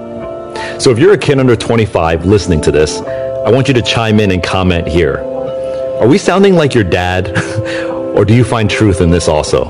So 0.81 0.91
if 0.91 0.99
you're 0.99 1.13
a 1.13 1.19
kid 1.19 1.39
under 1.39 1.55
25 1.55 2.25
listening 2.25 2.63
to 2.63 2.73
this, 2.73 3.03
I 3.03 3.51
want 3.51 3.69
you 3.69 3.75
to 3.75 3.83
chime 3.83 4.21
in 4.21 4.31
and 4.31 4.43
comment 4.43 4.89
here. 4.89 5.19
Are 6.01 6.09
we 6.09 6.17
sounding 6.17 6.55
like 6.55 6.73
your 6.73 6.83
dad? 6.83 7.29
or 8.17 8.25
do 8.25 8.33
you 8.33 8.43
find 8.43 8.71
truth 8.71 9.03
in 9.03 9.11
this 9.11 9.29
also? 9.29 9.67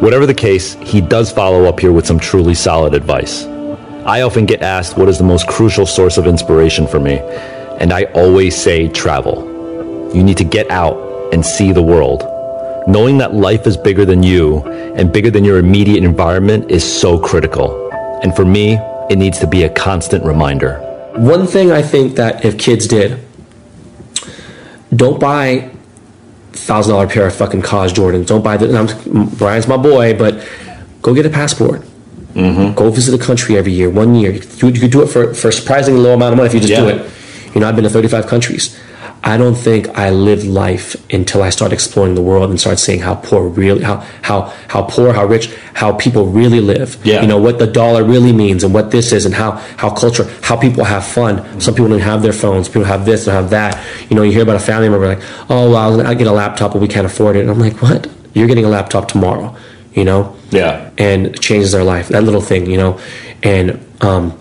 Whatever 0.00 0.26
the 0.26 0.34
case, 0.34 0.74
he 0.74 1.00
does 1.00 1.32
follow 1.32 1.64
up 1.64 1.80
here 1.80 1.92
with 1.92 2.06
some 2.06 2.18
truly 2.18 2.52
solid 2.52 2.92
advice. 2.92 3.46
I 4.04 4.20
often 4.20 4.44
get 4.44 4.60
asked 4.60 4.98
what 4.98 5.08
is 5.08 5.16
the 5.16 5.24
most 5.24 5.48
crucial 5.48 5.86
source 5.86 6.18
of 6.18 6.26
inspiration 6.26 6.86
for 6.86 7.00
me, 7.00 7.20
and 7.80 7.90
I 7.90 8.04
always 8.14 8.54
say 8.54 8.86
travel. 8.86 10.12
You 10.14 10.22
need 10.22 10.36
to 10.36 10.44
get 10.44 10.70
out 10.70 11.05
and 11.32 11.44
see 11.44 11.72
the 11.72 11.82
world. 11.82 12.22
Knowing 12.88 13.18
that 13.18 13.34
life 13.34 13.66
is 13.66 13.76
bigger 13.76 14.04
than 14.04 14.22
you 14.22 14.62
and 14.96 15.12
bigger 15.12 15.30
than 15.30 15.44
your 15.44 15.58
immediate 15.58 16.04
environment 16.04 16.70
is 16.70 16.84
so 16.84 17.18
critical. 17.18 17.90
And 18.22 18.34
for 18.34 18.44
me, 18.44 18.78
it 19.10 19.16
needs 19.18 19.38
to 19.40 19.46
be 19.46 19.64
a 19.64 19.68
constant 19.68 20.24
reminder. 20.24 20.78
One 21.16 21.46
thing 21.46 21.72
I 21.72 21.82
think 21.82 22.16
that 22.16 22.44
if 22.44 22.58
kids 22.58 22.86
did, 22.86 23.20
don't 24.94 25.18
buy 25.20 25.70
thousand 26.52 26.92
dollar 26.94 27.06
pair 27.08 27.26
of 27.26 27.34
fucking 27.34 27.62
KAWS 27.62 27.92
Jordans. 27.92 28.26
Don't 28.26 28.42
buy 28.42 28.56
the. 28.56 28.76
I'm, 28.76 29.28
Brian's 29.30 29.68
my 29.68 29.76
boy, 29.76 30.16
but 30.16 30.46
go 31.02 31.14
get 31.14 31.26
a 31.26 31.30
passport. 31.30 31.82
Mm-hmm. 32.34 32.74
Go 32.74 32.90
visit 32.90 33.18
a 33.18 33.24
country 33.24 33.56
every 33.56 33.72
year, 33.72 33.88
one 33.88 34.14
year. 34.14 34.32
You, 34.32 34.68
you 34.68 34.80
could 34.80 34.90
do 34.90 35.02
it 35.02 35.06
for, 35.06 35.32
for 35.34 35.48
a 35.48 35.52
surprisingly 35.52 36.00
low 36.00 36.14
amount 36.14 36.32
of 36.32 36.36
money 36.36 36.48
if 36.48 36.54
you 36.54 36.60
just 36.60 36.70
Yeah. 36.70 36.82
do 36.82 36.88
it. 36.88 37.10
You 37.54 37.60
know, 37.60 37.68
I've 37.68 37.74
been 37.74 37.84
to 37.84 37.90
35 37.90 38.26
countries. 38.26 38.78
I 39.24 39.36
don't 39.36 39.56
think 39.56 39.88
I 39.98 40.10
lived 40.10 40.44
life 40.44 40.94
until 41.12 41.42
I 41.42 41.50
started 41.50 41.74
exploring 41.74 42.14
the 42.14 42.22
world 42.22 42.48
and 42.48 42.60
started 42.60 42.78
seeing 42.78 43.00
how 43.00 43.16
poor 43.16 43.48
really, 43.48 43.82
how 43.82 43.96
how 44.22 44.52
how 44.68 44.82
poor, 44.82 45.12
how 45.12 45.24
rich, 45.26 45.52
how 45.74 45.92
people 45.94 46.26
really 46.26 46.60
live. 46.60 46.96
Yeah. 47.04 47.22
You 47.22 47.26
know 47.26 47.38
what 47.38 47.58
the 47.58 47.66
dollar 47.66 48.04
really 48.04 48.32
means 48.32 48.62
and 48.62 48.72
what 48.72 48.92
this 48.92 49.12
is 49.12 49.26
and 49.26 49.34
how 49.34 49.52
how 49.78 49.90
culture, 49.90 50.24
how 50.42 50.56
people 50.56 50.84
have 50.84 51.04
fun. 51.04 51.60
Some 51.60 51.74
people 51.74 51.88
don't 51.88 51.98
have 52.00 52.22
their 52.22 52.32
phones. 52.32 52.68
People 52.68 52.84
have 52.84 53.04
this, 53.04 53.24
don't 53.24 53.34
have 53.34 53.50
that. 53.50 53.84
You 54.08 54.14
know, 54.16 54.22
you 54.22 54.30
hear 54.30 54.42
about 54.42 54.56
a 54.56 54.60
family 54.60 54.88
member 54.88 55.08
like, 55.08 55.22
oh, 55.50 55.70
well, 55.72 56.06
I 56.06 56.14
get 56.14 56.28
a 56.28 56.32
laptop, 56.32 56.72
but 56.72 56.80
we 56.80 56.88
can't 56.88 57.06
afford 57.06 57.34
it. 57.36 57.40
And 57.40 57.50
I'm 57.50 57.58
like, 57.58 57.82
what? 57.82 58.08
You're 58.32 58.46
getting 58.46 58.64
a 58.64 58.68
laptop 58.68 59.08
tomorrow. 59.08 59.56
You 59.92 60.04
know 60.04 60.36
Yeah. 60.50 60.90
and 60.98 61.28
it 61.28 61.40
changes 61.40 61.72
their 61.72 61.82
life. 61.82 62.08
That 62.08 62.22
little 62.22 62.42
thing, 62.42 62.70
you 62.70 62.76
know, 62.76 63.00
and 63.42 63.80
um, 64.02 64.38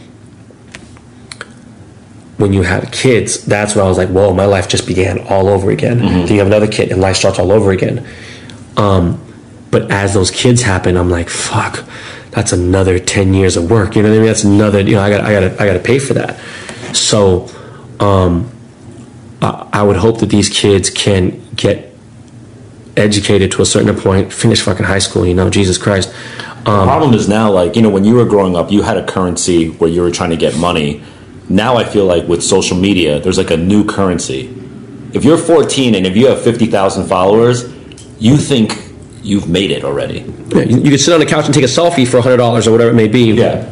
when 2.38 2.52
you 2.52 2.64
have 2.64 2.92
kids, 2.92 3.46
that's 3.46 3.76
when 3.76 3.86
I 3.86 3.88
was 3.88 3.98
like, 3.98 4.10
whoa, 4.10 4.34
my 4.34 4.46
life 4.46 4.68
just 4.68 4.86
began 4.86 5.20
all 5.28 5.48
over 5.48 5.72
again. 5.72 6.00
Then 6.00 6.28
you 6.28 6.40
have 6.40 6.48
another 6.48 6.68
kid, 6.68 6.92
and 6.92 7.00
life 7.00 7.16
starts 7.16 7.40
all 7.40 7.52
over 7.52 7.72
again. 7.72 8.06
Um, 8.78 9.22
but 9.72 9.90
as 9.92 10.14
those 10.14 10.32
kids 10.32 10.62
happen, 10.62 10.98
I'm 10.98 11.10
like, 11.10 11.30
fuck, 11.30 11.86
that's 12.32 12.52
another 12.52 13.00
ten 13.00 13.34
years 13.34 13.56
of 13.56 13.72
work. 13.72 13.96
You 13.96 14.02
know 14.04 14.10
what 14.10 14.16
I 14.16 14.20
mean? 14.20 14.28
That's 14.28 14.44
another, 14.44 14.82
you 14.82 14.96
know, 14.96 15.02
I 15.02 15.10
got, 15.10 15.22
I 15.22 15.32
got, 15.32 15.62
I 15.62 15.66
got 15.66 15.74
to 15.74 15.80
pay 15.80 16.00
for 16.00 16.14
that. 16.16 16.38
So, 16.94 17.50
um, 18.00 18.52
I, 19.42 19.68
I 19.74 19.84
would 19.84 19.98
hope 19.98 20.20
that 20.20 20.30
these 20.30 20.50
kids 20.50 20.90
can 20.90 21.42
get 21.56 21.94
educated 22.98 23.52
to 23.54 23.62
a 23.62 23.66
certain 23.66 23.96
point, 23.96 24.34
finish 24.34 24.62
fucking 24.62 24.86
high 24.86 25.00
school. 25.00 25.26
You 25.26 25.34
know, 25.34 25.50
Jesus 25.50 25.78
Christ. 25.78 26.14
The 26.66 26.72
problem 26.86 27.14
is 27.14 27.30
now, 27.30 27.52
like, 27.52 27.76
you 27.76 27.82
know, 27.82 27.90
when 27.90 28.06
you 28.06 28.16
were 28.16 28.26
growing 28.26 28.56
up, 28.56 28.72
you 28.72 28.82
had 28.82 28.98
a 28.98 29.06
currency 29.06 29.70
where 29.70 29.90
you 29.90 30.02
were 30.02 30.10
trying 30.12 30.32
to 30.32 30.38
get 30.38 30.58
money. 30.58 31.04
Now 31.50 31.78
I 31.78 31.84
feel 31.84 32.06
like 32.06 32.28
with 32.28 32.44
social 32.44 32.78
media, 32.78 33.20
there's 33.20 33.38
like 33.38 33.52
a 33.52 33.58
new 33.58 33.86
currency. 33.86 34.48
If 35.14 35.24
you're 35.24 35.38
14 35.38 35.96
and 35.96 36.06
if 36.06 36.16
you 36.18 36.28
have 36.28 36.42
50,000 36.42 37.08
followers, 37.08 37.72
you 38.20 38.36
think 38.38 38.74
you've 39.22 39.48
made 39.48 39.72
it 39.72 39.84
already. 39.84 40.20
Yeah, 40.50 40.64
you, 40.64 40.80
you 40.80 40.90
could 40.92 41.00
sit 41.00 41.14
on 41.14 41.20
the 41.20 41.26
couch 41.26 41.46
and 41.46 41.54
take 41.54 41.64
a 41.64 41.68
selfie 41.68 42.08
for 42.08 42.22
hundred 42.22 42.38
dollars 42.38 42.68
or 42.68 42.72
whatever 42.72 42.92
it 42.92 42.96
may 42.96 43.08
be. 43.08 43.32
Yeah. 43.32 43.72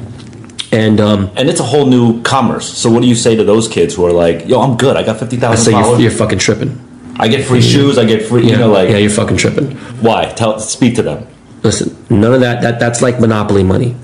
And 0.72 1.00
um, 1.00 1.30
And 1.36 1.50
it's 1.50 1.60
a 1.60 1.64
whole 1.64 1.86
new 1.86 2.22
commerce. 2.24 2.68
So 2.78 2.90
what 2.92 3.02
do 3.02 3.08
you 3.08 3.16
say 3.16 3.36
to 3.36 3.44
those 3.44 3.68
kids 3.68 3.94
who 3.96 4.06
are 4.06 4.12
like, 4.12 4.48
yo, 4.48 4.62
I'm 4.62 4.76
good. 4.78 4.96
I 4.98 5.04
got 5.04 5.20
50,000 5.20 5.52
I 5.52 5.56
say 5.56 5.72
you're, 5.72 5.82
followers. 5.82 6.02
you're 6.02 6.12
fucking 6.12 6.40
tripping. 6.40 6.80
I 7.20 7.28
get 7.28 7.46
free 7.46 7.62
shoes. 7.62 7.98
I 8.00 8.06
get 8.06 8.24
free, 8.26 8.44
Yeah, 8.44 8.52
you 8.54 8.58
know, 8.58 8.72
like, 8.72 8.90
yeah, 8.90 8.98
you're 8.98 9.12
fucking 9.12 9.38
tripping. 9.38 9.72
why? 10.02 10.26
Tell, 10.36 10.60
speak 10.60 10.96
to 10.96 11.04
them. 11.04 11.28
Listen, 11.62 11.96
none 12.10 12.34
of 12.34 12.40
that. 12.42 12.62
That 12.62 12.80
that's 12.80 13.02
like 13.04 13.20
monopoly 13.20 13.64
money. 13.64 13.96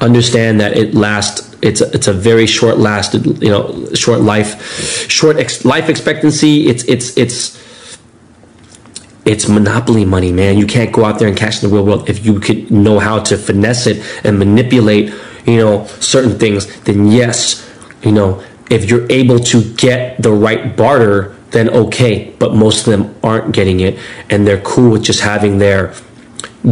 Understand 0.00 0.60
that 0.60 0.76
it 0.76 0.94
lasts. 0.94 1.54
It's 1.62 1.82
a, 1.82 1.90
it's 1.92 2.08
a 2.08 2.12
very 2.12 2.46
short 2.46 2.78
lasted, 2.78 3.42
you 3.42 3.50
know, 3.50 3.86
short 3.94 4.20
life, 4.20 5.10
short 5.10 5.36
ex, 5.36 5.64
life 5.64 5.88
expectancy. 5.88 6.68
It's 6.68 6.84
it's 6.84 7.16
it's 7.18 7.60
it's 9.26 9.48
monopoly 9.48 10.04
money, 10.04 10.32
man. 10.32 10.56
You 10.56 10.66
can't 10.66 10.90
go 10.90 11.04
out 11.04 11.18
there 11.18 11.28
and 11.28 11.36
cash 11.36 11.62
in 11.62 11.68
the 11.68 11.74
real 11.74 11.84
world 11.84 12.08
if 12.08 12.24
you 12.24 12.40
could 12.40 12.70
know 12.70 12.98
how 12.98 13.20
to 13.20 13.36
finesse 13.36 13.86
it 13.86 14.02
and 14.24 14.38
manipulate, 14.38 15.12
you 15.46 15.58
know, 15.58 15.86
certain 16.00 16.38
things. 16.38 16.80
Then 16.82 17.08
yes, 17.08 17.68
you 18.02 18.12
know, 18.12 18.42
if 18.70 18.88
you're 18.88 19.10
able 19.10 19.38
to 19.38 19.74
get 19.74 20.22
the 20.22 20.32
right 20.32 20.76
barter, 20.76 21.36
then 21.50 21.68
okay. 21.68 22.34
But 22.38 22.54
most 22.54 22.86
of 22.86 22.92
them 22.92 23.14
aren't 23.22 23.52
getting 23.52 23.80
it, 23.80 23.98
and 24.30 24.46
they're 24.46 24.60
cool 24.62 24.92
with 24.92 25.02
just 25.02 25.20
having 25.20 25.58
their 25.58 25.92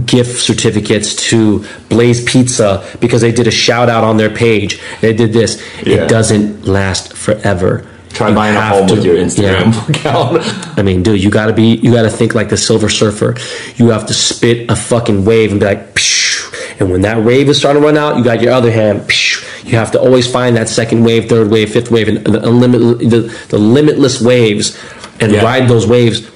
gift 0.05 0.41
certificates 0.41 1.15
to 1.31 1.65
Blaze 1.89 2.23
Pizza 2.25 2.85
because 3.01 3.21
they 3.23 3.33
did 3.33 3.47
a 3.47 3.51
shout 3.51 3.89
out 3.89 4.05
on 4.05 4.17
their 4.19 4.31
page. 4.31 4.81
They 5.01 5.13
did 5.13 5.33
this. 5.33 5.63
Yeah. 5.85 6.05
It 6.05 6.09
doesn't 6.09 6.67
last 6.67 7.15
forever. 7.17 7.87
Try 8.11 8.31
You 8.31 8.35
buying 8.35 8.57
a 8.57 8.61
home 8.67 8.87
to- 8.89 8.95
with 8.95 9.05
your 9.05 9.17
Instagram 9.17 9.73
Yeah. 9.75 9.87
account. 9.89 10.79
I 10.79 10.83
mean, 10.83 11.03
dude, 11.03 11.23
you 11.23 11.31
gotta 11.31 11.53
be, 11.53 11.77
you 11.77 11.93
gotta 11.93 12.11
think 12.11 12.35
like 12.35 12.49
the 12.49 12.57
Silver 12.57 12.89
Surfer. 12.89 13.37
You 13.77 13.91
have 13.91 14.07
to 14.07 14.15
spit 14.15 14.71
a 14.71 14.77
fucking 14.77 15.25
wave 15.25 15.51
and 15.53 15.61
be 15.61 15.67
like, 15.67 15.95
Psh. 15.95 16.81
and 16.81 16.91
when 16.91 17.03
that 17.03 17.23
wave 17.23 17.49
is 17.49 17.59
starting 17.59 17.81
to 17.83 17.87
run 17.87 17.97
out, 17.99 18.17
you 18.17 18.25
got 18.25 18.41
your 18.43 18.53
other 18.53 18.71
hand. 18.71 19.03
Psh. 19.09 19.45
You 19.65 19.77
have 19.77 19.91
to 19.93 20.01
always 20.01 20.27
find 20.31 20.57
that 20.57 20.69
second 20.69 21.05
wave, 21.05 21.29
third 21.29 21.51
wave, 21.51 21.71
fifth 21.73 21.91
wave, 21.91 22.09
and 22.09 22.19
the, 22.25 22.39
the, 22.41 23.37
the 23.51 23.59
limitless 23.59 24.21
waves, 24.21 24.79
and 25.21 25.33
Yeah. 25.33 25.43
ride 25.45 25.69
those 25.69 25.87
waves. 25.87 26.29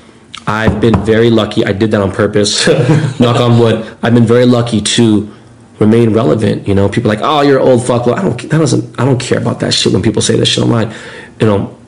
I've 0.46 0.80
been 0.80 1.04
very 1.04 1.30
lucky. 1.30 1.64
I 1.64 1.72
did 1.72 1.90
that 1.92 2.00
on 2.00 2.12
purpose. 2.12 2.66
Knock 3.20 3.40
on 3.40 3.58
wood. 3.58 3.96
I've 4.02 4.14
been 4.14 4.26
very 4.26 4.46
lucky 4.46 4.80
to 4.80 5.32
remain 5.78 6.12
relevant. 6.12 6.66
You 6.66 6.74
know, 6.74 6.88
people 6.88 7.10
are 7.10 7.14
like, 7.14 7.24
oh, 7.24 7.42
you're 7.42 7.60
an 7.60 7.68
old 7.68 7.84
fuck. 7.86 8.06
Well, 8.06 8.14
I 8.16 8.22
don't. 8.22 8.40
That 8.42 8.58
doesn't. 8.58 8.98
I 9.00 9.04
don't 9.04 9.20
care 9.20 9.38
about 9.38 9.60
that 9.60 9.72
shit 9.72 9.92
when 9.92 10.02
people 10.02 10.22
say 10.22 10.36
that 10.36 10.46
shit 10.46 10.64
online. 10.64 10.94
You 11.40 11.46
know, 11.46 11.78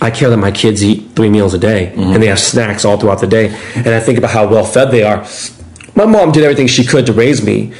I 0.00 0.10
care 0.10 0.28
that 0.30 0.36
my 0.36 0.50
kids 0.50 0.84
eat 0.84 1.10
three 1.14 1.30
meals 1.30 1.54
a 1.54 1.58
day 1.58 1.92
mm-hmm. 1.94 2.12
and 2.12 2.22
they 2.22 2.26
have 2.26 2.40
snacks 2.40 2.84
all 2.84 2.98
throughout 2.98 3.20
the 3.20 3.26
day. 3.26 3.48
And 3.74 3.88
I 3.88 4.00
think 4.00 4.18
about 4.18 4.30
how 4.30 4.46
well 4.48 4.64
fed 4.64 4.90
they 4.90 5.02
are. 5.02 5.26
My 5.96 6.06
mom 6.06 6.32
did 6.32 6.42
everything 6.42 6.66
she 6.66 6.84
could 6.84 7.06
to 7.06 7.12
raise 7.12 7.44
me. 7.44 7.72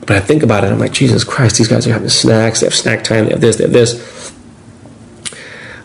But 0.00 0.16
I 0.16 0.20
think 0.20 0.42
about 0.42 0.64
it, 0.64 0.72
I'm 0.72 0.78
like, 0.78 0.92
Jesus 0.92 1.22
Christ, 1.22 1.58
these 1.58 1.68
guys 1.68 1.86
are 1.86 1.92
having 1.92 2.08
snacks. 2.08 2.60
They 2.60 2.66
have 2.66 2.74
snack 2.74 3.04
time. 3.04 3.24
They 3.24 3.32
have 3.32 3.42
this, 3.42 3.56
they 3.56 3.64
have 3.64 3.74
this. 3.74 4.17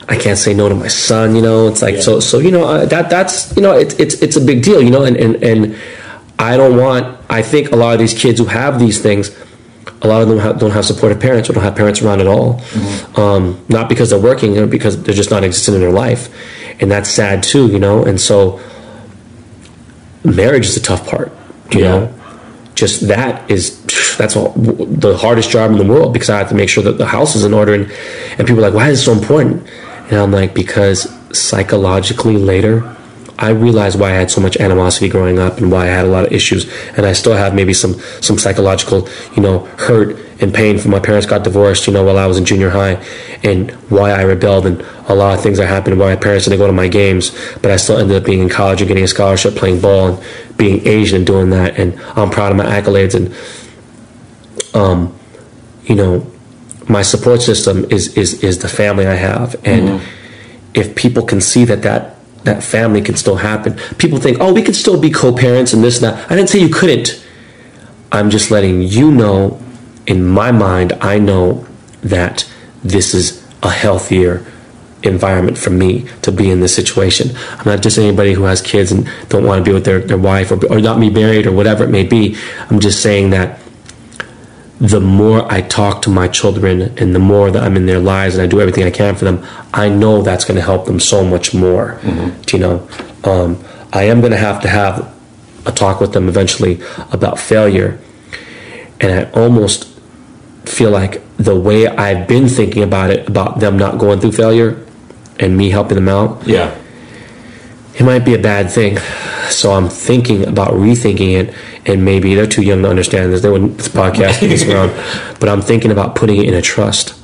I 0.10 0.18
can't 0.18 0.38
say 0.38 0.54
no 0.54 0.68
to 0.70 0.76
my 0.76 0.90
son, 0.90 1.36
you 1.36 1.42
know. 1.42 1.68
It's 1.68 1.82
like 1.82 1.98
so, 1.98 2.20
so 2.20 2.40
you 2.40 2.52
know 2.52 2.66
uh, 2.66 2.86
that 2.88 3.10
that's 3.10 3.56
you 3.56 3.62
know 3.62 3.72
it's 3.78 3.94
it's 3.96 4.16
it's 4.16 4.36
a 4.36 4.42
big 4.42 4.62
deal, 4.64 4.82
you 4.82 4.90
know. 4.92 5.04
And 5.04 5.16
and 5.18 5.42
and 5.44 5.78
I 6.40 6.58
don't 6.58 6.78
want. 6.78 7.18
I 7.30 7.42
think 7.42 7.72
a 7.72 7.76
lot 7.76 7.94
of 7.94 8.00
these 8.00 8.14
kids 8.14 8.40
who 8.40 8.46
have 8.46 8.80
these 8.80 9.02
things, 9.02 9.32
a 10.02 10.08
lot 10.08 10.22
of 10.22 10.28
them 10.28 10.40
have, 10.40 10.60
don't 10.60 10.72
have 10.72 10.86
supportive 10.86 11.20
parents 11.22 11.50
or 11.50 11.54
don't 11.54 11.64
have 11.64 11.76
parents 11.76 12.02
around 12.02 12.20
at 12.20 12.28
all. 12.28 12.62
Um, 13.16 13.64
not 13.70 13.88
because 13.88 14.10
they're 14.10 14.20
working, 14.20 14.58
or 14.58 14.68
because 14.68 15.02
they're 15.04 15.16
just 15.16 15.32
not 15.32 15.44
existing 15.44 15.76
in 15.76 15.82
their 15.82 15.92
life, 15.92 16.30
and 16.82 16.92
that's 16.92 17.10
sad 17.10 17.42
too, 17.42 17.68
you 17.68 17.80
know. 17.80 18.04
And 18.04 18.20
so, 18.20 18.60
marriage 20.24 20.66
is 20.66 20.76
the 20.76 20.82
tough 20.82 21.08
part, 21.08 21.32
you 21.72 21.82
Yeah. 21.82 21.90
know. 21.90 22.14
Just 22.76 23.08
that 23.08 23.50
is 23.52 23.80
that's 24.18 24.36
all 24.36 24.50
the 24.58 25.16
hardest 25.16 25.50
job 25.52 25.72
in 25.72 25.78
the 25.78 25.86
world 25.86 26.12
because 26.12 26.30
I 26.30 26.38
have 26.40 26.50
to 26.50 26.56
make 26.56 26.70
sure 26.70 26.84
that 26.84 26.98
the 26.98 27.06
house 27.06 27.36
is 27.36 27.46
in 27.46 27.54
order, 27.54 27.74
and 27.74 27.90
and 28.38 28.48
people 28.48 28.60
are 28.66 28.70
like, 28.70 28.74
why 28.74 28.90
is 28.90 29.00
it 29.00 29.04
so 29.04 29.12
important? 29.14 29.64
And 30.14 30.22
I'm 30.22 30.32
like, 30.32 30.54
because 30.54 31.12
psychologically 31.36 32.38
later, 32.38 32.96
I 33.40 33.50
realized 33.50 34.00
why 34.00 34.12
I 34.12 34.14
had 34.14 34.30
so 34.30 34.42
much 34.42 34.58
animosity 34.58 35.10
growing 35.10 35.40
up 35.40 35.58
and 35.58 35.72
why 35.72 35.86
I 35.86 35.88
had 35.88 36.06
a 36.06 36.08
lot 36.08 36.24
of 36.24 36.32
issues, 36.32 36.72
and 36.96 37.04
I 37.04 37.14
still 37.14 37.34
have 37.34 37.56
maybe 37.56 37.74
some 37.74 38.00
some 38.22 38.38
psychological, 38.38 39.10
you 39.36 39.42
know, 39.42 39.66
hurt 39.82 40.20
and 40.40 40.54
pain 40.54 40.78
from 40.78 40.92
my 40.92 41.00
parents 41.00 41.26
got 41.26 41.44
divorced, 41.44 41.88
you 41.88 41.94
know, 41.94 42.04
while 42.04 42.20
I 42.20 42.28
was 42.28 42.38
in 42.38 42.46
junior 42.46 42.70
high, 42.70 43.04
and 43.42 43.72
why 43.90 44.12
I 44.12 44.22
rebelled 44.22 44.68
and 44.68 44.82
a 45.08 45.16
lot 45.16 45.36
of 45.36 45.42
things 45.42 45.58
that 45.58 45.66
happened. 45.66 46.00
Why 46.00 46.14
my 46.14 46.16
parents 46.16 46.46
didn't 46.46 46.60
go 46.60 46.68
to 46.68 46.74
my 46.74 46.90
games, 46.90 47.32
but 47.64 47.72
I 47.72 47.78
still 47.78 47.98
ended 47.98 48.16
up 48.16 48.24
being 48.24 48.40
in 48.40 48.50
college 48.50 48.82
and 48.82 48.88
getting 48.88 49.04
a 49.04 49.08
scholarship, 49.08 49.56
playing 49.56 49.82
ball, 49.82 50.10
and 50.10 50.58
being 50.58 50.88
Asian 50.88 51.18
and 51.18 51.26
doing 51.26 51.50
that. 51.50 51.80
And 51.80 52.00
I'm 52.16 52.30
proud 52.30 52.52
of 52.52 52.58
my 52.58 52.66
accolades 52.66 53.16
and 53.16 53.34
um, 54.76 55.18
you 55.86 55.96
know, 55.96 56.32
my 56.90 57.02
support 57.02 57.42
system 57.42 57.86
is 57.90 58.18
is 58.18 58.44
is 58.44 58.60
the 58.60 58.70
family 58.70 59.08
I 59.08 59.16
have, 59.16 59.56
and 59.66 59.90
mm-hmm. 59.90 60.70
if 60.74 60.96
people 60.96 61.24
can 61.24 61.42
see 61.42 61.66
that 61.66 61.82
that 61.84 62.18
that 62.44 62.64
family 62.64 63.02
can 63.02 63.16
still 63.16 63.38
happen, 63.38 63.76
people 63.98 64.20
think, 64.20 64.38
oh, 64.40 64.54
we 64.54 64.62
could 64.62 64.76
still 64.76 65.00
be 65.00 65.10
co-parents 65.10 65.74
and 65.74 65.84
this 65.84 66.02
and 66.02 66.14
that. 66.14 66.32
I 66.32 66.36
didn't 66.36 66.50
say 66.50 66.60
you 66.60 66.70
couldn't. 66.70 67.24
I'm 68.12 68.30
just 68.30 68.52
letting 68.52 68.82
you 68.82 69.12
know, 69.12 69.62
in 70.08 70.28
my 70.28 70.52
mind, 70.52 70.94
I 71.00 71.20
know 71.20 71.66
that 72.02 72.50
this 72.84 73.14
is 73.14 73.42
a 73.64 73.70
healthier 73.70 74.46
environment 75.04 75.58
for 75.58 75.70
me 75.70 76.08
to 76.22 76.32
be 76.32 76.50
in 76.50 76.60
this 76.60 76.76
situation. 76.76 77.36
I'm 77.50 77.66
not 77.66 77.82
just 77.82 77.98
anybody 77.98 78.34
who 78.34 78.44
has 78.44 78.62
kids 78.62 78.92
and 78.92 79.10
don't 79.30 79.46
want 79.46 79.64
to 79.64 79.70
be 79.70 79.74
with 79.74 79.86
their, 79.86 80.00
their 80.00 80.18
wife 80.18 80.52
or, 80.52 80.66
or 80.72 80.80
not 80.80 81.00
be 81.00 81.10
married 81.10 81.48
or 81.48 81.52
whatever 81.52 81.84
it 81.84 81.90
may 81.90 82.04
be. 82.04 82.38
I'm 82.70 82.80
just 82.80 83.02
saying 83.02 83.32
that 83.32 83.60
the 84.84 85.00
more 85.00 85.50
I 85.50 85.62
talk 85.62 86.02
to 86.02 86.10
my 86.10 86.28
children 86.28 86.82
and 86.98 87.16
the 87.16 87.20
more 87.20 87.50
that 87.50 87.64
I'm 87.64 87.78
in 87.78 87.86
their 87.86 88.00
lives 88.00 88.36
and 88.36 88.44
I 88.44 88.48
do 88.48 88.60
everything 88.60 88.84
I 88.84 88.92
can 88.92 89.16
for 89.16 89.24
them, 89.24 89.42
I 89.74 89.88
know 89.88 90.22
that's 90.22 90.44
going 90.44 90.58
to 90.58 90.62
help 90.62 90.86
them 90.88 91.00
so 91.00 91.24
much 91.24 91.54
more. 91.54 92.02
You 92.52 92.60
know, 92.60 92.88
um, 93.24 93.64
I 93.94 94.04
am 94.04 94.20
going 94.20 94.34
to 94.34 94.38
have 94.50 94.62
to 94.64 94.68
have 94.68 95.10
a 95.66 95.72
talk 95.72 96.02
with 96.02 96.12
them 96.12 96.28
eventually 96.28 96.82
about 97.14 97.40
failure. 97.40 97.98
And 99.00 99.12
I 99.26 99.32
almost 99.32 99.88
feel 100.66 100.92
like 100.92 101.22
the 101.38 101.58
way 101.58 101.88
I've 101.88 102.28
been 102.28 102.50
thinking 102.50 102.84
about 102.84 103.10
it, 103.10 103.26
about 103.30 103.62
them 103.62 103.78
not 103.78 103.98
going 104.00 104.20
through 104.20 104.34
failure 104.34 104.86
and 105.40 105.56
me 105.56 105.70
helping 105.70 105.96
them 105.96 106.10
out, 106.10 106.46
Yeah. 106.46 106.76
It 107.96 108.04
might 108.04 108.20
be 108.26 108.34
a 108.34 108.40
bad 108.40 108.70
thing. 108.72 108.98
So 109.50 109.72
I'm 109.72 109.90
thinking 109.90 110.48
about 110.48 110.72
rethinking 110.74 111.34
it, 111.40 111.54
and 111.86 112.04
maybe 112.04 112.34
they're 112.36 112.48
too 112.48 112.64
young 112.64 112.82
to 112.84 112.90
understand 112.90 113.32
this. 113.32 113.42
They 113.42 113.50
wouldn't 113.50 113.78
this 113.78 113.88
podcast 113.90 114.40
this 114.40 114.64
around, 114.68 114.92
but 115.40 115.50
I'm 115.50 115.62
thinking 115.62 115.92
about 115.92 116.16
putting 116.16 116.38
it 116.38 116.48
in 116.48 116.54
a 116.54 116.62
trust 116.62 117.20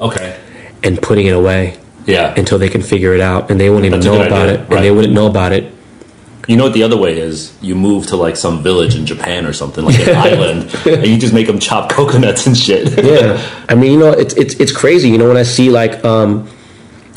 Okay. 0.00 0.36
and 0.82 1.00
putting 1.00 1.26
it 1.26 1.34
away 1.34 1.78
Yeah. 2.06 2.34
until 2.36 2.58
they 2.58 2.68
can 2.68 2.82
figure 2.82 3.14
it 3.14 3.20
out, 3.20 3.50
and 3.50 3.58
they 3.60 3.70
won't 3.70 3.84
even 3.84 4.00
That's 4.00 4.06
know 4.06 4.22
about 4.26 4.48
idea, 4.48 4.62
it, 4.64 4.70
and 4.72 4.84
they 4.84 4.90
wouldn't 4.90 5.14
know 5.14 5.26
about 5.26 5.52
it. 5.52 5.72
You 6.48 6.56
know 6.56 6.64
what 6.64 6.72
the 6.74 6.82
other 6.82 6.96
way 6.96 7.18
is? 7.20 7.56
You 7.62 7.76
move 7.76 8.08
to 8.08 8.16
like 8.16 8.36
some 8.36 8.64
village 8.64 8.96
in 8.96 9.06
Japan 9.06 9.46
or 9.46 9.52
something, 9.52 9.84
like 9.84 10.00
an 10.00 10.16
island, 10.30 10.74
and 10.86 11.06
you 11.06 11.16
just 11.16 11.32
make 11.32 11.46
them 11.46 11.60
chop 11.60 11.88
coconuts 11.90 12.46
and 12.48 12.56
shit. 12.56 13.02
Yeah, 13.02 13.40
I 13.68 13.76
mean, 13.76 13.92
you 13.92 13.98
know, 13.98 14.10
it's 14.10 14.34
it's 14.34 14.54
it's 14.56 14.72
crazy. 14.72 15.08
You 15.08 15.18
know, 15.18 15.28
when 15.28 15.36
I 15.36 15.44
see 15.44 15.70
like, 15.70 16.04
um, 16.04 16.48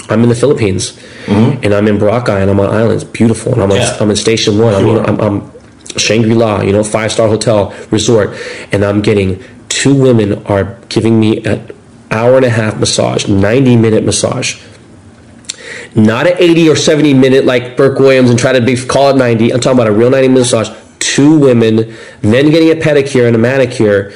I'm 0.10 0.22
in 0.24 0.30
the 0.30 0.36
Philippines, 0.36 0.91
mm-hmm. 1.26 1.64
and 1.64 1.74
I'm 1.74 1.88
in 1.88 1.97
Boracay, 1.97 2.41
and 2.41 2.49
I'm 2.49 2.60
on 2.60 2.70
islands, 2.70 3.03
beautiful, 3.03 3.53
and 3.53 3.64
I'm 3.64 3.72
on, 3.72 3.78
Yeah. 3.78 3.97
I'm 3.99 4.10
in 4.10 4.16
Station 4.16 4.60
One. 4.60 4.74
I'm, 4.74 4.82
Sure. 4.82 5.03
I'm, 5.03 5.20
I'm 5.20 5.51
Shangri 5.97 6.34
La, 6.34 6.62
you 6.62 6.74
know, 6.74 6.84
five 6.84 7.12
star 7.12 7.28
hotel 7.28 7.74
resort, 7.91 8.38
and 8.72 8.84
I'm 8.84 9.01
getting 9.01 9.43
two 9.70 9.93
women 9.93 10.45
are 10.45 10.78
giving 10.89 11.20
me 11.20 11.43
an 11.45 11.72
hour 12.12 12.38
and 12.38 12.45
a 12.45 12.49
half 12.49 12.80
massage, 12.80 13.28
90 13.28 13.76
minute 13.78 14.03
massage. 14.03 14.62
Not 15.95 16.28
an 16.28 16.34
80 16.38 16.70
or 16.70 16.76
70 16.76 17.14
minute 17.14 17.45
like 17.45 17.78
Burke 17.78 17.99
Williams 17.99 18.30
and 18.30 18.38
try 18.38 18.51
to 18.51 18.62
be 18.62 18.76
call 18.76 19.10
it 19.10 19.18
90. 19.18 19.53
I'm 19.53 19.60
talking 19.60 19.78
about 19.78 19.88
a 19.88 19.93
real 19.93 20.10
90 20.10 20.28
minute 20.28 20.39
massage. 20.41 20.70
Two 20.99 21.39
women, 21.39 21.95
then 22.22 22.49
getting 22.49 22.70
a 22.72 22.82
pedicure 22.82 23.28
and 23.28 23.36
a 23.36 23.39
manicure, 23.39 24.12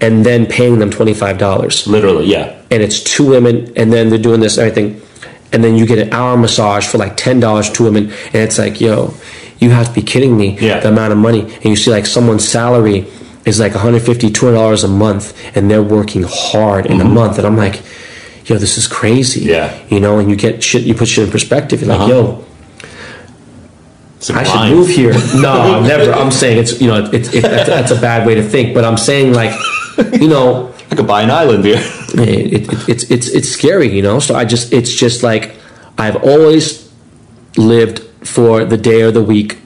and 0.00 0.24
then 0.24 0.46
paying 0.46 0.78
them 0.78 0.90
$25 0.90 1.86
Literally, 1.86 2.26
yeah. 2.26 2.60
and 2.70 2.82
it's 2.82 3.00
two 3.00 3.28
women, 3.28 3.72
and 3.76 3.92
then 3.92 4.08
they're 4.10 4.18
doing 4.18 4.40
this 4.40 4.58
and 4.58 4.68
everything, 4.68 5.00
and 5.54 5.62
then 5.64 5.76
you 5.76 5.86
get 5.86 5.98
an 5.98 6.12
hour 6.12 6.36
massage 6.36 6.86
for 6.86 6.98
like 6.98 7.16
ten 7.16 7.40
dollars, 7.40 7.70
to 7.70 7.84
women, 7.84 8.04
and 8.32 8.34
it's 8.46 8.58
like, 8.58 8.80
yo, 8.80 9.14
you 9.60 9.70
have 9.70 9.88
to 9.88 9.94
be 9.94 10.02
kidding 10.02 10.36
me. 10.36 10.58
Yeah. 10.58 10.80
The 10.80 10.88
amount 10.88 11.12
of 11.12 11.18
money, 11.18 11.42
and 11.42 11.64
you 11.64 11.76
see 11.76 11.90
like 11.90 12.06
someone's 12.06 12.46
salary 12.46 13.06
is 13.46 13.60
like 13.60 13.72
150 13.72 14.30
200 14.30 14.58
dollars 14.58 14.84
a 14.84 14.88
month, 14.88 15.32
and 15.56 15.70
they're 15.70 15.82
working 15.82 16.24
hard 16.26 16.86
in 16.86 17.00
a 17.00 17.04
month, 17.04 17.38
and 17.38 17.46
I'm 17.46 17.56
like, 17.56 17.76
yo, 18.46 18.56
this 18.58 18.76
is 18.76 18.86
crazy. 18.86 19.40
Mm-hmm. 19.42 19.50
Yeah. 19.50 19.86
You 19.88 20.00
know, 20.00 20.18
and 20.18 20.28
you 20.28 20.36
get 20.36 20.62
shit, 20.62 20.82
you 20.82 20.94
put 20.94 21.08
shit 21.08 21.24
in 21.26 21.30
perspective. 21.30 21.80
You're 21.80 21.90
like, 21.96 22.00
Uh-huh. 22.00 22.12
yo, 22.12 22.44
I 24.34 24.42
should 24.42 24.74
move 24.76 24.88
here. 24.88 25.12
No, 25.34 25.80
never. 25.82 26.12
I'm 26.12 26.30
saying 26.30 26.58
it's 26.58 26.80
you 26.80 26.88
know 26.88 27.08
it's 27.12 27.32
it, 27.32 27.42
that's, 27.42 27.68
that's 27.68 27.90
a 27.92 28.00
bad 28.00 28.26
way 28.26 28.34
to 28.34 28.42
think, 28.42 28.74
but 28.74 28.84
I'm 28.84 28.96
saying 28.96 29.32
like, 29.32 29.52
you 30.20 30.28
know. 30.28 30.72
I 30.90 30.96
could 30.96 31.06
buy 31.08 31.22
an 31.22 31.30
island 31.30 31.64
here. 31.64 31.80
It, 32.18 32.52
it, 32.52 32.88
it's 32.88 33.10
it's 33.10 33.28
it's 33.28 33.48
scary, 33.48 33.94
you 33.94 34.02
know. 34.02 34.18
So 34.18 34.34
I 34.34 34.44
just 34.44 34.72
it's 34.72 34.92
just 34.92 35.22
like 35.22 35.56
I've 35.98 36.16
always 36.16 36.92
lived 37.56 38.00
for 38.26 38.64
the 38.64 38.76
day 38.76 39.02
or 39.02 39.10
the 39.10 39.22
week, 39.22 39.58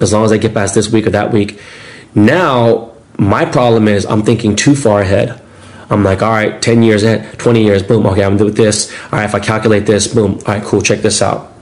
as 0.00 0.12
long 0.12 0.24
as 0.24 0.32
I 0.32 0.38
get 0.38 0.54
past 0.54 0.74
this 0.74 0.90
week 0.90 1.06
or 1.06 1.10
that 1.10 1.32
week. 1.32 1.60
Now 2.14 2.92
my 3.18 3.44
problem 3.44 3.88
is 3.88 4.04
I'm 4.06 4.22
thinking 4.22 4.56
too 4.56 4.74
far 4.74 5.00
ahead. 5.00 5.40
I'm 5.90 6.02
like, 6.02 6.22
all 6.22 6.30
right, 6.30 6.60
ten 6.62 6.82
years 6.82 7.02
ahead, 7.02 7.38
twenty 7.38 7.62
years, 7.64 7.82
boom. 7.82 8.06
Okay, 8.06 8.24
I'm 8.24 8.36
gonna 8.36 8.50
do 8.50 8.56
this. 8.56 8.92
All 9.04 9.18
right, 9.18 9.24
if 9.24 9.34
I 9.34 9.40
calculate 9.40 9.86
this, 9.86 10.06
boom. 10.12 10.34
All 10.46 10.54
right, 10.54 10.62
cool. 10.62 10.80
Check 10.80 11.00
this 11.00 11.20
out. 11.20 11.52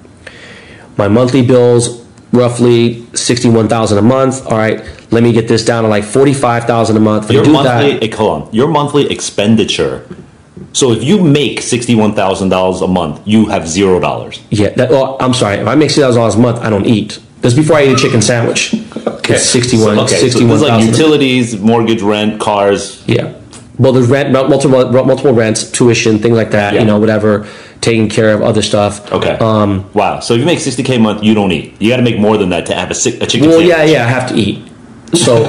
My 0.97 1.09
monthly 1.09 1.43
bills 1.43 2.00
roughly 2.33 3.05
sixty-one 3.15 3.69
thousand 3.69 3.99
a 3.99 4.03
month. 4.03 4.47
All 4.47 4.57
right, 4.59 4.83
let 5.11 5.23
me 5.23 5.33
get 5.33 5.49
this 5.49 5.65
down 5.65 5.85
to 5.85 5.89
like 5.89 6.05
forty-five 6.05 6.65
thousand 6.65 6.97
a 6.97 7.01
month. 7.01 7.27
If 7.27 7.33
Your 7.33 7.45
do 7.45 7.53
monthly, 7.53 7.99
that- 7.99 8.15
hold 8.15 8.43
on. 8.49 8.55
Your 8.55 8.69
monthly 8.69 9.11
expenditure. 9.11 10.07
So 10.73 10.93
if 10.93 11.03
you 11.03 11.23
make 11.23 11.61
sixty-one 11.63 12.15
thousand 12.15 12.51
dollars 12.51 12.81
a 12.81 12.87
month, 12.89 13.21
you 13.27 13.47
have 13.47 13.67
zero 13.69 13.99
dollars. 13.99 14.41
Yeah, 14.51 14.71
that, 14.71 14.91
well, 14.91 15.17
I'm 15.21 15.35
sorry. 15.35 15.57
If 15.57 15.67
I 15.67 15.75
make 15.75 15.91
six 15.91 16.01
thousand 16.03 16.21
dollars 16.21 16.37
a 16.37 16.39
month, 16.39 16.59
I 16.59 16.71
don't 16.71 16.87
eat. 16.87 17.19
That's 17.41 17.55
before 17.55 17.77
I 17.77 17.85
eat 17.87 17.95
a 17.95 17.97
chicken 17.97 18.23
sandwich. 18.23 18.75
It's 18.75 19.45
sixty-one. 19.45 19.97
So, 19.97 20.03
okay, 20.05 20.15
so 20.17 20.21
sixty-one 20.23 20.49
there's 20.61 20.63
like 20.63 20.85
utilities, 20.87 21.59
mortgage, 21.59 22.03
rent, 22.03 22.41
cars. 22.41 23.03
Yeah. 23.09 23.35
Well, 23.79 23.93
there's 23.93 24.09
rent, 24.09 24.31
multiple 24.33 24.93
multiple 24.93 25.33
rents, 25.33 25.71
tuition, 25.71 26.19
things 26.19 26.37
like 26.37 26.51
that. 26.51 26.75
Yeah. 26.75 26.81
You 26.81 26.87
know, 26.87 26.99
whatever. 26.99 27.49
Taking 27.81 28.09
care 28.11 28.35
of 28.35 28.43
other 28.43 28.61
stuff. 28.63 29.11
Okay. 29.11 29.39
Um. 29.41 29.91
wow. 29.95 30.21
So 30.21 30.35
if 30.35 30.41
you 30.41 30.47
make 30.47 30.59
sixty 30.59 30.83
k 30.83 30.97
a 30.97 30.99
month, 30.99 31.23
you 31.23 31.33
don't 31.35 31.51
eat. 31.51 31.81
You 31.81 31.89
got 31.89 31.97
to 31.97 32.03
make 32.03 32.19
more 32.19 32.37
than 32.37 32.51
that 32.51 32.67
to 32.67 32.75
have 32.75 32.91
a, 32.91 32.95
si- 32.95 33.19
a 33.21 33.27
chicken. 33.27 33.49
Well, 33.49 33.59
sandwich. 33.61 33.77
yeah, 33.79 33.85
yeah. 33.85 34.05
I 34.05 34.09
have 34.09 34.29
to 34.29 34.35
eat. 34.35 34.71
So, 35.15 35.47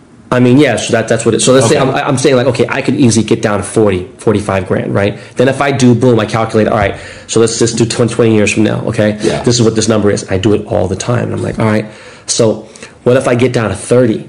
I 0.30 0.40
mean, 0.40 0.58
yeah. 0.58 0.76
So 0.76 0.92
that 0.92 1.08
that's 1.08 1.24
what 1.24 1.32
it. 1.34 1.40
So 1.40 1.54
let's 1.54 1.68
say 1.68 1.78
I'm, 1.78 1.88
I'm 1.94 2.18
saying 2.18 2.36
like, 2.36 2.48
okay, 2.48 2.66
I 2.68 2.82
could 2.82 2.96
easily 2.96 3.24
get 3.24 3.40
down 3.40 3.58
to 3.58 3.64
40, 3.64 4.04
45 4.18 4.66
grand, 4.66 4.94
right? 4.94 5.18
Then 5.36 5.48
if 5.48 5.62
I 5.62 5.72
do, 5.72 5.94
boom, 5.94 6.20
I 6.20 6.26
calculate. 6.26 6.68
All 6.68 6.76
right. 6.76 7.00
So 7.28 7.40
let's 7.40 7.58
just 7.58 7.78
do 7.78 7.86
20, 7.86 8.12
20 8.12 8.34
years 8.34 8.52
from 8.52 8.64
now. 8.64 8.84
Okay. 8.88 9.18
Yeah. 9.22 9.42
This 9.42 9.58
is 9.58 9.62
what 9.62 9.74
this 9.74 9.88
number 9.88 10.10
is. 10.10 10.30
I 10.30 10.36
do 10.36 10.52
it 10.52 10.66
all 10.66 10.86
the 10.86 10.96
time, 10.96 11.24
and 11.24 11.32
I'm 11.34 11.42
like, 11.42 11.58
all 11.58 11.64
right. 11.66 11.86
So 12.26 12.62
what 13.04 13.16
if 13.16 13.26
I 13.26 13.36
get 13.36 13.52
down 13.54 13.70
to 13.70 13.76
thirty? 13.76 14.28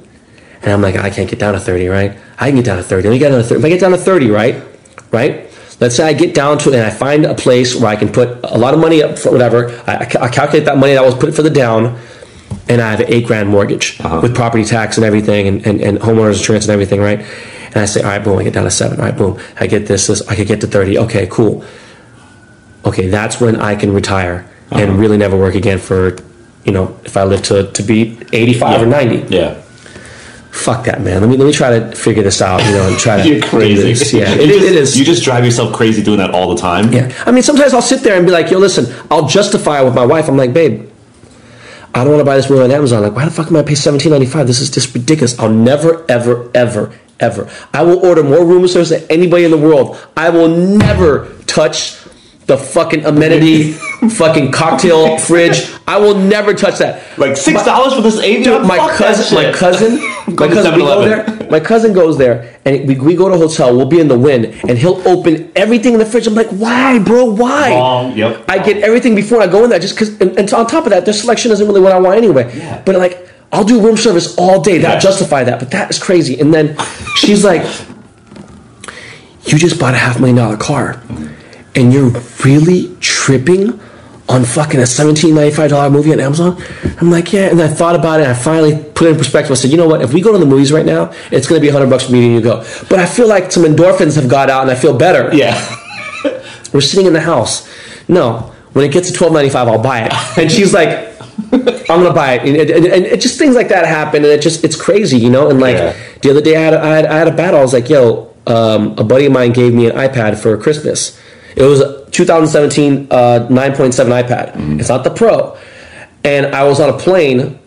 And 0.62 0.72
I'm 0.74 0.82
like, 0.82 0.96
I 0.96 1.10
can't 1.12 1.30
get 1.30 1.38
down 1.38 1.54
to 1.54 1.60
30, 1.60 1.90
right? 1.90 2.18
I 2.40 2.48
can 2.48 2.56
get 2.56 2.66
down 2.66 2.78
to 2.78 2.84
30. 2.84 3.08
Let 3.08 3.14
me 3.14 3.20
get 3.20 3.30
down 3.30 3.38
to 3.38 3.44
30. 3.44 3.60
If 3.60 3.66
I 3.66 3.70
get 3.70 3.80
down 3.82 3.92
to 3.92 3.98
30, 3.98 4.32
right? 4.32 4.64
Right? 5.12 5.45
Let's 5.80 5.96
say 5.96 6.04
I 6.08 6.14
get 6.14 6.34
down 6.34 6.58
to 6.60 6.70
it 6.70 6.76
and 6.76 6.84
I 6.86 6.90
find 6.90 7.26
a 7.26 7.36
place 7.36 7.76
where 7.76 7.88
I 7.90 7.96
can 7.98 8.12
put 8.12 8.40
a 8.44 8.58
lot 8.58 8.74
of 8.74 8.80
money 8.80 9.04
up 9.04 9.18
for 9.20 9.32
whatever. 9.32 9.70
I, 9.86 10.06
I 10.22 10.30
calculate 10.30 10.66
that 10.66 10.78
money 10.78 10.94
that 10.94 11.04
I 11.04 11.06
was 11.06 11.16
put 11.16 11.34
for 11.36 11.42
the 11.42 11.50
down 11.50 12.00
and 12.70 12.82
I 12.82 12.92
have 12.92 13.02
an 13.02 13.08
eight 13.10 13.26
grand 13.28 13.50
mortgage 13.50 14.00
Uh-huh. 14.00 14.22
with 14.22 14.34
property 14.36 14.64
tax 14.64 14.98
and 14.98 15.06
everything 15.06 15.48
and, 15.48 15.66
and, 15.68 15.82
and 15.82 15.98
homeowners 16.00 16.38
insurance 16.38 16.66
and 16.66 16.72
everything, 16.72 17.02
right? 17.02 17.20
And 17.20 17.78
I 17.78 17.86
say, 17.86 18.02
all 18.02 18.08
right, 18.10 18.24
boom, 18.24 18.40
I 18.40 18.44
get 18.44 18.54
down 18.54 18.64
to 18.64 18.72
seven. 18.72 19.00
All 19.00 19.06
right, 19.06 19.18
boom, 19.18 19.38
I 19.60 19.68
get 19.68 19.86
this, 19.86 20.08
this, 20.08 20.26
I 20.30 20.36
could 20.36 20.48
get 20.48 20.62
to 20.62 20.68
30. 20.68 20.98
Okay, 21.00 21.28
cool. 21.30 21.66
Okay, 22.86 23.08
that's 23.10 23.42
when 23.42 23.58
I 23.58 23.76
can 23.76 23.94
retire 23.94 24.46
Uh-huh. 24.72 24.82
and 24.82 24.98
really 24.98 25.18
never 25.18 25.38
work 25.38 25.56
again 25.56 25.78
for, 25.80 26.16
you 26.64 26.72
know, 26.72 26.98
if 27.04 27.18
I 27.18 27.24
live 27.26 27.42
to, 27.44 27.70
to 27.72 27.84
be 27.84 28.18
85 28.32 28.82
or 28.84 28.86
90 28.86 29.36
Yeah. 29.36 29.62
Fuck 30.56 30.86
that 30.86 31.02
man. 31.02 31.22
Let 31.22 31.30
me 31.30 31.38
let 31.38 31.46
me 31.46 31.52
try 31.52 31.78
to 31.78 31.96
figure 31.96 32.24
this 32.24 32.42
out 32.42 32.64
you 32.64 32.72
know 32.72 32.88
and 32.88 32.98
try 32.98 33.18
to 33.22 33.28
You're 33.30 33.42
crazy. 33.44 33.84
this. 33.84 34.14
yeah 34.14 34.30
it, 34.34 34.48
you 34.48 34.56
is- 34.56 34.62
just, 34.62 34.66
it 34.72 34.76
is. 34.76 35.00
You 35.00 35.06
just 35.06 35.24
drive 35.24 35.44
yourself 35.46 35.74
crazy 35.74 36.02
doing 36.02 36.18
that 36.20 36.32
all 36.32 36.54
the 36.56 36.60
time. 36.62 36.92
yeah. 36.94 37.12
I 37.26 37.32
mean 37.32 37.44
sometimes 37.44 37.74
i'll 37.74 37.82
sit 37.82 38.02
there 38.02 38.16
and 38.18 38.26
be 38.26 38.32
like 38.32 38.50
yo 38.52 38.58
listen 38.58 38.86
i'll 39.12 39.28
justify 39.28 39.82
it 39.82 39.86
with 39.86 39.94
my 39.96 40.06
wife. 40.06 40.28
I'm 40.30 40.38
like 40.38 40.54
babe 40.54 40.90
i 41.94 42.04
don't 42.04 42.12
want 42.14 42.22
to 42.22 42.26
buy 42.26 42.36
this 42.38 42.50
movie 42.50 42.64
on 42.64 42.72
amazon. 42.72 43.04
Like 43.04 43.14
why 43.14 43.26
the 43.26 43.32
fuck 43.32 43.48
am 43.48 43.58
i 43.58 43.64
pay 43.64 43.74
17.95 43.74 44.48
this 44.48 44.62
is 44.62 44.70
just 44.70 44.94
ridiculous. 44.96 45.38
I'll 45.40 45.50
never 45.50 46.06
ever 46.10 46.50
ever 46.56 46.94
ever. 47.20 47.50
I 47.74 47.82
will 47.84 48.06
order 48.06 48.24
more 48.24 48.44
room 48.46 48.68
service 48.68 48.90
than 48.90 49.04
anybody 49.10 49.46
in 49.46 49.52
the 49.52 49.58
world. 49.58 49.98
I 50.18 50.30
will 50.30 50.50
never 50.50 51.34
touch 51.48 51.96
the 52.48 52.58
fucking 52.58 53.06
amenity 53.06 53.72
fucking 54.20 54.52
cocktail 54.52 55.18
fridge 55.18 55.72
i 55.88 55.98
will 55.98 56.16
never 56.16 56.54
touch 56.54 56.78
that 56.78 57.02
Like 57.18 57.36
six 57.38 57.64
dollars 57.66 57.94
for 57.94 58.02
this 58.02 58.20
Avion. 58.22 58.68
My 58.68 58.78
cousin, 58.98 59.36
my 59.36 59.52
cousin, 59.52 59.92
my 60.36 60.48
cousin, 60.48 60.74
we 60.76 60.80
go 60.82 61.06
there. 61.06 61.50
My 61.50 61.60
cousin 61.60 61.94
goes 61.94 62.18
there, 62.18 62.60
and 62.66 62.88
we, 62.88 63.00
we 63.00 63.16
go 63.16 63.30
to 63.30 63.36
a 63.36 63.38
hotel. 63.38 63.76
We'll 63.76 63.86
be 63.86 64.00
in 64.00 64.08
the 64.10 64.18
wind, 64.20 64.46
and 64.68 64.78
he'll 64.78 65.02
open 65.08 65.52
everything 65.56 65.94
in 65.94 66.00
the 66.00 66.06
fridge. 66.06 66.28
I'm 66.28 66.34
like, 66.36 66.50
why, 66.50 67.00
bro? 67.00 67.26
Why? 67.26 67.70
Wrong, 67.72 68.18
yep. 68.18 68.44
I 68.50 68.58
get 68.60 68.78
everything 68.84 69.16
before 69.16 69.42
I 69.42 69.48
go 69.48 69.64
in 69.64 69.70
there, 69.70 69.80
just 69.80 69.94
because. 69.96 70.20
And, 70.20 70.38
and 70.38 70.52
on 70.54 70.68
top 70.68 70.86
of 70.86 70.90
that, 70.90 71.06
their 71.06 71.14
selection 71.14 71.52
isn't 71.52 71.66
really 71.66 71.80
what 71.82 71.94
I 71.94 72.00
want 72.00 72.18
anyway. 72.18 72.46
Yeah. 72.58 72.82
But 72.86 72.96
like, 72.96 73.30
I'll 73.54 73.64
do 73.64 73.80
room 73.82 73.96
service 73.96 74.36
all 74.38 74.60
day. 74.62 74.80
That 74.80 74.96
Yeah. 74.96 75.00
justify 75.00 75.44
that, 75.46 75.60
but 75.60 75.72
that 75.72 75.90
is 75.92 76.00
crazy. 76.00 76.40
And 76.42 76.54
then 76.54 76.76
she's 77.16 77.44
like, 77.46 77.64
"You 79.46 79.58
just 79.58 79.80
bought 79.80 79.94
a 79.94 79.98
half 79.98 80.20
million 80.20 80.36
dollar 80.38 80.58
car, 80.58 81.02
and 81.76 81.92
you're 81.94 82.10
really 82.44 82.96
tripping 83.00 83.80
on 84.28 84.44
fucking 84.44 84.80
a 84.80 84.86
seventeen 84.88 85.36
ninety 85.36 85.56
five 85.56 85.70
dollar 85.70 85.90
movie 85.90 86.12
on 86.12 86.20
Amazon. 86.20 86.62
I'm 87.00 87.12
like, 87.12 87.32
yeah. 87.32 87.50
And 87.52 87.62
I 87.62 87.68
thought 87.68 87.96
about 87.96 88.20
it. 88.20 88.24
and 88.24 88.32
I 88.32 88.36
finally 88.36 88.76
put 88.96 89.08
it 89.08 89.12
in 89.12 89.18
perspective. 89.18 89.52
I 89.52 89.56
said, 89.56 89.72
you 89.72 89.78
know 89.78 89.88
what? 89.88 90.02
If 90.02 90.14
we 90.14 90.22
go 90.22 90.32
to 90.32 90.38
the 90.38 90.46
movies 90.48 90.72
right 90.72 90.86
now, 90.86 91.12
it's 91.32 91.48
going 91.48 91.62
to 91.62 91.66
be 91.66 91.72
hundred 91.72 91.90
bucks 91.90 92.06
for 92.06 92.12
me 92.14 92.26
and 92.26 92.34
you 92.36 92.42
go. 92.42 92.60
But 92.90 93.00
I 93.00 93.06
feel 93.06 93.28
like 93.28 93.52
some 93.52 93.64
endorphins 93.64 94.16
have 94.16 94.28
got 94.30 94.50
out, 94.50 94.64
and 94.64 94.72
I 94.72 94.76
feel 94.76 94.98
better. 94.98 95.34
Yeah. 95.36 95.54
We're 96.74 96.82
sitting 96.82 97.06
in 97.06 97.14
the 97.14 97.22
house. 97.22 97.70
No, 98.08 98.52
when 98.74 98.84
it 98.86 98.92
gets 98.92 99.10
to 99.12 99.14
twelve 99.16 99.32
ninety 99.34 99.50
five, 99.50 99.68
I'll 99.68 99.82
buy 99.82 100.06
it. 100.06 100.14
And 100.42 100.52
she's 100.52 100.74
like, 100.74 101.14
I'm 101.52 102.02
gonna 102.02 102.14
buy 102.14 102.34
it. 102.34 102.48
And, 102.48 102.70
and, 102.72 102.86
and 102.86 103.06
it 103.06 103.22
just 103.22 103.38
things 103.38 103.56
like 103.56 103.68
that 103.70 103.86
happen, 103.86 104.24
and 104.24 104.32
it 104.34 104.42
just 104.42 104.64
it's 104.64 104.76
crazy, 104.80 105.18
you 105.20 105.30
know. 105.30 105.50
And 105.52 105.60
like 105.60 105.76
Yeah. 105.78 105.96
the 106.24 106.32
other 106.32 106.42
day, 106.42 106.56
I 106.56 106.62
had, 106.62 106.74
a, 106.74 106.82
I 106.82 106.88
had 106.96 107.06
I 107.06 107.18
had 107.18 107.28
a 107.28 107.32
battle. 107.36 107.60
I 107.60 107.64
was 107.64 107.74
like, 107.74 107.90
yo, 107.90 108.34
um, 108.48 108.96
a 108.98 109.04
buddy 109.04 109.26
of 109.28 109.32
mine 109.34 109.52
gave 109.52 109.74
me 109.74 109.86
an 109.88 109.96
iPad 109.96 110.38
for 110.40 110.58
Christmas. 110.58 111.20
It 111.56 111.64
was 111.64 111.80
a 111.80 112.10
2017 112.12 113.08
uh, 113.12 113.48
9.7 113.50 114.24
iPad. 114.24 114.80
It's 114.80 114.90
not 114.90 115.04
the 115.04 115.10
Pro. 115.10 115.58
And 116.24 116.48
I 116.48 116.64
was 116.64 116.80
on 116.80 116.90
a 116.90 116.98
plane. 116.98 117.60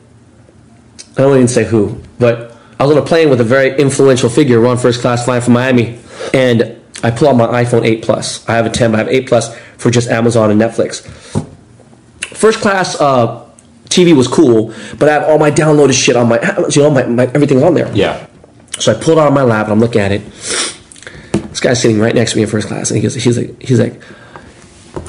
I 1.17 1.23
don't 1.23 1.35
even 1.35 1.49
say 1.49 1.65
who, 1.65 2.01
but 2.19 2.57
I 2.79 2.85
was 2.87 2.97
on 2.97 3.03
a 3.03 3.07
plane 3.07 3.31
with 3.31 3.41
a 3.41 3.45
very 3.45 3.79
influential 3.79 4.29
figure. 4.29 4.61
We're 4.61 4.69
on 4.69 4.79
first 4.79 5.01
class 5.01 5.25
flying 5.25 5.43
from 5.43 5.55
Miami, 5.55 5.99
and 6.33 6.81
I 7.03 7.11
pull 7.11 7.29
out 7.29 7.37
my 7.37 7.65
iPhone 7.65 7.85
8 7.85 8.03
Plus. 8.03 8.49
I 8.49 8.55
have 8.55 8.67
a 8.67 8.71
10, 8.71 8.93
but 8.93 9.01
I 9.01 9.05
have 9.05 9.13
8 9.13 9.29
Plus 9.29 9.57
for 9.79 9.91
just 9.91 10.09
Amazon 10.09 10.51
and 10.51 10.61
Netflix. 10.61 11.03
First 12.37 12.61
class 12.61 13.01
uh, 13.01 13.45
TV 13.89 14.15
was 14.17 14.29
cool, 14.29 14.73
but 14.99 15.09
I 15.09 15.13
have 15.13 15.25
all 15.25 15.39
my 15.39 15.51
downloaded 15.51 16.01
shit 16.01 16.15
on 16.15 16.29
my, 16.29 16.41
you 16.71 16.83
know, 16.83 16.91
my, 16.91 17.05
my 17.07 17.25
everything's 17.27 17.63
on 17.63 17.75
there. 17.75 17.93
Yeah. 17.95 18.27
So 18.79 18.93
I 18.93 19.01
pulled 19.01 19.19
out 19.19 19.27
of 19.27 19.35
my 19.35 19.43
lap 19.43 19.65
and 19.65 19.73
I'm 19.73 19.81
looking 19.81 20.01
at 20.01 20.13
it. 20.13 20.23
This 21.59 21.65
guy's 21.65 21.83
sitting 21.83 21.99
right 21.99 22.15
next 22.15 22.31
to 22.31 22.37
me 22.37 22.45
in 22.45 22.49
first 22.49 22.69
class, 22.69 22.89
and 22.93 22.97
he 22.97 23.03
goes, 23.03 23.17
he's 23.17 23.37
like, 23.37 23.61
he's 23.61 23.81
like, 23.81 24.01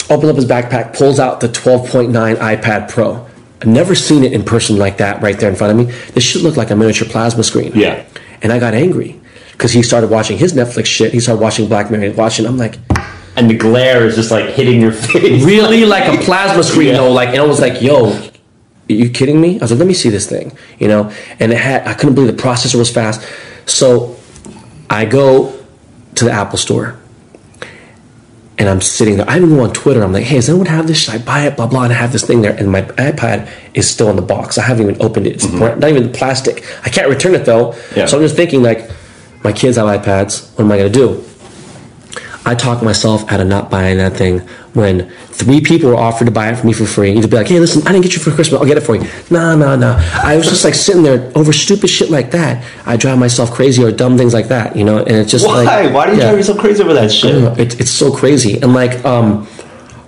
opens 0.09 0.29
up 0.31 0.35
his 0.35 0.45
backpack, 0.45 0.97
pulls 0.97 1.19
out 1.19 1.41
the 1.41 1.47
12.9 1.47 2.09
iPad 2.37 2.89
Pro. 2.89 3.23
I've 3.61 3.67
never 3.67 3.93
seen 3.93 4.23
it 4.23 4.33
in 4.33 4.41
person 4.43 4.75
like 4.75 4.97
that 4.97 5.21
right 5.21 5.39
there 5.39 5.47
in 5.47 5.55
front 5.55 5.79
of 5.79 5.85
me. 5.87 5.93
This 6.13 6.23
should 6.23 6.41
look 6.41 6.57
like 6.57 6.71
a 6.71 6.75
miniature 6.75 7.07
plasma 7.07 7.43
screen. 7.43 7.71
Yeah. 7.75 8.03
And 8.41 8.51
I 8.51 8.57
got 8.57 8.73
angry 8.73 9.21
because 9.51 9.71
he 9.73 9.83
started 9.83 10.09
watching 10.09 10.39
his 10.39 10.53
Netflix 10.53 10.87
shit. 10.87 11.13
He 11.13 11.19
started 11.19 11.39
watching 11.39 11.67
Black 11.67 11.91
Mirror, 11.91 12.13
watching. 12.13 12.47
I'm 12.47 12.57
like, 12.57 12.79
And 13.35 13.47
the 13.47 13.55
glare 13.55 14.07
is 14.07 14.15
just 14.15 14.31
like 14.31 14.49
hitting 14.49 14.81
your 14.81 14.91
face. 14.91 15.43
really 15.45 15.85
like 15.85 16.11
a 16.11 16.19
plasma 16.23 16.63
screen 16.63 16.87
Yeah. 16.87 16.93
though. 16.97 17.11
Like, 17.11 17.29
and 17.29 17.37
I 17.37 17.45
was 17.45 17.59
like, 17.61 17.79
yo, 17.79 18.11
are 18.11 18.31
you 18.87 19.11
kidding 19.11 19.39
me? 19.39 19.59
I 19.59 19.61
was 19.61 19.69
like, 19.69 19.77
let 19.77 19.87
me 19.87 19.93
see 19.93 20.09
this 20.09 20.27
thing, 20.27 20.51
you 20.79 20.87
know. 20.87 21.11
And 21.39 21.51
it 21.51 21.59
had, 21.59 21.87
I 21.87 21.93
couldn't 21.93 22.15
believe 22.15 22.35
the 22.35 22.41
processor 22.41 22.79
was 22.79 22.89
fast. 22.89 23.21
So 23.67 24.15
I 24.89 25.05
go 25.05 25.55
to 26.19 26.25
the 26.25 26.31
Apple 26.31 26.57
store. 26.57 26.97
And 28.57 28.67
I'm 28.67 28.81
sitting 28.81 29.15
there. 29.15 29.29
I 29.29 29.37
even 29.37 29.49
go 29.49 29.63
on 29.63 29.71
Twitter. 29.71 30.03
I'm 30.03 30.11
like, 30.11 30.25
hey, 30.25 30.35
does 30.35 30.49
anyone 30.49 30.67
have 30.67 30.85
this? 30.85 30.97
Should 30.97 31.13
I 31.13 31.17
buy 31.17 31.47
it? 31.47 31.55
Blah, 31.55 31.67
blah. 31.67 31.85
And 31.85 31.93
I 31.93 31.95
have 31.95 32.11
this 32.11 32.25
thing 32.27 32.41
there. 32.41 32.53
And 32.53 32.69
my 32.69 32.81
iPad 32.81 33.49
is 33.73 33.89
still 33.89 34.09
in 34.09 34.17
the 34.17 34.21
box. 34.21 34.57
I 34.57 34.63
haven't 34.63 34.89
even 34.89 35.01
opened 35.01 35.27
it. 35.27 35.35
It's 35.35 35.45
mm-hmm. 35.45 35.59
brand- 35.59 35.79
not 35.79 35.89
even 35.89 36.11
plastic. 36.11 36.65
I 36.83 36.89
can't 36.89 37.07
return 37.09 37.35
it 37.35 37.45
though. 37.45 37.73
Yeah. 37.95 38.05
So 38.05 38.17
I'm 38.17 38.23
just 38.23 38.35
thinking, 38.35 38.61
like, 38.61 38.91
my 39.45 39.53
kids 39.53 39.77
have 39.77 39.87
iPads. 39.87 40.51
What 40.57 40.65
am 40.65 40.71
I 40.73 40.77
going 40.77 40.91
to 40.91 40.99
do? 40.99 41.23
I 42.49 42.55
talked 42.55 42.81
myself 42.81 43.31
out 43.31 43.39
of 43.39 43.47
not 43.47 43.69
buying 43.69 43.99
that 43.99 44.13
thing 44.13 44.39
when 44.73 45.07
three 45.27 45.61
people 45.61 45.89
were 45.89 45.95
offered 45.95 46.25
to 46.25 46.31
buy 46.31 46.49
it 46.49 46.55
for 46.55 46.65
me 46.65 46.73
for 46.73 46.87
free. 46.87 47.11
You'd 47.11 47.29
be 47.29 47.37
like, 47.37 47.47
hey, 47.47 47.59
listen, 47.59 47.83
I 47.87 47.91
didn't 47.91 48.05
get 48.05 48.13
you 48.13 48.19
for 48.23 48.31
Christmas. 48.31 48.59
I'll 48.59 48.65
get 48.65 48.75
it 48.75 48.81
for 48.81 48.95
you. 48.95 49.07
No, 49.29 49.55
no, 49.55 49.75
no. 49.75 49.95
I 50.13 50.35
was 50.35 50.47
just 50.47 50.63
like 50.63 50.73
sitting 50.73 51.03
there 51.03 51.31
over 51.35 51.53
stupid 51.53 51.91
shit 51.91 52.09
like 52.09 52.31
that. 52.31 52.65
I 52.87 52.97
drive 52.97 53.19
myself 53.19 53.51
crazy 53.51 53.83
or 53.83 53.91
dumb 53.91 54.17
things 54.17 54.33
like 54.33 54.47
that, 54.47 54.75
you 54.75 54.83
know? 54.83 54.97
And 54.97 55.11
it's 55.11 55.29
just 55.29 55.45
Why? 55.45 55.63
like. 55.63 55.93
Why 55.93 56.07
do 56.07 56.13
you 56.13 56.17
yeah. 56.17 56.25
drive 56.25 56.37
yourself 56.37 56.57
crazy 56.57 56.81
over 56.81 56.95
that 56.95 57.11
shit? 57.11 57.33
don't. 57.33 57.59
It, 57.59 57.79
it's 57.79 57.91
so 57.91 58.11
crazy. 58.11 58.59
And 58.59 58.73
like, 58.73 59.05
um, 59.05 59.47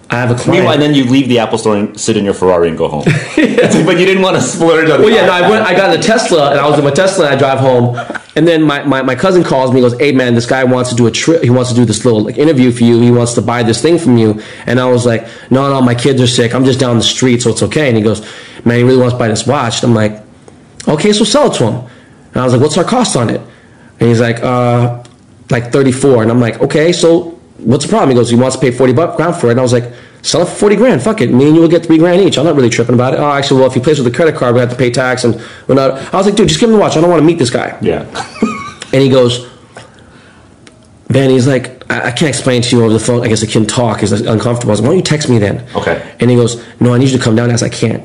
I 0.10 0.16
have 0.16 0.32
a 0.32 0.34
client. 0.34 0.52
Meanwhile, 0.52 0.74
and 0.74 0.82
then 0.82 0.96
you 0.96 1.06
leave 1.06 1.30
the 1.30 1.38
Apple 1.38 1.60
store 1.60 1.78
and 1.78 2.00
sit 2.00 2.18
in 2.18 2.26
your 2.26 2.34
Ferrari 2.34 2.70
and 2.70 2.78
go 2.78 2.88
home. 2.88 3.04
It's 3.38 3.76
like, 3.76 3.86
but 3.86 4.00
you 4.00 4.06
didn't 4.08 4.24
want 4.24 4.36
to 4.36 4.42
splurge 4.42 4.90
on. 4.90 5.00
Well, 5.02 5.12
yeah, 5.12 5.28
no, 5.28 5.32
I 5.32 5.48
went. 5.48 5.64
I 5.64 5.76
got 5.76 5.94
in 5.94 6.00
a 6.00 6.04
Tesla, 6.04 6.52
and 6.52 6.60
I 6.60 6.68
was 6.68 6.80
in 6.80 6.84
my 6.84 6.92
Tesla, 6.92 7.26
and 7.26 7.36
I 7.36 7.38
drive 7.38 7.60
home, 7.60 7.96
and 8.36 8.48
then 8.48 8.64
my, 8.64 8.84
my, 8.84 9.02
my 9.02 9.16
cousin 9.16 9.44
calls 9.44 9.74
me, 9.74 9.82
goes, 9.82 9.98
"Hey, 10.00 10.14
man, 10.14 10.36
this 10.36 10.46
guy 10.46 10.64
wants 10.64 10.90
to 10.90 10.96
do 10.96 11.08
a 11.08 11.12
trip. 11.12 11.44
He 11.44 11.50
wants 11.50 11.70
to 11.72 11.76
do 11.76 11.84
this 11.84 12.06
little 12.06 12.22
like 12.22 12.38
interview 12.38 12.72
for 12.72 12.84
you. 12.84 13.00
He 13.02 13.12
wants 13.12 13.34
to 13.34 13.42
buy 13.42 13.62
this 13.64 13.82
thing 13.82 13.98
from 13.98 14.18
you." 14.18 14.42
And 14.66 14.80
I 14.80 14.90
was 14.90 15.06
like, 15.06 15.28
"No, 15.50 15.70
no, 15.70 15.82
my 15.82 15.96
kids 15.96 16.22
are 16.22 16.28
sick. 16.28 16.56
I'm 16.56 16.64
just 16.64 16.80
down 16.80 16.98
the 16.98 17.04
street, 17.04 17.42
so 17.42 17.50
it's 17.50 17.62
okay." 17.64 17.90
And 17.90 17.98
he 17.98 18.04
goes, 18.04 18.26
"Man, 18.64 18.78
he 18.78 18.84
really 18.84 19.00
wants 19.00 19.14
to 19.14 19.20
buy 19.20 19.28
this 19.28 19.46
watch." 19.46 19.84
And 19.84 19.90
I'm 19.92 19.96
like, 19.96 20.24
"Okay, 20.88 21.12
so 21.12 21.26
sell 21.26 21.52
it 21.52 21.58
to 21.58 21.72
him." 21.72 21.90
And 22.34 22.38
I 22.38 22.44
was 22.46 22.54
like, 22.54 22.62
"What's 22.62 22.78
our 22.78 22.86
cost 22.86 23.18
on 23.18 23.30
it?" 23.30 23.42
And 24.00 24.08
he's 24.08 24.22
like, 24.22 24.42
"Uh, 24.42 25.04
like 25.50 25.74
34." 25.74 26.24
And 26.24 26.32
I'm 26.32 26.40
like, 26.40 26.62
"Okay, 26.62 26.94
so 26.94 27.38
what's 27.58 27.86
the 27.86 27.90
problem?" 27.90 28.12
He 28.12 28.16
goes, 28.16 28.30
"He 28.30 28.38
wants 28.38 28.56
to 28.56 28.62
pay 28.62 28.72
40 28.72 28.94
bucks 28.94 29.42
for 29.42 29.48
it." 29.48 29.52
And 29.52 29.60
I 29.60 29.64
was 29.64 29.74
like. 29.74 29.92
Sell 30.24 30.42
it 30.42 30.46
for 30.46 30.56
40 30.56 30.76
grand. 30.76 31.02
Fuck 31.02 31.22
it. 31.22 31.32
Me 31.32 31.48
and 31.48 31.56
you 31.56 31.62
will 31.62 31.70
get 31.70 31.86
three 31.86 31.98
grand 31.98 32.22
each. 32.22 32.38
I'm 32.38 32.46
not 32.46 32.56
really 32.56 32.70
tripping 32.70 32.94
about 32.96 33.14
it. 33.14 33.20
Oh, 33.20 33.32
actually, 33.32 33.60
well, 33.60 33.70
if 33.70 33.74
he 33.74 33.80
pays 33.80 33.98
with 33.98 34.14
a 34.14 34.16
credit 34.16 34.36
card, 34.36 34.54
we 34.54 34.60
have 34.60 34.70
to 34.70 34.76
pay 34.76 34.92
tax 34.92 35.24
and 35.24 35.40
whatnot. 35.66 36.14
I 36.14 36.18
was 36.18 36.28
like, 36.28 36.36
dude, 36.36 36.48
just 36.48 36.60
give 36.60 36.70
him 36.70 36.76
the 36.76 36.80
watch. 36.80 36.96
I 36.96 37.02
don't 37.02 37.10
want 37.10 37.22
to 37.22 37.26
meet 37.26 37.40
this 37.40 37.50
guy. 37.50 37.78
Yeah. 37.82 38.06
And 38.94 39.02
he 39.02 39.08
goes, 39.10 39.50
Ben, 41.08 41.30
he's 41.30 41.48
like, 41.48 41.90
I, 41.90 42.08
I 42.08 42.12
can't 42.12 42.30
explain 42.30 42.62
to 42.62 42.76
you 42.76 42.84
over 42.84 42.94
the 42.94 43.00
phone. 43.00 43.24
I 43.24 43.28
guess 43.28 43.44
I 43.44 43.48
can 43.48 43.66
talk. 43.66 44.02
He's 44.02 44.12
like, 44.12 44.30
uncomfortable. 44.30 44.72
I 44.72 44.74
was 44.74 44.82
like, 44.82 44.88
why 44.88 44.90
don't 44.90 44.98
you 44.98 45.04
text 45.04 45.30
me 45.30 45.40
then? 45.40 45.66
Okay. 45.76 46.16
And 46.20 46.30
he 46.30 46.36
goes, 46.36 46.62
no, 46.80 46.94
I 46.94 46.98
need 46.98 47.10
you 47.10 47.18
to 47.18 47.24
come 47.24 47.36
down. 47.36 47.50
I 47.50 47.54
was 47.54 47.64
I 47.64 47.70
can't. 47.70 48.04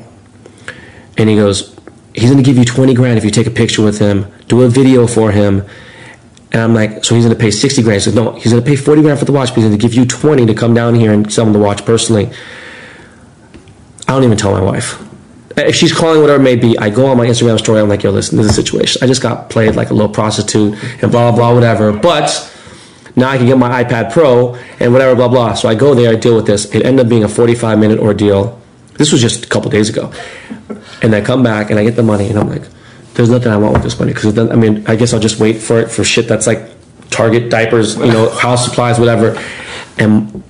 And 1.17 1.29
he 1.29 1.35
goes, 1.35 1.75
he's 2.13 2.29
going 2.31 2.37
to 2.37 2.43
give 2.43 2.57
you 2.57 2.65
20 2.65 2.93
grand 2.93 3.17
if 3.17 3.25
you 3.25 3.31
take 3.31 3.47
a 3.47 3.51
picture 3.51 3.83
with 3.83 3.99
him, 3.99 4.31
do 4.47 4.61
a 4.61 4.69
video 4.69 5.07
for 5.07 5.31
him. 5.31 5.65
And 6.51 6.61
I'm 6.61 6.73
like, 6.73 7.03
so 7.03 7.13
he's 7.13 7.25
going 7.25 7.35
to 7.35 7.39
pay 7.39 7.51
60 7.51 7.83
grand. 7.83 8.01
Says, 8.01 8.15
no, 8.15 8.31
he's 8.31 8.51
going 8.51 8.63
to 8.63 8.67
pay 8.67 8.75
40 8.75 9.01
grand 9.01 9.19
for 9.19 9.25
the 9.25 9.31
watch, 9.31 9.49
but 9.49 9.55
he's 9.55 9.65
going 9.65 9.77
to 9.77 9.81
give 9.81 9.93
you 9.93 10.05
20 10.05 10.45
to 10.45 10.53
come 10.53 10.73
down 10.73 10.95
here 10.95 11.11
and 11.11 11.31
sell 11.31 11.45
him 11.45 11.53
the 11.53 11.59
watch 11.59 11.85
personally. 11.85 12.29
I 14.07 14.13
don't 14.13 14.23
even 14.23 14.37
tell 14.37 14.51
my 14.51 14.61
wife. 14.61 15.03
If 15.57 15.75
she's 15.75 15.91
calling, 15.91 16.21
whatever 16.21 16.39
it 16.39 16.43
may 16.43 16.55
be, 16.55 16.77
I 16.77 16.89
go 16.89 17.07
on 17.07 17.17
my 17.17 17.25
Instagram 17.25 17.57
story. 17.57 17.81
I'm 17.81 17.89
like, 17.89 18.03
yo, 18.03 18.11
listen, 18.11 18.37
this 18.37 18.45
is 18.45 18.51
a 18.51 18.61
situation. 18.61 19.03
I 19.03 19.07
just 19.07 19.21
got 19.21 19.49
played 19.49 19.75
like 19.75 19.89
a 19.89 19.93
little 19.93 20.11
prostitute 20.11 20.81
and 21.01 21.11
blah, 21.11 21.31
blah, 21.31 21.35
blah, 21.35 21.53
whatever. 21.53 21.91
But 21.91 22.53
now 23.15 23.29
I 23.29 23.37
can 23.37 23.47
get 23.47 23.57
my 23.57 23.83
iPad 23.83 24.13
Pro 24.13 24.55
and 24.79 24.93
whatever, 24.93 25.15
blah, 25.15 25.27
blah. 25.27 25.55
So 25.55 25.67
I 25.67 25.75
go 25.75 25.95
there, 25.95 26.11
I 26.11 26.15
deal 26.15 26.35
with 26.35 26.45
this. 26.45 26.73
It 26.73 26.85
ended 26.85 27.07
up 27.07 27.09
being 27.09 27.23
a 27.23 27.27
45 27.27 27.79
minute 27.79 27.99
ordeal. 27.99 28.61
This 28.93 29.11
was 29.11 29.19
just 29.19 29.45
a 29.45 29.49
couple 29.49 29.69
days 29.71 29.89
ago. 29.89 30.13
And 31.01 31.13
I 31.13 31.21
come 31.21 31.43
back 31.43 31.71
and 31.71 31.79
I 31.79 31.83
get 31.83 31.95
the 31.95 32.03
money 32.03 32.29
and 32.29 32.37
I'm 32.37 32.47
like, 32.47 32.63
there's 33.17 33.29
nothing 33.31 33.51
I 33.51 33.57
want 33.57 33.73
with 33.73 33.83
this 33.83 33.99
money. 33.99 34.13
Because, 34.13 34.37
I 34.37 34.55
mean, 34.55 34.85
I 34.87 34.95
guess 34.95 35.11
I'll 35.13 35.19
just 35.19 35.39
wait 35.39 35.57
for 35.57 35.79
it 35.79 35.89
for 35.89 36.03
shit 36.03 36.27
that's 36.27 36.45
like 36.47 36.61
Target, 37.09 37.49
diapers, 37.49 37.95
you 37.97 38.05
know, 38.05 38.29
house 38.29 38.65
supplies, 38.65 38.99
whatever. 38.99 39.41
And 39.97 40.43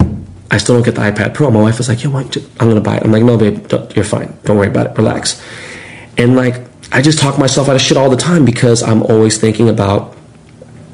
I 0.51 0.57
still 0.57 0.76
don't 0.76 0.84
get 0.84 0.95
the 0.95 1.01
iPad 1.01 1.34
Pro. 1.34 1.49
My 1.49 1.61
wife 1.61 1.78
was 1.78 1.88
like, 1.88 2.03
"Yo, 2.03 2.09
why 2.09 2.24
don't 2.24 2.36
you- 2.36 2.43
I'm 2.59 2.68
gonna 2.68 2.82
buy 2.82 2.97
it." 2.97 3.03
I'm 3.03 3.11
like, 3.11 3.24
"No, 3.24 3.38
babe, 3.38 3.68
don't, 3.68 3.95
you're 3.95 4.03
fine. 4.03 4.34
Don't 4.43 4.57
worry 4.57 4.68
about 4.68 4.88
it. 4.88 4.97
Relax." 4.97 5.41
And 6.18 6.36
like, 6.36 6.55
I 6.91 7.01
just 7.01 7.20
talk 7.20 7.38
myself 7.38 7.70
out 7.70 7.76
of 7.76 7.82
shit 7.82 7.95
all 7.95 8.09
the 8.09 8.18
time 8.18 8.43
because 8.43 8.82
I'm 8.84 9.01
always 9.03 9.38
thinking 9.38 9.70
about, 9.70 10.15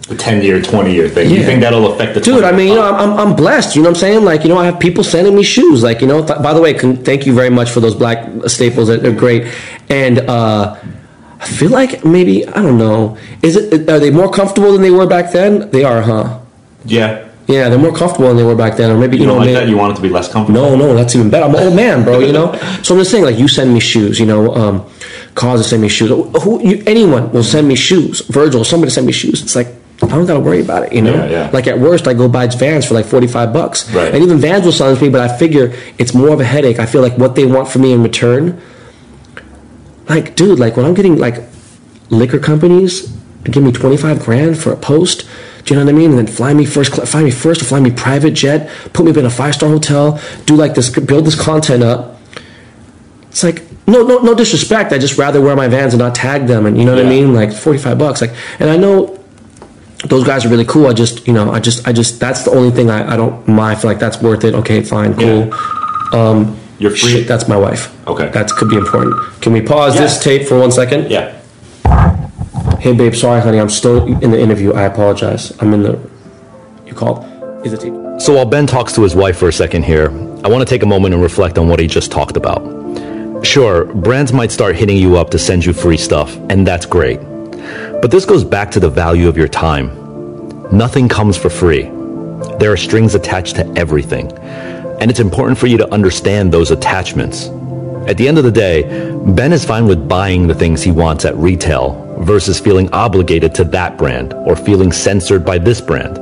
The 0.09 0.15
10 0.15 0.43
year, 0.43 0.61
20 0.61 0.93
year 0.93 1.07
thing. 1.07 1.29
You 1.31 1.43
think 1.43 1.61
that'll 1.61 1.93
affect 1.93 2.13
the 2.13 2.19
dude. 2.19 2.43
I 2.43 2.51
mean, 2.51 2.67
you 2.67 2.75
know, 2.75 2.83
I'm, 2.93 3.17
I'm, 3.17 3.35
blessed. 3.35 3.75
You 3.75 3.81
know 3.81 3.89
what 3.89 3.95
I'm 3.95 4.01
saying? 4.01 4.25
Like, 4.25 4.43
you 4.43 4.49
know, 4.49 4.57
I 4.57 4.65
have 4.65 4.79
people 4.79 5.03
sending 5.03 5.33
me 5.33 5.43
shoes. 5.43 5.81
Like, 5.81 6.01
you 6.01 6.07
know, 6.07 6.23
th- 6.25 6.39
by 6.43 6.53
the 6.53 6.61
way, 6.61 6.73
thank 6.77 7.25
you 7.25 7.33
very 7.33 7.49
much 7.49 7.69
for 7.71 7.79
those 7.79 7.95
black 7.95 8.27
staples. 8.47 8.89
They're 8.89 9.13
great. 9.13 9.47
And 9.89 10.19
uh, 10.19 10.75
I 11.43 11.45
feel 11.45 11.69
like 11.71 12.05
maybe 12.05 12.47
I 12.47 12.61
don't 12.61 12.77
know. 12.77 13.17
Is 13.41 13.55
it? 13.57 13.89
Are 13.89 13.99
they 13.99 14.11
more 14.11 14.31
comfortable 14.31 14.71
than 14.71 14.81
they 14.81 14.91
were 14.91 15.05
back 15.07 15.31
then? 15.31 15.69
They 15.71 15.83
are, 15.83 16.01
huh? 16.01 16.39
Yeah. 16.85 17.29
Yeah, 17.47 17.67
they're 17.67 17.77
more 17.77 17.93
comfortable 17.93 18.29
than 18.29 18.37
they 18.37 18.43
were 18.43 18.55
back 18.55 18.77
then. 18.77 18.89
Or 18.89 18.97
maybe 18.97 19.17
you, 19.17 19.23
You 19.23 19.27
know, 19.27 19.33
don't 19.33 19.41
like 19.41 19.47
may- 19.47 19.53
that? 19.55 19.67
You 19.67 19.75
want 19.77 19.91
it 19.91 19.95
to 19.97 20.01
be 20.01 20.07
less 20.07 20.31
comfortable? 20.31 20.61
No, 20.61 20.75
no, 20.77 20.95
that's 20.95 21.13
even 21.13 21.29
better. 21.29 21.45
I'm 21.45 21.53
an 21.55 21.63
old 21.67 21.75
man, 21.75 22.05
bro. 22.05 22.19
You 22.19 22.31
know. 22.31 22.53
so 22.83 22.95
I'm 22.95 23.01
just 23.01 23.11
saying, 23.11 23.25
like, 23.25 23.37
you 23.37 23.49
send 23.49 23.73
me 23.73 23.81
shoes. 23.81 24.17
You 24.17 24.25
know, 24.25 24.55
um, 24.55 24.85
cause 25.35 25.61
to 25.61 25.67
send 25.67 25.81
me 25.81 25.89
shoes. 25.89 26.09
Who, 26.43 26.61
you, 26.65 26.81
anyone 26.87 27.29
will 27.33 27.43
send 27.43 27.67
me 27.67 27.75
shoes. 27.75 28.21
Virgil, 28.27 28.63
somebody 28.63 28.91
send 28.91 29.05
me 29.07 29.11
shoes. 29.11 29.41
It's 29.43 29.57
like 29.57 29.67
I 30.01 30.07
don't 30.07 30.25
gotta 30.25 30.39
worry 30.39 30.61
about 30.61 30.83
it. 30.83 30.93
You 30.93 31.01
know. 31.01 31.13
Yeah, 31.15 31.29
yeah. 31.29 31.49
Like 31.51 31.67
at 31.67 31.77
worst, 31.77 32.07
I 32.07 32.13
go 32.13 32.29
buy 32.29 32.47
Vans 32.47 32.85
for 32.85 32.93
like 32.93 33.05
45 33.05 33.51
bucks. 33.51 33.91
Right. 33.91 34.13
And 34.15 34.23
even 34.23 34.37
Vans 34.37 34.63
will 34.63 34.71
sell 34.71 34.95
me, 34.95 35.09
but 35.09 35.19
I 35.19 35.37
figure 35.37 35.73
it's 35.97 36.13
more 36.13 36.29
of 36.29 36.39
a 36.39 36.45
headache. 36.45 36.79
I 36.79 36.85
feel 36.85 37.01
like 37.01 37.17
what 37.17 37.35
they 37.35 37.45
want 37.45 37.67
from 37.67 37.81
me 37.81 37.91
in 37.91 38.03
return. 38.03 38.61
Like, 40.07 40.35
dude, 40.35 40.59
like 40.59 40.75
when 40.77 40.85
I'm 40.85 40.93
getting 40.93 41.17
like 41.17 41.41
liquor 42.09 42.39
companies 42.39 43.11
to 43.45 43.51
give 43.51 43.63
me 43.63 43.71
25 43.71 44.19
grand 44.19 44.57
for 44.57 44.71
a 44.71 44.77
post. 44.77 45.27
Do 45.65 45.73
you 45.73 45.79
know 45.79 45.85
what 45.85 45.93
I 45.93 45.97
mean? 45.97 46.09
And 46.11 46.19
then 46.19 46.27
fly 46.27 46.53
me 46.53 46.65
first, 46.65 46.93
fly 46.93 47.23
me 47.23 47.31
first, 47.31 47.61
or 47.61 47.65
fly 47.65 47.79
me 47.79 47.91
private 47.91 48.31
jet, 48.31 48.69
put 48.91 49.05
me 49.05 49.11
up 49.11 49.17
in 49.17 49.25
a 49.25 49.29
five 49.29 49.55
star 49.55 49.69
hotel, 49.69 50.19
do 50.45 50.55
like 50.55 50.73
this, 50.75 50.89
build 50.89 51.25
this 51.25 51.39
content 51.39 51.83
up. 51.83 52.19
It's 53.29 53.43
like 53.43 53.63
no, 53.87 54.03
no, 54.03 54.19
no 54.19 54.33
disrespect. 54.33 54.93
I 54.93 54.97
just 54.97 55.17
rather 55.17 55.41
wear 55.41 55.55
my 55.55 55.67
Vans 55.67 55.93
and 55.93 55.99
not 55.99 56.15
tag 56.15 56.47
them, 56.47 56.65
and 56.65 56.77
you 56.77 56.85
know 56.85 56.95
what 56.95 57.05
I 57.05 57.09
mean? 57.09 57.33
Like 57.33 57.51
45 57.51 57.97
bucks, 57.97 58.21
like, 58.21 58.33
and 58.59 58.69
I 58.69 58.77
know 58.77 59.19
those 60.05 60.23
guys 60.23 60.45
are 60.45 60.49
really 60.49 60.65
cool. 60.65 60.87
I 60.87 60.93
just, 60.93 61.25
you 61.27 61.33
know, 61.33 61.51
I 61.51 61.59
just, 61.59 61.87
I 61.87 61.93
just, 61.93 62.19
that's 62.19 62.43
the 62.43 62.51
only 62.51 62.71
thing 62.71 62.89
I, 62.89 63.13
I 63.13 63.17
don't 63.17 63.47
mind. 63.47 63.77
I 63.77 63.81
feel 63.81 63.89
like 63.89 63.99
that's 63.99 64.21
worth 64.21 64.43
it. 64.43 64.53
Okay, 64.53 64.81
fine, 64.83 65.13
cool. 65.15 65.47
Yeah. 66.13 66.55
You're 66.83 66.91
free. 66.91 67.11
Shit, 67.11 67.27
that's 67.29 67.47
my 67.47 67.55
wife. 67.55 67.95
Okay. 68.09 68.27
That 68.31 68.49
could 68.49 68.69
be 68.69 68.75
important. 68.75 69.15
Can 69.41 69.53
we 69.53 69.61
pause 69.61 69.95
this 69.95 70.21
tape 70.21 70.45
for 70.45 70.59
one 70.59 70.69
second? 70.69 71.09
yeah. 71.09 71.39
Hey, 72.81 72.91
babe, 72.91 73.15
sorry, 73.15 73.39
honey, 73.39 73.61
I'm 73.61 73.69
still 73.69 74.05
in 74.21 74.31
the 74.31 74.37
interview. 74.37 74.73
I 74.73 74.81
apologize. 74.81 75.57
I'm 75.61 75.73
in 75.73 75.83
the. 75.83 75.97
You 76.85 76.93
called. 76.93 77.23
Is 77.65 77.71
it 77.71 77.79
tape? 77.79 77.93
So 78.19 78.33
while 78.33 78.45
Ben 78.45 78.67
talks 78.67 78.91
to 78.95 79.01
his 79.01 79.15
wife 79.15 79.37
for 79.37 79.47
a 79.47 79.53
second 79.53 79.83
here, 79.85 80.09
I 80.43 80.49
want 80.49 80.59
to 80.59 80.65
take 80.65 80.83
a 80.83 80.85
moment 80.85 81.13
and 81.13 81.23
reflect 81.23 81.57
on 81.57 81.69
what 81.69 81.79
he 81.79 81.87
just 81.87 82.11
talked 82.11 82.35
about. 82.35 82.61
Sure, 83.45 83.85
brands 83.85 84.33
might 84.33 84.51
start 84.51 84.75
hitting 84.75 84.97
you 84.97 85.15
up 85.17 85.29
to 85.29 85.39
send 85.39 85.63
you 85.63 85.71
free 85.71 85.95
stuff, 85.95 86.35
and 86.49 86.67
that's 86.67 86.85
great. 86.85 87.21
But 88.01 88.11
this 88.11 88.25
goes 88.25 88.43
back 88.43 88.69
to 88.71 88.81
the 88.81 88.89
value 88.89 89.29
of 89.29 89.37
your 89.37 89.47
time. 89.47 89.87
Nothing 90.69 91.07
comes 91.07 91.37
for 91.37 91.49
free. 91.49 91.83
There 92.59 92.73
are 92.73 92.77
strings 92.77 93.15
attached 93.15 93.55
to 93.55 93.73
everything, 93.77 94.27
and 94.99 95.09
it's 95.09 95.19
important 95.19 95.57
for 95.57 95.67
you 95.67 95.77
to 95.77 95.91
understand 95.93 96.51
those 96.51 96.71
attachments. 96.71 97.47
At 98.07 98.17
the 98.17 98.27
end 98.27 98.37
of 98.37 98.43
the 98.43 98.51
day, 98.51 98.83
Ben 99.27 99.53
is 99.53 99.63
fine 99.63 99.87
with 99.87 100.09
buying 100.09 100.45
the 100.47 100.53
things 100.53 100.83
he 100.83 100.91
wants 100.91 101.23
at 101.23 101.35
retail 101.37 102.17
versus 102.19 102.59
feeling 102.59 102.91
obligated 102.91 103.55
to 103.55 103.63
that 103.65 103.97
brand 103.97 104.33
or 104.33 104.55
feeling 104.55 104.91
censored 104.91 105.45
by 105.45 105.57
this 105.57 105.79
brand. 105.79 106.19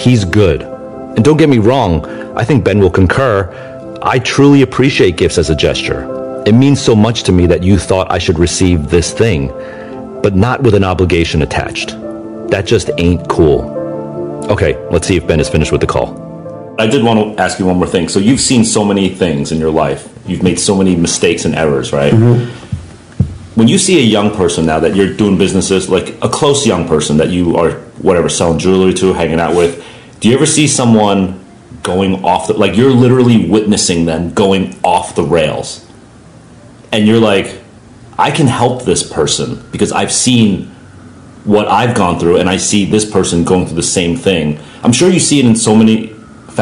He's 0.00 0.24
good. 0.24 0.62
And 0.62 1.24
don't 1.24 1.36
get 1.36 1.48
me 1.48 1.58
wrong, 1.58 2.04
I 2.36 2.44
think 2.44 2.64
Ben 2.64 2.80
will 2.80 2.90
concur. 2.90 3.98
I 4.02 4.18
truly 4.18 4.62
appreciate 4.62 5.16
gifts 5.16 5.38
as 5.38 5.48
a 5.50 5.54
gesture. 5.54 6.42
It 6.44 6.54
means 6.54 6.80
so 6.80 6.96
much 6.96 7.22
to 7.24 7.32
me 7.32 7.46
that 7.46 7.62
you 7.62 7.78
thought 7.78 8.10
I 8.10 8.18
should 8.18 8.38
receive 8.38 8.90
this 8.90 9.12
thing, 9.12 9.48
but 10.22 10.34
not 10.34 10.62
with 10.62 10.74
an 10.74 10.82
obligation 10.82 11.42
attached. 11.42 11.90
That 12.50 12.64
just 12.66 12.90
ain't 12.98 13.28
cool. 13.28 13.70
Okay, 14.50 14.76
let's 14.90 15.06
see 15.06 15.16
if 15.16 15.26
Ben 15.26 15.38
is 15.38 15.48
finished 15.48 15.70
with 15.70 15.80
the 15.80 15.86
call. 15.86 16.21
I 16.82 16.86
did 16.88 17.04
want 17.04 17.36
to 17.36 17.42
ask 17.42 17.60
you 17.60 17.66
one 17.66 17.76
more 17.76 17.86
thing. 17.86 18.08
So 18.08 18.18
you've 18.18 18.40
seen 18.40 18.64
so 18.64 18.84
many 18.84 19.08
things 19.08 19.52
in 19.52 19.58
your 19.58 19.70
life. 19.70 20.08
You've 20.26 20.42
made 20.42 20.58
so 20.58 20.76
many 20.76 20.96
mistakes 20.96 21.44
and 21.44 21.54
errors, 21.54 21.92
right? 21.92 22.12
Mm-hmm. 22.12 23.54
When 23.54 23.68
you 23.68 23.78
see 23.78 23.98
a 23.98 24.02
young 24.02 24.34
person 24.34 24.66
now 24.66 24.80
that 24.80 24.96
you're 24.96 25.14
doing 25.14 25.38
businesses, 25.38 25.88
like 25.88 26.08
a 26.22 26.28
close 26.28 26.66
young 26.66 26.88
person 26.88 27.18
that 27.18 27.28
you 27.28 27.56
are 27.56 27.72
whatever 28.02 28.28
selling 28.28 28.58
jewelry 28.58 28.94
to, 28.94 29.12
hanging 29.12 29.38
out 29.38 29.54
with, 29.54 29.84
do 30.20 30.28
you 30.28 30.34
ever 30.34 30.46
see 30.46 30.66
someone 30.66 31.38
going 31.82 32.24
off 32.24 32.46
the 32.46 32.54
like 32.54 32.76
you're 32.76 32.90
literally 32.90 33.48
witnessing 33.48 34.04
them 34.04 34.32
going 34.34 34.76
off 34.82 35.14
the 35.14 35.22
rails? 35.22 35.86
And 36.90 37.06
you're 37.06 37.20
like, 37.20 37.60
I 38.18 38.30
can 38.30 38.46
help 38.48 38.84
this 38.84 39.08
person 39.08 39.62
because 39.70 39.92
I've 39.92 40.12
seen 40.12 40.66
what 41.44 41.68
I've 41.68 41.94
gone 41.94 42.18
through 42.18 42.38
and 42.38 42.48
I 42.48 42.56
see 42.56 42.90
this 42.90 43.08
person 43.08 43.44
going 43.44 43.66
through 43.66 43.76
the 43.76 43.82
same 43.82 44.16
thing. 44.16 44.58
I'm 44.82 44.92
sure 44.92 45.10
you 45.10 45.20
see 45.20 45.38
it 45.38 45.44
in 45.44 45.56
so 45.56 45.76
many 45.76 46.11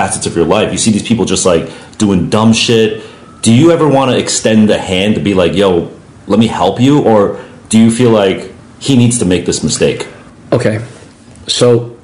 facets 0.01 0.25
of 0.25 0.35
your 0.35 0.47
life. 0.47 0.73
You 0.73 0.79
see 0.79 0.91
these 0.91 1.07
people 1.07 1.27
just 1.27 1.45
like 1.45 1.69
doing 1.99 2.31
dumb 2.31 2.55
shit. 2.55 3.05
Do 3.43 3.53
you 3.53 3.71
ever 3.71 3.87
want 3.87 4.11
to 4.11 4.19
extend 4.19 4.71
a 4.71 4.79
hand 4.79 5.15
to 5.17 5.21
be 5.21 5.35
like, 5.35 5.53
yo, 5.55 5.93
let 6.27 6.39
me 6.39 6.47
help 6.47 6.81
you? 6.81 7.03
Or 7.03 7.45
do 7.69 7.79
you 7.79 7.91
feel 7.91 8.11
like 8.11 8.51
he 8.79 8.97
needs 8.97 9.19
to 9.19 9.27
make 9.27 9.45
this 9.45 9.63
mistake? 9.63 10.09
Okay, 10.53 10.83
so 11.47 11.99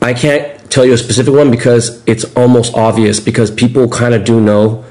I 0.00 0.14
can't 0.14 0.46
tell 0.70 0.84
you 0.86 0.92
a 0.92 0.98
specific 0.98 1.34
one 1.34 1.50
because 1.50 2.00
it's 2.06 2.24
almost 2.36 2.74
obvious 2.74 3.18
because 3.18 3.50
people 3.50 3.88
kind 3.88 4.14
of 4.14 4.24
do 4.24 4.40
know. 4.40 4.84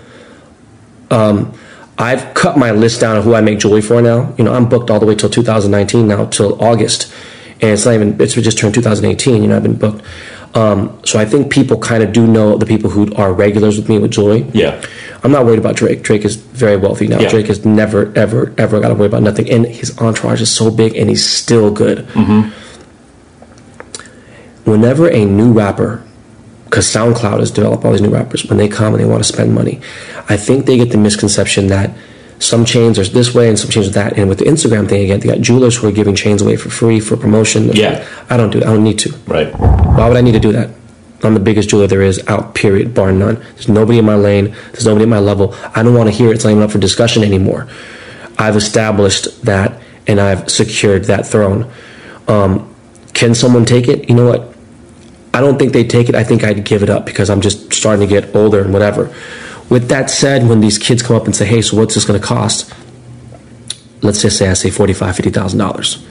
Um, 1.09 1.57
I've 1.97 2.33
cut 2.33 2.57
my 2.57 2.71
list 2.71 2.99
down 2.99 3.15
of 3.15 3.23
who 3.23 3.33
I 3.33 3.41
make 3.41 3.59
jewelry 3.59 3.81
for 3.81 4.01
now. 4.01 4.33
You 4.37 4.43
know, 4.43 4.53
I'm 4.53 4.67
booked 4.67 4.89
all 4.89 4.99
the 4.99 5.05
way 5.05 5.15
till 5.15 5.29
2019 5.29 6.07
now 6.07 6.25
till 6.25 6.61
August, 6.61 7.13
and 7.61 7.71
it's 7.71 7.85
not 7.85 7.93
even. 7.95 8.19
It's 8.19 8.33
just 8.33 8.57
turned 8.57 8.73
2018. 8.73 9.41
You 9.41 9.47
know, 9.47 9.55
I've 9.55 9.63
been 9.63 9.77
booked. 9.77 10.03
Um, 10.55 10.99
so 11.03 11.17
I 11.19 11.25
think 11.25 11.51
people 11.51 11.79
kind 11.79 12.03
of 12.03 12.13
do 12.13 12.27
know 12.27 12.57
the 12.57 12.65
people 12.65 12.89
who 12.89 13.13
are 13.15 13.33
regulars 13.33 13.77
with 13.77 13.89
me 13.89 13.97
with 13.97 14.11
jewelry. 14.11 14.45
Yeah. 14.53 14.79
I'm 15.23 15.31
not 15.31 15.45
worried 15.45 15.57
about 15.59 15.75
Drake. 15.75 16.03
Drake 16.03 16.25
is 16.25 16.35
very 16.35 16.77
wealthy 16.77 17.07
now. 17.07 17.19
Yeah. 17.19 17.29
Drake 17.29 17.47
has 17.47 17.65
never, 17.65 18.11
ever, 18.15 18.53
ever 18.57 18.79
got 18.79 18.89
to 18.89 18.93
worry 18.93 19.07
about 19.07 19.23
nothing, 19.23 19.49
and 19.49 19.65
his 19.65 19.97
entourage 19.99 20.41
is 20.41 20.51
so 20.51 20.69
big, 20.69 20.95
and 20.95 21.09
he's 21.09 21.27
still 21.27 21.71
good. 21.71 22.05
Whenever 24.65 25.09
a 25.09 25.25
new 25.25 25.51
rapper, 25.53 26.03
because 26.65 26.85
SoundCloud 26.87 27.39
has 27.39 27.51
developed 27.51 27.83
all 27.83 27.91
these 27.91 28.01
new 28.01 28.09
rappers, 28.13 28.45
when 28.45 28.57
they 28.57 28.67
come 28.67 28.93
and 28.93 29.03
they 29.03 29.07
want 29.07 29.23
to 29.23 29.27
spend 29.27 29.53
money, 29.53 29.81
I 30.29 30.37
think 30.37 30.65
they 30.65 30.77
get 30.77 30.91
the 30.91 30.97
misconception 30.97 31.67
that 31.67 31.91
some 32.39 32.65
chains 32.65 32.99
are 32.99 33.03
this 33.05 33.33
way 33.33 33.49
and 33.49 33.57
some 33.57 33.69
chains 33.69 33.87
are 33.87 33.91
that. 33.91 34.17
And 34.17 34.29
with 34.29 34.39
the 34.39 34.45
Instagram 34.45 34.87
thing 34.89 35.03
again, 35.03 35.19
they 35.19 35.27
got 35.27 35.41
jewelers 35.41 35.77
who 35.77 35.87
are 35.87 35.91
giving 35.91 36.15
chains 36.15 36.41
away 36.41 36.55
for 36.55 36.69
free 36.69 36.99
for 36.99 37.15
promotion. 37.17 37.69
Yeah. 37.73 38.07
I 38.29 38.37
don't 38.37 38.49
do 38.49 38.59
It. 38.59 38.63
I 38.65 38.73
don't 38.73 38.83
need 38.83 38.99
to. 38.99 39.15
Right. 39.27 39.53
Why 39.57 40.07
would 40.07 40.17
I 40.17 40.21
need 40.21 40.33
to 40.33 40.39
do 40.39 40.51
that? 40.51 40.69
I'm 41.23 41.33
the 41.33 41.39
biggest 41.39 41.69
jeweler 41.69 41.87
there 41.87 42.01
is 42.01 42.21
out, 42.27 42.53
period, 42.53 42.93
bar 42.93 43.11
none. 43.11 43.35
There's 43.35 43.69
nobody 43.69 43.97
in 43.97 44.05
my 44.05 44.15
lane. 44.15 44.55
There's 44.73 44.85
nobody 44.85 45.03
at 45.03 45.09
my 45.09 45.19
level. 45.19 45.55
I 45.73 45.81
don't 45.81 45.93
want 45.93 46.09
to 46.09 46.15
hear 46.15 46.29
it. 46.29 46.35
It's 46.35 46.43
not 46.43 46.51
even 46.51 46.63
up 46.63 46.71
for 46.71 46.79
discussion 46.79 47.23
anymore. 47.23 47.69
I've 48.37 48.57
established 48.57 49.43
that 49.45 49.79
and 50.05 50.19
I've 50.19 50.51
secured 50.51 51.05
that 51.05 51.25
throne. 51.25 51.71
Um, 52.27 52.75
can 53.13 53.35
someone 53.35 53.63
take 53.63 53.87
it? 53.87 54.09
You 54.09 54.15
know 54.15 54.27
what? 54.27 54.53
I 55.33 55.39
don't 55.41 55.57
think 55.57 55.73
they'd 55.73 55.89
take 55.89 56.09
it. 56.09 56.15
I 56.15 56.23
think 56.23 56.43
I'd 56.43 56.63
give 56.63 56.83
it 56.83 56.89
up 56.89 57.05
because 57.05 57.29
I'm 57.29 57.41
just 57.41 57.73
starting 57.73 58.07
to 58.07 58.07
get 58.07 58.35
older 58.35 58.61
and 58.61 58.73
whatever. 58.73 59.13
With 59.69 59.87
that 59.89 60.09
said, 60.09 60.47
when 60.47 60.59
these 60.59 60.77
kids 60.77 61.01
come 61.01 61.15
up 61.15 61.25
and 61.25 61.35
say, 61.35 61.45
hey, 61.45 61.61
so 61.61 61.77
what's 61.77 61.95
this 61.95 62.05
going 62.05 62.19
to 62.19 62.25
cost? 62.25 62.73
Let's 64.01 64.21
just 64.21 64.37
say 64.37 64.49
I 64.49 64.53
say 64.53 64.69
$45,000, 64.69 65.31
$50,000. 65.31 66.07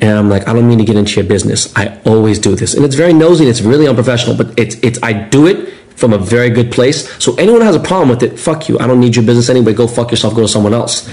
And 0.00 0.18
I'm 0.18 0.28
like, 0.28 0.46
I 0.46 0.52
don't 0.52 0.68
mean 0.68 0.78
to 0.78 0.84
get 0.84 0.96
into 0.96 1.20
your 1.20 1.28
business. 1.28 1.74
I 1.76 1.98
always 2.04 2.38
do 2.38 2.54
this. 2.54 2.74
And 2.74 2.84
it's 2.84 2.94
very 2.94 3.12
nosy 3.12 3.44
and 3.44 3.50
it's 3.50 3.62
really 3.62 3.88
unprofessional, 3.88 4.36
but 4.36 4.58
it's, 4.58 4.76
it's, 4.76 4.98
I 5.02 5.12
do 5.12 5.46
it 5.46 5.72
from 5.96 6.12
a 6.12 6.18
very 6.18 6.50
good 6.50 6.70
place. 6.70 7.10
So 7.22 7.34
anyone 7.36 7.62
has 7.62 7.74
a 7.74 7.80
problem 7.80 8.10
with 8.10 8.22
it, 8.22 8.38
fuck 8.38 8.68
you. 8.68 8.78
I 8.78 8.86
don't 8.86 9.00
need 9.00 9.16
your 9.16 9.24
business 9.24 9.48
anyway. 9.48 9.72
Go 9.72 9.86
fuck 9.86 10.10
yourself. 10.10 10.34
Go 10.34 10.42
to 10.42 10.48
someone 10.48 10.74
else. 10.74 11.08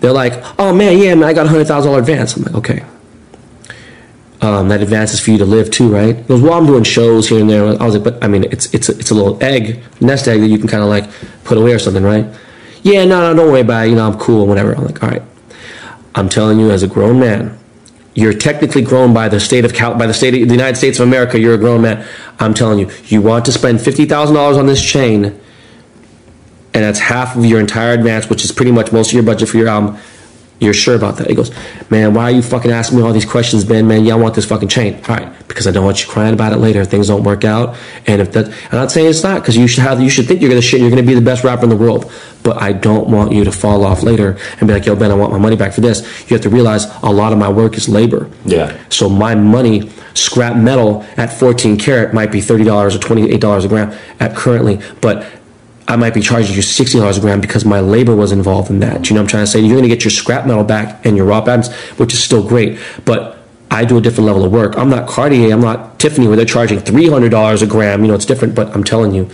They're 0.00 0.12
like, 0.12 0.32
oh 0.58 0.74
man, 0.74 0.98
yeah, 0.98 1.14
man, 1.14 1.24
I 1.24 1.32
got 1.32 1.46
a 1.46 1.48
hundred 1.48 1.66
thousand 1.66 1.90
dollar 1.90 2.00
advance. 2.00 2.36
I'm 2.36 2.42
like, 2.42 2.54
okay. 2.54 2.84
Um, 4.42 4.68
that 4.68 4.82
advance 4.82 5.14
is 5.14 5.20
for 5.20 5.30
you 5.30 5.38
to 5.38 5.46
live 5.46 5.70
too, 5.70 5.88
right? 5.90 6.26
Goes, 6.28 6.42
well, 6.42 6.52
I'm 6.52 6.66
doing 6.66 6.84
shows 6.84 7.28
here 7.28 7.40
and 7.40 7.48
there. 7.48 7.64
I 7.64 7.84
was 7.84 7.94
like, 7.94 8.04
but 8.04 8.22
I 8.22 8.28
mean, 8.28 8.44
it's 8.44 8.72
it's 8.74 8.90
a, 8.90 8.98
it's 8.98 9.10
a 9.10 9.14
little 9.14 9.42
egg, 9.42 9.82
nest 10.00 10.28
egg 10.28 10.40
that 10.40 10.48
you 10.48 10.58
can 10.58 10.68
kind 10.68 10.82
of 10.82 10.90
like 10.90 11.08
put 11.44 11.56
away 11.56 11.72
or 11.72 11.78
something, 11.78 12.02
right? 12.02 12.26
Yeah, 12.82 13.06
no, 13.06 13.20
no, 13.20 13.34
don't 13.34 13.50
worry 13.50 13.62
about 13.62 13.86
it. 13.86 13.90
You 13.90 13.96
know, 13.96 14.06
I'm 14.06 14.18
cool, 14.18 14.46
whatever. 14.46 14.74
I'm 14.74 14.84
like, 14.84 15.02
all 15.02 15.08
right. 15.08 15.22
I'm 16.14 16.28
telling 16.28 16.60
you, 16.60 16.70
as 16.70 16.82
a 16.82 16.86
grown 16.86 17.18
man, 17.18 17.58
you're 18.14 18.34
technically 18.34 18.82
grown 18.82 19.12
by 19.14 19.28
the 19.28 19.40
state 19.40 19.64
of 19.64 19.72
Cal- 19.72 19.94
by 19.94 20.06
the 20.06 20.14
state 20.14 20.34
of 20.34 20.48
the 20.48 20.54
United 20.54 20.76
States 20.76 20.98
of 21.00 21.08
America. 21.08 21.38
You're 21.38 21.54
a 21.54 21.58
grown 21.58 21.82
man. 21.82 22.06
I'm 22.38 22.52
telling 22.52 22.78
you, 22.78 22.90
you 23.06 23.22
want 23.22 23.46
to 23.46 23.52
spend 23.52 23.80
fifty 23.80 24.04
thousand 24.04 24.34
dollars 24.36 24.58
on 24.58 24.66
this 24.66 24.82
chain, 24.84 25.24
and 25.24 25.40
that's 26.72 26.98
half 26.98 27.36
of 27.36 27.44
your 27.46 27.58
entire 27.58 27.94
advance, 27.94 28.28
which 28.28 28.44
is 28.44 28.52
pretty 28.52 28.72
much 28.72 28.92
most 28.92 29.08
of 29.08 29.14
your 29.14 29.22
budget 29.22 29.48
for 29.48 29.56
your 29.56 29.68
album. 29.68 29.98
You're 30.58 30.74
sure 30.74 30.94
about 30.94 31.18
that? 31.18 31.28
He 31.28 31.34
goes, 31.34 31.50
man, 31.90 32.14
why 32.14 32.24
are 32.24 32.30
you 32.30 32.40
fucking 32.40 32.70
asking 32.70 32.98
me 32.98 33.04
all 33.04 33.12
these 33.12 33.26
questions, 33.26 33.62
Ben? 33.62 33.86
Man, 33.86 34.04
y'all 34.06 34.18
want 34.18 34.34
this 34.34 34.46
fucking 34.46 34.68
chain. 34.68 34.94
All 35.08 35.16
right, 35.16 35.48
because 35.48 35.66
I 35.66 35.70
don't 35.70 35.84
want 35.84 36.02
you 36.02 36.08
crying 36.10 36.32
about 36.32 36.52
it 36.52 36.56
later 36.56 36.80
if 36.80 36.88
things 36.88 37.08
don't 37.08 37.24
work 37.24 37.44
out. 37.44 37.76
And 38.06 38.22
if 38.22 38.32
that, 38.32 38.46
I'm 38.46 38.78
not 38.78 38.90
saying 38.90 39.10
it's 39.10 39.22
not, 39.22 39.42
because 39.42 39.56
you 39.56 39.66
should 39.66 39.82
have, 39.82 40.00
you 40.00 40.08
should 40.08 40.26
think 40.26 40.40
you're 40.40 40.48
gonna 40.48 40.62
shit, 40.62 40.80
you're 40.80 40.90
gonna 40.90 41.02
be 41.02 41.14
the 41.14 41.20
best 41.20 41.44
rapper 41.44 41.64
in 41.64 41.68
the 41.68 41.76
world. 41.76 42.10
But 42.42 42.62
I 42.62 42.72
don't 42.72 43.08
want 43.10 43.32
you 43.32 43.44
to 43.44 43.52
fall 43.52 43.84
off 43.84 44.02
later 44.02 44.38
and 44.58 44.68
be 44.68 44.72
like, 44.72 44.86
yo, 44.86 44.96
Ben, 44.96 45.10
I 45.10 45.14
want 45.14 45.32
my 45.32 45.38
money 45.38 45.56
back 45.56 45.72
for 45.72 45.82
this. 45.82 46.00
You 46.30 46.34
have 46.36 46.42
to 46.42 46.48
realize 46.48 46.86
a 47.02 47.10
lot 47.10 47.32
of 47.32 47.38
my 47.38 47.50
work 47.50 47.76
is 47.76 47.88
labor. 47.88 48.30
Yeah. 48.44 48.78
So 48.88 49.08
my 49.08 49.34
money, 49.34 49.90
scrap 50.14 50.56
metal 50.56 51.04
at 51.16 51.26
14 51.32 51.76
karat 51.76 52.14
might 52.14 52.32
be 52.32 52.38
$30 52.40 52.94
or 52.94 52.98
$28 52.98 53.64
a 53.64 53.68
gram 53.68 53.98
at 54.20 54.34
currently, 54.34 54.80
but 55.00 55.26
I 55.88 55.96
might 55.96 56.14
be 56.14 56.20
charging 56.20 56.54
you 56.54 56.62
$60 56.62 57.16
a 57.16 57.20
gram 57.20 57.40
because 57.40 57.64
my 57.64 57.80
labor 57.80 58.16
was 58.16 58.32
involved 58.32 58.70
in 58.70 58.80
that. 58.80 59.08
You 59.08 59.14
know 59.14 59.20
what 59.20 59.26
I'm 59.26 59.28
trying 59.28 59.44
to 59.44 59.50
say? 59.50 59.60
You're 59.60 59.76
going 59.76 59.88
to 59.88 59.88
get 59.88 60.02
your 60.02 60.10
scrap 60.10 60.46
metal 60.46 60.64
back 60.64 61.06
and 61.06 61.16
your 61.16 61.26
raw 61.26 61.40
patents, 61.40 61.72
which 61.98 62.12
is 62.12 62.22
still 62.22 62.46
great. 62.46 62.78
But 63.04 63.38
I 63.70 63.84
do 63.84 63.96
a 63.96 64.00
different 64.00 64.26
level 64.26 64.44
of 64.44 64.50
work. 64.52 64.76
I'm 64.76 64.90
not 64.90 65.08
Cartier, 65.08 65.52
I'm 65.52 65.60
not 65.60 65.98
Tiffany 66.00 66.26
where 66.26 66.36
they're 66.36 66.44
charging 66.44 66.80
$300 66.80 67.62
a 67.62 67.66
gram. 67.66 68.02
You 68.02 68.08
know, 68.08 68.14
it's 68.14 68.24
different, 68.24 68.54
but 68.54 68.74
I'm 68.74 68.82
telling 68.82 69.14
you, 69.14 69.30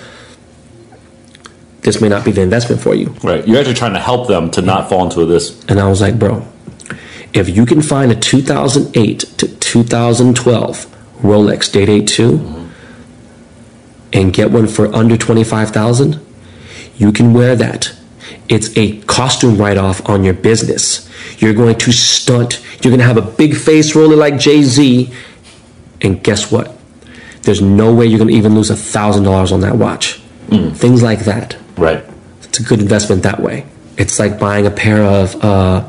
this 1.80 2.00
may 2.00 2.08
not 2.08 2.24
be 2.24 2.32
the 2.32 2.42
investment 2.42 2.80
for 2.80 2.94
you. 2.94 3.08
Right. 3.24 3.46
You're 3.46 3.58
actually 3.58 3.74
trying 3.74 3.94
to 3.94 4.00
help 4.00 4.28
them 4.28 4.50
to 4.52 4.62
not 4.62 4.88
fall 4.88 5.04
into 5.04 5.24
this. 5.26 5.64
And 5.64 5.80
I 5.80 5.88
was 5.88 6.00
like, 6.00 6.18
bro, 6.18 6.46
if 7.32 7.48
you 7.48 7.66
can 7.66 7.82
find 7.82 8.12
a 8.12 8.14
2008 8.14 9.20
to 9.20 9.48
2012 9.48 10.86
Rolex 11.22 11.72
Date 11.72 11.88
82 11.88 12.30
mm-hmm. 12.30 12.68
and 14.12 14.32
get 14.32 14.50
one 14.50 14.66
for 14.66 14.94
under 14.94 15.16
25,000, 15.16 16.20
you 17.02 17.12
can 17.12 17.34
wear 17.34 17.54
that. 17.56 17.92
It's 18.48 18.74
a 18.76 19.00
costume 19.02 19.56
write 19.58 19.76
off 19.76 20.08
on 20.08 20.24
your 20.24 20.34
business. 20.34 21.08
You're 21.38 21.54
going 21.54 21.76
to 21.78 21.92
stunt. 21.92 22.62
You're 22.82 22.90
going 22.90 22.98
to 23.00 23.04
have 23.04 23.16
a 23.16 23.22
big 23.22 23.56
face 23.56 23.94
roller 23.94 24.16
like 24.16 24.38
Jay 24.38 24.62
Z. 24.62 25.10
And 26.00 26.22
guess 26.22 26.50
what? 26.50 26.76
There's 27.42 27.60
no 27.60 27.92
way 27.94 28.06
you're 28.06 28.18
going 28.18 28.30
to 28.30 28.34
even 28.36 28.54
lose 28.54 28.70
a 28.70 28.74
$1,000 28.74 29.52
on 29.52 29.60
that 29.60 29.76
watch. 29.76 30.20
Things 30.74 31.02
like 31.02 31.20
that 31.20 31.56
Right. 31.78 32.04
it's 32.42 32.60
a 32.60 32.62
good 32.62 32.80
investment 32.80 33.22
that 33.22 33.40
way. 33.40 33.64
It's 33.96 34.18
like 34.18 34.38
buying 34.38 34.66
a 34.66 34.70
pair 34.70 35.02
of. 35.02 35.34
Uh, 35.42 35.88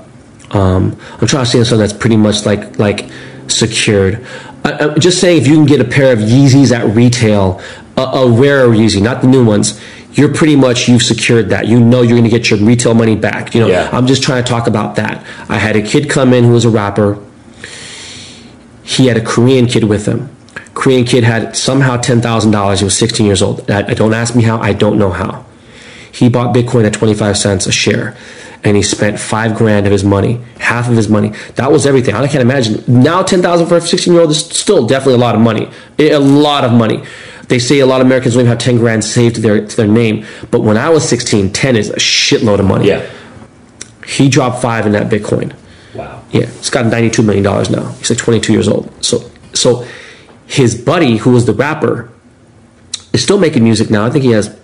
um, 0.51 0.97
I'm 1.19 1.27
trying 1.27 1.43
to 1.45 1.49
say 1.51 1.63
something 1.63 1.79
that's 1.79 1.91
pretty 1.93 2.15
much 2.17 2.45
like 2.45 2.77
like 2.79 3.09
secured. 3.47 4.25
I, 4.63 4.71
I'm 4.79 4.99
just 4.99 5.19
saying, 5.19 5.41
if 5.41 5.47
you 5.47 5.55
can 5.55 5.65
get 5.65 5.81
a 5.81 5.85
pair 5.85 6.13
of 6.13 6.19
Yeezys 6.19 6.71
at 6.71 6.95
retail, 6.95 7.59
a, 7.97 8.01
a 8.01 8.31
rarer 8.31 8.69
Yeezy, 8.69 9.01
not 9.01 9.21
the 9.21 9.27
new 9.27 9.43
ones, 9.43 9.79
you're 10.13 10.33
pretty 10.33 10.55
much 10.55 10.87
you've 10.87 11.01
secured 11.03 11.49
that. 11.49 11.67
You 11.67 11.79
know 11.79 12.01
you're 12.01 12.17
going 12.17 12.23
to 12.23 12.29
get 12.29 12.49
your 12.49 12.59
retail 12.59 12.93
money 12.93 13.15
back. 13.15 13.53
You 13.55 13.61
know, 13.61 13.67
Yeah. 13.67 13.89
I'm 13.91 14.05
just 14.07 14.21
trying 14.23 14.43
to 14.43 14.49
talk 14.49 14.67
about 14.67 14.95
that. 14.97 15.25
I 15.49 15.57
had 15.57 15.75
a 15.75 15.81
kid 15.81 16.09
come 16.09 16.33
in 16.33 16.43
who 16.43 16.51
was 16.51 16.65
a 16.65 16.69
rapper. 16.69 17.17
He 18.83 19.07
had 19.07 19.17
a 19.17 19.21
Korean 19.23 19.65
kid 19.65 19.85
with 19.85 20.05
him. 20.05 20.29
Korean 20.73 21.05
kid 21.05 21.23
had 21.23 21.55
somehow 21.55 21.97
ten 21.97 22.21
thousand 22.21 22.51
dollars. 22.51 22.79
He 22.79 22.85
was 22.85 22.97
sixteen 22.97 23.25
years 23.25 23.41
old. 23.41 23.69
I, 23.69 23.87
I 23.87 23.93
don't 23.93 24.13
ask 24.13 24.35
me 24.35 24.43
how. 24.43 24.59
I 24.59 24.73
don't 24.73 24.97
know 24.97 25.11
how. 25.11 25.45
He 26.11 26.29
bought 26.29 26.53
Bitcoin 26.55 26.85
at 26.85 26.93
twenty 26.93 27.13
five 27.13 27.37
cents 27.37 27.65
a 27.67 27.71
share, 27.71 28.15
and 28.63 28.75
he 28.75 28.83
spent 28.83 29.19
five 29.19 29.55
grand 29.55 29.85
of 29.85 29.91
his 29.91 30.03
money, 30.03 30.41
half 30.59 30.89
of 30.89 30.95
his 30.97 31.09
money. 31.09 31.31
That 31.55 31.71
was 31.71 31.85
everything. 31.85 32.15
I 32.15 32.27
can't 32.27 32.41
imagine 32.41 32.83
now 32.87 33.21
ten 33.23 33.41
thousand 33.41 33.67
for 33.67 33.77
a 33.77 33.81
sixteen 33.81 34.13
year 34.13 34.21
old 34.23 34.31
is 34.31 34.45
still 34.45 34.85
definitely 34.85 35.15
a 35.15 35.17
lot 35.25 35.35
of 35.35 35.41
money. 35.41 35.69
A 35.99 36.17
lot 36.17 36.63
of 36.65 36.71
money. 36.71 37.03
They 37.47 37.59
say 37.59 37.79
a 37.79 37.85
lot 37.85 38.01
of 38.01 38.07
Americans 38.07 38.33
don't 38.33 38.41
even 38.41 38.49
have 38.49 38.59
ten 38.59 38.77
grand 38.77 39.03
saved 39.03 39.35
to 39.35 39.41
their 39.41 39.65
to 39.65 39.75
their 39.75 39.87
name. 39.87 40.25
But 40.49 40.61
when 40.61 40.77
I 40.77 40.89
was 40.89 41.07
16, 41.07 41.51
10 41.51 41.75
is 41.75 41.89
a 41.89 41.95
shitload 41.97 42.59
of 42.59 42.65
money. 42.65 42.87
Yeah. 42.87 43.09
He 44.05 44.29
dropped 44.29 44.61
five 44.61 44.85
in 44.85 44.91
that 44.93 45.11
Bitcoin. 45.11 45.53
Wow. 45.93 46.23
Yeah, 46.31 46.47
he's 46.47 46.69
got 46.69 46.85
ninety-two 46.87 47.21
million 47.21 47.43
dollars 47.43 47.69
now. 47.69 47.89
He's 47.93 48.09
like 48.09 48.19
twenty-two 48.19 48.51
years 48.51 48.67
old. 48.67 48.91
So, 49.03 49.29
so 49.53 49.85
his 50.47 50.75
buddy, 50.75 51.17
who 51.17 51.31
was 51.31 51.45
the 51.45 51.53
rapper, 51.53 52.11
is 53.13 53.23
still 53.23 53.37
making 53.37 53.63
music 53.63 53.89
now. 53.91 54.05
I 54.05 54.09
think 54.09 54.23
he 54.23 54.31
has 54.31 54.59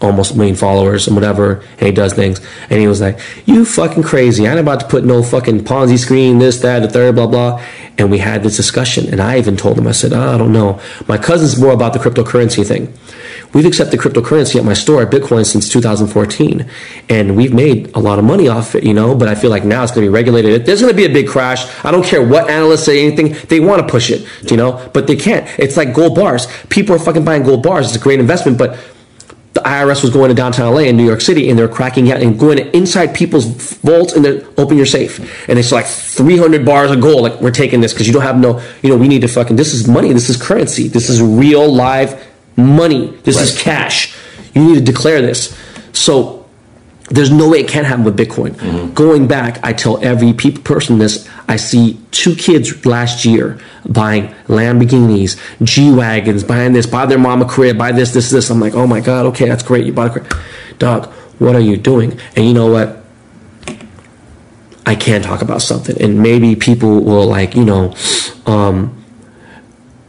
almost 0.00 0.34
a 0.34 0.36
million 0.36 0.56
followers 0.56 1.06
and 1.06 1.16
whatever, 1.16 1.62
and 1.78 1.86
he 1.86 1.92
does 1.92 2.12
things. 2.12 2.40
And 2.70 2.80
he 2.80 2.86
was 2.86 3.00
like, 3.00 3.18
"You 3.46 3.64
fucking 3.64 4.02
crazy! 4.02 4.46
I 4.46 4.50
ain't 4.50 4.60
about 4.60 4.80
to 4.80 4.86
put 4.86 5.04
no 5.04 5.22
fucking 5.22 5.64
Ponzi 5.64 5.98
screen, 5.98 6.38
this, 6.38 6.60
that, 6.60 6.80
the 6.80 6.88
third, 6.88 7.14
blah, 7.14 7.26
blah." 7.26 7.62
And 7.98 8.10
we 8.10 8.18
had 8.18 8.42
this 8.42 8.56
discussion, 8.56 9.08
and 9.10 9.20
I 9.20 9.38
even 9.38 9.56
told 9.56 9.78
him, 9.78 9.86
I 9.86 9.92
said, 9.92 10.12
oh, 10.12 10.34
"I 10.34 10.38
don't 10.38 10.52
know. 10.52 10.80
My 11.08 11.18
cousin's 11.18 11.60
more 11.60 11.72
about 11.72 11.92
the 11.92 11.98
cryptocurrency 11.98 12.66
thing." 12.66 12.92
We've 13.52 13.64
accepted 13.64 14.00
cryptocurrency 14.00 14.56
at 14.56 14.64
my 14.64 14.74
store 14.74 15.06
Bitcoin 15.06 15.46
since 15.46 15.68
2014, 15.70 16.68
and 17.08 17.36
we've 17.36 17.54
made 17.54 17.90
a 17.94 18.00
lot 18.00 18.18
of 18.18 18.24
money 18.24 18.48
off 18.48 18.74
it, 18.74 18.84
you 18.84 18.92
know. 18.92 19.14
But 19.14 19.28
I 19.28 19.34
feel 19.34 19.50
like 19.50 19.64
now 19.64 19.82
it's 19.82 19.92
going 19.92 20.04
to 20.04 20.10
be 20.10 20.14
regulated. 20.14 20.66
There's 20.66 20.82
going 20.82 20.92
to 20.92 20.96
be 20.96 21.06
a 21.06 21.12
big 21.12 21.28
crash. 21.28 21.64
I 21.84 21.90
don't 21.90 22.04
care 22.04 22.26
what 22.26 22.50
analysts 22.50 22.84
say 22.84 23.06
anything; 23.06 23.36
they 23.48 23.60
want 23.60 23.80
to 23.80 23.88
push 23.90 24.10
it, 24.10 24.26
you 24.50 24.58
know, 24.58 24.90
but 24.92 25.06
they 25.06 25.16
can't. 25.16 25.48
It's 25.58 25.76
like 25.76 25.94
gold 25.94 26.14
bars. 26.14 26.46
People 26.68 26.96
are 26.96 26.98
fucking 26.98 27.24
buying 27.24 27.44
gold 27.44 27.62
bars. 27.62 27.86
It's 27.86 27.96
a 27.96 28.00
great 28.00 28.20
investment, 28.20 28.58
but 28.58 28.78
the 29.56 29.62
IRS 29.62 30.02
was 30.02 30.12
going 30.12 30.28
to 30.28 30.34
downtown 30.34 30.72
LA 30.72 30.82
in 30.82 30.96
New 30.96 31.04
York 31.04 31.20
City, 31.20 31.50
and 31.50 31.58
they're 31.58 31.68
cracking 31.68 32.12
out 32.12 32.20
and 32.22 32.38
going 32.38 32.58
inside 32.74 33.14
people's 33.14 33.46
vaults 33.78 34.12
and 34.12 34.24
they 34.24 34.44
open 34.56 34.76
your 34.76 34.86
safe, 34.86 35.18
and 35.48 35.58
it's 35.58 35.72
like 35.72 35.86
300 35.86 36.64
bars 36.64 36.90
of 36.90 37.00
gold. 37.00 37.22
Like 37.22 37.40
we're 37.40 37.50
taking 37.50 37.80
this 37.80 37.92
because 37.92 38.06
you 38.06 38.12
don't 38.12 38.22
have 38.22 38.38
no, 38.38 38.62
you 38.82 38.90
know, 38.90 38.96
we 38.96 39.08
need 39.08 39.22
to 39.22 39.28
fucking. 39.28 39.56
This 39.56 39.74
is 39.74 39.88
money. 39.88 40.12
This 40.12 40.28
is 40.28 40.40
currency. 40.40 40.88
This 40.88 41.08
is 41.08 41.20
real 41.20 41.72
live 41.72 42.24
money. 42.56 43.08
This 43.24 43.40
is 43.40 43.60
cash. 43.60 44.16
You 44.54 44.64
need 44.64 44.74
to 44.74 44.80
declare 44.92 45.20
this. 45.20 45.58
So 45.92 46.46
there's 47.08 47.30
no 47.30 47.48
way 47.48 47.60
it 47.60 47.68
can't 47.68 47.86
happen 47.86 48.04
with 48.04 48.16
Bitcoin. 48.16 48.50
Mm-hmm. 48.50 48.94
Going 48.94 49.26
back, 49.26 49.60
I 49.62 49.72
tell 49.72 50.02
every 50.04 50.32
peop 50.32 50.64
person 50.64 50.98
this. 50.98 51.28
I 51.48 51.56
see 51.56 52.00
two 52.10 52.34
kids 52.34 52.84
last 52.84 53.24
year 53.24 53.58
buying 53.88 54.28
Lamborghinis, 54.48 55.38
G 55.62 55.92
wagons, 55.92 56.42
buying 56.42 56.72
this, 56.72 56.86
buy 56.86 57.06
their 57.06 57.18
mom 57.18 57.42
a 57.42 57.44
crib, 57.44 57.78
buy 57.78 57.92
this, 57.92 58.12
this, 58.12 58.30
this. 58.30 58.50
I'm 58.50 58.60
like, 58.60 58.74
oh 58.74 58.86
my 58.86 59.00
god, 59.00 59.26
okay, 59.26 59.48
that's 59.48 59.62
great. 59.62 59.86
You 59.86 59.92
bought 59.92 60.16
a 60.16 60.20
crib, 60.20 60.32
dog. 60.78 61.06
What 61.38 61.54
are 61.54 61.60
you 61.60 61.76
doing? 61.76 62.18
And 62.34 62.46
you 62.46 62.54
know 62.54 62.70
what? 62.70 63.04
I 64.86 64.94
can 64.94 65.20
talk 65.20 65.42
about 65.42 65.62
something, 65.62 66.00
and 66.00 66.22
maybe 66.22 66.56
people 66.56 67.00
will 67.00 67.26
like, 67.26 67.54
you 67.54 67.64
know, 67.64 67.94
um, 68.46 69.04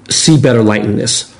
see 0.09 0.39
better 0.39 0.63
light 0.63 0.85
in 0.85 0.95
this 0.95 1.35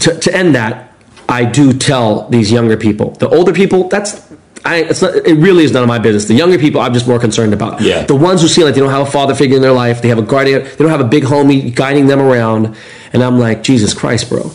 to, 0.00 0.18
to 0.18 0.34
end 0.34 0.54
that, 0.54 0.92
I 1.28 1.44
do 1.44 1.72
tell 1.72 2.28
these 2.28 2.52
younger 2.52 2.76
people. 2.76 3.10
The 3.12 3.28
older 3.28 3.52
people, 3.52 3.88
that's 3.88 4.30
I, 4.64 4.76
it's 4.84 5.02
not, 5.02 5.14
it 5.14 5.34
really 5.34 5.64
is 5.64 5.72
none 5.72 5.82
of 5.82 5.88
my 5.88 5.98
business. 5.98 6.24
The 6.24 6.34
younger 6.34 6.58
people, 6.58 6.80
I'm 6.80 6.94
just 6.94 7.06
more 7.06 7.18
concerned 7.18 7.52
about. 7.52 7.82
Yeah. 7.82 8.04
The 8.04 8.14
ones 8.14 8.40
who 8.40 8.48
see 8.48 8.64
like 8.64 8.74
they 8.74 8.80
don't 8.80 8.90
have 8.90 9.06
a 9.06 9.10
father 9.10 9.34
figure 9.34 9.56
in 9.56 9.62
their 9.62 9.72
life, 9.72 10.00
they 10.00 10.08
have 10.08 10.18
a 10.18 10.22
guardian, 10.22 10.64
they 10.64 10.76
don't 10.76 10.90
have 10.90 11.00
a 11.00 11.08
big 11.08 11.24
homie 11.24 11.74
guiding 11.74 12.06
them 12.06 12.20
around, 12.20 12.74
and 13.12 13.22
I'm 13.22 13.38
like, 13.38 13.62
Jesus 13.62 13.92
Christ, 13.92 14.30
bro. 14.30 14.50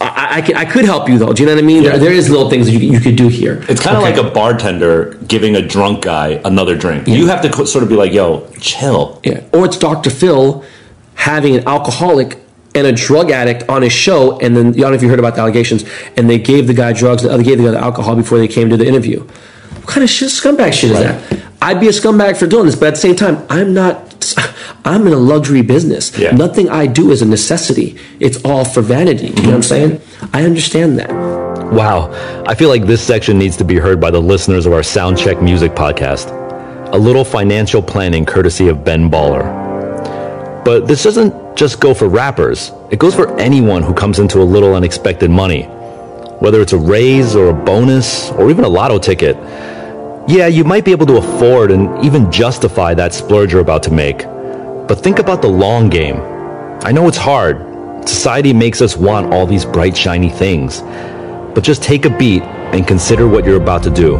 I, 0.00 0.38
I, 0.38 0.42
can, 0.42 0.56
I 0.56 0.64
could 0.64 0.84
help 0.84 1.08
you 1.08 1.18
though. 1.18 1.32
Do 1.32 1.42
you 1.42 1.48
know 1.48 1.54
what 1.54 1.62
I 1.62 1.66
mean? 1.66 1.82
Yeah. 1.82 1.90
There, 1.90 1.98
there 1.98 2.12
is 2.12 2.30
little 2.30 2.48
things 2.48 2.66
that 2.66 2.72
you, 2.72 2.78
you 2.78 3.00
could 3.00 3.16
do 3.16 3.28
here. 3.28 3.64
It's 3.68 3.82
kind 3.82 3.96
of 3.96 4.02
like 4.02 4.16
a 4.16 4.30
bartender 4.30 5.14
giving 5.26 5.56
a 5.56 5.62
drunk 5.62 6.02
guy 6.02 6.40
another 6.44 6.76
drink. 6.76 7.08
You 7.08 7.26
have 7.26 7.42
to 7.42 7.66
sort 7.66 7.82
of 7.82 7.88
be 7.88 7.96
like, 7.96 8.12
"Yo, 8.12 8.48
chill." 8.60 9.20
Yeah. 9.24 9.44
Or 9.52 9.66
it's 9.66 9.76
Dr. 9.76 10.10
Phil 10.10 10.64
having 11.14 11.56
an 11.56 11.66
alcoholic 11.66 12.38
and 12.78 12.86
a 12.86 12.92
drug 12.92 13.30
addict 13.30 13.68
on 13.68 13.82
his 13.82 13.92
show, 13.92 14.38
and 14.38 14.56
then 14.56 14.68
I 14.68 14.70
don't 14.72 14.90
know 14.90 14.92
if 14.94 15.02
you 15.02 15.08
heard 15.08 15.18
about 15.18 15.34
the 15.34 15.42
allegations, 15.42 15.84
and 16.16 16.30
they 16.30 16.38
gave 16.38 16.66
the 16.66 16.74
guy 16.74 16.92
drugs, 16.92 17.22
the 17.22 17.30
other 17.30 17.42
gave 17.42 17.58
the 17.58 17.68
other 17.68 17.78
alcohol 17.78 18.16
before 18.16 18.38
they 18.38 18.48
came 18.48 18.70
to 18.70 18.76
the 18.76 18.86
interview. 18.86 19.20
What 19.20 19.86
kind 19.86 20.04
of 20.04 20.10
shit, 20.10 20.28
scumbag 20.28 20.72
shit 20.72 20.90
is 20.92 20.96
Right. 20.98 21.30
that? 21.30 21.38
I'd 21.60 21.80
be 21.80 21.88
a 21.88 21.92
scumbag 21.92 22.36
for 22.36 22.46
doing 22.46 22.66
this, 22.66 22.76
but 22.76 22.86
at 22.88 22.94
the 22.94 23.00
same 23.00 23.16
time, 23.16 23.38
I'm 23.50 23.74
not. 23.74 24.04
I'm 24.84 25.06
in 25.06 25.12
a 25.12 25.16
luxury 25.16 25.62
business. 25.62 26.16
Yeah. 26.16 26.30
Nothing 26.32 26.68
I 26.68 26.86
do 26.86 27.10
is 27.10 27.22
a 27.22 27.26
necessity. 27.26 27.96
It's 28.20 28.42
all 28.44 28.64
for 28.64 28.80
vanity. 28.80 29.28
You 29.28 29.34
know 29.34 29.42
what 29.42 29.46
I'm 29.46 29.60
mm-hmm. 29.60 29.62
saying? 29.62 30.00
I 30.32 30.44
understand 30.44 30.98
that. 30.98 31.10
Wow. 31.72 32.10
I 32.46 32.54
feel 32.54 32.68
like 32.68 32.86
this 32.86 33.02
section 33.02 33.38
needs 33.38 33.56
to 33.58 33.64
be 33.64 33.76
heard 33.76 34.00
by 34.00 34.10
the 34.10 34.20
listeners 34.20 34.66
of 34.66 34.72
our 34.72 34.80
Soundcheck 34.80 35.42
Music 35.42 35.72
podcast. 35.72 36.32
A 36.92 36.98
little 36.98 37.24
financial 37.24 37.82
planning 37.82 38.24
courtesy 38.24 38.68
of 38.68 38.84
Ben 38.84 39.10
Baller. 39.10 39.44
But 40.64 40.86
this 40.86 41.02
doesn't 41.02 41.34
just 41.58 41.80
go 41.80 41.92
for 41.92 42.08
rappers, 42.08 42.70
it 42.88 43.00
goes 43.00 43.16
for 43.16 43.36
anyone 43.36 43.82
who 43.82 43.92
comes 43.92 44.20
into 44.20 44.40
a 44.40 44.44
little 44.44 44.76
unexpected 44.76 45.28
money. 45.28 45.64
Whether 46.38 46.60
it's 46.60 46.72
a 46.72 46.78
raise 46.78 47.34
or 47.34 47.50
a 47.50 47.52
bonus 47.52 48.30
or 48.30 48.48
even 48.48 48.62
a 48.62 48.68
lotto 48.68 49.00
ticket. 49.00 49.36
Yeah, 50.28 50.46
you 50.46 50.62
might 50.62 50.84
be 50.84 50.92
able 50.92 51.06
to 51.06 51.16
afford 51.16 51.72
and 51.72 52.04
even 52.04 52.30
justify 52.30 52.94
that 52.94 53.12
splurge 53.12 53.52
you're 53.52 53.60
about 53.60 53.82
to 53.84 53.90
make. 53.90 54.18
But 54.18 55.00
think 55.00 55.18
about 55.18 55.42
the 55.42 55.48
long 55.48 55.88
game. 55.88 56.20
I 56.84 56.92
know 56.92 57.08
it's 57.08 57.16
hard. 57.16 57.56
Society 58.08 58.52
makes 58.52 58.80
us 58.80 58.96
want 58.96 59.34
all 59.34 59.44
these 59.44 59.64
bright, 59.64 59.96
shiny 59.96 60.30
things. 60.30 60.80
But 61.54 61.64
just 61.64 61.82
take 61.82 62.04
a 62.04 62.16
beat 62.18 62.42
and 62.72 62.86
consider 62.86 63.26
what 63.26 63.44
you're 63.44 63.60
about 63.60 63.82
to 63.82 63.90
do. 63.90 64.18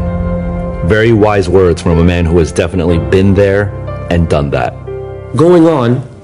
Very 0.88 1.12
wise 1.12 1.48
words 1.48 1.80
from 1.82 1.98
a 1.98 2.04
man 2.04 2.24
who 2.24 2.36
has 2.38 2.50
definitely 2.50 2.98
been 2.98 3.32
there 3.32 3.68
and 4.10 4.28
done 4.28 4.50
that. 4.50 4.72
going 5.36 5.68
on, 5.68 6.17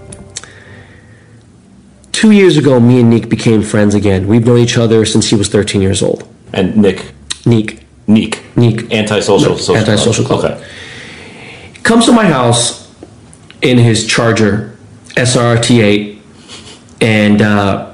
two 2.25 2.31
years 2.31 2.57
ago, 2.57 2.81
me 2.81 3.01
and 3.01 3.11
Neek 3.11 3.29
became 3.29 3.61
friends 3.61 3.95
again. 3.95 4.27
We've 4.27 4.47
known 4.47 4.57
each 4.59 4.79
other 4.79 5.05
since 5.05 5.29
he 5.29 5.37
was 5.37 5.49
13 5.49 5.83
years 5.83 6.03
old. 6.03 6.27
And 6.55 6.75
Nick, 6.75 7.13
Neek 7.45 7.81
Neek, 8.07 8.43
Neek. 8.57 8.91
antisocial, 8.93 9.51
No, 9.51 9.57
social 9.57 9.77
antisocial 9.77 10.25
club. 10.25 10.41
club. 10.41 10.53
Okay. 10.59 11.73
comes 11.83 12.07
to 12.07 12.13
my 12.13 12.25
house 12.25 12.91
in 13.61 13.77
his 13.77 14.07
Charger 14.07 14.75
SRT8, 15.17 16.19
and 17.03 17.43
uh, 17.43 17.91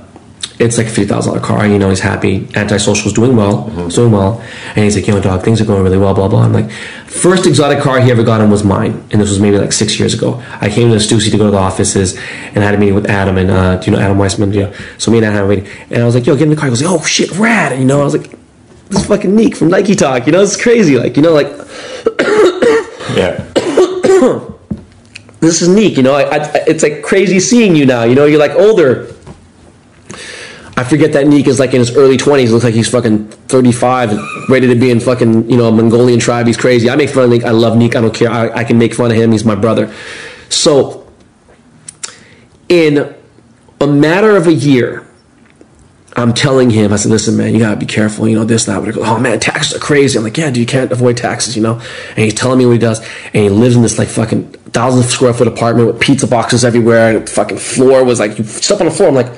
it's 0.60 0.78
like 0.78 0.86
a 0.86 0.90
fifty 0.90 1.06
thousand 1.06 1.32
dollar 1.34 1.44
car. 1.44 1.66
You 1.66 1.78
know, 1.80 1.88
he's 1.90 2.00
happy. 2.00 2.46
Antisocial 2.54 3.08
is 3.08 3.12
doing 3.12 3.34
well. 3.36 3.72
It's 3.86 3.96
doing 3.96 4.12
well, 4.12 4.40
and 4.76 4.84
he's 4.84 4.94
like, 4.96 5.06
"Yo, 5.08 5.20
dog, 5.20 5.42
things 5.42 5.60
are 5.60 5.64
going 5.64 5.82
really 5.82 5.98
well." 5.98 6.14
Blah 6.14 6.28
blah. 6.28 6.44
I'm 6.44 6.52
like, 6.52 6.70
first 7.10 7.46
exotic 7.46 7.80
car 7.80 8.00
he 8.00 8.10
ever 8.10 8.22
got 8.22 8.40
him 8.40 8.50
was 8.50 8.64
mine, 8.64 8.92
and 9.10 9.20
this 9.20 9.28
was 9.28 9.38
maybe 9.38 9.58
like 9.58 9.72
six 9.72 9.98
years 9.98 10.14
ago. 10.14 10.42
I 10.60 10.68
came 10.68 10.88
to 10.88 10.94
the 10.94 11.00
Stussy 11.00 11.30
to 11.30 11.36
go 11.36 11.44
to 11.46 11.50
the 11.50 11.58
offices, 11.58 12.16
and 12.54 12.58
I 12.58 12.62
had 12.62 12.74
a 12.74 12.78
meeting 12.78 12.94
with 12.94 13.10
Adam 13.10 13.36
and 13.36 13.50
uh, 13.50 13.76
do 13.76 13.90
you 13.90 13.96
know 13.96 14.02
Adam 14.02 14.16
Weissman? 14.16 14.52
Yeah. 14.52 14.74
So 14.98 15.10
me 15.10 15.18
and 15.18 15.26
Adam 15.26 15.36
had 15.36 15.44
a 15.44 15.48
meeting, 15.48 15.86
and 15.90 16.02
I 16.02 16.06
was 16.06 16.14
like, 16.14 16.26
"Yo, 16.26 16.34
get 16.34 16.44
in 16.44 16.50
the 16.50 16.56
car." 16.56 16.66
He 16.66 16.70
goes, 16.70 16.82
"Oh 16.82 17.02
shit, 17.04 17.30
rad!" 17.38 17.72
And, 17.72 17.82
you 17.82 17.86
know, 17.86 18.00
I 18.00 18.04
was 18.04 18.16
like. 18.16 18.38
This 18.90 19.02
is 19.02 19.06
fucking 19.06 19.36
Neek 19.36 19.54
from 19.54 19.68
Nike 19.68 19.94
Talk, 19.94 20.26
you 20.26 20.32
know, 20.32 20.42
it's 20.42 20.60
crazy. 20.60 20.98
Like, 20.98 21.14
you 21.14 21.22
know, 21.22 21.32
like 21.32 21.46
Yeah. 23.16 23.44
this 25.40 25.62
is 25.62 25.68
Neek, 25.68 25.96
you 25.96 26.02
know. 26.02 26.14
I, 26.14 26.36
I, 26.36 26.50
it's 26.66 26.82
like 26.82 27.02
crazy 27.02 27.40
seeing 27.40 27.74
you 27.74 27.86
now. 27.86 28.04
You 28.04 28.14
know, 28.14 28.24
you're 28.24 28.38
like 28.38 28.52
older. 28.52 29.12
I 30.80 30.84
forget 30.84 31.12
that 31.12 31.26
Neek 31.26 31.46
is 31.46 31.60
like 31.60 31.74
in 31.74 31.80
his 31.80 31.94
early 31.94 32.16
twenties. 32.16 32.52
Looks 32.52 32.64
like 32.64 32.72
he's 32.72 32.88
fucking 32.88 33.28
thirty 33.28 33.70
five, 33.70 34.18
ready 34.48 34.66
to 34.66 34.74
be 34.74 34.90
in 34.90 34.98
fucking 34.98 35.50
you 35.50 35.58
know 35.58 35.68
a 35.68 35.72
Mongolian 35.72 36.18
tribe. 36.18 36.46
He's 36.46 36.56
crazy. 36.56 36.88
I 36.88 36.96
make 36.96 37.10
fun 37.10 37.24
of 37.24 37.30
Neek. 37.30 37.44
I 37.44 37.50
love 37.50 37.76
Neek. 37.76 37.96
I 37.96 38.00
don't 38.00 38.14
care. 38.14 38.30
I, 38.30 38.48
I 38.60 38.64
can 38.64 38.78
make 38.78 38.94
fun 38.94 39.10
of 39.10 39.16
him. 39.18 39.30
He's 39.30 39.44
my 39.44 39.54
brother. 39.54 39.94
So, 40.48 41.06
in 42.70 43.14
a 43.78 43.86
matter 43.86 44.34
of 44.36 44.46
a 44.46 44.54
year, 44.54 45.06
I'm 46.16 46.32
telling 46.32 46.70
him, 46.70 46.94
I 46.94 46.96
said, 46.96 47.10
listen, 47.10 47.36
man, 47.36 47.52
you 47.52 47.60
gotta 47.60 47.76
be 47.76 47.84
careful, 47.84 48.26
you 48.26 48.36
know, 48.36 48.44
this, 48.44 48.64
that. 48.64 48.82
But 48.82 48.96
oh 48.96 49.18
man, 49.18 49.38
taxes 49.38 49.76
are 49.76 49.80
crazy. 49.80 50.16
I'm 50.16 50.24
like, 50.24 50.38
yeah, 50.38 50.46
dude, 50.46 50.56
you 50.56 50.66
can't 50.66 50.90
avoid 50.90 51.18
taxes, 51.18 51.56
you 51.56 51.62
know? 51.62 51.74
And 51.74 52.18
he's 52.18 52.34
telling 52.34 52.58
me 52.58 52.64
what 52.64 52.72
he 52.72 52.78
does. 52.78 53.00
And 53.34 53.44
he 53.44 53.50
lives 53.50 53.76
in 53.76 53.82
this 53.82 53.98
like 53.98 54.08
fucking 54.08 54.50
thousand 54.72 55.02
square 55.02 55.34
foot 55.34 55.46
apartment 55.46 55.88
with 55.88 56.00
pizza 56.00 56.26
boxes 56.26 56.64
everywhere. 56.64 57.14
And 57.14 57.26
the 57.26 57.30
fucking 57.30 57.58
floor 57.58 58.02
was 58.02 58.18
like, 58.18 58.38
you 58.38 58.44
step 58.44 58.80
on 58.80 58.86
the 58.86 58.92
floor. 58.92 59.10
I'm 59.10 59.14
like, 59.14 59.30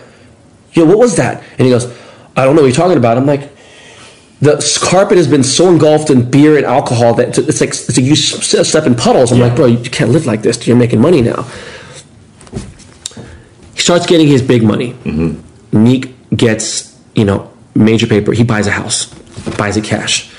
yo, 0.72 0.84
what 0.84 0.98
was 0.98 1.16
that? 1.16 1.42
And 1.58 1.60
he 1.60 1.70
goes, 1.70 1.86
I 2.36 2.44
don't 2.44 2.56
know 2.56 2.62
what 2.62 2.68
you're 2.68 2.76
talking 2.76 2.98
about. 2.98 3.16
I'm 3.16 3.26
like, 3.26 3.50
the 4.40 4.80
carpet 4.82 5.18
has 5.18 5.28
been 5.28 5.44
so 5.44 5.68
engulfed 5.68 6.10
in 6.10 6.28
beer 6.28 6.56
and 6.56 6.66
alcohol 6.66 7.14
that 7.14 7.38
it's 7.38 7.60
like, 7.60 7.70
it's 7.70 7.96
like 7.96 8.04
you 8.04 8.16
step 8.16 8.86
in 8.86 8.94
puddles. 8.96 9.30
I'm 9.30 9.38
like, 9.38 9.54
bro, 9.54 9.66
you 9.66 9.78
can't 9.90 10.10
live 10.10 10.26
like 10.26 10.42
this. 10.42 10.66
You're 10.66 10.76
making 10.76 11.00
money 11.00 11.22
now. 11.22 11.44
He 13.74 13.80
starts 13.80 14.06
getting 14.06 14.26
his 14.26 14.42
big 14.42 14.64
money. 14.64 14.94
Mm-hmm. 14.94 15.84
Neek 15.84 16.14
gets, 16.36 16.98
you 17.14 17.24
know, 17.24 17.52
major 17.74 18.06
paper. 18.06 18.32
He 18.32 18.42
buys 18.42 18.66
a 18.66 18.72
house, 18.72 19.06
buys 19.56 19.76
it 19.76 19.84
cash. 19.84 20.32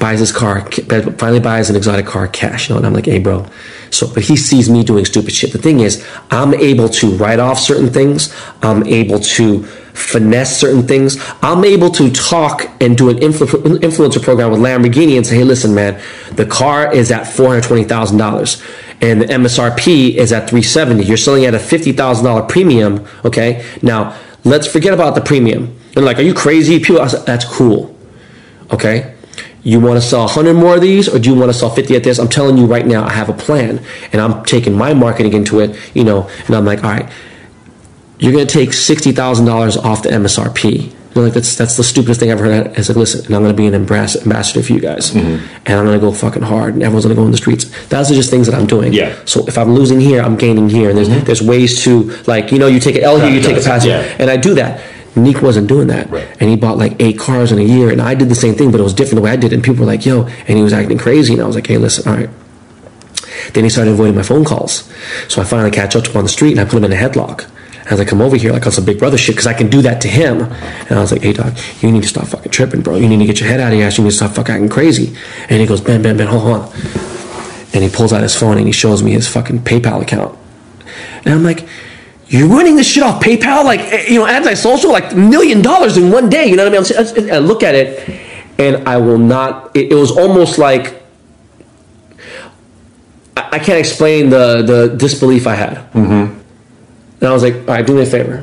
Buys 0.00 0.18
his 0.18 0.32
car, 0.32 0.68
finally 0.72 1.38
buys 1.38 1.70
an 1.70 1.76
exotic 1.76 2.06
car 2.06 2.26
cash. 2.26 2.68
You 2.68 2.74
know, 2.74 2.78
and 2.78 2.86
I'm 2.86 2.94
like, 2.94 3.04
hey, 3.04 3.20
bro. 3.20 3.46
So, 3.90 4.12
but 4.12 4.24
he 4.24 4.36
sees 4.36 4.68
me 4.68 4.82
doing 4.82 5.04
stupid 5.04 5.32
shit. 5.32 5.52
The 5.52 5.58
thing 5.58 5.80
is, 5.80 6.04
I'm 6.30 6.54
able 6.54 6.88
to 6.88 7.10
write 7.16 7.38
off 7.38 7.58
certain 7.58 7.90
things. 7.90 8.34
I'm 8.62 8.84
able 8.86 9.20
to 9.20 9.62
finesse 9.62 10.58
certain 10.58 10.86
things. 10.86 11.18
I'm 11.42 11.64
able 11.64 11.90
to 11.90 12.10
talk 12.10 12.62
and 12.80 12.96
do 12.96 13.10
an 13.10 13.18
influ- 13.18 13.78
influencer 13.78 14.22
program 14.22 14.50
with 14.50 14.60
Lamborghini 14.60 15.16
and 15.16 15.26
say, 15.26 15.36
hey, 15.36 15.44
listen, 15.44 15.74
man, 15.74 16.00
the 16.32 16.46
car 16.46 16.92
is 16.92 17.12
at 17.12 17.24
$420,000 17.24 18.96
and 19.02 19.20
the 19.20 19.26
MSRP 19.26 20.14
is 20.14 20.32
at 20.32 20.48
370. 20.48 21.04
You're 21.04 21.16
selling 21.16 21.44
at 21.44 21.54
a 21.54 21.58
$50,000 21.58 22.48
premium. 22.48 23.06
Okay. 23.24 23.66
Now 23.82 24.18
let's 24.44 24.66
forget 24.66 24.94
about 24.94 25.14
the 25.14 25.20
premium. 25.20 25.76
And 25.96 26.04
like, 26.04 26.18
are 26.18 26.22
you 26.22 26.34
crazy? 26.34 26.78
People, 26.78 27.06
said, 27.08 27.26
that's 27.26 27.44
cool. 27.44 27.96
Okay 28.72 29.16
you 29.62 29.80
want 29.80 30.00
to 30.00 30.06
sell 30.06 30.22
100 30.22 30.54
more 30.54 30.76
of 30.76 30.80
these 30.80 31.08
or 31.08 31.18
do 31.18 31.30
you 31.30 31.38
want 31.38 31.50
to 31.50 31.58
sell 31.58 31.70
50 31.70 31.96
at 31.96 32.04
this? 32.04 32.18
I'm 32.18 32.28
telling 32.28 32.56
you 32.56 32.66
right 32.66 32.86
now 32.86 33.04
i 33.04 33.12
have 33.12 33.28
a 33.28 33.32
plan 33.32 33.84
and 34.12 34.20
i'm 34.20 34.44
taking 34.44 34.74
my 34.74 34.94
marketing 34.94 35.32
into 35.34 35.60
it 35.60 35.78
you 35.94 36.04
know 36.04 36.28
and 36.46 36.56
i'm 36.56 36.64
like 36.64 36.82
all 36.84 36.90
right 36.90 37.10
you're 38.18 38.32
going 38.32 38.46
to 38.46 38.52
take 38.52 38.70
$60000 38.70 39.76
off 39.82 40.02
the 40.02 40.10
msrp 40.10 40.94
you're 41.14 41.24
like 41.24 41.34
that's 41.34 41.56
that's 41.56 41.76
the 41.76 41.82
stupidest 41.82 42.20
thing 42.20 42.30
i've 42.30 42.38
ever 42.38 42.52
heard. 42.52 42.78
I 42.78 42.82
said 42.82 42.96
listen 42.96 43.26
and 43.26 43.34
i'm 43.34 43.42
going 43.42 43.54
to 43.54 43.56
be 43.56 43.66
an 43.66 43.74
ambassador 43.74 44.62
for 44.62 44.72
you 44.72 44.80
guys. 44.80 45.10
Mm-hmm. 45.10 45.44
and 45.66 45.78
i'm 45.78 45.84
going 45.84 45.98
to 45.98 46.00
go 46.00 46.12
fucking 46.12 46.42
hard 46.42 46.74
and 46.74 46.82
everyone's 46.82 47.04
going 47.04 47.16
to 47.16 47.20
go 47.20 47.26
in 47.26 47.32
the 47.32 47.36
streets. 47.36 47.64
Those 47.88 48.10
are 48.10 48.14
just 48.14 48.30
things 48.30 48.46
that 48.46 48.54
i'm 48.54 48.66
doing. 48.66 48.92
Yeah. 48.92 49.20
So 49.24 49.46
if 49.46 49.58
i'm 49.58 49.74
losing 49.74 50.00
here 50.00 50.22
i'm 50.22 50.36
gaining 50.36 50.68
here. 50.68 50.88
And 50.88 50.96
there's 50.96 51.08
mm-hmm. 51.08 51.24
there's 51.24 51.42
ways 51.42 51.82
to 51.84 52.10
like 52.26 52.52
you 52.52 52.58
know 52.58 52.68
you 52.68 52.78
take 52.78 52.96
an 52.96 53.02
l 53.02 53.18
here 53.18 53.30
you 53.30 53.42
take 53.42 53.56
a 53.56 53.60
pass 53.60 53.84
yeah. 53.84 54.02
and 54.18 54.30
i 54.30 54.36
do 54.36 54.54
that 54.54 54.80
Neek 55.16 55.42
wasn't 55.42 55.68
doing 55.68 55.88
that. 55.88 56.08
Right. 56.10 56.26
And 56.40 56.48
he 56.48 56.56
bought 56.56 56.78
like 56.78 57.00
eight 57.00 57.18
cars 57.18 57.52
in 57.52 57.58
a 57.58 57.62
year. 57.62 57.90
And 57.90 58.00
I 58.00 58.14
did 58.14 58.28
the 58.28 58.34
same 58.34 58.54
thing, 58.54 58.70
but 58.70 58.80
it 58.80 58.84
was 58.84 58.94
different 58.94 59.16
the 59.16 59.22
way 59.22 59.30
I 59.30 59.36
did 59.36 59.52
it. 59.52 59.56
And 59.56 59.64
people 59.64 59.80
were 59.80 59.90
like, 59.92 60.06
yo, 60.06 60.26
and 60.26 60.56
he 60.56 60.62
was 60.62 60.72
acting 60.72 60.98
crazy. 60.98 61.32
And 61.34 61.42
I 61.42 61.46
was 61.46 61.56
like, 61.56 61.66
hey, 61.66 61.78
listen, 61.78 62.10
all 62.10 62.16
right. 62.16 62.30
Then 63.54 63.64
he 63.64 63.70
started 63.70 63.92
avoiding 63.92 64.14
my 64.14 64.22
phone 64.22 64.44
calls. 64.44 64.88
So 65.28 65.40
I 65.40 65.44
finally 65.44 65.70
catch 65.70 65.96
up 65.96 66.04
to 66.04 66.10
him 66.10 66.18
on 66.18 66.24
the 66.24 66.30
street 66.30 66.52
and 66.52 66.60
I 66.60 66.64
put 66.64 66.76
him 66.76 66.84
in 66.84 66.92
a 66.92 66.96
headlock. 66.96 67.50
As 67.90 67.98
I 67.98 68.04
come 68.04 68.20
over 68.20 68.36
here, 68.36 68.52
like 68.52 68.64
on 68.66 68.72
some 68.72 68.84
big 68.84 69.00
brother 69.00 69.18
shit, 69.18 69.34
because 69.34 69.48
I 69.48 69.54
can 69.54 69.68
do 69.68 69.82
that 69.82 70.00
to 70.02 70.08
him. 70.08 70.42
And 70.42 70.92
I 70.92 71.00
was 71.00 71.10
like, 71.10 71.22
hey, 71.22 71.32
dog, 71.32 71.58
you 71.80 71.90
need 71.90 72.02
to 72.02 72.08
stop 72.08 72.28
fucking 72.28 72.52
tripping, 72.52 72.82
bro. 72.82 72.96
You 72.96 73.08
need 73.08 73.18
to 73.18 73.26
get 73.26 73.40
your 73.40 73.48
head 73.48 73.58
out 73.58 73.72
of 73.72 73.78
your 73.78 73.88
ass. 73.88 73.98
You 73.98 74.04
need 74.04 74.10
to 74.10 74.16
stop 74.16 74.32
fucking 74.32 74.54
acting 74.54 74.68
crazy. 74.68 75.16
And 75.48 75.60
he 75.60 75.66
goes, 75.66 75.80
Ben, 75.80 76.00
Ben, 76.00 76.16
Ben, 76.16 76.28
hold 76.28 76.44
on. 76.44 76.72
And 77.72 77.82
he 77.82 77.88
pulls 77.88 78.12
out 78.12 78.22
his 78.22 78.36
phone 78.36 78.58
and 78.58 78.66
he 78.66 78.72
shows 78.72 79.02
me 79.02 79.10
his 79.12 79.26
fucking 79.26 79.60
PayPal 79.60 80.02
account. 80.02 80.38
And 81.24 81.34
I'm 81.34 81.42
like, 81.42 81.66
you're 82.30 82.48
running 82.48 82.76
this 82.76 82.86
shit 82.86 83.02
off 83.02 83.20
PayPal, 83.20 83.64
like 83.64 83.80
eh, 83.80 84.06
you 84.08 84.20
know, 84.20 84.26
anti-social, 84.26 84.92
like 84.92 85.14
million 85.16 85.62
dollars 85.62 85.96
in 85.96 86.12
one 86.12 86.30
day. 86.30 86.46
You 86.46 86.56
know 86.56 86.70
what 86.70 86.90
I 86.90 87.14
mean? 87.18 87.30
I 87.30 87.38
look 87.38 87.64
at 87.64 87.74
it, 87.74 88.08
and 88.56 88.88
I 88.88 88.98
will 88.98 89.18
not. 89.18 89.76
It, 89.76 89.90
it 89.90 89.96
was 89.96 90.16
almost 90.16 90.56
like 90.56 91.02
I, 93.36 93.48
I, 93.52 93.58
can't 93.58 93.80
explain 93.80 94.30
the 94.30 94.62
the 94.62 94.96
disbelief 94.96 95.48
I 95.48 95.56
had. 95.56 95.74
Mm-hmm. 95.92 96.38
And 97.20 97.28
I 97.28 97.32
was 97.32 97.42
like, 97.42 97.54
all 97.54 97.74
right, 97.74 97.86
do 97.86 97.96
me 97.96 98.02
a 98.02 98.06
favor. 98.06 98.40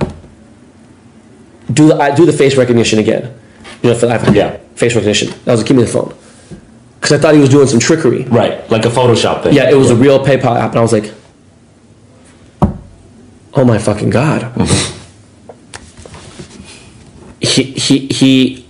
Do 1.71 1.87
the 1.87 2.13
do 2.15 2.25
the 2.25 2.33
face 2.33 2.57
recognition 2.57 2.99
again. 2.99 3.33
You 3.81 3.91
know, 3.91 3.95
for 3.97 4.07
that, 4.07 4.35
yeah, 4.35 4.57
face 4.75 4.95
recognition. 4.95 5.31
I 5.47 5.51
was 5.51 5.61
like, 5.61 5.67
give 5.67 5.77
me 5.77 5.83
the 5.83 5.89
phone. 5.89 6.13
Because 6.95 7.13
I 7.13 7.21
thought 7.21 7.35
he 7.35 7.39
was 7.39 7.49
doing 7.49 7.67
some 7.67 7.79
trickery. 7.79 8.23
Right, 8.23 8.69
like 8.69 8.83
a 8.83 8.89
Photoshop 8.89 9.43
thing. 9.43 9.53
Yeah, 9.53 9.69
it 9.69 9.75
was 9.75 9.91
yeah. 9.91 9.95
a 9.95 9.99
real 9.99 10.25
PayPal 10.25 10.57
app, 10.57 10.71
and 10.71 10.79
I 10.79 10.81
was 10.81 10.91
like, 10.91 11.13
oh 13.57 13.65
my 13.65 13.77
fucking 13.77 14.09
god. 14.09 14.43
Mm-hmm. 14.53 14.93
He 17.39 17.63
he 17.63 18.07
he 18.07 18.65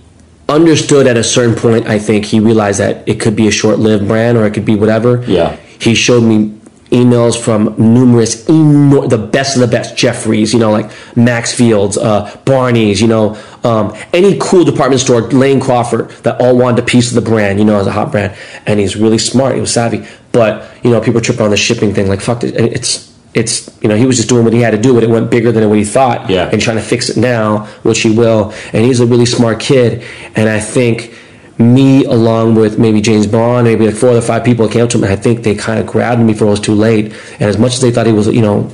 understood 0.48 1.06
at 1.06 1.16
a 1.16 1.24
certain 1.24 1.54
point. 1.54 1.86
I 1.86 1.98
think 1.98 2.24
he 2.24 2.40
realized 2.40 2.80
that 2.80 3.06
it 3.08 3.20
could 3.20 3.36
be 3.36 3.46
a 3.48 3.50
short-lived 3.50 4.08
brand 4.08 4.38
or 4.38 4.46
it 4.46 4.54
could 4.54 4.64
be 4.64 4.76
whatever. 4.76 5.22
Yeah. 5.24 5.56
He 5.78 5.94
showed 5.94 6.22
me 6.22 6.58
emails 6.90 7.38
from 7.38 7.74
numerous 7.76 8.44
the 8.44 9.28
best 9.30 9.56
of 9.56 9.60
the 9.60 9.66
best 9.66 9.96
Jeffrey's, 9.96 10.54
you 10.54 10.58
know, 10.58 10.70
like 10.70 10.86
Maxfields, 11.14 11.98
uh, 12.02 12.34
Barney's, 12.44 13.00
you 13.00 13.08
know, 13.08 13.36
um, 13.64 13.94
any 14.14 14.38
cool 14.40 14.64
department 14.64 15.00
store, 15.00 15.22
Lane 15.22 15.60
Crawford, 15.60 16.08
that 16.22 16.40
all 16.40 16.56
wanted 16.56 16.82
a 16.82 16.86
piece 16.86 17.08
of 17.08 17.22
the 17.22 17.30
brand, 17.30 17.58
you 17.58 17.64
know, 17.64 17.78
as 17.78 17.86
a 17.86 17.92
hot 17.92 18.10
brand. 18.10 18.34
And 18.66 18.80
he's 18.80 18.96
really 18.96 19.18
smart. 19.18 19.54
He 19.54 19.60
was 19.60 19.72
savvy, 19.72 20.06
but 20.32 20.66
you 20.82 20.90
know, 20.90 21.00
people 21.00 21.20
trip 21.20 21.40
on 21.40 21.50
the 21.50 21.56
shipping 21.56 21.92
thing. 21.92 22.08
Like, 22.08 22.20
fuck 22.20 22.42
it, 22.42 22.54
it's 22.54 23.07
it's 23.34 23.70
you 23.82 23.88
know 23.88 23.94
he 23.94 24.06
was 24.06 24.16
just 24.16 24.28
doing 24.28 24.44
what 24.44 24.52
he 24.52 24.60
had 24.60 24.70
to 24.70 24.78
do 24.78 24.94
but 24.94 25.02
it 25.02 25.10
went 25.10 25.30
bigger 25.30 25.52
than 25.52 25.68
what 25.68 25.78
he 25.78 25.84
thought 25.84 26.28
yeah. 26.30 26.48
and 26.50 26.60
trying 26.60 26.76
to 26.76 26.82
fix 26.82 27.08
it 27.08 27.16
now 27.16 27.66
which 27.82 28.00
he 28.00 28.10
will. 28.10 28.52
And 28.72 28.84
he's 28.84 29.00
a 29.00 29.06
really 29.06 29.26
smart 29.26 29.60
kid. 29.60 30.02
And 30.34 30.48
i 30.48 30.60
think 30.60 31.14
me 31.58 32.04
along 32.04 32.54
with 32.54 32.78
maybe 32.78 33.00
james 33.00 33.26
bond 33.26 33.64
maybe 33.64 33.86
like 33.86 33.96
four 33.96 34.10
or 34.10 34.20
five 34.20 34.44
people 34.44 34.68
came 34.68 34.84
up 34.84 34.90
to 34.90 34.96
him 34.96 35.04
and 35.04 35.12
i 35.12 35.16
think 35.16 35.42
they 35.42 35.54
kind 35.54 35.80
of 35.80 35.86
grabbed 35.86 36.20
me 36.20 36.32
before 36.32 36.48
it 36.48 36.52
was 36.52 36.60
too 36.60 36.74
late. 36.74 37.06
And 37.34 37.42
as 37.42 37.58
much 37.58 37.74
as 37.74 37.80
they 37.80 37.90
thought 37.90 38.06
he 38.06 38.12
was 38.12 38.28
you 38.28 38.42
know 38.42 38.70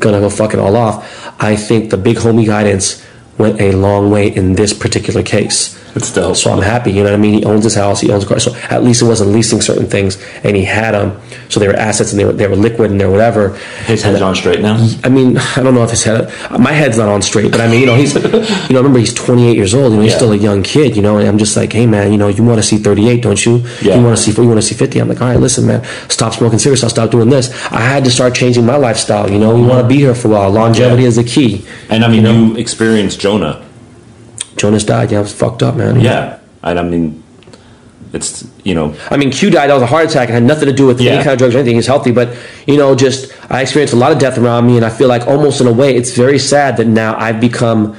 gonna 0.00 0.20
go 0.20 0.28
fuck 0.28 0.52
it 0.52 0.58
all 0.58 0.76
off 0.76 0.96
i 1.40 1.54
think 1.54 1.90
the 1.90 1.96
big 1.96 2.16
homie 2.16 2.46
guidance 2.46 3.04
went 3.38 3.60
a 3.60 3.72
long 3.72 4.10
way 4.10 4.28
in 4.28 4.54
this 4.54 4.72
particular 4.72 5.22
case 5.22 5.80
it's 5.94 6.12
dope. 6.12 6.36
So 6.36 6.50
I'm 6.50 6.62
happy. 6.62 6.90
You 6.90 7.04
know 7.04 7.10
what 7.10 7.14
I 7.14 7.18
mean? 7.18 7.34
He 7.34 7.44
owns 7.44 7.64
his 7.64 7.74
house. 7.74 8.00
He 8.00 8.10
owns 8.10 8.24
a 8.24 8.26
car. 8.26 8.40
So 8.40 8.54
at 8.70 8.82
least 8.82 9.02
it 9.02 9.06
wasn't 9.06 9.30
leasing 9.30 9.60
certain 9.60 9.86
things, 9.86 10.22
and 10.42 10.56
he 10.56 10.64
had 10.64 10.92
them. 10.92 11.20
So 11.48 11.60
they 11.60 11.68
were 11.68 11.74
assets, 11.74 12.12
and 12.12 12.20
they 12.20 12.24
were 12.24 12.32
they 12.32 12.46
were 12.46 12.56
liquid, 12.56 12.90
and 12.90 13.00
they 13.00 13.04
were 13.04 13.12
whatever. 13.12 13.56
His 13.86 14.02
head's 14.02 14.20
on 14.20 14.34
straight 14.34 14.60
now. 14.60 14.76
I 15.04 15.08
mean, 15.08 15.38
I 15.38 15.62
don't 15.62 15.74
know 15.74 15.84
if 15.84 15.90
his 15.90 16.04
head. 16.04 16.32
My 16.58 16.72
head's 16.72 16.98
not 16.98 17.08
on 17.08 17.22
straight, 17.22 17.50
but 17.50 17.60
I 17.60 17.68
mean, 17.68 17.80
you 17.80 17.86
know, 17.86 17.94
he's. 17.94 18.14
you 18.24 18.74
know, 18.74 18.80
remember 18.80 18.98
he's 18.98 19.14
28 19.14 19.56
years 19.56 19.74
old. 19.74 19.92
You 19.92 19.98
know, 19.98 20.02
he's 20.02 20.12
yeah. 20.12 20.16
still 20.18 20.32
a 20.32 20.36
young 20.36 20.62
kid. 20.62 20.96
You 20.96 21.02
know, 21.02 21.18
and 21.18 21.28
I'm 21.28 21.38
just 21.38 21.56
like, 21.56 21.72
hey 21.72 21.86
man, 21.86 22.12
you 22.12 22.18
know, 22.18 22.28
you 22.28 22.42
want 22.44 22.58
to 22.58 22.62
see 22.62 22.78
38, 22.78 23.22
don't 23.22 23.44
you? 23.44 23.58
Yeah. 23.82 23.96
You 23.96 24.04
want 24.04 24.16
to 24.16 24.22
see 24.22 24.32
you 24.32 24.48
want 24.48 24.60
to 24.60 24.66
see 24.66 24.74
50. 24.74 24.98
I'm 25.00 25.08
like, 25.08 25.20
all 25.20 25.28
right, 25.28 25.38
listen, 25.38 25.66
man, 25.66 25.84
stop 26.08 26.34
smoking 26.34 26.58
cigarettes. 26.58 26.82
I'll 26.82 26.90
stop 26.90 27.10
doing 27.10 27.28
this. 27.28 27.50
I 27.70 27.80
had 27.80 28.04
to 28.04 28.10
start 28.10 28.34
changing 28.34 28.66
my 28.66 28.76
lifestyle. 28.76 29.30
You 29.30 29.38
know, 29.38 29.54
we 29.54 29.60
mm-hmm. 29.60 29.70
want 29.70 29.82
to 29.82 29.88
be 29.88 29.96
here 29.96 30.14
for 30.14 30.28
a 30.28 30.30
while. 30.32 30.50
Longevity 30.50 31.02
yeah. 31.02 31.08
is 31.08 31.16
the 31.16 31.24
key. 31.24 31.64
And 31.88 32.04
I 32.04 32.08
mean, 32.08 32.16
you, 32.16 32.22
know? 32.22 32.32
you 32.32 32.56
experienced 32.56 33.20
Jonas. 33.20 33.63
Jonas 34.56 34.84
died. 34.84 35.12
Yeah, 35.12 35.18
it 35.18 35.22
was 35.22 35.32
fucked 35.32 35.62
up, 35.62 35.76
man. 35.76 36.00
Yeah. 36.00 36.38
And 36.62 36.78
I 36.78 36.82
mean, 36.82 37.22
it's 38.14 38.48
you 38.62 38.74
know. 38.74 38.96
I 39.10 39.16
mean, 39.16 39.30
Q 39.30 39.50
died. 39.50 39.68
That 39.68 39.74
was 39.74 39.82
a 39.82 39.86
heart 39.86 40.06
attack 40.08 40.28
and 40.28 40.34
had 40.34 40.44
nothing 40.44 40.66
to 40.66 40.72
do 40.72 40.86
with 40.86 41.00
yeah. 41.00 41.12
any 41.12 41.24
kind 41.24 41.32
of 41.32 41.38
drugs 41.38 41.54
or 41.54 41.58
anything. 41.58 41.76
He's 41.76 41.86
healthy, 41.86 42.12
but 42.12 42.36
you 42.66 42.76
know, 42.76 42.94
just 42.94 43.32
I 43.50 43.62
experienced 43.62 43.92
a 43.92 43.96
lot 43.96 44.12
of 44.12 44.18
death 44.18 44.38
around 44.38 44.66
me, 44.66 44.76
and 44.76 44.84
I 44.84 44.90
feel 44.90 45.08
like 45.08 45.26
almost 45.26 45.60
in 45.60 45.66
a 45.66 45.72
way, 45.72 45.96
it's 45.96 46.16
very 46.16 46.38
sad 46.38 46.76
that 46.76 46.86
now 46.86 47.16
I've 47.18 47.40
become 47.40 47.96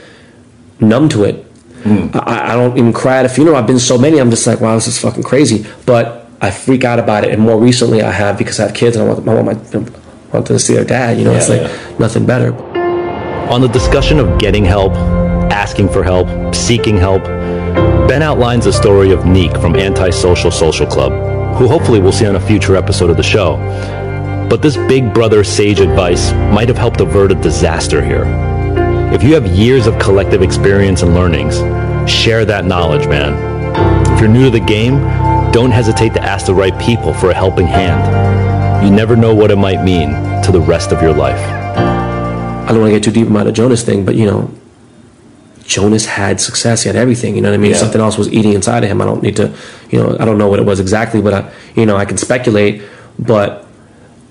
numb 0.80 1.10
to 1.10 1.26
it. 1.26 1.42
Mm. 1.84 2.16
I, 2.16 2.54
I, 2.54 2.56
don't 2.56 2.76
even 2.78 2.94
cry 2.94 3.18
at 3.18 3.26
a 3.26 3.30
funeral. 3.30 3.58
I've 3.58 3.68
been 3.68 3.78
so 3.78 3.98
many. 3.98 4.18
I'm 4.18 4.32
just 4.32 4.48
like, 4.48 4.60
wow, 4.60 4.74
this 4.74 4.88
is 4.88 4.98
fucking 5.00 5.22
crazy. 5.22 5.68
But 5.86 6.28
I 6.42 6.50
freak 6.50 6.84
out 6.84 6.98
about 6.98 7.26
it, 7.26 7.32
and 7.32 7.42
more 7.42 7.60
recently, 7.60 8.02
I 8.02 8.12
have 8.12 8.38
because 8.38 8.60
I 8.60 8.68
have 8.68 8.74
kids, 8.74 8.96
and 8.96 9.06
I 9.06 9.14
want, 9.14 9.28
I 9.28 9.34
want 9.34 9.46
my 9.46 9.52
I 9.52 10.34
want 10.34 10.48
them 10.48 10.58
to 10.58 10.60
see 10.60 10.74
their 10.74 10.86
dad. 10.86 11.18
You 11.18 11.26
know, 11.26 11.32
yeah, 11.32 11.38
it's 11.38 11.50
like 11.50 11.62
yeah. 11.62 11.98
nothing 12.00 12.26
better. 12.26 12.56
On 13.52 13.62
the 13.62 13.68
discussion 13.68 14.20
of 14.20 14.40
getting 14.40 14.66
help, 14.66 14.94
asking 15.52 15.90
for 15.90 16.04
help, 16.04 16.54
seeking 16.54 16.98
help. 16.98 17.24
Ben 18.08 18.22
outlines 18.22 18.66
the 18.66 18.74
story 18.74 19.12
of 19.12 19.26
Neek 19.26 19.52
from 19.58 19.76
Antisocial 19.76 20.52
Social 20.52 20.86
Club, 20.86 21.12
who 21.58 21.68
hopefully 21.68 22.00
we'll 22.00 22.12
see 22.12 22.26
on 22.26 22.36
a 22.36 22.40
future 22.40 22.76
episode 22.76 23.10
of 23.10 23.18
the 23.18 23.24
show. 23.24 23.58
But 24.50 24.62
this 24.62 24.78
big 24.78 25.14
brother 25.14 25.44
sage 25.44 25.80
advice 25.80 26.32
might 26.32 26.68
have 26.68 26.78
helped 26.78 27.02
avert 27.02 27.32
a 27.32 27.36
disaster 27.36 28.04
here. 28.04 28.26
If 29.14 29.24
you 29.24 29.34
have 29.34 29.48
years 29.48 29.88
of 29.88 29.98
collective 30.00 30.42
experience 30.42 31.02
and 31.02 31.14
learnings, 31.14 31.58
share 32.10 32.46
that 32.46 32.66
knowledge, 32.66 33.08
man. 33.08 34.14
If 34.14 34.20
you're 34.20 34.30
new 34.30 34.46
to 34.46 34.50
the 34.50 34.60
game, 34.60 35.00
don't 35.52 35.72
hesitate 35.72 36.14
to 36.14 36.22
ask 36.22 36.46
the 36.46 36.54
right 36.54 36.78
people 36.80 37.14
for 37.14 37.32
a 37.32 37.34
helping 37.34 37.68
hand. 37.68 38.86
You 38.86 38.92
never 38.92 39.16
know 39.16 39.34
what 39.34 39.52
it 39.52 39.56
might 39.56 39.84
mean 39.84 40.10
to 40.44 40.52
the 40.52 40.62
rest 40.62 40.92
of 40.92 41.02
your 41.02 41.14
life. 41.14 41.40
I 41.40 42.68
don't 42.70 42.82
want 42.82 42.92
to 42.92 43.00
get 43.00 43.04
too 43.04 43.12
deep 43.12 43.28
about 43.28 43.46
the 43.46 43.52
Jonas 43.52 43.84
thing, 43.84 44.06
but 44.06 44.16
you 44.16 44.26
know, 44.26 44.52
Jonas 45.66 46.06
had 46.06 46.40
success. 46.40 46.84
He 46.84 46.90
had 46.90 46.96
everything. 46.96 47.36
You 47.36 47.42
know 47.42 47.50
what 47.50 47.56
I 47.56 47.62
mean? 47.62 47.72
Yeah. 47.72 47.78
Something 47.78 48.02
else 48.02 48.18
was 48.18 48.32
eating 48.32 48.54
inside 48.54 48.84
of 48.84 48.90
him. 48.90 49.02
I 49.02 49.06
don't 49.06 49.24
need 49.24 49.36
to, 49.38 49.54
you 49.90 50.00
know, 50.00 50.16
I 50.20 50.26
don't 50.26 50.38
know 50.38 50.48
what 50.48 50.60
it 50.60 50.66
was 50.66 50.80
exactly, 50.80 51.22
but 51.22 51.34
I, 51.34 51.52
you 51.76 51.86
know, 51.86 51.98
I 51.98 52.06
can 52.06 52.18
speculate. 52.18 52.84
But 53.18 53.66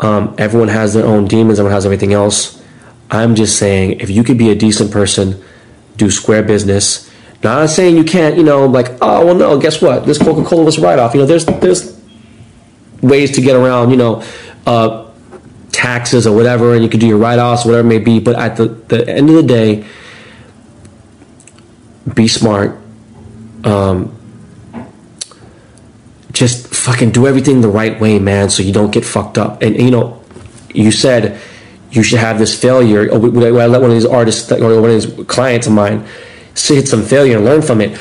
um, 0.01 0.35
everyone 0.39 0.69
has 0.69 0.95
their 0.95 1.05
own 1.05 1.27
demons. 1.27 1.59
Everyone 1.59 1.75
has 1.75 1.85
everything 1.85 2.13
else. 2.13 2.63
I'm 3.11 3.35
just 3.35 3.59
saying, 3.59 4.01
if 4.01 4.11
you 4.11 4.23
could 4.23 4.39
be 4.39 4.51
a 4.51 4.55
decent 4.55 4.91
person, 4.91 5.43
do 5.97 6.11
square 6.11 6.43
business. 6.43 7.11
Not 7.43 7.69
saying 7.69 7.97
you 7.97 8.05
can't, 8.05 8.37
you 8.37 8.43
know, 8.43 8.67
like, 8.67 8.91
oh 9.03 9.27
well, 9.27 9.35
no. 9.35 9.59
Guess 9.59 9.83
what? 9.83 10.07
This 10.07 10.19
Coca 10.19 10.49
Cola 10.49 10.65
was 10.65 10.79
a 10.79 10.81
write 10.81 10.99
off. 10.99 11.15
You 11.15 11.21
know, 11.21 11.27
there's 11.27 11.45
there's 11.45 12.01
ways 13.03 13.33
to 13.33 13.43
get 13.43 13.55
around, 13.55 13.91
you 13.91 13.97
know, 13.97 14.25
uh, 14.67 15.11
taxes 15.71 16.27
or 16.27 16.35
whatever, 16.35 16.75
and 16.75 16.83
you 16.83 16.89
could 16.89 17.01
do 17.01 17.07
your 17.07 17.19
write 17.19 17.39
offs, 17.39 17.65
whatever 17.65 17.87
it 17.87 17.91
may 17.91 17.99
be. 17.99 18.19
But 18.19 18.37
at 18.37 18.57
the, 18.57 18.69
the 18.69 19.07
end 19.09 19.29
of 19.29 19.37
the 19.37 19.43
day 19.43 19.85
be 22.13 22.29
smart, 22.29 22.77
um, 23.65 24.15
just 26.33 26.67
fucking 26.75 27.11
do 27.13 27.27
everything 27.27 27.61
the 27.61 27.69
right 27.69 27.99
way, 28.01 28.19
man, 28.19 28.51
so 28.51 28.63
you 28.63 28.73
don't 28.73 28.91
get 28.91 29.05
fucked 29.05 29.39
up. 29.39 29.63
And, 29.63 29.77
you 29.81 29.91
know, 29.91 30.21
you 30.75 30.91
said 30.91 31.41
you 31.91 32.03
should 32.03 32.19
have 32.19 32.39
this 32.39 32.59
failure. 32.61 33.09
Oh, 33.13 33.17
I 33.59 33.67
let 33.67 33.81
one 33.81 33.91
of 33.91 33.97
these 33.97 34.05
artists 34.07 34.51
or 34.51 34.81
one 34.81 34.91
of 34.91 35.03
these 35.03 35.27
clients 35.27 35.67
of 35.69 35.73
mine 35.73 36.05
hit 36.57 36.89
some 36.89 37.03
failure 37.03 37.37
and 37.37 37.45
learn 37.45 37.63
from 37.63 37.81
it. 37.81 37.99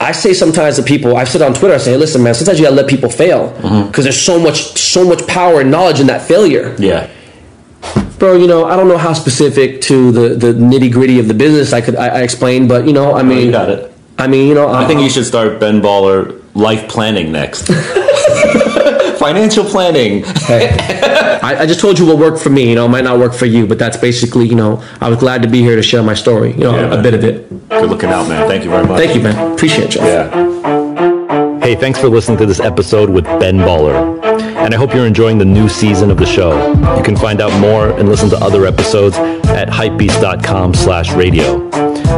I 0.00 0.12
say 0.12 0.34
sometimes 0.34 0.76
to 0.76 0.82
people, 0.82 1.16
I've 1.16 1.28
said 1.28 1.42
on 1.42 1.54
Twitter, 1.54 1.74
I 1.74 1.78
say, 1.78 1.92
hey, 1.92 1.96
listen, 1.96 2.22
man, 2.22 2.34
sometimes 2.34 2.58
you 2.58 2.64
gotta 2.64 2.76
let 2.76 2.88
people 2.88 3.08
fail 3.10 3.48
because 3.50 3.70
Mm-hmm. 3.70 4.02
there's 4.02 4.20
so 4.20 4.38
much, 4.38 4.56
so 4.78 5.04
much 5.06 5.26
power 5.26 5.60
and 5.60 5.70
knowledge 5.70 6.00
in 6.00 6.06
that 6.08 6.22
failure, 6.22 6.74
Yeah. 6.78 7.10
Bro. 8.18 8.36
You 8.36 8.46
know, 8.46 8.64
I 8.64 8.76
don't 8.76 8.88
know 8.88 8.98
how 8.98 9.12
specific 9.12 9.80
to 9.82 10.10
the 10.12 10.28
the 10.34 10.52
nitty 10.52 10.92
gritty 10.92 11.18
of 11.18 11.28
the 11.28 11.34
business 11.34 11.72
I 11.72 11.80
could 11.80 11.96
I, 11.96 12.08
I 12.08 12.22
explain, 12.22 12.66
but 12.68 12.86
you 12.86 12.92
know, 12.92 13.14
I 13.14 13.22
mean, 13.22 13.46
you 13.46 13.50
got 13.50 13.68
it. 13.70 13.92
I 14.18 14.26
mean, 14.28 14.48
you 14.48 14.54
know, 14.54 14.68
I 14.68 14.86
think 14.86 15.00
you 15.00 15.10
should 15.10 15.26
start 15.26 15.58
Ben 15.60 15.80
Baller 15.80 16.40
life 16.54 16.88
planning 16.88 17.32
next. 17.32 17.66
Financial 19.18 19.64
planning. 19.64 20.22
I, 20.26 21.56
I 21.60 21.66
just 21.66 21.80
told 21.80 21.98
you 21.98 22.06
what 22.06 22.18
worked 22.18 22.40
for 22.42 22.50
me. 22.50 22.68
You 22.68 22.74
know, 22.74 22.86
it 22.86 22.90
might 22.90 23.04
not 23.04 23.18
work 23.18 23.32
for 23.34 23.46
you, 23.46 23.66
but 23.66 23.78
that's 23.78 23.96
basically, 23.96 24.46
you 24.46 24.54
know, 24.54 24.82
I 25.00 25.08
was 25.08 25.18
glad 25.18 25.42
to 25.42 25.48
be 25.48 25.60
here 25.60 25.76
to 25.76 25.82
share 25.82 26.02
my 26.02 26.14
story. 26.14 26.52
You 26.52 26.58
know, 26.58 26.74
Yeah, 26.76 26.86
a 26.86 26.90
man. 26.90 27.02
bit 27.02 27.14
of 27.14 27.24
it. 27.24 27.68
Good 27.70 27.88
looking 27.90 28.10
out, 28.10 28.28
man. 28.28 28.46
Thank 28.48 28.64
you 28.64 28.70
very 28.70 28.86
much. 28.86 28.98
Thank 28.98 29.14
you, 29.16 29.22
man. 29.22 29.52
Appreciate 29.52 29.94
you. 29.94 30.02
Yeah. 30.02 31.60
Hey, 31.60 31.74
thanks 31.74 31.98
for 31.98 32.08
listening 32.08 32.38
to 32.38 32.46
this 32.46 32.60
episode 32.60 33.08
with 33.08 33.24
Ben 33.24 33.56
Baller. 33.58 34.20
And 34.64 34.72
I 34.72 34.78
hope 34.78 34.94
you're 34.94 35.06
enjoying 35.06 35.36
the 35.36 35.44
new 35.44 35.68
season 35.68 36.10
of 36.10 36.16
the 36.16 36.24
show. 36.24 36.72
You 36.96 37.02
can 37.02 37.16
find 37.16 37.42
out 37.42 37.52
more 37.60 37.90
and 37.98 38.08
listen 38.08 38.30
to 38.30 38.36
other 38.38 38.64
episodes 38.64 39.14
at 39.18 39.68
hypebeast.com 39.68 40.72
slash 40.72 41.12
radio. 41.12 41.70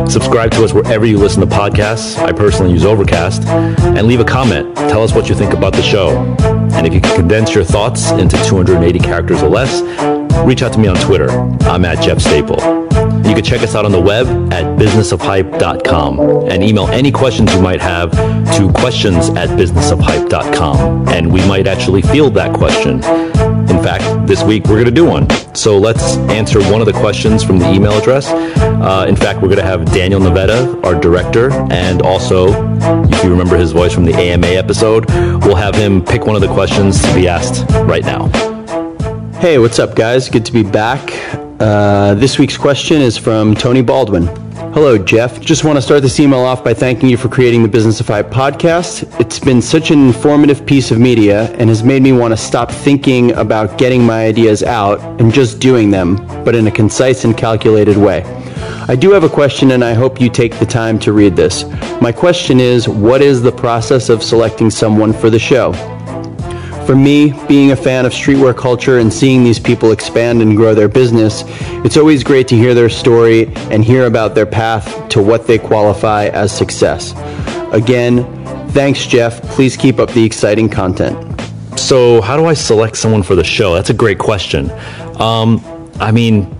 Subscribe 0.07 0.53
to 0.53 0.63
us 0.63 0.73
wherever 0.73 1.05
you 1.05 1.19
listen 1.19 1.41
to 1.41 1.47
podcasts. 1.49 2.17
I 2.19 2.31
personally 2.31 2.73
use 2.73 2.85
Overcast. 2.85 3.45
And 3.47 4.07
leave 4.07 4.21
a 4.21 4.25
comment. 4.25 4.77
Tell 4.77 5.03
us 5.03 5.13
what 5.13 5.29
you 5.29 5.35
think 5.35 5.55
about 5.55 5.73
the 5.73 5.83
show. 5.83 6.17
And 6.75 6.87
if 6.87 6.95
you 6.95 7.01
can 7.01 7.17
condense 7.17 7.53
your 7.53 7.65
thoughts 7.65 8.13
into 8.13 8.37
280 8.45 8.99
characters 9.01 9.43
or 9.43 9.49
less, 9.49 9.83
reach 10.47 10.63
out 10.63 10.73
to 10.75 10.79
me 10.79 10.87
on 10.87 10.97
Twitter. 10.97 11.29
I'm 11.63 11.85
at 11.85 12.01
Jeff 12.01 12.21
Staple. 12.21 12.61
Can 13.37 13.45
check 13.45 13.61
us 13.61 13.75
out 13.75 13.85
on 13.85 13.93
the 13.93 14.01
web 14.01 14.27
at 14.51 14.65
businessofhype.com 14.79 16.49
and 16.51 16.65
email 16.65 16.89
any 16.89 17.13
questions 17.13 17.53
you 17.53 17.61
might 17.61 17.83
have 17.83 18.11
to 18.57 18.73
questions 18.73 19.29
at 19.29 19.51
businessofhype.com. 19.51 21.09
And 21.09 21.31
we 21.31 21.47
might 21.47 21.67
actually 21.67 22.01
field 22.01 22.33
that 22.33 22.55
question. 22.55 22.95
In 22.95 23.83
fact, 23.85 24.27
this 24.27 24.43
week 24.43 24.65
we're 24.65 24.83
going 24.83 24.87
to 24.87 24.91
do 24.91 25.05
one. 25.05 25.29
So 25.55 25.77
let's 25.77 26.17
answer 26.31 26.63
one 26.73 26.81
of 26.81 26.87
the 26.87 26.95
questions 26.95 27.45
from 27.45 27.59
the 27.59 27.71
email 27.71 27.93
address. 27.93 28.29
Uh, 28.31 29.05
in 29.07 29.17
fact, 29.17 29.43
we're 29.43 29.49
going 29.49 29.59
to 29.59 29.67
have 29.67 29.85
Daniel 29.93 30.19
Nevada, 30.19 30.81
our 30.83 30.99
director, 30.99 31.53
and 31.71 32.01
also, 32.01 32.47
if 33.11 33.23
you 33.23 33.29
remember 33.29 33.59
his 33.59 33.73
voice 33.73 33.93
from 33.93 34.07
the 34.07 34.15
AMA 34.15 34.47
episode, 34.47 35.05
we'll 35.45 35.57
have 35.57 35.75
him 35.75 36.03
pick 36.03 36.25
one 36.25 36.37
of 36.37 36.41
the 36.41 36.49
questions 36.55 37.03
to 37.03 37.15
be 37.15 37.29
asked 37.29 37.71
right 37.83 38.03
now. 38.03 38.29
Hey, 39.41 39.59
what's 39.59 39.79
up, 39.79 39.95
guys? 39.95 40.31
Good 40.31 40.47
to 40.47 40.53
be 40.55 40.63
back. 40.63 41.46
Uh, 41.61 42.13
this 42.15 42.39
week's 42.39 42.57
question 42.57 43.01
is 43.01 43.17
from 43.17 43.55
Tony 43.55 43.81
Baldwin. 43.81 44.27
Hello, 44.75 44.99
Jeff. 44.99 45.41
Just 45.41 45.65
want 45.65 45.77
to 45.79 45.83
start 45.83 46.03
this 46.03 46.21
email 46.21 46.41
off 46.41 46.63
by 46.63 46.75
thanking 46.75 47.09
you 47.09 47.17
for 47.17 47.31
creating 47.31 47.63
the 47.63 47.69
Business 47.69 47.99
of 47.99 48.07
podcast. 48.07 49.19
It's 49.19 49.39
been 49.39 49.63
such 49.63 49.91
an 49.91 50.07
informative 50.07 50.67
piece 50.67 50.91
of 50.91 50.99
media 50.99 51.51
and 51.53 51.71
has 51.71 51.83
made 51.83 52.03
me 52.03 52.13
want 52.13 52.33
to 52.33 52.37
stop 52.37 52.71
thinking 52.71 53.33
about 53.33 53.79
getting 53.79 54.05
my 54.05 54.27
ideas 54.27 54.63
out 54.63 55.01
and 55.19 55.33
just 55.33 55.59
doing 55.59 55.91
them, 55.91 56.17
but 56.45 56.55
in 56.55 56.67
a 56.67 56.71
concise 56.71 57.25
and 57.25 57.35
calculated 57.35 57.97
way. 57.97 58.23
I 58.87 58.95
do 58.95 59.11
have 59.13 59.25
a 59.25 59.29
question 59.29 59.71
and 59.71 59.83
I 59.83 59.95
hope 59.95 60.21
you 60.21 60.29
take 60.29 60.59
the 60.59 60.67
time 60.67 60.99
to 61.01 61.15
read 61.15 61.37
this. 61.37 61.65
My 62.03 62.13
question 62.13 62.61
is 62.61 62.87
What 62.87 63.23
is 63.23 63.41
the 63.41 63.53
process 63.53 64.11
of 64.11 64.23
selecting 64.23 64.69
someone 64.69 65.15
for 65.15 65.31
the 65.31 65.39
show? 65.39 65.73
For 66.87 66.95
me, 66.95 67.33
being 67.49 67.73
a 67.73 67.77
fan 67.77 68.07
of 68.07 68.13
streetwear 68.13 68.57
culture 68.57 69.01
and 69.01 69.13
seeing 69.13 69.43
these 69.43 69.59
people 69.59 69.91
expand 69.91 70.41
and 70.41 70.57
grow 70.57 70.73
their 70.73 70.89
business, 70.89 71.43
it's 71.85 71.97
always 71.97 72.23
great 72.23 72.47
to 72.47 72.57
hear 72.57 72.75
their 72.75 72.89
story 72.89 73.53
and 73.73 73.85
hear 73.85 74.07
about 74.07 74.37
their 74.37 74.47
path 74.47 75.09
to 75.09 75.21
what 75.21 75.49
they 75.49 75.59
qualify 75.59 76.27
as 76.27 76.57
success. 76.57 77.13
Again, 77.73 78.25
thanks, 78.69 79.05
Jeff. 79.05 79.43
Please 79.43 79.77
keep 79.77 79.99
up 79.99 80.11
the 80.13 80.23
exciting 80.25 80.69
content. 80.69 81.19
So, 81.77 82.21
how 82.21 82.37
do 82.37 82.47
I 82.47 82.55
select 82.55 82.97
someone 82.97 83.25
for 83.25 83.35
the 83.35 83.43
show? 83.43 83.75
That's 83.75 83.91
a 83.91 83.95
great 83.95 84.19
question. 84.19 84.71
Um, 85.21 85.61
I 85.99 86.13
mean, 86.13 86.57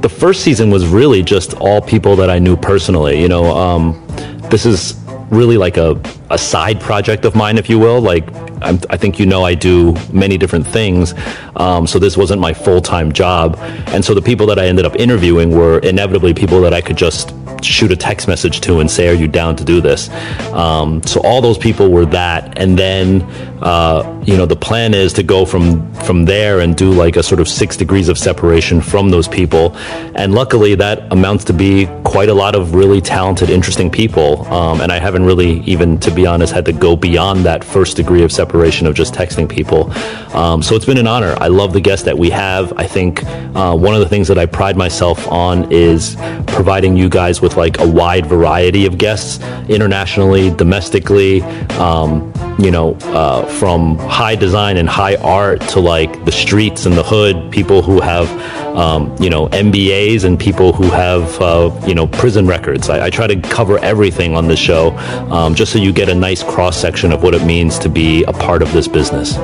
the 0.00 0.08
first 0.08 0.42
season 0.42 0.70
was 0.70 0.88
really 0.88 1.22
just 1.22 1.54
all 1.54 1.80
people 1.80 2.16
that 2.16 2.30
I 2.30 2.40
knew 2.40 2.56
personally. 2.56 3.22
You 3.22 3.28
know, 3.28 3.56
um, 3.56 4.04
this 4.50 4.66
is 4.66 4.97
really 5.30 5.56
like 5.56 5.76
a, 5.76 6.00
a 6.30 6.38
side 6.38 6.80
project 6.80 7.24
of 7.24 7.34
mine, 7.34 7.58
if 7.58 7.68
you 7.68 7.78
will. 7.78 8.00
Like, 8.00 8.28
I'm, 8.62 8.80
I 8.90 8.96
think 8.96 9.18
you 9.18 9.26
know 9.26 9.44
I 9.44 9.54
do 9.54 9.96
many 10.12 10.38
different 10.38 10.66
things. 10.66 11.14
Um, 11.56 11.86
so, 11.86 11.98
this 11.98 12.16
wasn't 12.16 12.40
my 12.40 12.52
full 12.52 12.80
time 12.80 13.12
job. 13.12 13.56
And 13.88 14.04
so, 14.04 14.14
the 14.14 14.22
people 14.22 14.46
that 14.46 14.58
I 14.58 14.66
ended 14.66 14.84
up 14.84 14.96
interviewing 14.96 15.50
were 15.52 15.78
inevitably 15.80 16.34
people 16.34 16.60
that 16.62 16.74
I 16.74 16.80
could 16.80 16.96
just 16.96 17.34
shoot 17.62 17.90
a 17.90 17.96
text 17.96 18.28
message 18.28 18.60
to 18.62 18.80
and 18.80 18.90
say, 18.90 19.08
"Are 19.08 19.14
you 19.14 19.28
down 19.28 19.56
to 19.56 19.64
do 19.64 19.80
this?" 19.80 20.10
Um, 20.52 21.02
so 21.02 21.20
all 21.20 21.40
those 21.40 21.58
people 21.58 21.90
were 21.90 22.06
that, 22.06 22.58
and 22.58 22.78
then 22.78 23.20
uh, 23.62 24.22
you 24.24 24.36
know 24.36 24.46
the 24.46 24.56
plan 24.56 24.94
is 24.94 25.12
to 25.14 25.22
go 25.22 25.44
from 25.44 25.92
from 25.94 26.24
there 26.24 26.60
and 26.60 26.76
do 26.76 26.92
like 26.92 27.16
a 27.16 27.22
sort 27.22 27.40
of 27.40 27.48
six 27.48 27.76
degrees 27.76 28.08
of 28.08 28.18
separation 28.18 28.80
from 28.80 29.10
those 29.10 29.28
people, 29.28 29.76
and 30.14 30.34
luckily 30.34 30.74
that 30.74 31.10
amounts 31.12 31.44
to 31.44 31.52
be 31.52 31.86
quite 32.04 32.28
a 32.28 32.34
lot 32.34 32.54
of 32.54 32.74
really 32.74 33.00
talented, 33.00 33.50
interesting 33.50 33.90
people. 33.90 34.46
Um, 34.46 34.80
and 34.80 34.90
I 34.90 34.98
haven't 34.98 35.24
really 35.24 35.60
even, 35.60 35.98
to 36.00 36.10
be 36.10 36.26
honest, 36.26 36.52
had 36.52 36.64
to 36.66 36.72
go 36.72 36.96
beyond 36.96 37.44
that 37.44 37.62
first 37.64 37.96
degree 37.96 38.22
of 38.22 38.32
separation 38.32 38.86
of 38.86 38.94
just 38.94 39.14
texting 39.14 39.48
people. 39.48 39.92
Um, 40.34 40.62
so 40.62 40.74
it's 40.74 40.86
been 40.86 40.98
an 40.98 41.06
honor. 41.06 41.36
I 41.40 41.48
love 41.48 41.72
the 41.72 41.80
guests 41.80 42.04
that 42.04 42.16
we 42.16 42.30
have. 42.30 42.72
I 42.76 42.86
think 42.86 43.24
uh, 43.54 43.76
one 43.76 43.94
of 43.94 44.00
the 44.00 44.08
things 44.08 44.28
that 44.28 44.38
I 44.38 44.46
pride 44.46 44.76
myself 44.76 45.26
on 45.28 45.70
is 45.72 46.16
providing 46.46 46.96
you 46.96 47.08
guys 47.08 47.40
with 47.40 47.56
like 47.56 47.78
a 47.78 47.88
wide 47.88 48.26
variety 48.26 48.86
of 48.86 48.98
guests 48.98 49.42
internationally, 49.68 50.50
domestically, 50.50 51.42
um, 51.78 52.32
you 52.58 52.70
know, 52.70 52.94
uh, 53.02 53.44
from 53.48 53.98
high 53.98 54.34
design 54.34 54.76
and 54.76 54.88
high 54.88 55.16
art 55.16 55.60
to 55.60 55.80
like 55.80 56.24
the 56.24 56.32
streets 56.32 56.86
and 56.86 56.96
the 56.96 57.02
hood, 57.02 57.50
people 57.50 57.82
who 57.82 58.00
have, 58.00 58.28
um, 58.76 59.14
you 59.20 59.30
know, 59.30 59.48
MBAs 59.48 60.24
and 60.24 60.38
people 60.38 60.72
who 60.72 60.84
have, 60.84 61.40
uh, 61.40 61.70
you 61.86 61.94
know, 61.94 62.06
prison 62.06 62.46
records. 62.46 62.88
I, 62.88 63.06
I 63.06 63.10
try 63.10 63.26
to 63.26 63.40
cover 63.40 63.78
everything 63.78 64.36
on 64.36 64.48
the 64.48 64.56
show 64.56 64.90
um, 65.30 65.54
just 65.54 65.72
so 65.72 65.78
you 65.78 65.92
get 65.92 66.08
a 66.08 66.14
nice 66.14 66.42
cross 66.42 66.76
section 66.76 67.12
of 67.12 67.22
what 67.22 67.34
it 67.34 67.44
means 67.44 67.78
to 67.80 67.88
be 67.88 68.24
a 68.24 68.32
part 68.32 68.62
of 68.62 68.72
this 68.72 68.86
business. 68.88 69.36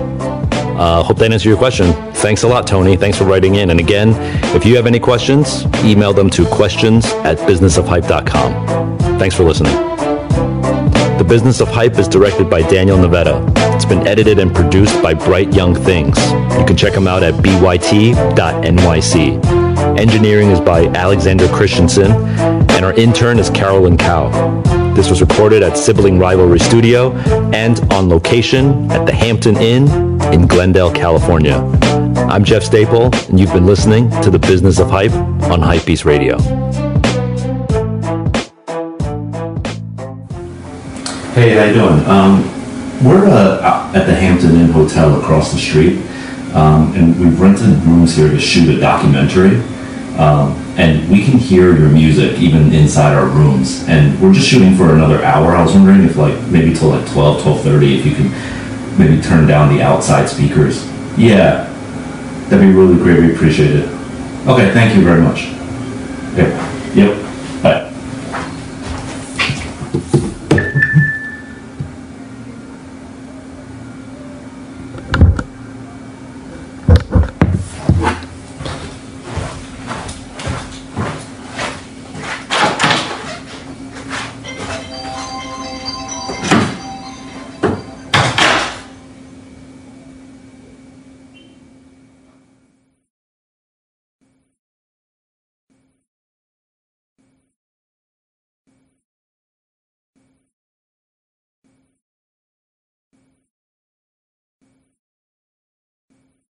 Uh, 0.76 1.02
hope 1.04 1.18
that 1.18 1.32
answered 1.32 1.48
your 1.48 1.58
question. 1.58 1.92
Thanks 2.14 2.42
a 2.42 2.48
lot, 2.48 2.66
Tony. 2.66 2.96
Thanks 2.96 3.16
for 3.16 3.24
writing 3.24 3.54
in. 3.54 3.70
And 3.70 3.78
again, 3.78 4.10
if 4.56 4.66
you 4.66 4.74
have 4.74 4.86
any 4.86 4.98
questions, 4.98 5.64
email 5.84 6.12
them 6.12 6.28
to 6.30 6.44
questions 6.46 7.06
at 7.24 7.38
businessofhype.com. 7.38 8.98
Thanks 9.18 9.36
for 9.36 9.44
listening. 9.44 9.74
The 11.16 11.24
Business 11.28 11.60
of 11.60 11.68
Hype 11.68 11.96
is 11.96 12.08
directed 12.08 12.50
by 12.50 12.62
Daniel 12.62 12.98
Nevada. 12.98 13.73
Been 13.94 14.08
edited 14.08 14.40
and 14.40 14.52
produced 14.52 15.00
by 15.04 15.14
Bright 15.14 15.54
Young 15.54 15.72
Things. 15.72 16.18
You 16.58 16.64
can 16.66 16.76
check 16.76 16.94
them 16.94 17.06
out 17.06 17.22
at 17.22 17.32
byt.nyc. 17.34 18.16
Engineering 20.00 20.50
is 20.50 20.58
by 20.58 20.86
Alexander 20.86 21.46
Christensen, 21.46 22.10
and 22.10 22.84
our 22.84 22.92
intern 22.94 23.38
is 23.38 23.50
Carolyn 23.50 23.96
Cow. 23.96 24.30
This 24.94 25.10
was 25.10 25.20
recorded 25.20 25.62
at 25.62 25.78
Sibling 25.78 26.18
Rivalry 26.18 26.58
Studio 26.58 27.12
and 27.52 27.78
on 27.92 28.08
location 28.08 28.90
at 28.90 29.06
the 29.06 29.14
Hampton 29.14 29.56
Inn 29.58 29.86
in 30.32 30.48
Glendale, 30.48 30.92
California. 30.92 31.58
I'm 32.28 32.42
Jeff 32.42 32.64
Staple, 32.64 33.14
and 33.28 33.38
you've 33.38 33.52
been 33.52 33.66
listening 33.66 34.10
to 34.22 34.30
The 34.30 34.40
Business 34.40 34.80
of 34.80 34.90
Hype 34.90 35.12
on 35.12 35.60
Hypebeast 35.60 36.04
Radio. 36.04 36.38
Hey, 41.34 41.54
how 41.54 41.64
you 41.66 41.74
doing? 41.74 42.06
Um, 42.06 42.63
we're 43.02 43.26
uh, 43.26 43.92
at 43.94 44.06
the 44.06 44.14
Hampton 44.14 44.56
Inn 44.56 44.70
Hotel 44.70 45.20
across 45.20 45.52
the 45.52 45.58
street, 45.58 45.98
um, 46.54 46.94
and 46.94 47.18
we've 47.18 47.38
rented 47.40 47.82
rooms 47.84 48.16
here 48.16 48.28
to 48.28 48.38
shoot 48.38 48.68
a 48.68 48.80
documentary. 48.80 49.62
Um, 50.18 50.54
and 50.76 51.08
we 51.10 51.24
can 51.24 51.38
hear 51.38 51.76
your 51.76 51.88
music 51.88 52.38
even 52.38 52.72
inside 52.72 53.14
our 53.14 53.26
rooms. 53.26 53.84
And 53.88 54.20
we're 54.20 54.32
just 54.32 54.48
shooting 54.48 54.76
for 54.76 54.94
another 54.94 55.22
hour. 55.24 55.54
I 55.56 55.62
was 55.62 55.74
wondering 55.74 56.02
if, 56.04 56.16
like, 56.16 56.40
maybe 56.48 56.74
till 56.74 56.90
like 56.90 57.08
12, 57.10 57.42
12.30, 57.42 57.98
if 57.98 58.06
you 58.06 58.14
could 58.14 58.98
maybe 58.98 59.20
turn 59.20 59.46
down 59.46 59.74
the 59.74 59.82
outside 59.82 60.28
speakers. 60.28 60.86
Yeah, 61.16 61.64
that'd 62.48 62.60
be 62.60 62.72
really 62.72 62.96
great. 62.96 63.20
We 63.20 63.34
appreciate 63.34 63.74
it. 63.74 63.88
Okay, 64.46 64.72
thank 64.72 64.94
you 64.96 65.02
very 65.02 65.20
much. 65.20 65.46
Okay. 66.34 66.50
Yep. 66.94 67.62
Bye. 67.62 67.90